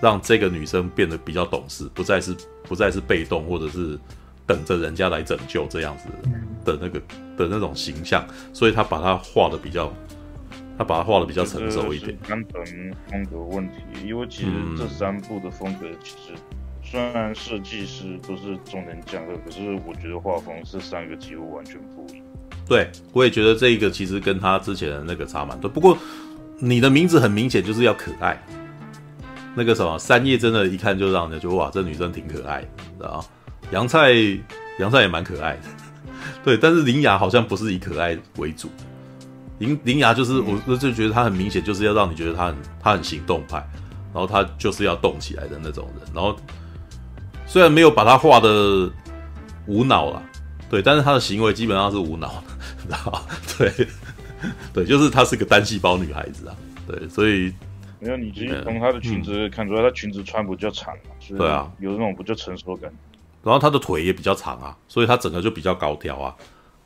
[0.00, 3.98] 让这个女生变得比较懂事，不再是不再是被动，或者是
[4.46, 6.08] 等着人家来拯救这样子
[6.64, 7.00] 的那个
[7.36, 9.90] 的那种形象，所以他把他画的比较，
[10.76, 12.16] 他把他画的比较成熟一点。
[12.28, 12.62] 根本
[13.08, 16.34] 风格问题，因为其实这三部的风格其实
[16.82, 22.23] 虽然设计师都是重点讲的，可是我觉得画风是三个几乎完全不一样。
[22.66, 25.70] 对，我也觉得这一个其实跟他之前的那个差蛮多。
[25.70, 25.96] 不过
[26.58, 28.42] 你的名字很明显就是要可爱，
[29.54, 32.68] 那个什么三叶真的，一看就让人觉得哇，这女生挺可爱的，
[32.98, 33.24] 知道吗？
[33.70, 34.12] 阳菜
[34.78, 35.62] 杨菜也蛮可爱的，
[36.42, 36.56] 对。
[36.56, 38.70] 但是林雅好像不是以可爱为主，
[39.58, 43.58] 林林雅就是我我就觉得她很明显就是要让你觉得她很她很行动派，
[44.14, 46.08] 然后她就是要动起来的那种人。
[46.14, 46.34] 然后
[47.46, 48.90] 虽然没有把她画的
[49.66, 50.22] 无脑了。
[50.70, 52.53] 对，但是她的行为基本上是无脑的，
[52.84, 53.22] 知道？
[53.58, 53.88] 对，
[54.72, 56.56] 对，就是她是个单细胞女孩子啊。
[56.86, 57.52] 对，所以
[57.98, 62.92] 没有，你其实从她的裙子看出来，她裙子穿不就长嘛，对啊，有那种不就成熟感。
[63.42, 66.34] 然后她的腿也比较长啊，所以她整个就比较高挑啊，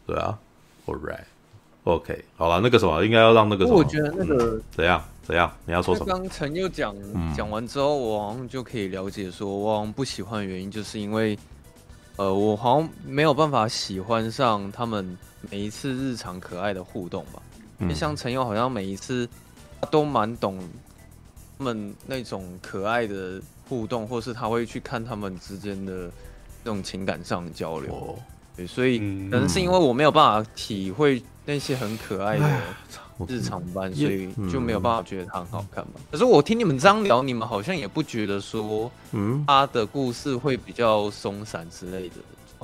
[0.07, 0.39] 对啊。
[0.87, 6.07] All right，OK，好了，那个什么，应该要让那个什么，我觉得那个、嗯、怎样怎样，你要说什么？
[6.07, 6.97] 刚陈又讲
[7.37, 11.39] 讲完之后，我好像就可以了解说，我好像不喜欢的原因，就是因为，
[12.17, 15.19] 呃，我好像没有办法喜欢上他们
[15.51, 17.43] 每一次日常可爱的互动吧。
[17.79, 19.29] 嗯、像陈友好像每一次
[19.91, 20.59] 都蛮懂
[21.59, 26.11] 他们那种可爱的互动，或是他会去看他们之间的
[26.65, 27.93] 这种情感上的交流。
[27.93, 28.19] 哦
[28.57, 28.99] 对，所以
[29.31, 32.61] 可能是因为我没有办法体会那些很可爱的
[33.29, 36.01] 日常班，所以就没有办法觉得它很好看嘛。
[36.11, 42.17] 可是我听你们这样聊，你们好像也不觉得说，嗯，他的故事会比较松散之类的。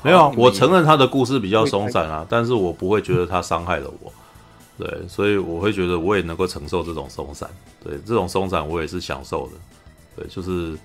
[0.04, 4.12] 没有，我承认他的故事比较松散啊，但是我不会觉得他伤害了我。
[4.78, 7.48] 对，所以我会觉得我也能够承受这种松散。
[7.82, 9.52] 对，这种松散我也是享受的。
[10.16, 10.76] 对，就是，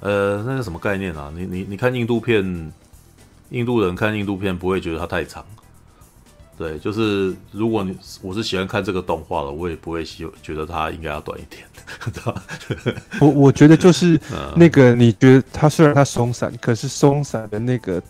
[0.00, 1.30] 呃，那个什么概念啊？
[1.34, 2.72] 你你你看印度片。
[3.50, 5.42] 印度人看印度片不会觉得它太长，
[6.58, 11.64] 对，就是如果你我是喜欢看这个动画的，我也不会喜觉得它应该要短一点。
[13.22, 14.20] 我我觉得就是
[14.54, 18.02] 那个，你觉得它虽然它松散，可是松散的那个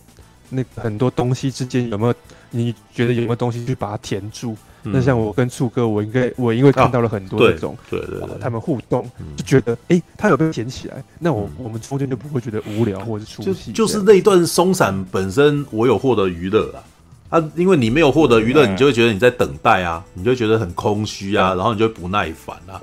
[0.51, 2.15] 那很多东西之间有没有？
[2.51, 4.57] 你觉得有没有东西去把它填住？
[4.83, 9.05] 那像我跟醋哥，我应该我因为看到了很多这种，对对对，他们互动
[9.37, 13.71] 就觉得，哎，他有被填起来，那我我们中间就不会觉得无聊或者出戏。
[13.73, 22.81] 就是那一段松散本身，我有获得娱乐啊，啊，因为你没有获得娱乐，你就会觉得你在等待啊，你就觉得很空虚啊，然后你就会不耐烦啊。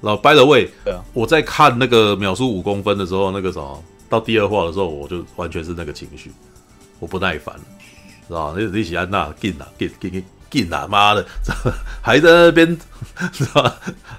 [0.00, 0.70] 然后 by the way，
[1.12, 6.30] 我在看那个秒速五公分的时候，那个什么到第二话的时候，我就完全是那个情绪，
[7.02, 7.62] 我不耐烦了，
[8.28, 8.58] 知道吧？
[8.58, 10.24] 你你喜欢那进啊进进进。
[10.52, 10.86] 劲啊！
[10.86, 11.26] 妈的，
[12.04, 12.78] 还在那边
[13.32, 13.74] 是吧？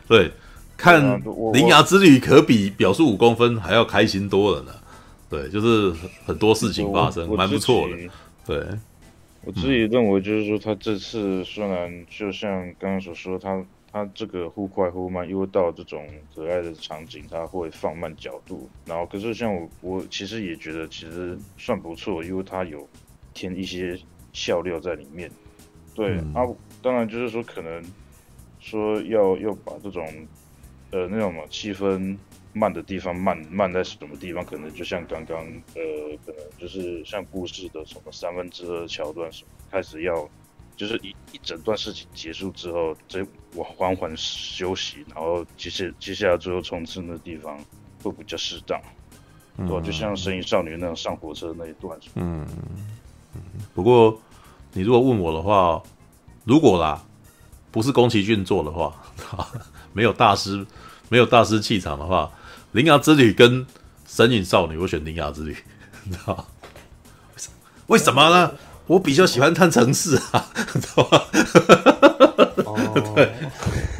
[0.07, 0.31] 对，
[0.75, 1.21] 看
[1.53, 4.71] 《铃芽之旅》可比表述五公分还要开心多了呢。
[5.29, 5.93] 对，就是
[6.25, 7.95] 很多事情发生，蛮不错的。
[8.47, 8.67] 对，
[9.45, 13.63] 我自己认为就是说，他这次虽然就像刚刚所说，他
[13.93, 18.67] 他这个忽快忽慢，因为到这种可爱的场景，它会放慢角度。
[18.88, 22.89] 然后，可是像我，我其实也觉得其实算不错，因为它有
[23.35, 23.95] 添一些
[24.33, 25.30] 笑料在里面。
[25.93, 26.41] 对、嗯、啊，
[26.81, 27.83] 当然就是说，可能
[28.59, 30.03] 说要要把这种
[30.89, 32.17] 呃那种嘛气氛
[32.51, 35.38] 慢的地方慢慢在什么地方，可能就像刚刚
[35.75, 40.27] 呃，可能就是像故事的什么三分之二桥段什么开始要，
[40.75, 47.57] 就是一一整段事情结束之后，这我缓缓休息，然后接下接下来最后冲刺的地方
[48.01, 48.79] 会比较适当，
[49.57, 49.81] 对吧？
[49.81, 52.47] 就像《神隐少女》那样上火车那一段，嗯
[53.33, 53.41] 嗯，
[53.73, 54.19] 不过。
[54.75, 55.79] 你如果问我的话，
[56.45, 56.99] 如果啦，
[57.69, 58.91] 不是宫崎骏做的话，
[59.93, 60.65] 没有大师，
[61.09, 62.25] 没有大师气场的话，
[62.75, 63.63] 《铃芽之旅》跟
[64.07, 65.53] 《神隐少女》，我选《铃芽之旅》，
[66.05, 66.43] 你知道
[67.85, 68.51] 为什么呢？
[68.87, 71.21] 我比较喜欢看城市啊， 知道吗？
[73.15, 73.31] 对，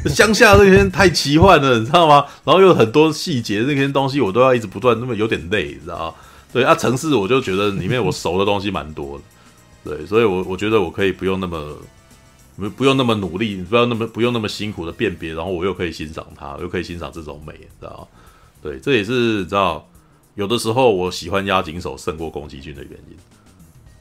[0.08, 2.24] 乡下那边太奇幻了，你知道吗？
[2.44, 6.14] 然后又有很多细节，那些东西我都要一直不断，那么有点累，你知道吗？
[6.52, 9.24] 对啊，城市我就觉得里面我熟的东西蛮多的。
[9.90, 11.76] 对，所以我，我我觉得我可以不用那么，
[12.56, 18.08] 不不用那么努力，不要那么不用那么辛苦的辨别，然后我又可以欣赏它，又可以欣赏这种美，知道？
[18.62, 19.86] 对，这也是知道，
[20.36, 23.16] 有的时候我喜欢压紧手胜过宫崎骏的原因，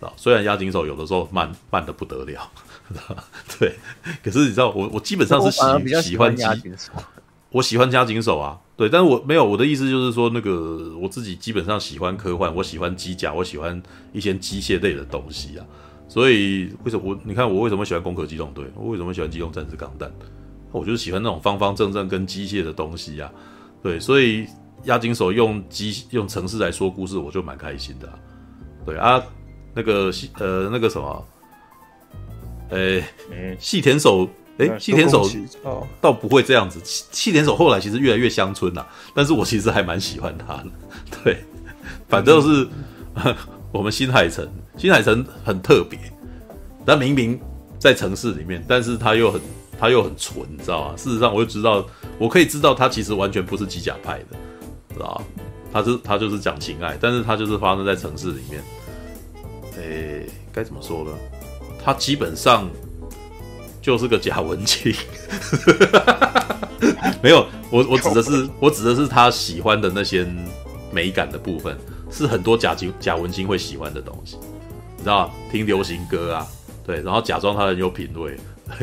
[0.03, 2.51] 啊，虽然押井守有的时候慢慢的不得了，
[3.59, 3.75] 对，
[4.23, 6.91] 可是你知道，我我基本上是喜喜欢押井守，
[7.49, 8.59] 我喜欢押井守啊。
[8.75, 15.65] 对，但是我没有我的意思，就是说那个我自己基本上喜欢科幻，我喜欢机甲，我喜欢一些机械类的东西啊。
[16.09, 18.65] 所以为什么我你看我为什么喜欢攻壳机动队？
[18.75, 20.11] 我为什么喜欢机动战士钢弹？
[20.72, 23.32] 我就是喜欢那种方方正正跟机械的东西啊。
[23.83, 24.48] 对，所以
[24.85, 28.19] 押井守用机用城市来说故事，我就蛮开心的啊。
[28.85, 29.23] 对啊，
[29.73, 31.25] 那个呃那个什么，
[32.69, 33.03] 诶，
[33.59, 34.27] 细田守。
[34.59, 35.27] 哎，细田守
[35.99, 36.79] 倒不会这样子。
[36.83, 40.65] 细田守后来其实越来越乡村了，但是我其实还蛮喜欢他的。
[41.23, 41.43] 对，
[42.07, 42.67] 反正是
[43.73, 45.97] 我们新海诚，新海诚很特别，
[46.85, 47.41] 他明明
[47.79, 49.41] 在城市里面，但是他又很
[49.79, 50.95] 他又很纯，你知道吗？
[50.95, 51.83] 事实上，我就知道，
[52.19, 54.37] 我可以知道他其实完全不是机甲派的，
[54.93, 55.43] 知道吗？
[55.73, 58.63] 他是他就是讲情爱，但是他就是发生在城市里面。
[59.83, 61.11] 哎，该怎么说呢？
[61.83, 62.67] 他基本上。
[63.81, 64.95] 就是个假文青，
[67.21, 70.25] 没有我我指的是我指的是他喜欢的那些
[70.89, 71.77] 美感的部分，
[72.09, 74.37] 是很多假假文青会喜欢的东西，
[74.95, 76.47] 你知道听流行歌啊，
[76.87, 78.37] 对，然后假装他很有品味，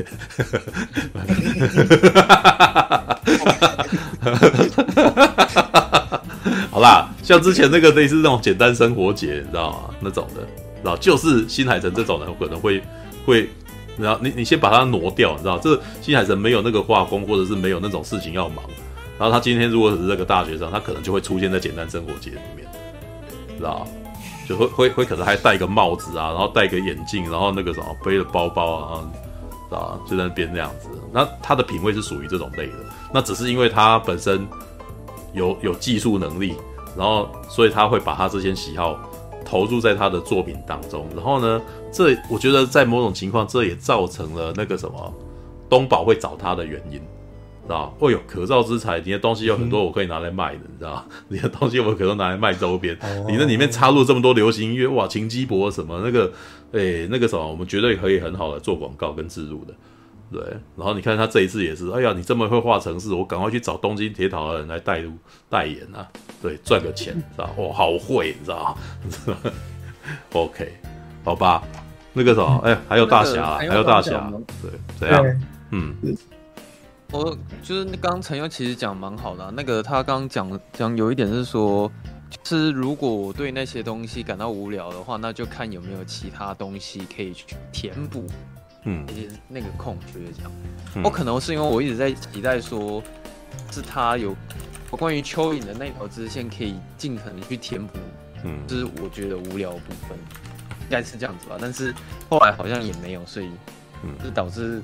[6.70, 9.78] 好啦，像之前那个类似那种简单生活节，你知道吗？
[10.00, 10.46] 那种的，
[10.82, 12.82] 然后就是新海诚这种人可能会
[13.24, 13.48] 会，
[13.96, 18.64] 然后你你先把它挪掉，你知道，这新海诚没有那个画工，或者是没有那种事情要忙，
[19.18, 22.66] 然后他今天如果是这个大学生，他可能就会出现在简单生活节里面，
[23.56, 23.86] 知道
[24.48, 29.10] 就会会会可能还戴个帽子啊，然后戴个眼镜，然后那个什么背着包包啊，
[29.68, 30.88] 知道就在那边那样子。
[31.12, 32.74] 那他的品味是属于这种类的，
[33.12, 34.46] 那只是因为他本身。
[35.32, 36.56] 有有技术能力，
[36.98, 38.98] 然后所以他会把他这些喜好
[39.50, 41.08] 投入在他的作品当中。
[41.16, 41.60] 然后呢，
[41.92, 45.12] 这我觉得在某种情况，这也造成了那个什么
[45.68, 52.96] 东宝会找他的原因，知道哦，有可造之材，你的东西有很多，我可以拿来卖的，你知道 你的东西我可能拿来卖周边，
[53.26, 56.32] 你那里面插入这么多流行音乐，哇，秦基博什么那个，
[56.72, 59.74] 哎，那个什么，我们绝对可以很好的做广告跟植入的。
[60.32, 60.40] 对，
[60.76, 65.12] 然后你看他这一次也是，哎呀，你这么会画城市，我赶快去找东京铁塔的人来代入
[65.48, 66.08] 代言啊，
[66.40, 68.76] 对， 赚个钱，知道哦，好会，你知道
[69.26, 69.36] 吗？
[70.32, 70.72] OK，
[71.24, 71.62] 好吧，
[72.12, 75.40] 那个什么， 哎，还有大侠，还有大侠，对，怎样？
[75.70, 75.94] 嗯，
[77.12, 81.90] 我就是刚刚陈优其实讲蛮好的，那个他刚刚讲讲有一点是说，
[82.44, 88.24] 就是如果我对那些东西感到无聊的话，那就看有没有其他东西可以去填补。
[88.84, 89.06] 嗯，
[89.48, 90.52] 那个空缺这样，
[90.96, 93.02] 嗯、我可能是因为我一直在期待说，
[93.70, 94.34] 是他有
[94.90, 97.98] 关于蚯蚓的那条支线可以尽可能去填补，
[98.44, 100.18] 嗯，就是我觉得无聊的部分，
[100.80, 101.56] 应该是这样子吧。
[101.60, 101.94] 但是
[102.28, 103.50] 后来好像也没有，所以，
[104.02, 104.82] 嗯，就导致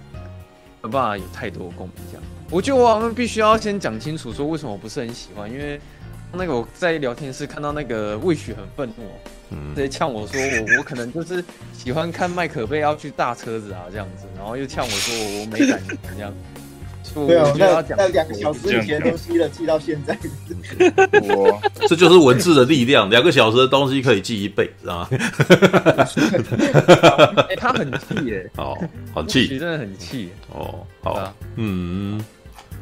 [0.82, 2.22] 没办法有太多共鸣这样。
[2.50, 5.80] 我觉得我好像必须要先讲清楚说为什么我不是很喜欢，因为
[6.36, 9.04] 那个我在聊天室看到那个魏许很愤怒。
[9.76, 11.42] 直接呛我说我我可能就是
[11.72, 16.34] 喜欢看麦可贝要去大车子啊这样子，然后又呛我说我我没感觉这样。
[17.14, 20.18] 对啊，那那两个小时以前的东西了，记到现在。
[21.22, 21.58] 我
[21.88, 25.08] 这就是文字的力量，两个小时的东西可以记一辈子，知道吗？
[27.48, 28.76] 哎，他很气耶，哦，
[29.14, 32.22] 很气，真的很气哦，好，嗯，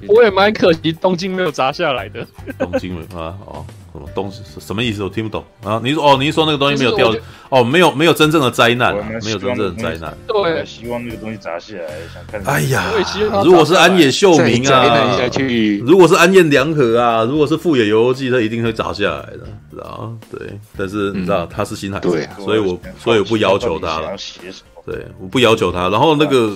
[0.09, 2.27] 我也蛮可惜东京没有砸下来的，
[2.59, 3.65] 东京啊，哦。
[3.95, 4.43] 什么东西？
[4.59, 5.05] 什么意思？
[5.05, 5.81] 我听不懂啊！
[5.85, 7.15] 你说哦，你说那个东西没有掉
[7.49, 8.93] 哦，没有没有真正的灾难，
[9.23, 10.13] 没有真正的灾难。
[10.27, 12.43] 对，希望那个东西砸下来，想看。
[12.45, 12.91] 哎呀，
[13.45, 15.17] 如果是安野秀明啊，
[15.87, 22.11] 如果是安彦良和啊，如果是富野由悠季，他一定会砸下来的，知道对，但是你知道他是新海诚，
[22.45, 24.11] 所以我所以我不要求他了。
[24.85, 25.89] 对，我不要求他。
[25.89, 26.53] 然后那个，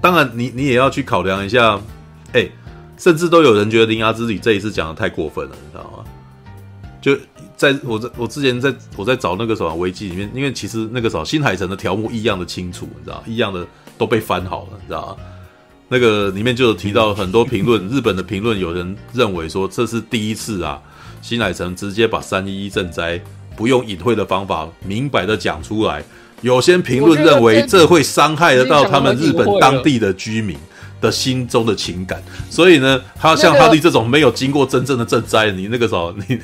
[0.00, 1.78] 当然你你也要去考量一下，
[2.32, 2.48] 哎，
[2.96, 6.04] 甚至都有人觉得《铃芽之旅》这一次讲的太过分了，你知道吗？
[7.02, 7.14] 就
[7.56, 13.66] 在我在我之前在我在找那个什么危机里面，因为其实那个什么新海诚的条目一样的清楚，你知道，一样的
[13.98, 15.16] 都被翻好了，你知道吗。
[15.88, 20.80] 那个里面就有提到很多评论， 日本的评论有人认为说这是第一次啊，
[21.20, 23.20] 新海诚直接把三一一赈灾
[23.54, 26.02] 不用隐晦的方法明摆的讲出来。
[26.40, 30.56] 有些评论认为这会伤害得到他们日本当地的居民。
[31.04, 36.40] 的心中的情感，所以呢，他像哈利这种没有经过真正的赈灾，你那个时候， 你，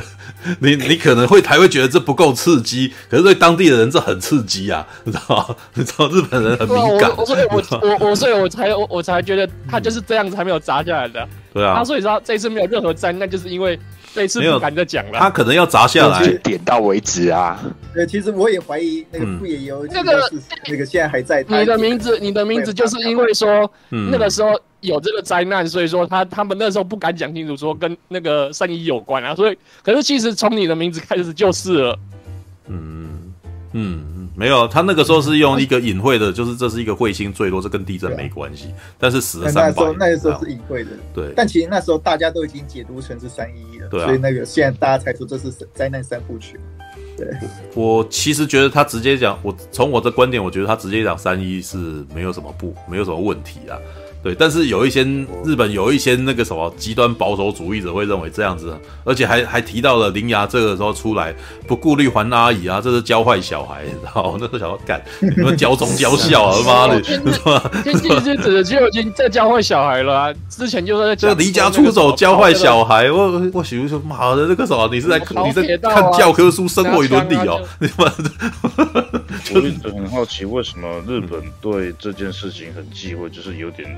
[0.60, 5.56] 你，你可能会还会觉得这不够刺激，可是对当地的人这很刺激啊，你知道？
[5.74, 11.28] 你知道日本人很敏感，所以我我我所以我才我我才觉得他就是这样子，还没有砸下来的。
[11.52, 13.78] 对啊，他所以说这一次没有任何灾难，就是因为。
[14.26, 17.62] 这次不敢再讲了，他可能要砸下来，点到为止啊。
[17.94, 20.30] 对，其实我也怀疑那个富野由悠季那个
[20.68, 21.44] 那个现在还在。
[21.46, 29.34] 你的名字，你的名字就是因为说那个时候有这个灾难，所以说他他们那时候不敢讲清楚，说跟那个三一有关啊。
[29.34, 31.98] 所以，可是其实从你的名字开始就是了。
[32.68, 33.17] 嗯
[33.72, 34.28] 嗯。
[34.34, 38.68] 没有，他那个时候是用一个隐晦的，就是这是一个彗星坠落，这跟地震没关系。
[38.96, 39.92] 但是死了三百。
[39.98, 41.32] 那个时候是隐晦的，对。
[41.34, 44.04] 但其实那时候大家都已经解读成是三一一了，对。
[44.04, 46.60] 所以那个现在大家才说这是灾难三部曲。
[47.16, 47.26] 对。
[47.74, 51.76] 我其实觉得他直接讲，我从我的观点，我觉得他直接讲三一是
[52.14, 53.76] 没有什么不，没有什么问题啊。
[54.28, 55.02] 对，但是有一些
[55.42, 61.34] 日本有一些那个什么极端保守主义者会认为这样子，而且还还提到了铃芽这个时候出来
[61.66, 67.70] 不顾虑还阿姨啊，这是教坏小孩，然后 那时候想要干，你们教中教校啊，妈的，是吧？
[67.82, 78.30] 天气之子就已经在教坏小孩了啊，之前就是在这离家出走教坏小孩，我我媳妇说妈的，那个什么，你是在你在看教科书生活与伦理哦，你妈的，
[79.54, 83.88] 我一直很好奇为什么日本对这件事情很忌讳，就是有点。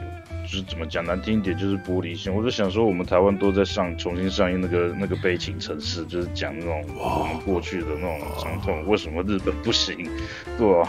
[0.51, 2.35] 就是怎么讲难听一点，就是玻璃心。
[2.35, 8.85] 我就想说，我们台湾都在上重新上映那个那个悲情城市，就是讲那种我们过去的那种伤痛。
[8.89, 10.11] 为什么日本不行？
[10.59, 10.89] 对啊，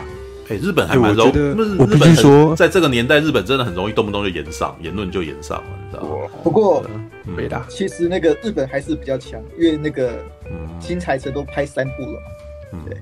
[0.50, 1.32] 哎、欸，日本还蛮容易。
[1.78, 6.28] 我必须说，在这个年代，日本真的很容易动不动就言上言论就言上了，你知道吗？
[6.44, 6.84] 不过
[7.36, 7.64] 对啦。
[7.70, 10.26] 其实那个日本还是比较强，因为那个
[10.80, 12.20] 新海诚都拍三部了
[12.74, 12.80] 嗯。
[12.88, 12.98] 对，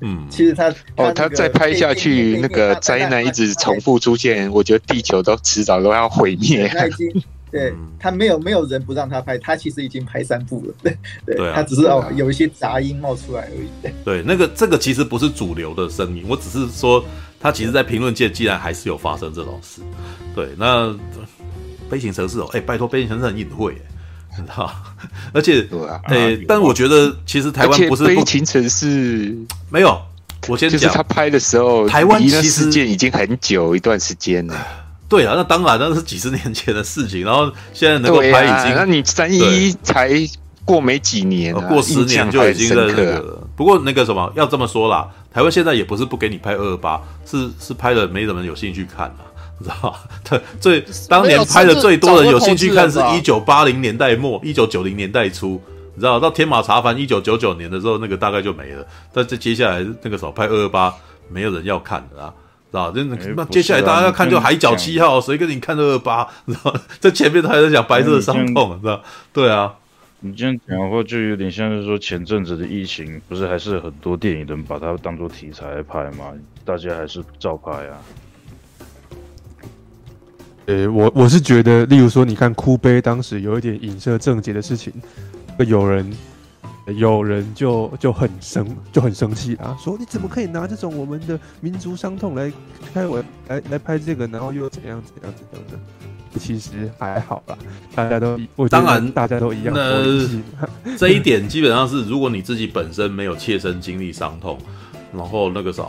[0.00, 6.68] 嗯，其实他哦，他再拍下去，那个灾难一直重复出现，我觉得地球都迟早都要毁灭。
[6.68, 10.74] 他已经 对他没有没有人不让他拍，他其实已经拍三部了。
[10.82, 10.96] 对
[11.36, 13.92] 对，他只是哦有一些杂音冒出来而已。
[14.04, 17.04] 对，那个这个其实不是主流的声音，我只是说
[17.38, 19.82] 他其实，在评论界既然还是有发生这种事。
[20.34, 20.96] 对，那。
[21.90, 23.80] 飞行城市哦，哎、欸，拜托，飞行城市很隐晦，你
[24.46, 24.72] 知道？
[25.32, 25.66] 而且，
[26.04, 29.36] 哎、但我觉得其实台湾不是悲情城市，
[29.68, 30.00] 没有。
[30.48, 34.54] 我先讲，就是他拍的时候，台湾其实事件已经很久一段时间了。
[35.08, 40.10] 对啊，那当然那是几十年前的事情，然后现在能够拍已经，啊、那你三一才
[40.64, 43.48] 过没几年、啊，过十年就已经在那个了。
[43.56, 49.16] 不过那个什么，要这么说啦，台湾现在也不是不给你拍二二八，是是拍了没怎么有兴趣看了。
[49.64, 55.60] 知道他最当年拍的最多的有兴趣看是一九八零年代末，一九九零年代初，
[55.94, 58.86] 你知道到天马茶饭一九九九年的时候，那个大概就没了。
[59.12, 60.94] 但这接下来那个时候拍二二八，
[61.28, 62.32] 没有人要看的啊，
[62.70, 62.92] 知道？
[62.94, 63.02] 那
[63.36, 66.26] 那接下来大家要看就海角七号，谁跟你看二二八？
[66.46, 66.74] 知道？
[66.98, 69.02] 在前面他还在讲白色的伤痛，知道？
[69.32, 69.74] 对啊，
[70.20, 76.32] 你这样讲的话，就有点像是说前阵子的疫情，不是还是很多电影人把它当做题材来拍嘛？
[76.64, 77.98] 大家还是照拍啊。
[80.66, 84.92] 呃，我我是觉得，例如说，你看哭悲当时有一点影射正解的事情，
[85.58, 86.12] 有人
[86.96, 92.52] 有人就就很生就很生气啊，说你怎么可以拿这种我们的民族伤痛来
[92.94, 95.78] 开我来来拍这个，然后又怎样怎样怎样的？
[96.38, 97.58] 其实还好啦，
[97.92, 99.74] 大家都当然大家都一样。
[99.74, 100.04] 那
[100.96, 104.56] 这一点基本上是，如果你自己本身没有切身经历伤痛，
[105.12, 105.84] 然后那个啥，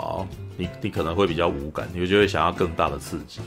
[0.58, 3.40] 你你可能会比较无感，你就会想要更大的刺激。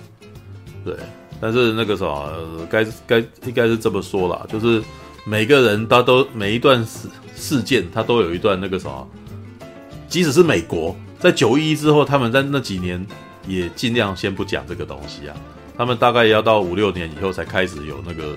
[0.85, 0.95] 对，
[1.41, 2.31] 但是那个什么，
[2.69, 4.83] 该该应该是这么说啦，就是
[5.25, 9.09] 每个人他都每一段事事件，他都有一段那个什么，
[10.09, 13.05] 即使是美国在九一之后，他们在那几年
[13.49, 15.35] 也尽量先不讲这个东西啊，
[15.77, 18.35] 他们大概也要到五六年以后才开始有那个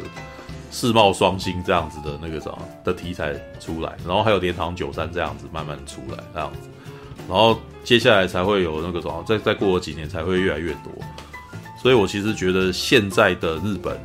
[0.72, 6.70] 世贸双星这样子的那个什么的题材出来，然后还有镰仓九三这样子慢慢出来这样子，
[7.28, 10.92] 然后接下来才会有那个什么，再再过几年才会越来越多。
[11.88, 13.98] 所以，我其实觉得现在的日本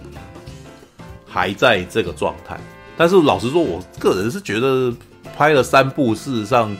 [1.27, 2.57] 还在这个状态。
[2.97, 4.95] 但是，老实说，我个人是觉得
[5.37, 6.73] 拍了三部，事实上，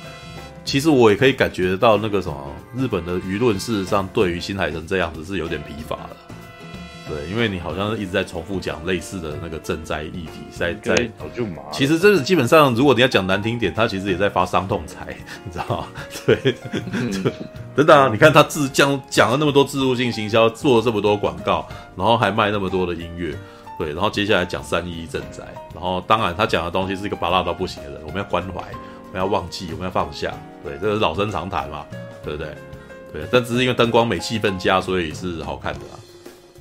[0.65, 2.37] 其实我也可以感觉到那个什么，
[2.77, 6.17] 日本的舆论事实上对于新海诚这样子是有点疲乏的。
[7.09, 10.95] 对，因为你好像一直在重复讲类似的那个赈灾议题，在在，
[11.73, 15.87] 其实这是基本上，如果你要讲难听点，他其实也在发伤痛财， 你知道吗？
[16.25, 16.55] 对，
[17.77, 18.09] 真的啊！
[18.11, 21.67] 你看他自讲讲了那么多自入性行销，做了这么多广告，
[21.97, 23.37] 然后还卖那么多的音乐，
[23.77, 25.43] 对，然后接下来讲三一赈灾，
[25.75, 28.61] 然后当然他讲的东西是一个拔辣到不行的人，我们要关怀，
[29.09, 30.33] 我们要忘记，我们要放下，
[30.63, 31.85] 对，这是老生常谈嘛，
[32.23, 32.55] 对不对？
[33.13, 35.99] 对，但只是因为灯光美、气氛佳，所以是好看的啊。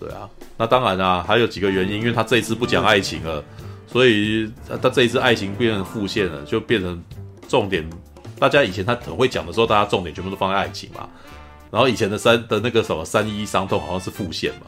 [0.01, 3.43] 对啊，那当然啊，还有几个原因，因为他这一次不讲爱情了，
[3.85, 6.99] 所以他这一次爱情变成副线了，就变成
[7.47, 7.87] 重点。
[8.39, 11.07] 大家以前他很会讲的时候，大家重点全部都放在爱情嘛。
[11.69, 14.65] 然后以前的三的那个什么三一伤痛好像是副线嘛，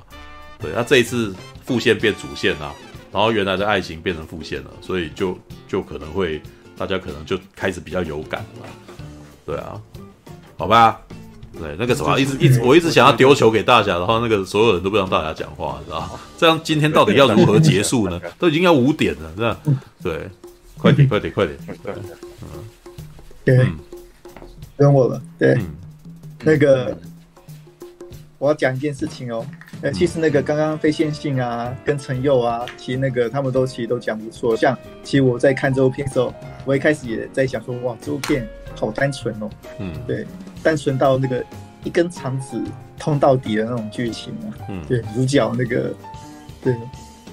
[0.59, 1.33] 对，他这一次
[1.65, 2.71] 副线变主线啊，
[3.11, 5.35] 然后原来的爱情变成副线了，所以就
[5.67, 6.39] 就可能会
[6.77, 8.67] 大家可能就开始比较有感了，
[9.47, 9.81] 对啊，
[10.59, 11.01] 好吧。
[11.59, 16.11] 对，那个什么，一直一直，我一直想要丢球给大侠，然后那个所有人都不让大侠讲话，知道吗？
[16.38, 18.19] 这样今天到底要如何结束呢？
[18.40, 19.57] 都已经要五点了，这样，
[20.01, 20.30] 对，
[20.77, 22.48] 快点，快点，快点，嗯，
[23.45, 23.67] 对，
[24.75, 25.57] 等我了，对，
[26.43, 26.98] 那个
[28.43, 29.45] 我要讲一件事情哦，
[29.81, 36.33] 呃，其实那个刚刚非线性啊，跟陈佑啊，其实那个他们都其实都讲不错，像其实我在看这部片的时候，
[36.65, 39.49] 我一开始也在想说，哇，这部片好单纯哦，
[39.80, 40.27] 嗯，对。
[40.61, 41.41] 单纯到那个
[41.85, 42.61] 一根肠子
[42.99, 45.93] 通到底的那种剧情啊，嗯，对，主角那个，
[46.61, 46.75] 对，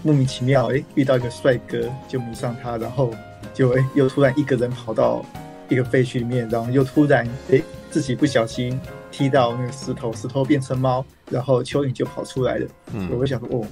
[0.04, 3.12] 莫名其妙哎、欸，遇到一个帅哥就迷上他，然后
[3.52, 5.26] 就哎、欸、又突然一个人跑到
[5.68, 8.80] 一个废墟里面，然后又突然哎、欸、自己不小心
[9.10, 13.66] 踢到那个石头，石头变成猫，然后蚯蚓就跑出来了，嗯，我想说哦，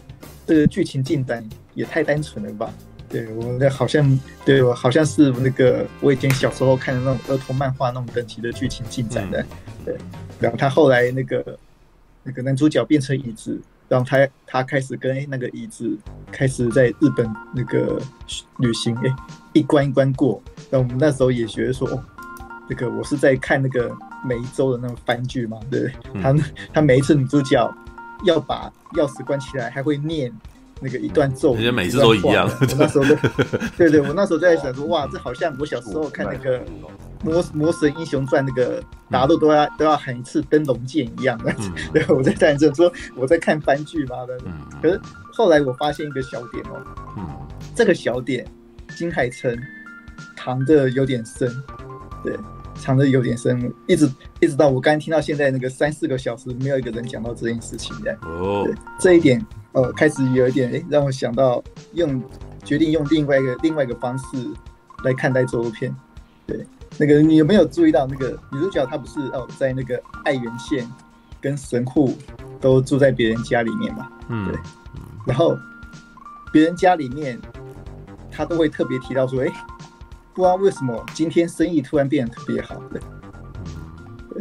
[0.46, 2.72] 这个剧情进展也太单纯了吧。
[3.08, 9.42] 对我那好像，对我好像是那个我以前小时候看的那种儿童漫画那种等级的剧情进展的，
[9.84, 9.96] 对。
[10.38, 11.58] 然后他后来那个
[12.22, 13.58] 那个男主角变成椅子，
[13.88, 15.96] 然后他他开始跟那个椅子
[16.30, 17.98] 开始在日本那个
[18.58, 19.16] 旅行，哎，
[19.54, 20.42] 一关一关过。
[20.68, 22.04] 那我们那时候也觉得说，哦，
[22.68, 23.90] 这个我是在看那个
[24.24, 25.92] 每一周的那种番剧嘛，对。
[26.22, 26.34] 他
[26.72, 27.74] 他每一次女主角
[28.24, 30.32] 要把钥匙关起来，还会念。
[30.80, 32.48] 那个一段咒语，人家每次都一样。
[32.48, 33.16] 我那时候就，
[33.76, 36.62] 对对，我那时候就在想说，哇，这好像我小时候看那个
[37.24, 38.80] 魔魔神英雄传那个，
[39.10, 41.52] 大家都都要都要喊一次灯笼剑一样的。
[41.58, 44.38] 嗯、 对，我在在这说我在看番剧嘛的。
[44.46, 45.00] 嗯、可是
[45.32, 46.80] 后来我发现一个小点哦，
[47.16, 47.26] 嗯，
[47.74, 48.46] 这个小点
[48.94, 49.58] 金海城
[50.36, 51.52] 藏的有点深，
[52.22, 52.38] 对。
[52.78, 58.16] 藏的有点深，一直一直到我刚听到现在那个三四个小时，没有一个人讲到这件事情的。
[58.22, 62.22] 哦，对，这一点，呃，开始有一点，哎，让我想到用
[62.64, 64.24] 决定用另外一个另外一个方式
[65.04, 65.94] 来看待这部片。
[66.46, 66.66] 对，
[66.96, 70.88] 那个你有没有注意到那个女主角她不是哦，在那个爱媛县
[71.40, 72.16] 跟神户
[72.60, 74.08] 都住在别人家里面嘛？
[74.28, 74.58] 嗯，对。
[75.26, 75.56] 然后
[76.52, 77.38] 别人家里面，
[78.30, 79.52] 她都会特别提到说，哎。
[80.38, 83.02] 不知道为什么今天生意突然变得特别好，对，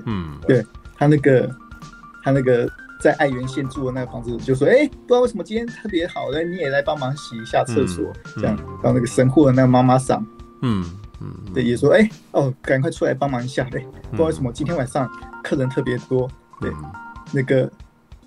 [0.06, 0.64] 嗯，对
[0.95, 1.50] 他那个
[2.24, 2.69] 他那个
[3.01, 10.24] 在爱媛县住的那个房子，就说，哎、欸，不知道为什么今天特别好，那你也来帮忙洗一下厕所，嗯、这样，然后那个神户的那个妈妈桑，
[10.61, 10.85] 嗯
[11.19, 15.09] 嗯，对，也说，哎、欸，哦，赶快出来帮忙一下，对，不知道为什么今天晚上
[15.43, 16.30] 客人特别多，
[16.61, 16.72] 对，
[17.32, 17.67] 那个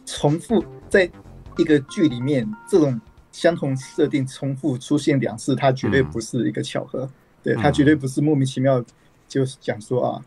[0.05, 1.09] 重复在
[1.57, 3.01] 一个剧里面这种
[3.31, 7.09] 相同设定重复出现两次，它绝对不是一个巧合。
[7.43, 8.85] 对，他绝对不是莫名其妙，
[9.27, 10.25] 就是讲说啊，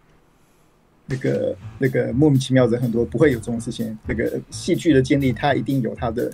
[1.06, 3.96] 那个那个莫名其妙的人很多，不会有这种事情。
[4.08, 6.32] 那个戏剧的建立，它一定有它的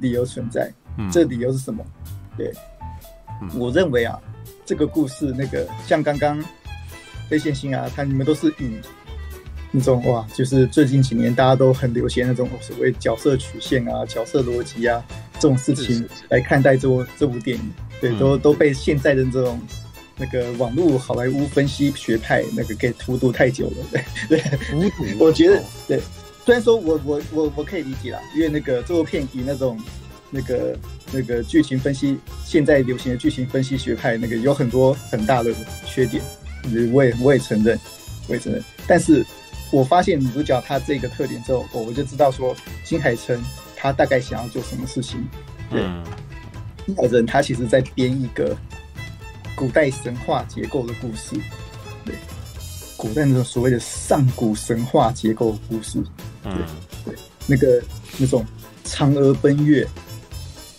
[0.00, 0.72] 理由存在。
[0.98, 1.84] 嗯，这理由是什么？
[2.36, 2.52] 对，
[3.54, 4.20] 我认为啊，
[4.64, 6.42] 这个故事那个像刚刚
[7.28, 8.80] 非线星啊，他你们都是以
[9.70, 17.70] 那种哇，就是最近几年大家都很流行那种所谓角色曲线啊、角色逻辑啊这种事情来看待这部这部电影。
[18.00, 19.60] 对，都都被现在的这种。
[20.20, 23.76] 那个网络好莱坞分析学派那个给荼毒太久了，
[24.28, 25.98] 对对，我觉得对。
[26.44, 29.78] 虽然说我我我我可以理解啦，因为那个这部片以那种
[30.30, 30.76] 那个
[31.12, 35.54] 那个剧情分析，现在流行的剧情分析学派那个有很多很大的
[35.86, 36.22] 缺点，
[36.92, 37.78] 我也我也承认，
[38.26, 38.62] 我也承认。
[38.86, 39.24] 但是
[39.70, 43.40] 我发现女主角她这个特点之后，我我就知道说金海诚
[43.76, 45.24] 他大概想要做什么事情。
[45.70, 45.82] 对，
[46.86, 48.56] 金海诚他其实在编一个。
[49.60, 51.38] 古代神话结构的故事，
[52.02, 52.14] 对，
[52.96, 56.02] 古代那种所谓的上古神话结构的故事，
[56.42, 56.66] 对、嗯、
[57.04, 57.14] 对，
[57.46, 57.82] 那个
[58.16, 58.42] 那种
[58.86, 59.86] 嫦娥奔月，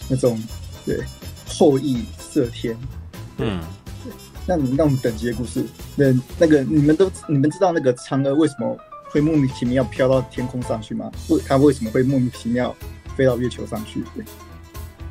[0.10, 0.42] 那种
[0.84, 1.00] 对
[1.48, 2.04] 后羿
[2.34, 2.76] 射天，
[3.38, 3.62] 嗯，
[4.04, 4.12] 对，
[4.48, 5.64] 那你那种等级的故事，
[5.96, 6.06] 那
[6.40, 8.76] 那个你们都你们知道那个嫦娥为什么
[9.12, 11.12] 会莫名其妙飘到天空上去吗？
[11.30, 12.76] 为他为什么会莫名其妙
[13.16, 14.04] 飞到月球上去？
[14.16, 14.26] 对，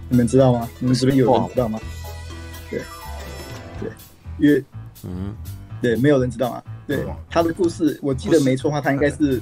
[0.09, 0.69] 你们知道吗？
[0.81, 1.79] 你们这边有人知道吗？
[1.79, 2.00] 对。
[4.41, 4.65] 对，因为，
[5.05, 5.35] 嗯，
[5.81, 6.63] 对，没有人知道啊。
[6.87, 9.41] 对，他的故事，我记得没错的话，他应该是，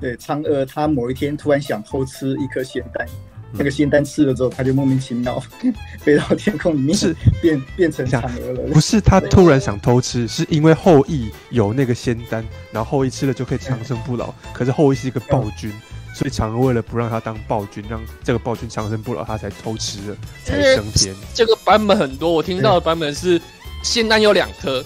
[0.00, 3.06] 对，嫦娥他某一天突然想偷吃一颗仙丹，
[3.52, 5.40] 那个仙丹吃了之后，他就莫名其妙
[6.00, 8.72] 飞到天空里面，是变变成嫦娥了。
[8.72, 14.34] 不是他突然想偷吃，是因为后羿有那个仙丹，然后后羿吃了就可以长生不老。
[14.52, 15.72] 可是后羿是一个暴君。
[16.14, 21.14] 所以嫦娥为了不让他当暴君，让这个暴君长生不老，他才偷吃了，才升天。
[21.32, 23.40] 这个版本很多，我听到的版本是
[23.82, 24.84] 仙丹有两颗，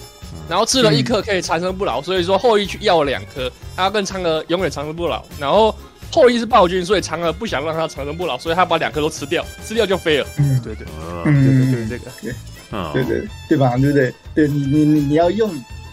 [0.49, 5.25] 然后吃了一颗可以长生不老，所以说后羿去要了两颗，他要跟嫦娥永远长生不老。
[5.39, 5.75] 然后
[6.11, 10.27] 后羿是暴君，所以嫦娥不想让他长生不老，所以他把两颗都吃掉，吃掉就飞了。
[10.39, 10.87] 嗯，对对，
[11.25, 12.11] 嗯，对对对，这个，
[12.93, 13.77] 对，对对对吧？
[13.77, 14.15] 对不对？
[14.35, 15.51] 对你你你你要用。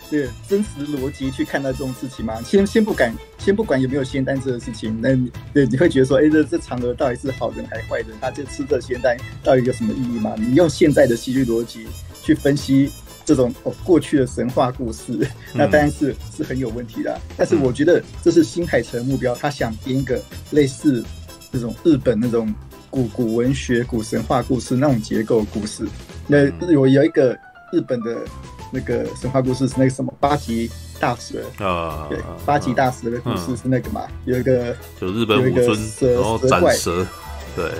[0.09, 2.39] 对真实逻辑去看待这种事情吗？
[2.45, 8.09] 先先不敢，先不管有没有仙丹这个事情，那你对你会觉得说，哎，这这嫦娥到底是好人还是坏人？
[8.21, 10.35] 他就吃这仙丹到底有什么意义吗？
[10.37, 11.87] 你用现在的戏剧逻辑
[12.23, 12.91] 去分析
[13.23, 17.19] 这种哦过去的神话故事，那当然是是很有问题的。
[17.37, 20.19] 但是我觉得这是新海诚的目标，他想编一个
[20.51, 21.03] 类似
[21.51, 22.51] 这种日本那种
[22.89, 25.85] 古古文学、古神话故事那种结构故事。
[26.25, 27.37] 那有有一个
[27.71, 28.17] 日本的。
[28.75, 30.67] 那个神话故事是那个什么八岐
[30.99, 32.07] 大蛇啊？
[32.09, 34.07] 对，八岐大蛇的故事是那个嘛？
[34.25, 37.05] 有一个就日本武尊，蛇然后斩蛇，
[37.55, 37.71] 对，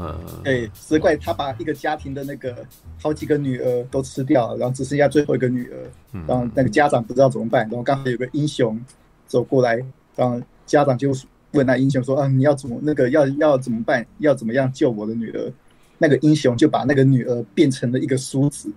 [0.00, 2.64] 嗯嗯，哎，蛇怪他把一个家庭的那个
[3.00, 8.80] 好几个女儿都吃掉了，然后只剩下最后一个女儿，然后那个家长不知道怎么办，然后刚好有个英雄
[9.26, 9.76] 走过来，
[10.14, 11.12] 然后家长就
[11.52, 14.06] 问那英雄说：“啊，你要怎么那个要要怎么办？
[14.18, 15.52] 要怎么样救我的女儿？”
[15.98, 18.70] 那个英雄就把那个女儿变成了一个梳子，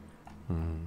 [0.50, 0.82] 嗯。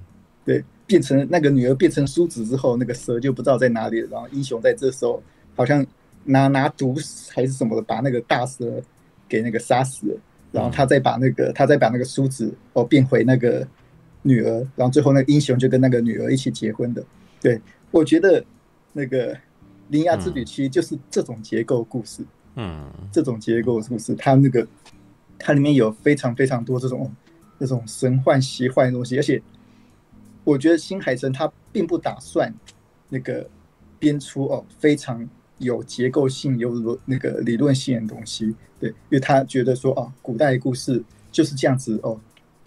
[0.45, 4.07] 对，变成那个女儿变成梳子之后，那个蛇就不知道在哪里了。
[4.11, 5.21] 然后英雄在这时候
[5.55, 5.85] 好像
[6.23, 6.95] 拿拿毒
[7.29, 8.81] 还是什么的，把那个大蛇
[9.29, 10.19] 给那个杀死了。
[10.51, 13.65] 然后他再把那个他再把那个梳子哦变回那个
[14.23, 14.67] 女儿。
[14.75, 17.01] 然后最后那个英雄就跟那个女儿一起结婚的。
[17.39, 18.43] 对，我觉得
[18.91, 19.33] 那个
[19.89, 22.23] 《铃芽之旅》其实就是这种结构故事。
[22.55, 24.67] 嗯，这种结构故事，它那个
[25.37, 27.09] 它里面有非常非常多这种
[27.59, 29.41] 这种神幻奇幻的东西，而且
[30.43, 32.51] 我觉得新海诚他并不打算
[33.07, 33.47] 那个
[33.99, 42.19] 编出哦非常有结构性、有那个理论性的东西，对，因为他觉得说哦，古代的故事就是这样子哦，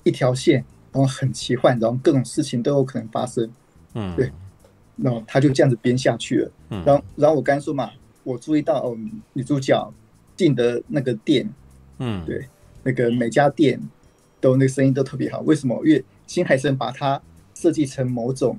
[0.04, 3.50] 一条线，然后很奇幻，然后各种事情都有可能发生，
[3.94, 4.30] 嗯，对，
[4.96, 7.90] 然后他就这样子编下去了，嗯，然后然后我刚才说嘛，
[8.22, 8.96] 我注意到哦，
[9.32, 9.92] 女主角
[10.36, 11.52] 进的那个店，
[11.98, 12.46] 嗯，对。
[12.84, 13.80] 那个每家店
[14.40, 15.80] 都那个声音都特别好，为什么？
[15.86, 17.22] 因为新海诚把它
[17.54, 18.58] 设计成某种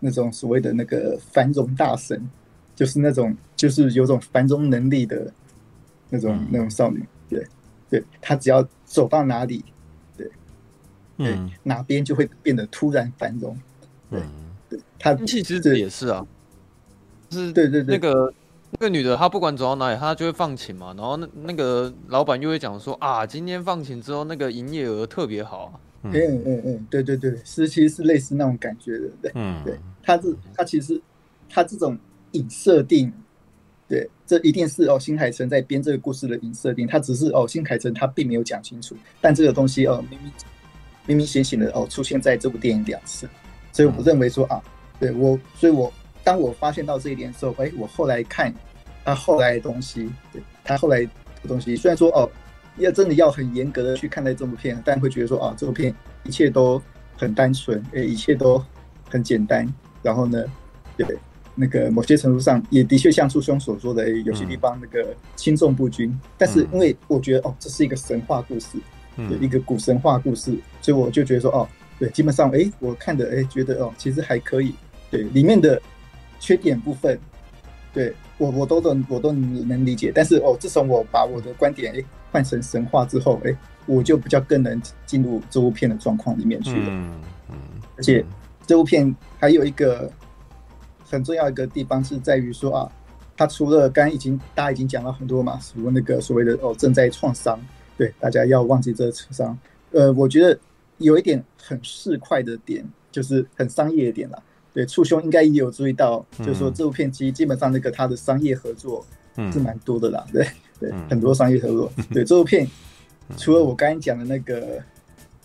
[0.00, 2.30] 那种所谓的那个繁荣大神，
[2.74, 5.32] 就是那种就是有种繁荣能力的
[6.10, 7.04] 那种、嗯、那种少女。
[7.28, 7.46] 对，
[7.88, 9.64] 对，她只要走到哪里，
[10.16, 10.26] 对，
[11.16, 13.56] 对，嗯、哪边就会变得突然繁荣。
[14.10, 14.20] 对，
[14.68, 16.26] 对，她其实也是啊，
[17.30, 18.32] 是，对对对，那个。
[18.80, 20.94] 那个女的，她不管走到哪里，她就会放晴嘛。
[20.96, 25.72] 然后那那个老板又会讲说啊，今天放晴之后，那个营业额特别好啊。
[26.04, 29.32] 嗯嗯嗯，对对对，是其实是类似那种感觉的，对。
[29.34, 30.98] 嗯，对，她是她其实
[31.50, 31.98] 她这种
[32.32, 33.12] 影设定，
[33.88, 36.86] 对，这一定是哦，新海诚在编这个故事的影设定。
[36.86, 40.32] 他只是哦，新海诚他并没有讲清楚，但这个东西哦，明明
[41.06, 43.28] 明明显显的哦，出现在这部电影两次，
[43.72, 44.60] 所以我认为说啊，
[45.00, 45.92] 对我，所以我。
[46.24, 48.54] 当我发现到这一点的时候，哎，我后来看
[49.04, 51.10] 他后来的东西，对他后来的
[51.48, 52.30] 东西，虽然说哦，
[52.76, 56.80] 要真的要很严格的去看待这部片，但会觉得说啊，这部片一切都
[57.16, 58.64] 很单纯，哎，一切都
[59.10, 59.66] 很简单。
[60.00, 60.44] 然后呢，
[60.96, 61.18] 对
[61.62, 66.12] 那个某些程度上也的确像初兄所说的，有些地方那个轻重不均。
[66.36, 68.78] 但是因为我觉得哦，这是一个神话故事，
[69.16, 71.68] 嗯一个古神话故事，所以我就觉得说哦，
[71.98, 74.74] 对，基本上哎，我看的哎，觉得哦，其实还可以，
[75.10, 75.80] 对里面的。
[76.44, 77.16] 缺点部分，
[77.94, 86.88] 对我我都能我都能理解，但是哦，自从我把我的观点诶换成神话之后，诶，我就比较更能进入这部片的状况里面去了。
[86.88, 87.56] 嗯嗯。
[87.96, 88.24] 而且
[88.66, 90.10] 这部片还有一个
[91.12, 92.90] 很重要一个地方是在于说啊，
[93.36, 97.60] 它除了刚刚已经大家已经讲了很多嘛，什么那个所谓的哦正在创伤，
[97.98, 99.58] 对大家要忘记这个创伤。
[99.90, 100.58] 呃，我觉得
[100.96, 104.42] 有一点很市侩的点，就是很商业的点了。
[104.72, 109.04] 对，触兄应该也有注意到，嗯、就是说这部片其实基本上那个他的商业合作
[109.52, 110.46] 是蛮多的啦，嗯、对
[110.80, 111.92] 对，嗯、很多商业合作。
[112.10, 112.66] 对，这部片
[113.36, 114.82] 除了我刚才讲的那个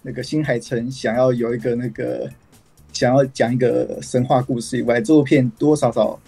[0.01, 2.29] 那个新海诚想要有一个那个
[2.93, 6.19] 想要讲一个神话故事以外，这部片多多少少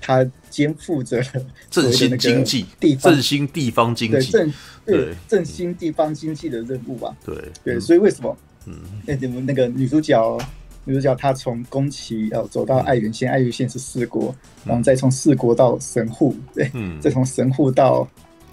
[0.00, 1.22] 他肩负着
[1.70, 3.12] 振兴经济、地方。
[3.12, 4.52] 振兴地方经济、振
[4.84, 7.16] 对振兴地方经济的任务吧。
[7.24, 7.36] 对。
[7.64, 8.36] 对，所以为什么？
[8.66, 8.74] 嗯，
[9.06, 10.38] 那，你们那个女主角。
[10.84, 14.34] 女主角她从宫崎要走到爱媛县，爱媛县是四国，
[14.64, 18.04] 然后再从四国到神户，对，嗯、再从神户到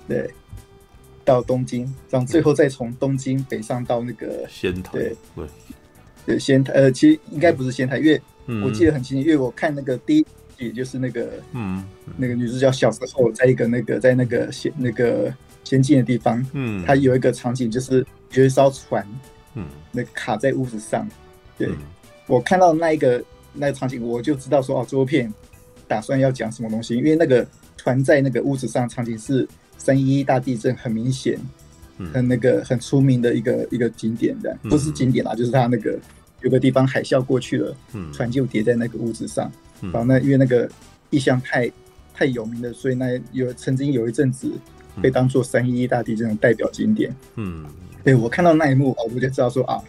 [0.08, 0.30] 对
[1.26, 5.16] 到东京，然后最后再从东京北上到那个仙台，对
[6.30, 8.22] 对对仙台，呃，其实应该不是仙台，因为
[8.64, 10.25] 我记得很清楚，因为我看那个第一
[10.58, 11.83] 集就是那个嗯
[12.17, 15.33] 那个女主角小时候在一个那个在那个仙那个
[15.64, 19.06] 仙境的地方，嗯，她有一个场景就是有一艘船，
[19.56, 21.08] 嗯，那卡在屋子上，
[21.58, 21.67] 对。
[21.67, 21.77] 嗯。
[22.27, 25.33] 我看到那一个那个场景，我就知道说哦，这部片
[25.88, 26.95] 打算要讲什么东西。
[26.95, 27.43] 因为那个
[27.75, 29.48] 船在那个屋子上场景是
[29.80, 31.40] 三一一大地震，很明显，
[32.14, 35.98] 很那个很出名的一个一个景点的，不是景点啦，就是它那个
[36.42, 37.76] 有个地方海啸过去了，
[38.14, 39.51] 船就叠在那个屋子上。
[39.82, 40.69] 然后那因为那个
[41.09, 41.72] 意象太
[42.14, 44.51] 太有名了，所以那有曾经有一阵子
[45.01, 47.16] 被当做三一一大地震的代表景点。
[47.35, 47.66] 嗯，
[48.03, 49.82] 对，我看到那一幕哦，我就知道说啊，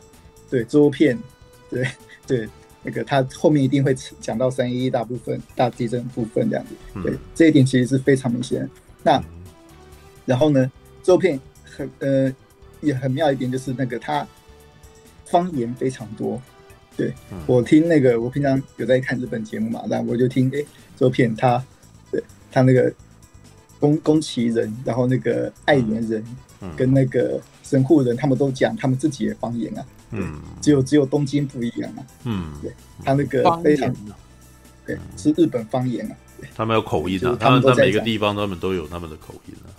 [0.48, 1.18] 对，这部片，
[1.70, 1.86] 对。
[2.26, 2.48] 对，
[2.84, 6.74] 那个他后面一定会讲到三一一大部分大地震部分这样子。
[7.02, 8.70] 对，这一点其实是非常明显。
[9.02, 9.20] 那
[10.24, 10.70] 然后呢，
[11.02, 12.32] 这部片很呃
[12.80, 14.24] 也很妙一点，就是那个他
[15.31, 16.41] 方言非常多。
[16.97, 17.15] 对，
[17.47, 20.62] 我听那个我平常有在看日本节目嘛，然后我就听哎，
[20.97, 21.65] 周片他
[22.10, 22.92] 对他那个
[23.78, 26.23] 宫宫崎人，然后那个爱媛人
[26.76, 29.86] 跟那个神户人，他们都讲他们自己的方言啊。
[30.10, 32.05] 嗯，只有只有东京不一样啊。
[32.25, 32.70] 嗯，对，
[33.05, 33.94] 他那个非常，
[34.84, 36.17] 对，是日本方言啊。
[36.55, 39.70] 他们有口音啊，他们在每个地方他们都有他们的口音啊。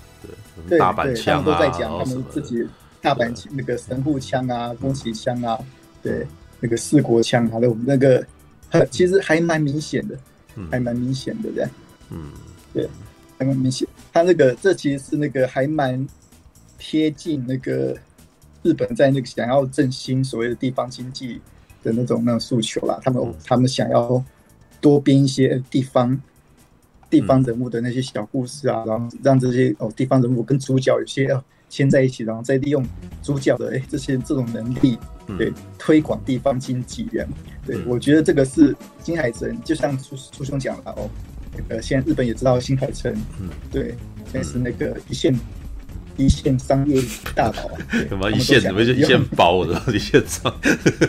[0.67, 2.65] 对，大阪腔啊，都在讲他们自己
[3.01, 5.57] 大阪那个神户枪啊、宫崎枪啊，
[6.01, 6.25] 对，
[6.59, 8.25] 那个四国腔啊，那那个
[8.89, 10.17] 其实还蛮明显的，
[10.69, 11.69] 还蛮明显的这样。
[12.09, 12.31] 嗯，
[12.73, 12.87] 对，
[13.37, 13.87] 还蛮明显。
[14.13, 16.07] 他那个这其实是那个还蛮
[16.77, 17.97] 贴近那个。
[18.63, 21.41] 日本在那个想要振兴所谓的地方经济
[21.81, 24.23] 的那种那种诉求啦，他们他们想要
[24.79, 26.15] 多编一些地方
[27.09, 31.35] 地方人物的那些小故事啊，然后让这些哦地方人物跟主角有些
[31.71, 32.85] 牵在一起，然后再利用
[33.23, 34.99] 主角的哎、欸、这些这种能力，
[35.37, 37.27] 对，嗯、推广地方经济这样。
[37.65, 41.09] 对，我觉得这个是新海城，就像初初兄讲了哦，
[41.57, 43.95] 那个现在日本也知道新海诚，嗯，对，
[44.31, 45.33] 现在是那个一线。
[46.17, 47.01] 一线商业
[47.33, 47.71] 大佬，
[48.09, 48.59] 什么一线？
[48.59, 49.81] 怎么就一线包的？
[49.91, 50.53] 一线商，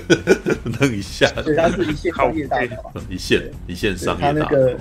[0.81, 1.29] 弄一下。
[1.45, 2.95] 对，他是一线商业大佬。
[3.11, 4.33] 一线一线商业大佬。
[4.33, 4.79] 他那个，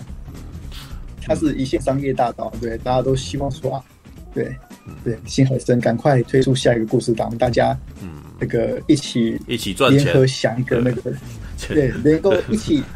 [1.24, 2.52] 他是一线商业大佬。
[2.62, 3.84] 对，大家都希望说啊，
[4.34, 4.56] 对
[5.04, 11.14] 对，新海诚赶快推出下一个故事，让我们大家嗯，那个一起一起赚钱，联合想一个那个，
[11.68, 12.84] 对，能够一起。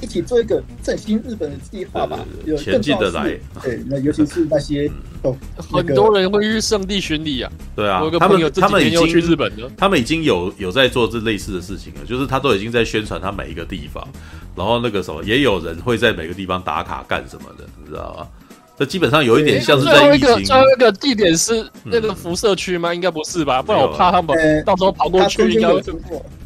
[0.00, 3.38] 一起做一个振兴日本的计划吧，有前进的来。
[3.62, 4.90] 对，那尤其是那些
[5.22, 7.50] 哦，很多人会去圣地巡礼啊。
[7.74, 14.06] 对啊，他们他们已经去日本了，他们已经有有在做这类似的事情了，就是他都已经在宣传他每一个地方，
[14.54, 18.26] 然后那个什么，也有人会在每个地方打卡干什么的，你知道吗？
[18.76, 20.44] 这基本上有一点像是在疫情。
[20.44, 22.92] 最后一个地点是那个辐射区吗？
[22.92, 23.62] 应该不是吧？
[23.62, 25.80] 不然我怕他们到时候跑过去应该会。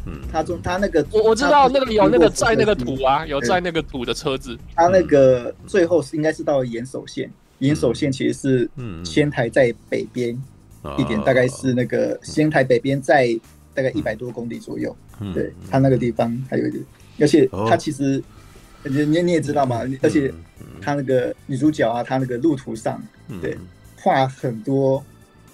[0.05, 4.57] 嗯，他中他那个我我知道那个有那个载那个土啊，有载那个土的车子。
[4.75, 8.69] 他那个最后是应该是到岩手县，岩手县其实是
[9.03, 10.29] 仙台在北边
[10.97, 13.27] 一点，大概是那个仙台北边在
[13.73, 14.95] 大概一百多公里左右。
[15.33, 16.83] 对，他那个地方还有一点，
[17.19, 18.23] 而且他其实
[18.83, 20.33] 你你你也知道嘛，而且
[20.81, 23.01] 他那个女主角啊，她那个路途上
[23.41, 23.57] 对
[23.95, 25.03] 画很多。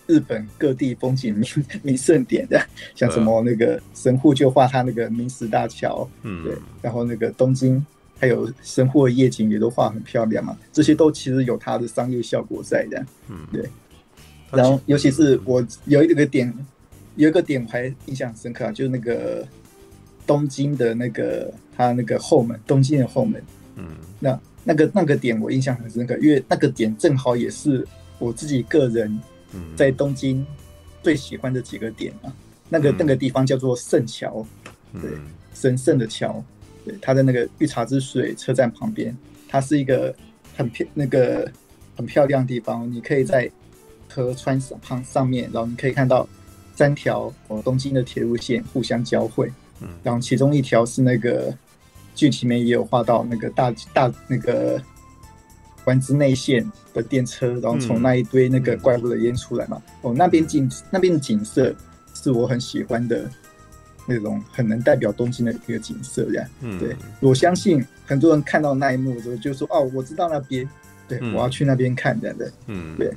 [0.07, 2.63] 日本各地风景名名胜点的，
[2.93, 7.83] 像什么那个神户就画他那个明石大桥，嗯，对，然后那个东京
[8.19, 13.67] 还有神户的夜景也都画很漂亮嘛，这些都其实有它的商业效果在的，嗯，对。
[14.51, 16.53] 然后尤其是我有一个点，
[17.15, 19.43] 有一个点我还印象深刻啊，就是那个
[20.27, 23.41] 东京的那个他那个后门，东京的后门，
[23.75, 23.85] 嗯，
[24.19, 27.87] 那那个那个点我印象很深刻，因为那个点正好也是
[28.19, 29.19] 我自己个人。
[29.73, 30.45] 在东京
[31.01, 32.27] 最喜欢的几个点啊，
[32.67, 34.45] 那个那个地方叫做圣桥，
[35.01, 35.11] 对，
[35.53, 36.43] 神圣的桥，
[36.83, 39.15] 对，它在那个御茶之水车站旁边，
[39.47, 40.13] 它是一个
[40.57, 41.49] 很漂那个
[41.95, 43.49] 很漂亮的地方，你可以在
[44.09, 46.27] 河川上旁上面，然后你可以看到
[46.75, 49.87] 三条哦东京的铁路线互相交汇，嗯。
[50.03, 51.57] 然后其中一条是那个
[52.15, 54.81] 剧情里面也有画到那个大大那个。
[55.87, 59.79] 丸之内线的电车，然后从那一堆那个怪物的烟出来嘛。
[59.87, 61.75] 嗯、哦，那边景那边的景色
[62.15, 63.29] 是我很喜欢的
[64.07, 66.49] 那种，很能代表东京的一个景色，这样。
[66.61, 70.67] 嗯，对，我相信很多人看到那一幕的时候就说：“哦，我知道那边，
[71.07, 73.13] 对，嗯、我要去那边看这样的。”嗯，对。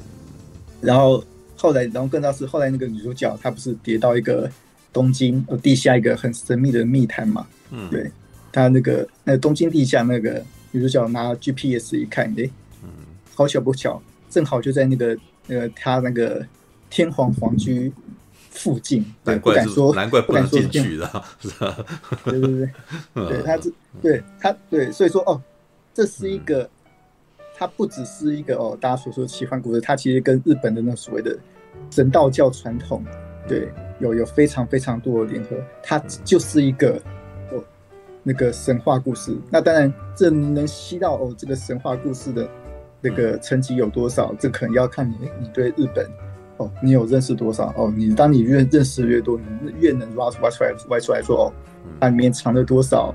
[0.83, 1.25] 然后
[1.57, 4.51] 后来，然后更重要是后来那个女主角她不是跌到一个
[4.93, 7.47] 东京呃地下一个很神秘的密探嘛？
[7.71, 8.11] 嗯，对，
[8.59, 10.45] 她那个那个东京地下那个。
[10.71, 12.45] 女主角拿 GPS 一看，哎，
[12.83, 12.91] 嗯，
[13.35, 16.45] 好巧不巧，正好就在那个那个他那个
[16.91, 17.91] 天皇皇居
[18.51, 21.87] 附近，对，不敢说，难怪不敢进去的， 是吧？
[22.23, 23.73] 对对对，对，他 这，
[24.03, 25.41] 对他，对，所以说，哦，
[25.95, 26.69] 这是一个，
[27.57, 31.35] 它不只是一个哦，大家所说的奇幻故事，它其实跟日本的那所谓的
[31.91, 33.03] 神道教传统，
[33.49, 37.01] 对，有有非常非常多的联合，它就是一个。
[38.29, 42.47] 那个神话故事，那当然，这能吸到哦，这个神话故事的
[43.01, 44.35] 那个层级有多少？
[44.39, 46.07] 这可能要看你，你对日本
[46.59, 47.91] 哦，你有认识多少哦？
[47.97, 51.53] 你当你越认识越多，你越能挖出挖出来挖出来说哦，
[51.99, 53.15] 它里面藏了多少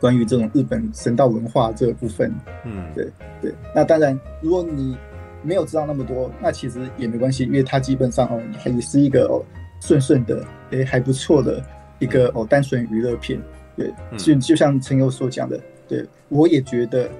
[0.00, 2.34] 关于这种日本神道文化这个部分？
[2.64, 3.06] 嗯，对
[3.42, 3.52] 对。
[3.74, 4.96] 那当然，如果你
[5.42, 9.44] 没有知道那么多，那其实也没关系，因为它基本上哦，也是一个哦
[9.82, 11.62] 顺顺的，诶还不错的
[11.98, 13.38] 一个哦单纯娱乐片。
[13.76, 17.10] 对，就就像陈友所讲的，对，我也觉得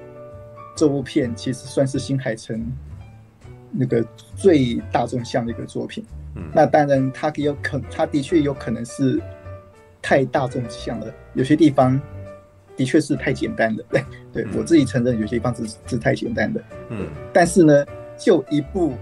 [0.75, 2.65] 这部片其实算是新海诚
[3.71, 6.03] 那个最大众向的一个作品。
[6.35, 9.21] 嗯，那当然，他有可，他的确有可能是
[10.01, 11.99] 太大众向了，有些地方
[12.75, 13.83] 的确是太简单的。
[13.91, 16.61] 对，对、嗯、我自己承认，有些地方是是太简单的。
[16.89, 17.85] 嗯，但是呢，
[18.17, 18.93] 就一部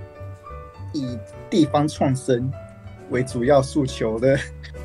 [0.93, 1.17] 以
[1.49, 2.51] 地方创生
[3.09, 4.37] 为主要诉求的。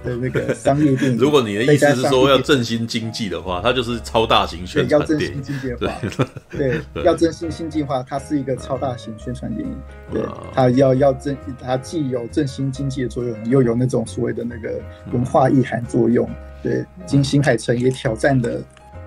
[0.05, 5.27] 的那个商业电影， 如果你的意思是说要振兴经济的话，它就是超大型宣传电影。
[5.27, 9.77] 要振兴经济的话，对，对要振兴经济的话，它是一个超大型宣传电影。
[10.13, 14.81] 对，它要要振，它既有振兴经济的作用，又有那种所谓的那个
[15.13, 16.29] 文化意涵作用。
[16.63, 18.61] 对，金星海城也挑战的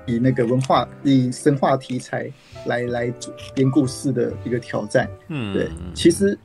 [0.06, 2.32] 以那个文化以神话题材
[2.66, 3.14] 来来
[3.54, 5.10] 编故事的一个挑战。
[5.30, 6.38] 嗯，对，其实。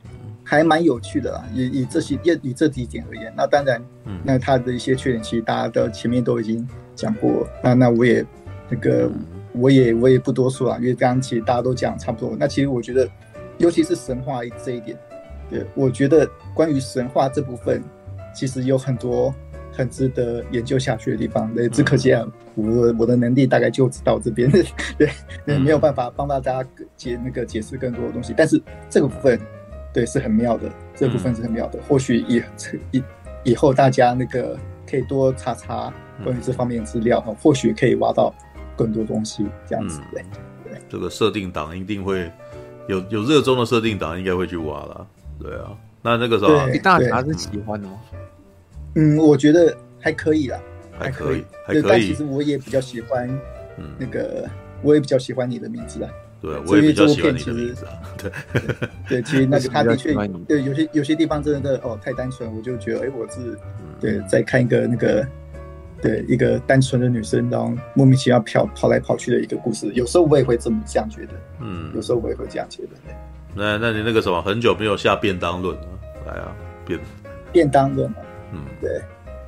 [0.49, 3.83] 还蛮有趣的啦，以以这些以以这几点而言，那当然，
[4.23, 8.25] 那它的一些缺点，其实大家的前面都已经讲过，那那我也
[8.69, 9.11] 那个
[9.51, 12.33] 我也我也不多说了，因为刚刚其实大家都讲差不多。
[12.39, 13.05] 那其实我觉得，
[13.57, 14.97] 尤其是神话这一点，
[15.49, 17.83] 对，我觉得关于神话这部分，
[18.33, 19.35] 其实有很多
[19.73, 21.53] 很值得研究下去的地方。
[21.53, 24.49] 对，只可惜啊，我我的能力大概就只到这边，
[24.97, 25.09] 对，
[25.45, 28.33] 对，没有办法帮大家解那个解释更多的东西。
[28.37, 29.37] 但是这个部分，
[29.97, 31.79] 对，是很妙的，这部分是很妙的。
[31.87, 32.43] 或许以
[32.91, 33.03] 以
[33.43, 34.55] 以后大家那个
[34.87, 35.91] 可以多查查
[36.23, 38.31] 关于这方面的资料哈，或许可以挖到
[38.75, 39.99] 更多东西，这样子。
[40.13, 40.23] 对，
[40.65, 42.31] 对，这个设定档一定会
[42.87, 45.07] 有有热衷的设定档，应该会去挖了。
[45.39, 46.51] 对啊，那那个时候，
[46.83, 47.99] 大侠是喜欢的吗？
[48.93, 50.59] 嗯，我觉得还可以啦，
[50.99, 51.85] 还可以，还可以。
[51.89, 53.27] 但其实我也比较喜欢，
[53.79, 54.47] 嗯，那个
[54.83, 56.09] 我也比较喜欢你的名字啊。
[56.39, 57.93] 对，我也比较喜欢你的名字啊。
[58.17, 58.31] 对，
[59.07, 60.13] 对，其实那个他的确，
[60.47, 63.57] 对，有些有些地方真的哦太单纯，我就觉得哎，我是
[63.99, 65.25] 对在看一个那个
[66.01, 69.91] 对一个单纯的女生，然后莫名其妙跑跑来跑去的一个故事。
[69.93, 72.89] 有时候我也会这么这样觉得，嗯，有时候我也会这样觉得。
[73.55, 75.87] 那那你那个什么，很久没有下便当论了，
[76.27, 76.99] 来啊，便。
[77.51, 78.13] 便当论，
[78.51, 79.01] 嗯，对，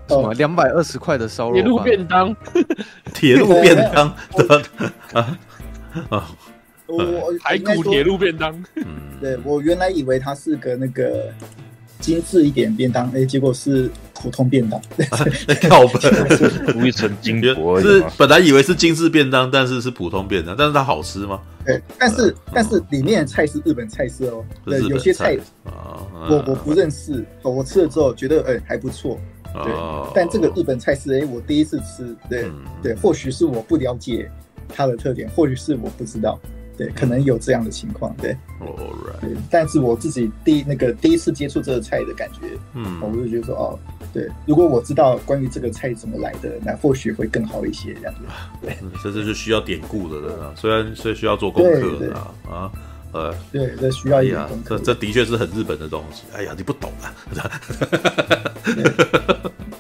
[0.08, 2.35] 什么，两百二十块的烧肉，铁路便当，
[3.14, 4.08] 铁路便当，
[5.14, 5.38] 啊
[6.09, 6.32] 啊，
[6.98, 8.85] 我排骨铁路便当，嗯，
[9.22, 11.32] 对我原来以为它是个那个。
[12.01, 14.80] 精致一点便当，哎，结果是普通便当。
[15.69, 17.77] 靠本，涂一层金箔。
[17.82, 21.42] 是本来以为是精致便当，但是是普通便当，但是它好吃吗？
[21.66, 24.45] 对，但是但是里面的菜是日本菜式哦。
[24.64, 25.38] 对，有些菜
[26.14, 29.19] 我我不认识，我吃了之后觉得哎还不错。
[29.66, 29.74] 对，
[30.16, 32.50] 但这个日本菜式哎，我第一次吃，对
[32.82, 34.32] 对，或许是我不了解
[34.69, 36.40] 它的特点，或许是我不知道。
[36.80, 38.32] 对，可能有这样的情况，对。
[38.61, 39.19] Alright。
[39.19, 43.77] 对，但是我自己第那个第一次接触这个菜的感觉，嗯，我就觉得说，哦，
[44.14, 48.22] 对，如果我知道关于这个菜怎么来的，那或许会更好一些，这样子。
[48.61, 52.72] 对，这这是需要典故的了，虽然所以需要做功课的啊啊，
[53.11, 54.77] 呃，对，这需要一点功课。
[54.77, 56.24] 这这的确是很日本的东西。
[56.33, 57.11] 哎呀，你不懂啊。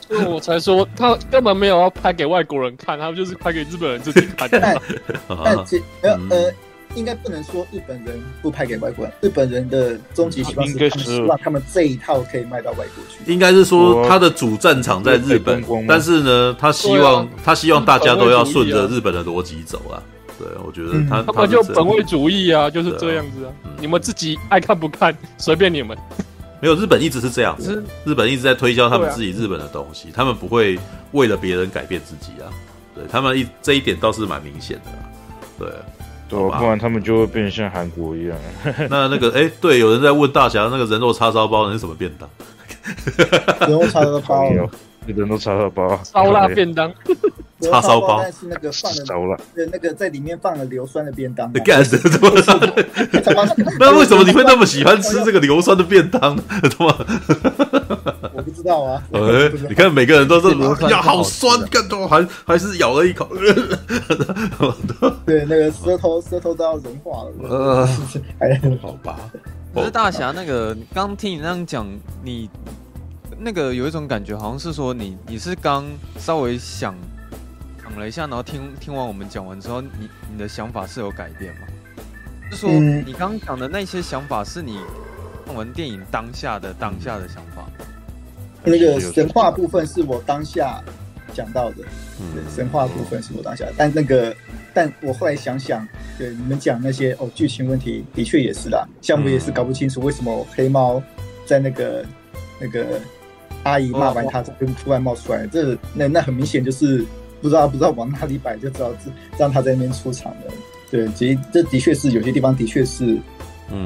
[0.01, 4.49] 所以我才说他根本没有要拍给外国人看，他们就是拍给日本人自己看。
[4.51, 4.77] 但
[5.45, 6.53] 但其呃呃。
[6.95, 13.31] 应该不能说日本人不拍给外国人，日本人的终极希望是他们希望他们这一套可以卖到外国去。
[13.31, 20.01] 应该是说他的主战场在日本，但是呢，他希望他希望大家都要顺着日本的逻辑走啊。
[20.37, 23.51] 对，我觉得他他们就本位主义啊，就是这样子啊。
[23.79, 25.97] 你们自己爱看不看，随便你们。
[26.61, 30.79] 没有，日本一直是这样子，日本一直在推销他们自己日本的东西，他们不会
[31.11, 32.47] 为了别人改变自己啊。
[32.95, 34.91] 对他们一这一点倒是蛮明显的，
[35.59, 35.69] 对。
[36.29, 38.37] 对，不然他们就会变像韩国一样。
[38.89, 42.29] 那那个，哎、欸，对，有人在问大侠，那个人肉叉烧包那是什么便当？
[43.67, 44.45] 人肉叉烧包，
[45.05, 46.91] 人都叉烧包，烧腊便当。
[47.61, 51.51] 叉烧包，但是那个放了，对，那个在里面放了硫酸的便当。
[51.65, 52.31] 干什么？
[53.77, 56.43] 那为什么你会那么喜欢吃这个硫酸的便当呢？
[56.79, 59.03] 我不知道啊。
[59.11, 59.19] 哎，
[59.67, 60.55] 你看每个人都是
[60.89, 63.27] 呀，好酸，更多还还是咬了一口。
[65.25, 67.31] 对，那个舌头舌头都要融化了。
[67.49, 67.85] 呃，
[68.81, 69.19] 好吧。
[69.75, 71.85] 可是大侠，那个刚听你那样讲，
[72.23, 72.49] 你
[73.37, 75.85] 那个有一种感觉，好像是说你你是刚
[76.17, 76.95] 稍微想。
[77.81, 79.89] 想了一下，然后听听完我们讲完之后，你
[80.31, 81.61] 你的想法是有改变吗？
[82.51, 84.79] 就说你刚刚讲的那些想法，是你
[85.43, 87.67] 看完电影当下的当下的想法。
[88.63, 90.83] 那个神话部分是我当下
[91.33, 91.77] 讲到的，
[92.35, 94.35] 对，神话部分是我当下，但那个，
[94.71, 101.01] 但我后来想想，对你们讲那些哦，剧情问题的确也是啦，像我也是搞不清楚为什么黑猫
[101.43, 102.05] 在那个
[102.61, 103.01] 那个
[103.69, 107.05] 阿姨骂完他，就突然冒出来，这那那很明显就是。
[107.41, 110.51] 不知道不知道往哪里摆，就知道是让他在那边出场了。
[110.91, 113.17] 对，其实这的确是有些地方的确是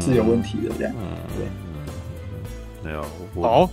[0.01, 0.93] 是有问题的，这样。
[0.97, 2.83] 嗯，对。
[2.83, 3.03] 没有。
[3.39, 3.69] 好，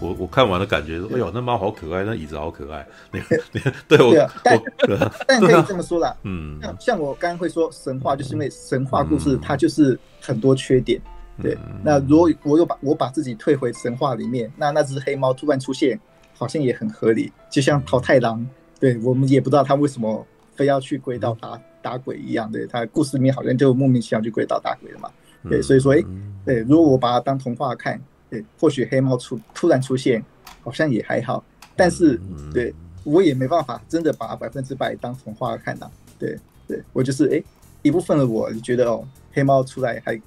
[0.00, 2.86] 我我看完的感觉说，哎呦，那猫好可爱，那椅子好可爱。
[3.12, 3.20] 你
[3.52, 4.58] 你 对我，但
[5.28, 6.16] 但可以这么说啦。
[6.22, 6.58] 嗯。
[6.62, 10.98] 像像我刚刚会说神话，就是因为神话故事它就是很多缺点。
[11.42, 11.56] 对。
[11.82, 15.98] 那如果我又把我把自己退回神话里面，那那只黑猫突然出现，
[16.34, 18.46] 好像也很合理，就像桃太郎。
[18.78, 25.10] 对，我们也不知道他为什么非要去鬼道打打鬼一样，对，他故事里面好像就莫名其妙去归道打鬼了嘛。
[25.48, 26.02] 对，所以说，哎，
[26.44, 30.22] 对，如果我把它当童话看，对，或许黑猫出突然出现，
[30.62, 31.44] 好像也还好。
[31.76, 32.20] 但是，
[32.52, 35.90] 对我也没办法真的把它百分之百当童话看呐。
[36.18, 36.36] 对，
[36.66, 37.42] 对我就是哎，
[37.80, 39.02] 一部分的我觉得哦，
[39.32, 40.20] 黑猫出来还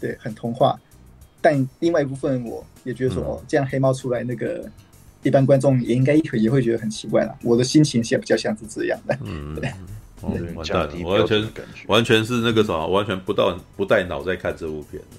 [0.00, 0.78] 对很童话，
[1.40, 4.68] 但另外一部分我也觉得说哦，这样黑猫出来那个。
[5.24, 7.36] 一般观众也应该也会觉得很奇怪了。
[7.42, 9.18] 我的心情现在比较像是这样的。
[9.24, 9.68] 嗯，对，
[10.54, 11.48] 完蛋了，完全
[11.88, 15.16] 完全是那个什么，完全不到不带脑在看这部片的。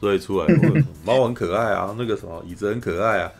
[0.00, 0.46] 所以出来
[1.06, 3.32] 猫很可爱啊，那个什么椅子很可爱啊，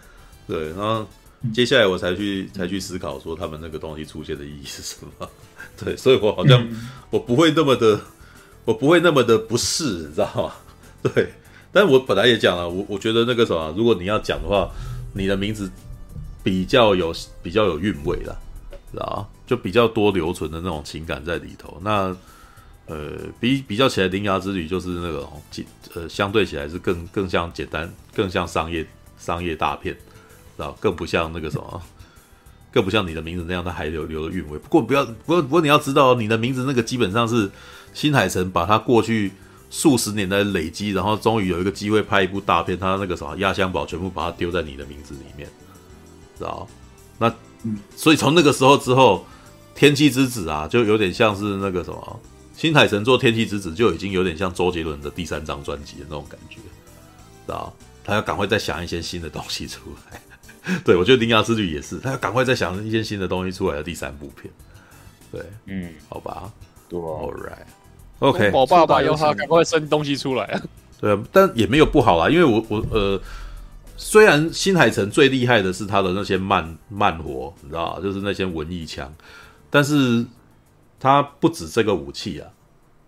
[0.46, 1.04] 对，然后
[1.52, 5.28] 接下来我才去才去思考说他们那个东西出现的意义是什么，
[5.76, 6.64] 对，所以我好像
[7.10, 8.00] 我不会那么的，
[8.64, 10.54] 我不会那么的不适，你知道吗？
[11.08, 11.32] 对，
[11.72, 14.70] 但我本来也讲了，我我觉得那个什么，如果你要讲的话，
[15.14, 15.70] 你的名字
[16.42, 18.36] 比较有比较有韵味啦，
[18.92, 19.26] 知道吗？
[19.46, 22.16] 就比较多留存的那种情感在里头，那。
[22.88, 28.86] 呃，比比较起来，《铃芽之旅》就是那个简，呃，相对起来是更更像简单，更像商业
[29.18, 29.92] 商业大片，
[30.56, 30.70] 知道？
[30.78, 31.82] 更不像那个什么，
[32.70, 34.56] 更不像你的名字那样，它还留留了韵味。
[34.56, 37.50] 不过不要，不过不过你要知道，你的名字那个基本上是
[37.92, 39.32] 新海诚把他过去
[39.70, 45.48] 数十年的累积，然后终于有一个机会拍一部大片，他那个什么压箱宝全部把它丢在你的名字里面，
[46.38, 46.66] 知道？
[47.18, 47.32] 那
[47.96, 49.26] 所以从那个时候之后，
[49.78, 52.20] 《天气之子》啊，就有点像是那个什么。
[52.56, 56.62] 新海诚做《天气之子》就已经有点像周杰伦的第三张专辑的那种感觉，知
[57.48, 57.70] 道？
[58.02, 59.80] 他要赶快再想一些新的东西出
[60.10, 60.20] 来。
[60.84, 64.50] 对，我觉得《铃芽之旅》也是，他要赶快再想一些新的东西出来的第三部片。
[65.30, 66.50] 对，嗯，好吧，
[66.88, 67.34] 对，All
[68.20, 70.60] right，OK，我爸爸要他赶快生东西出来啊。
[71.00, 73.20] 对啊，但也没有不好啦，因为我我呃，
[73.96, 79.12] 虽然新海诚最厉害的是他的那些慢慢活，你知道，就是那些文艺腔，
[79.70, 80.24] 但是。
[80.98, 82.48] 他不止这个武器啊，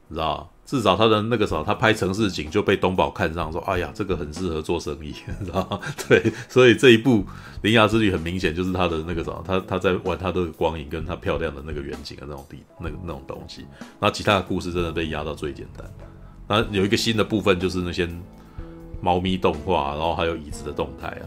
[0.08, 7.20] 你知道至少他的那个时候，他拍城市景就被东宝看上，说：“哎呀，这个很适合做生意， 知道 对，所以这一部
[7.62, 13.64] 《铃芽之旅》很明显就是他的那个什么，他他在玩他的光影跟他漂亮的那个远景的那种地那个那种东西。
[13.98, 15.90] 那其他的故事真的被压到最简单。
[16.46, 18.06] 那有一个新的部分就是那些
[19.00, 21.24] 猫咪动画，然后还有椅子的动态啊，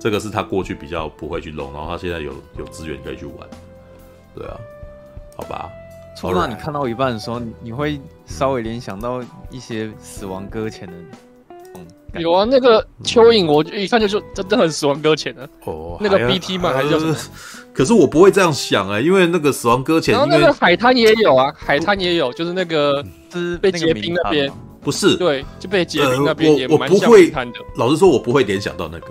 [0.00, 3.46] 这个是他过去比较不会去弄，然后他现在有有资源可以去玩。
[4.34, 4.56] 对啊，
[5.36, 5.70] 好吧。
[6.20, 10.92] 说到你看到一半的时候，你会稍微联想到一些死亡搁浅的，
[11.76, 15.48] 嗯，有啊，那个蚯蚓，我一看就就真的很死亡搁浅的。
[15.64, 17.14] 哦，那个 BT 嘛，还是叫什么？
[17.72, 27.58] 可是我不会这样想哎、欸，因为那个死亡搁浅，然后那个海滩也有啊，海滩也有，就是那个是被结冰那边，不是，对，就被结冰那边也蛮像海滩的。
[27.76, 29.06] 老实说，我不会联想到那个，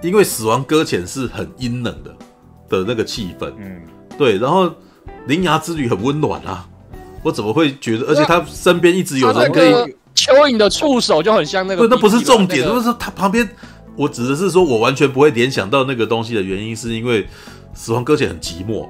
[0.00, 2.14] 因为死亡搁浅是很阴冷的
[2.68, 3.82] 的那个气氛，嗯，
[4.16, 4.72] 对，然后。
[5.30, 6.66] 铃芽之旅很温暖啊，
[7.22, 8.06] 我怎么会觉得？
[8.06, 9.72] 而且他身边一直有人可以。
[10.16, 11.86] 蚯蚓的触手就很像那个。
[11.86, 13.48] 对，那不是重点，就、那个、是他旁边。
[13.96, 17.26] 我指的是说，我完全不会联想到那个东西的原因，是因为
[17.74, 18.88] 死亡搁浅很寂寞，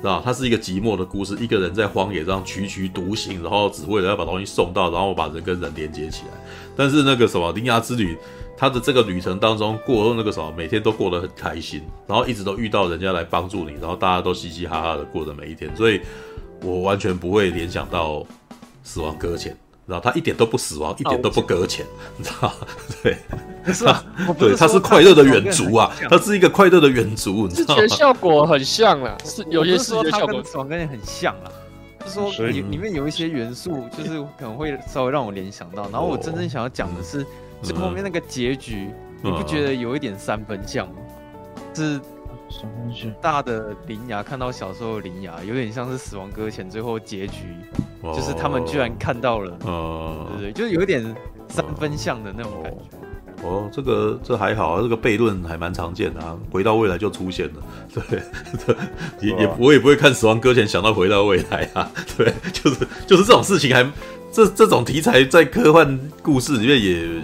[0.00, 0.22] 知道？
[0.24, 6.30] 它是一个寂寞的故事，一个人在荒野上踽踽独行，然后只为了要把东西送到，然后把人跟人连接起来。
[6.74, 8.16] 但是那个什么铃芽之旅。
[8.56, 16.00] 他的这个旅程当中过那个什么，每天都过得很开心，然后一直都遇到人家来帮助你，然后大家都嘻嘻哈哈的过的每一天，所以
[16.62, 18.24] 我完全不会联想到
[18.82, 19.54] 死亡搁浅，
[19.84, 21.84] 然后他一点都不死亡，一点都不搁浅，
[22.16, 22.54] 你知道吗？
[23.02, 23.16] 对，
[23.74, 24.02] 是吧？
[24.38, 27.86] 对，他是快乐的远足啊，他是一个快乐的远足，你知道吗？
[27.88, 31.52] 效果很像啦，是有些视觉效果死亡搁浅很像啦，
[32.00, 37.26] 就是说里里面有一些元素，就是可能会稍微让我联想到，然后我真正想要讲的是。
[37.72, 38.88] 最后面那个结局，
[39.22, 40.94] 嗯、你不觉得有一点三分像吗？
[41.74, 42.00] 是
[43.20, 47.42] 大的灵牙看到小时候的灵牙，有点像是死亡搁浅最后结局，
[48.02, 51.02] 哦，就是他们居然看到了，哦，对对，就是有一点
[51.48, 52.78] 三分像的那种感觉。
[53.42, 57.62] 哦，这个这还好啊，这个悖论还蛮常见的啊，回到未来就出现了，
[57.92, 58.76] 对，
[59.20, 63.84] 也也我也不会看死亡搁浅想到回到未来啊， 对，就是就是这种事情还
[64.30, 67.20] 这这种题材在科幻故事里面也。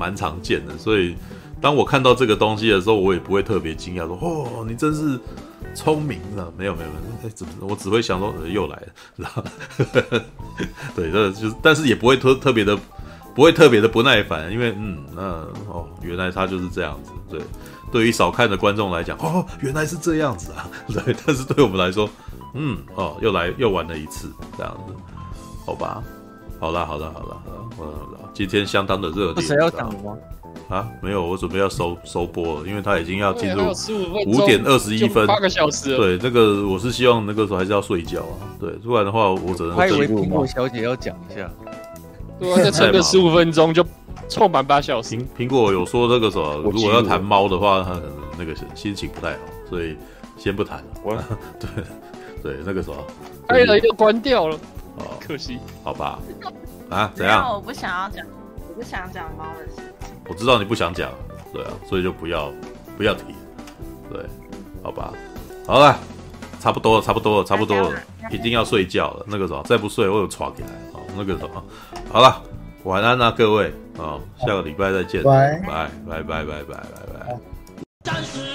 [0.00, 1.14] 蛮常见的，所以
[1.60, 5.20] 当我看到这个东西的时候，我也不会特别惊讶，说：“哦，你真是
[5.74, 7.52] 聪明啊！”没有，没有，没有，哎，怎么？
[7.68, 9.44] 我只会想说，呃、又来了，知道
[10.96, 12.74] 对，这就是，但是也不会特特别的，
[13.34, 15.22] 不会特别的不耐烦，因为，嗯，那
[15.68, 17.10] 哦，原来他就是这样子。
[17.28, 17.38] 对，
[17.92, 20.66] 对于少看的观众来讲，哦，原来是这样子啊。
[20.88, 22.08] 对，但是对我们来说，
[22.54, 24.94] 嗯，哦，又来又玩了一次，这样子，
[25.66, 26.02] 好吧。
[26.60, 29.42] 好了好了好了好了，好了，今天相当的热烈。
[29.42, 30.16] 谁要讲吗？
[30.68, 33.62] 啊，没有，我准备要收收播了，因为他已经要进入
[34.26, 35.96] 五点二十一分，八个小时。
[35.96, 38.38] 对，这个我是希望那个时候还是要睡觉啊。
[38.60, 39.74] 对，不然的话我只能。
[39.74, 41.50] 还以为苹果小姐要讲一下，
[42.38, 43.84] 对啊，再撑个十五分钟就
[44.28, 45.16] 凑满八小时。
[45.16, 49.96] 苹苹果有说那个什么，如果要谈猫的话，他可能那个心情不太好，所以
[50.36, 50.84] 先不谈了。
[51.02, 51.16] 我，
[51.58, 51.84] 对
[52.42, 52.96] 对，那个什么，
[53.48, 54.56] 开了又关掉了。
[54.96, 56.18] 哦， 可惜，好吧，
[56.90, 57.52] 啊，怎样？
[57.52, 58.26] 我不想要讲，
[58.68, 60.10] 我不想讲猫的事情。
[60.28, 61.10] 我知道你不想讲，
[61.52, 62.52] 对啊，所以就不要
[62.96, 63.34] 不要提，
[64.12, 64.24] 对，
[64.82, 65.12] 好吧，
[65.66, 65.98] 好了，
[66.60, 69.24] 差不多了，差不多了，差不多了，一定要睡觉了。
[69.28, 70.68] 那个什么，再不睡我有床起来。
[70.92, 71.62] 好，那个什么，
[72.12, 72.42] 好了，
[72.84, 77.36] 晚安啊，各位啊，下个礼拜再见，拜拜拜拜拜拜拜
[78.04, 78.49] 拜。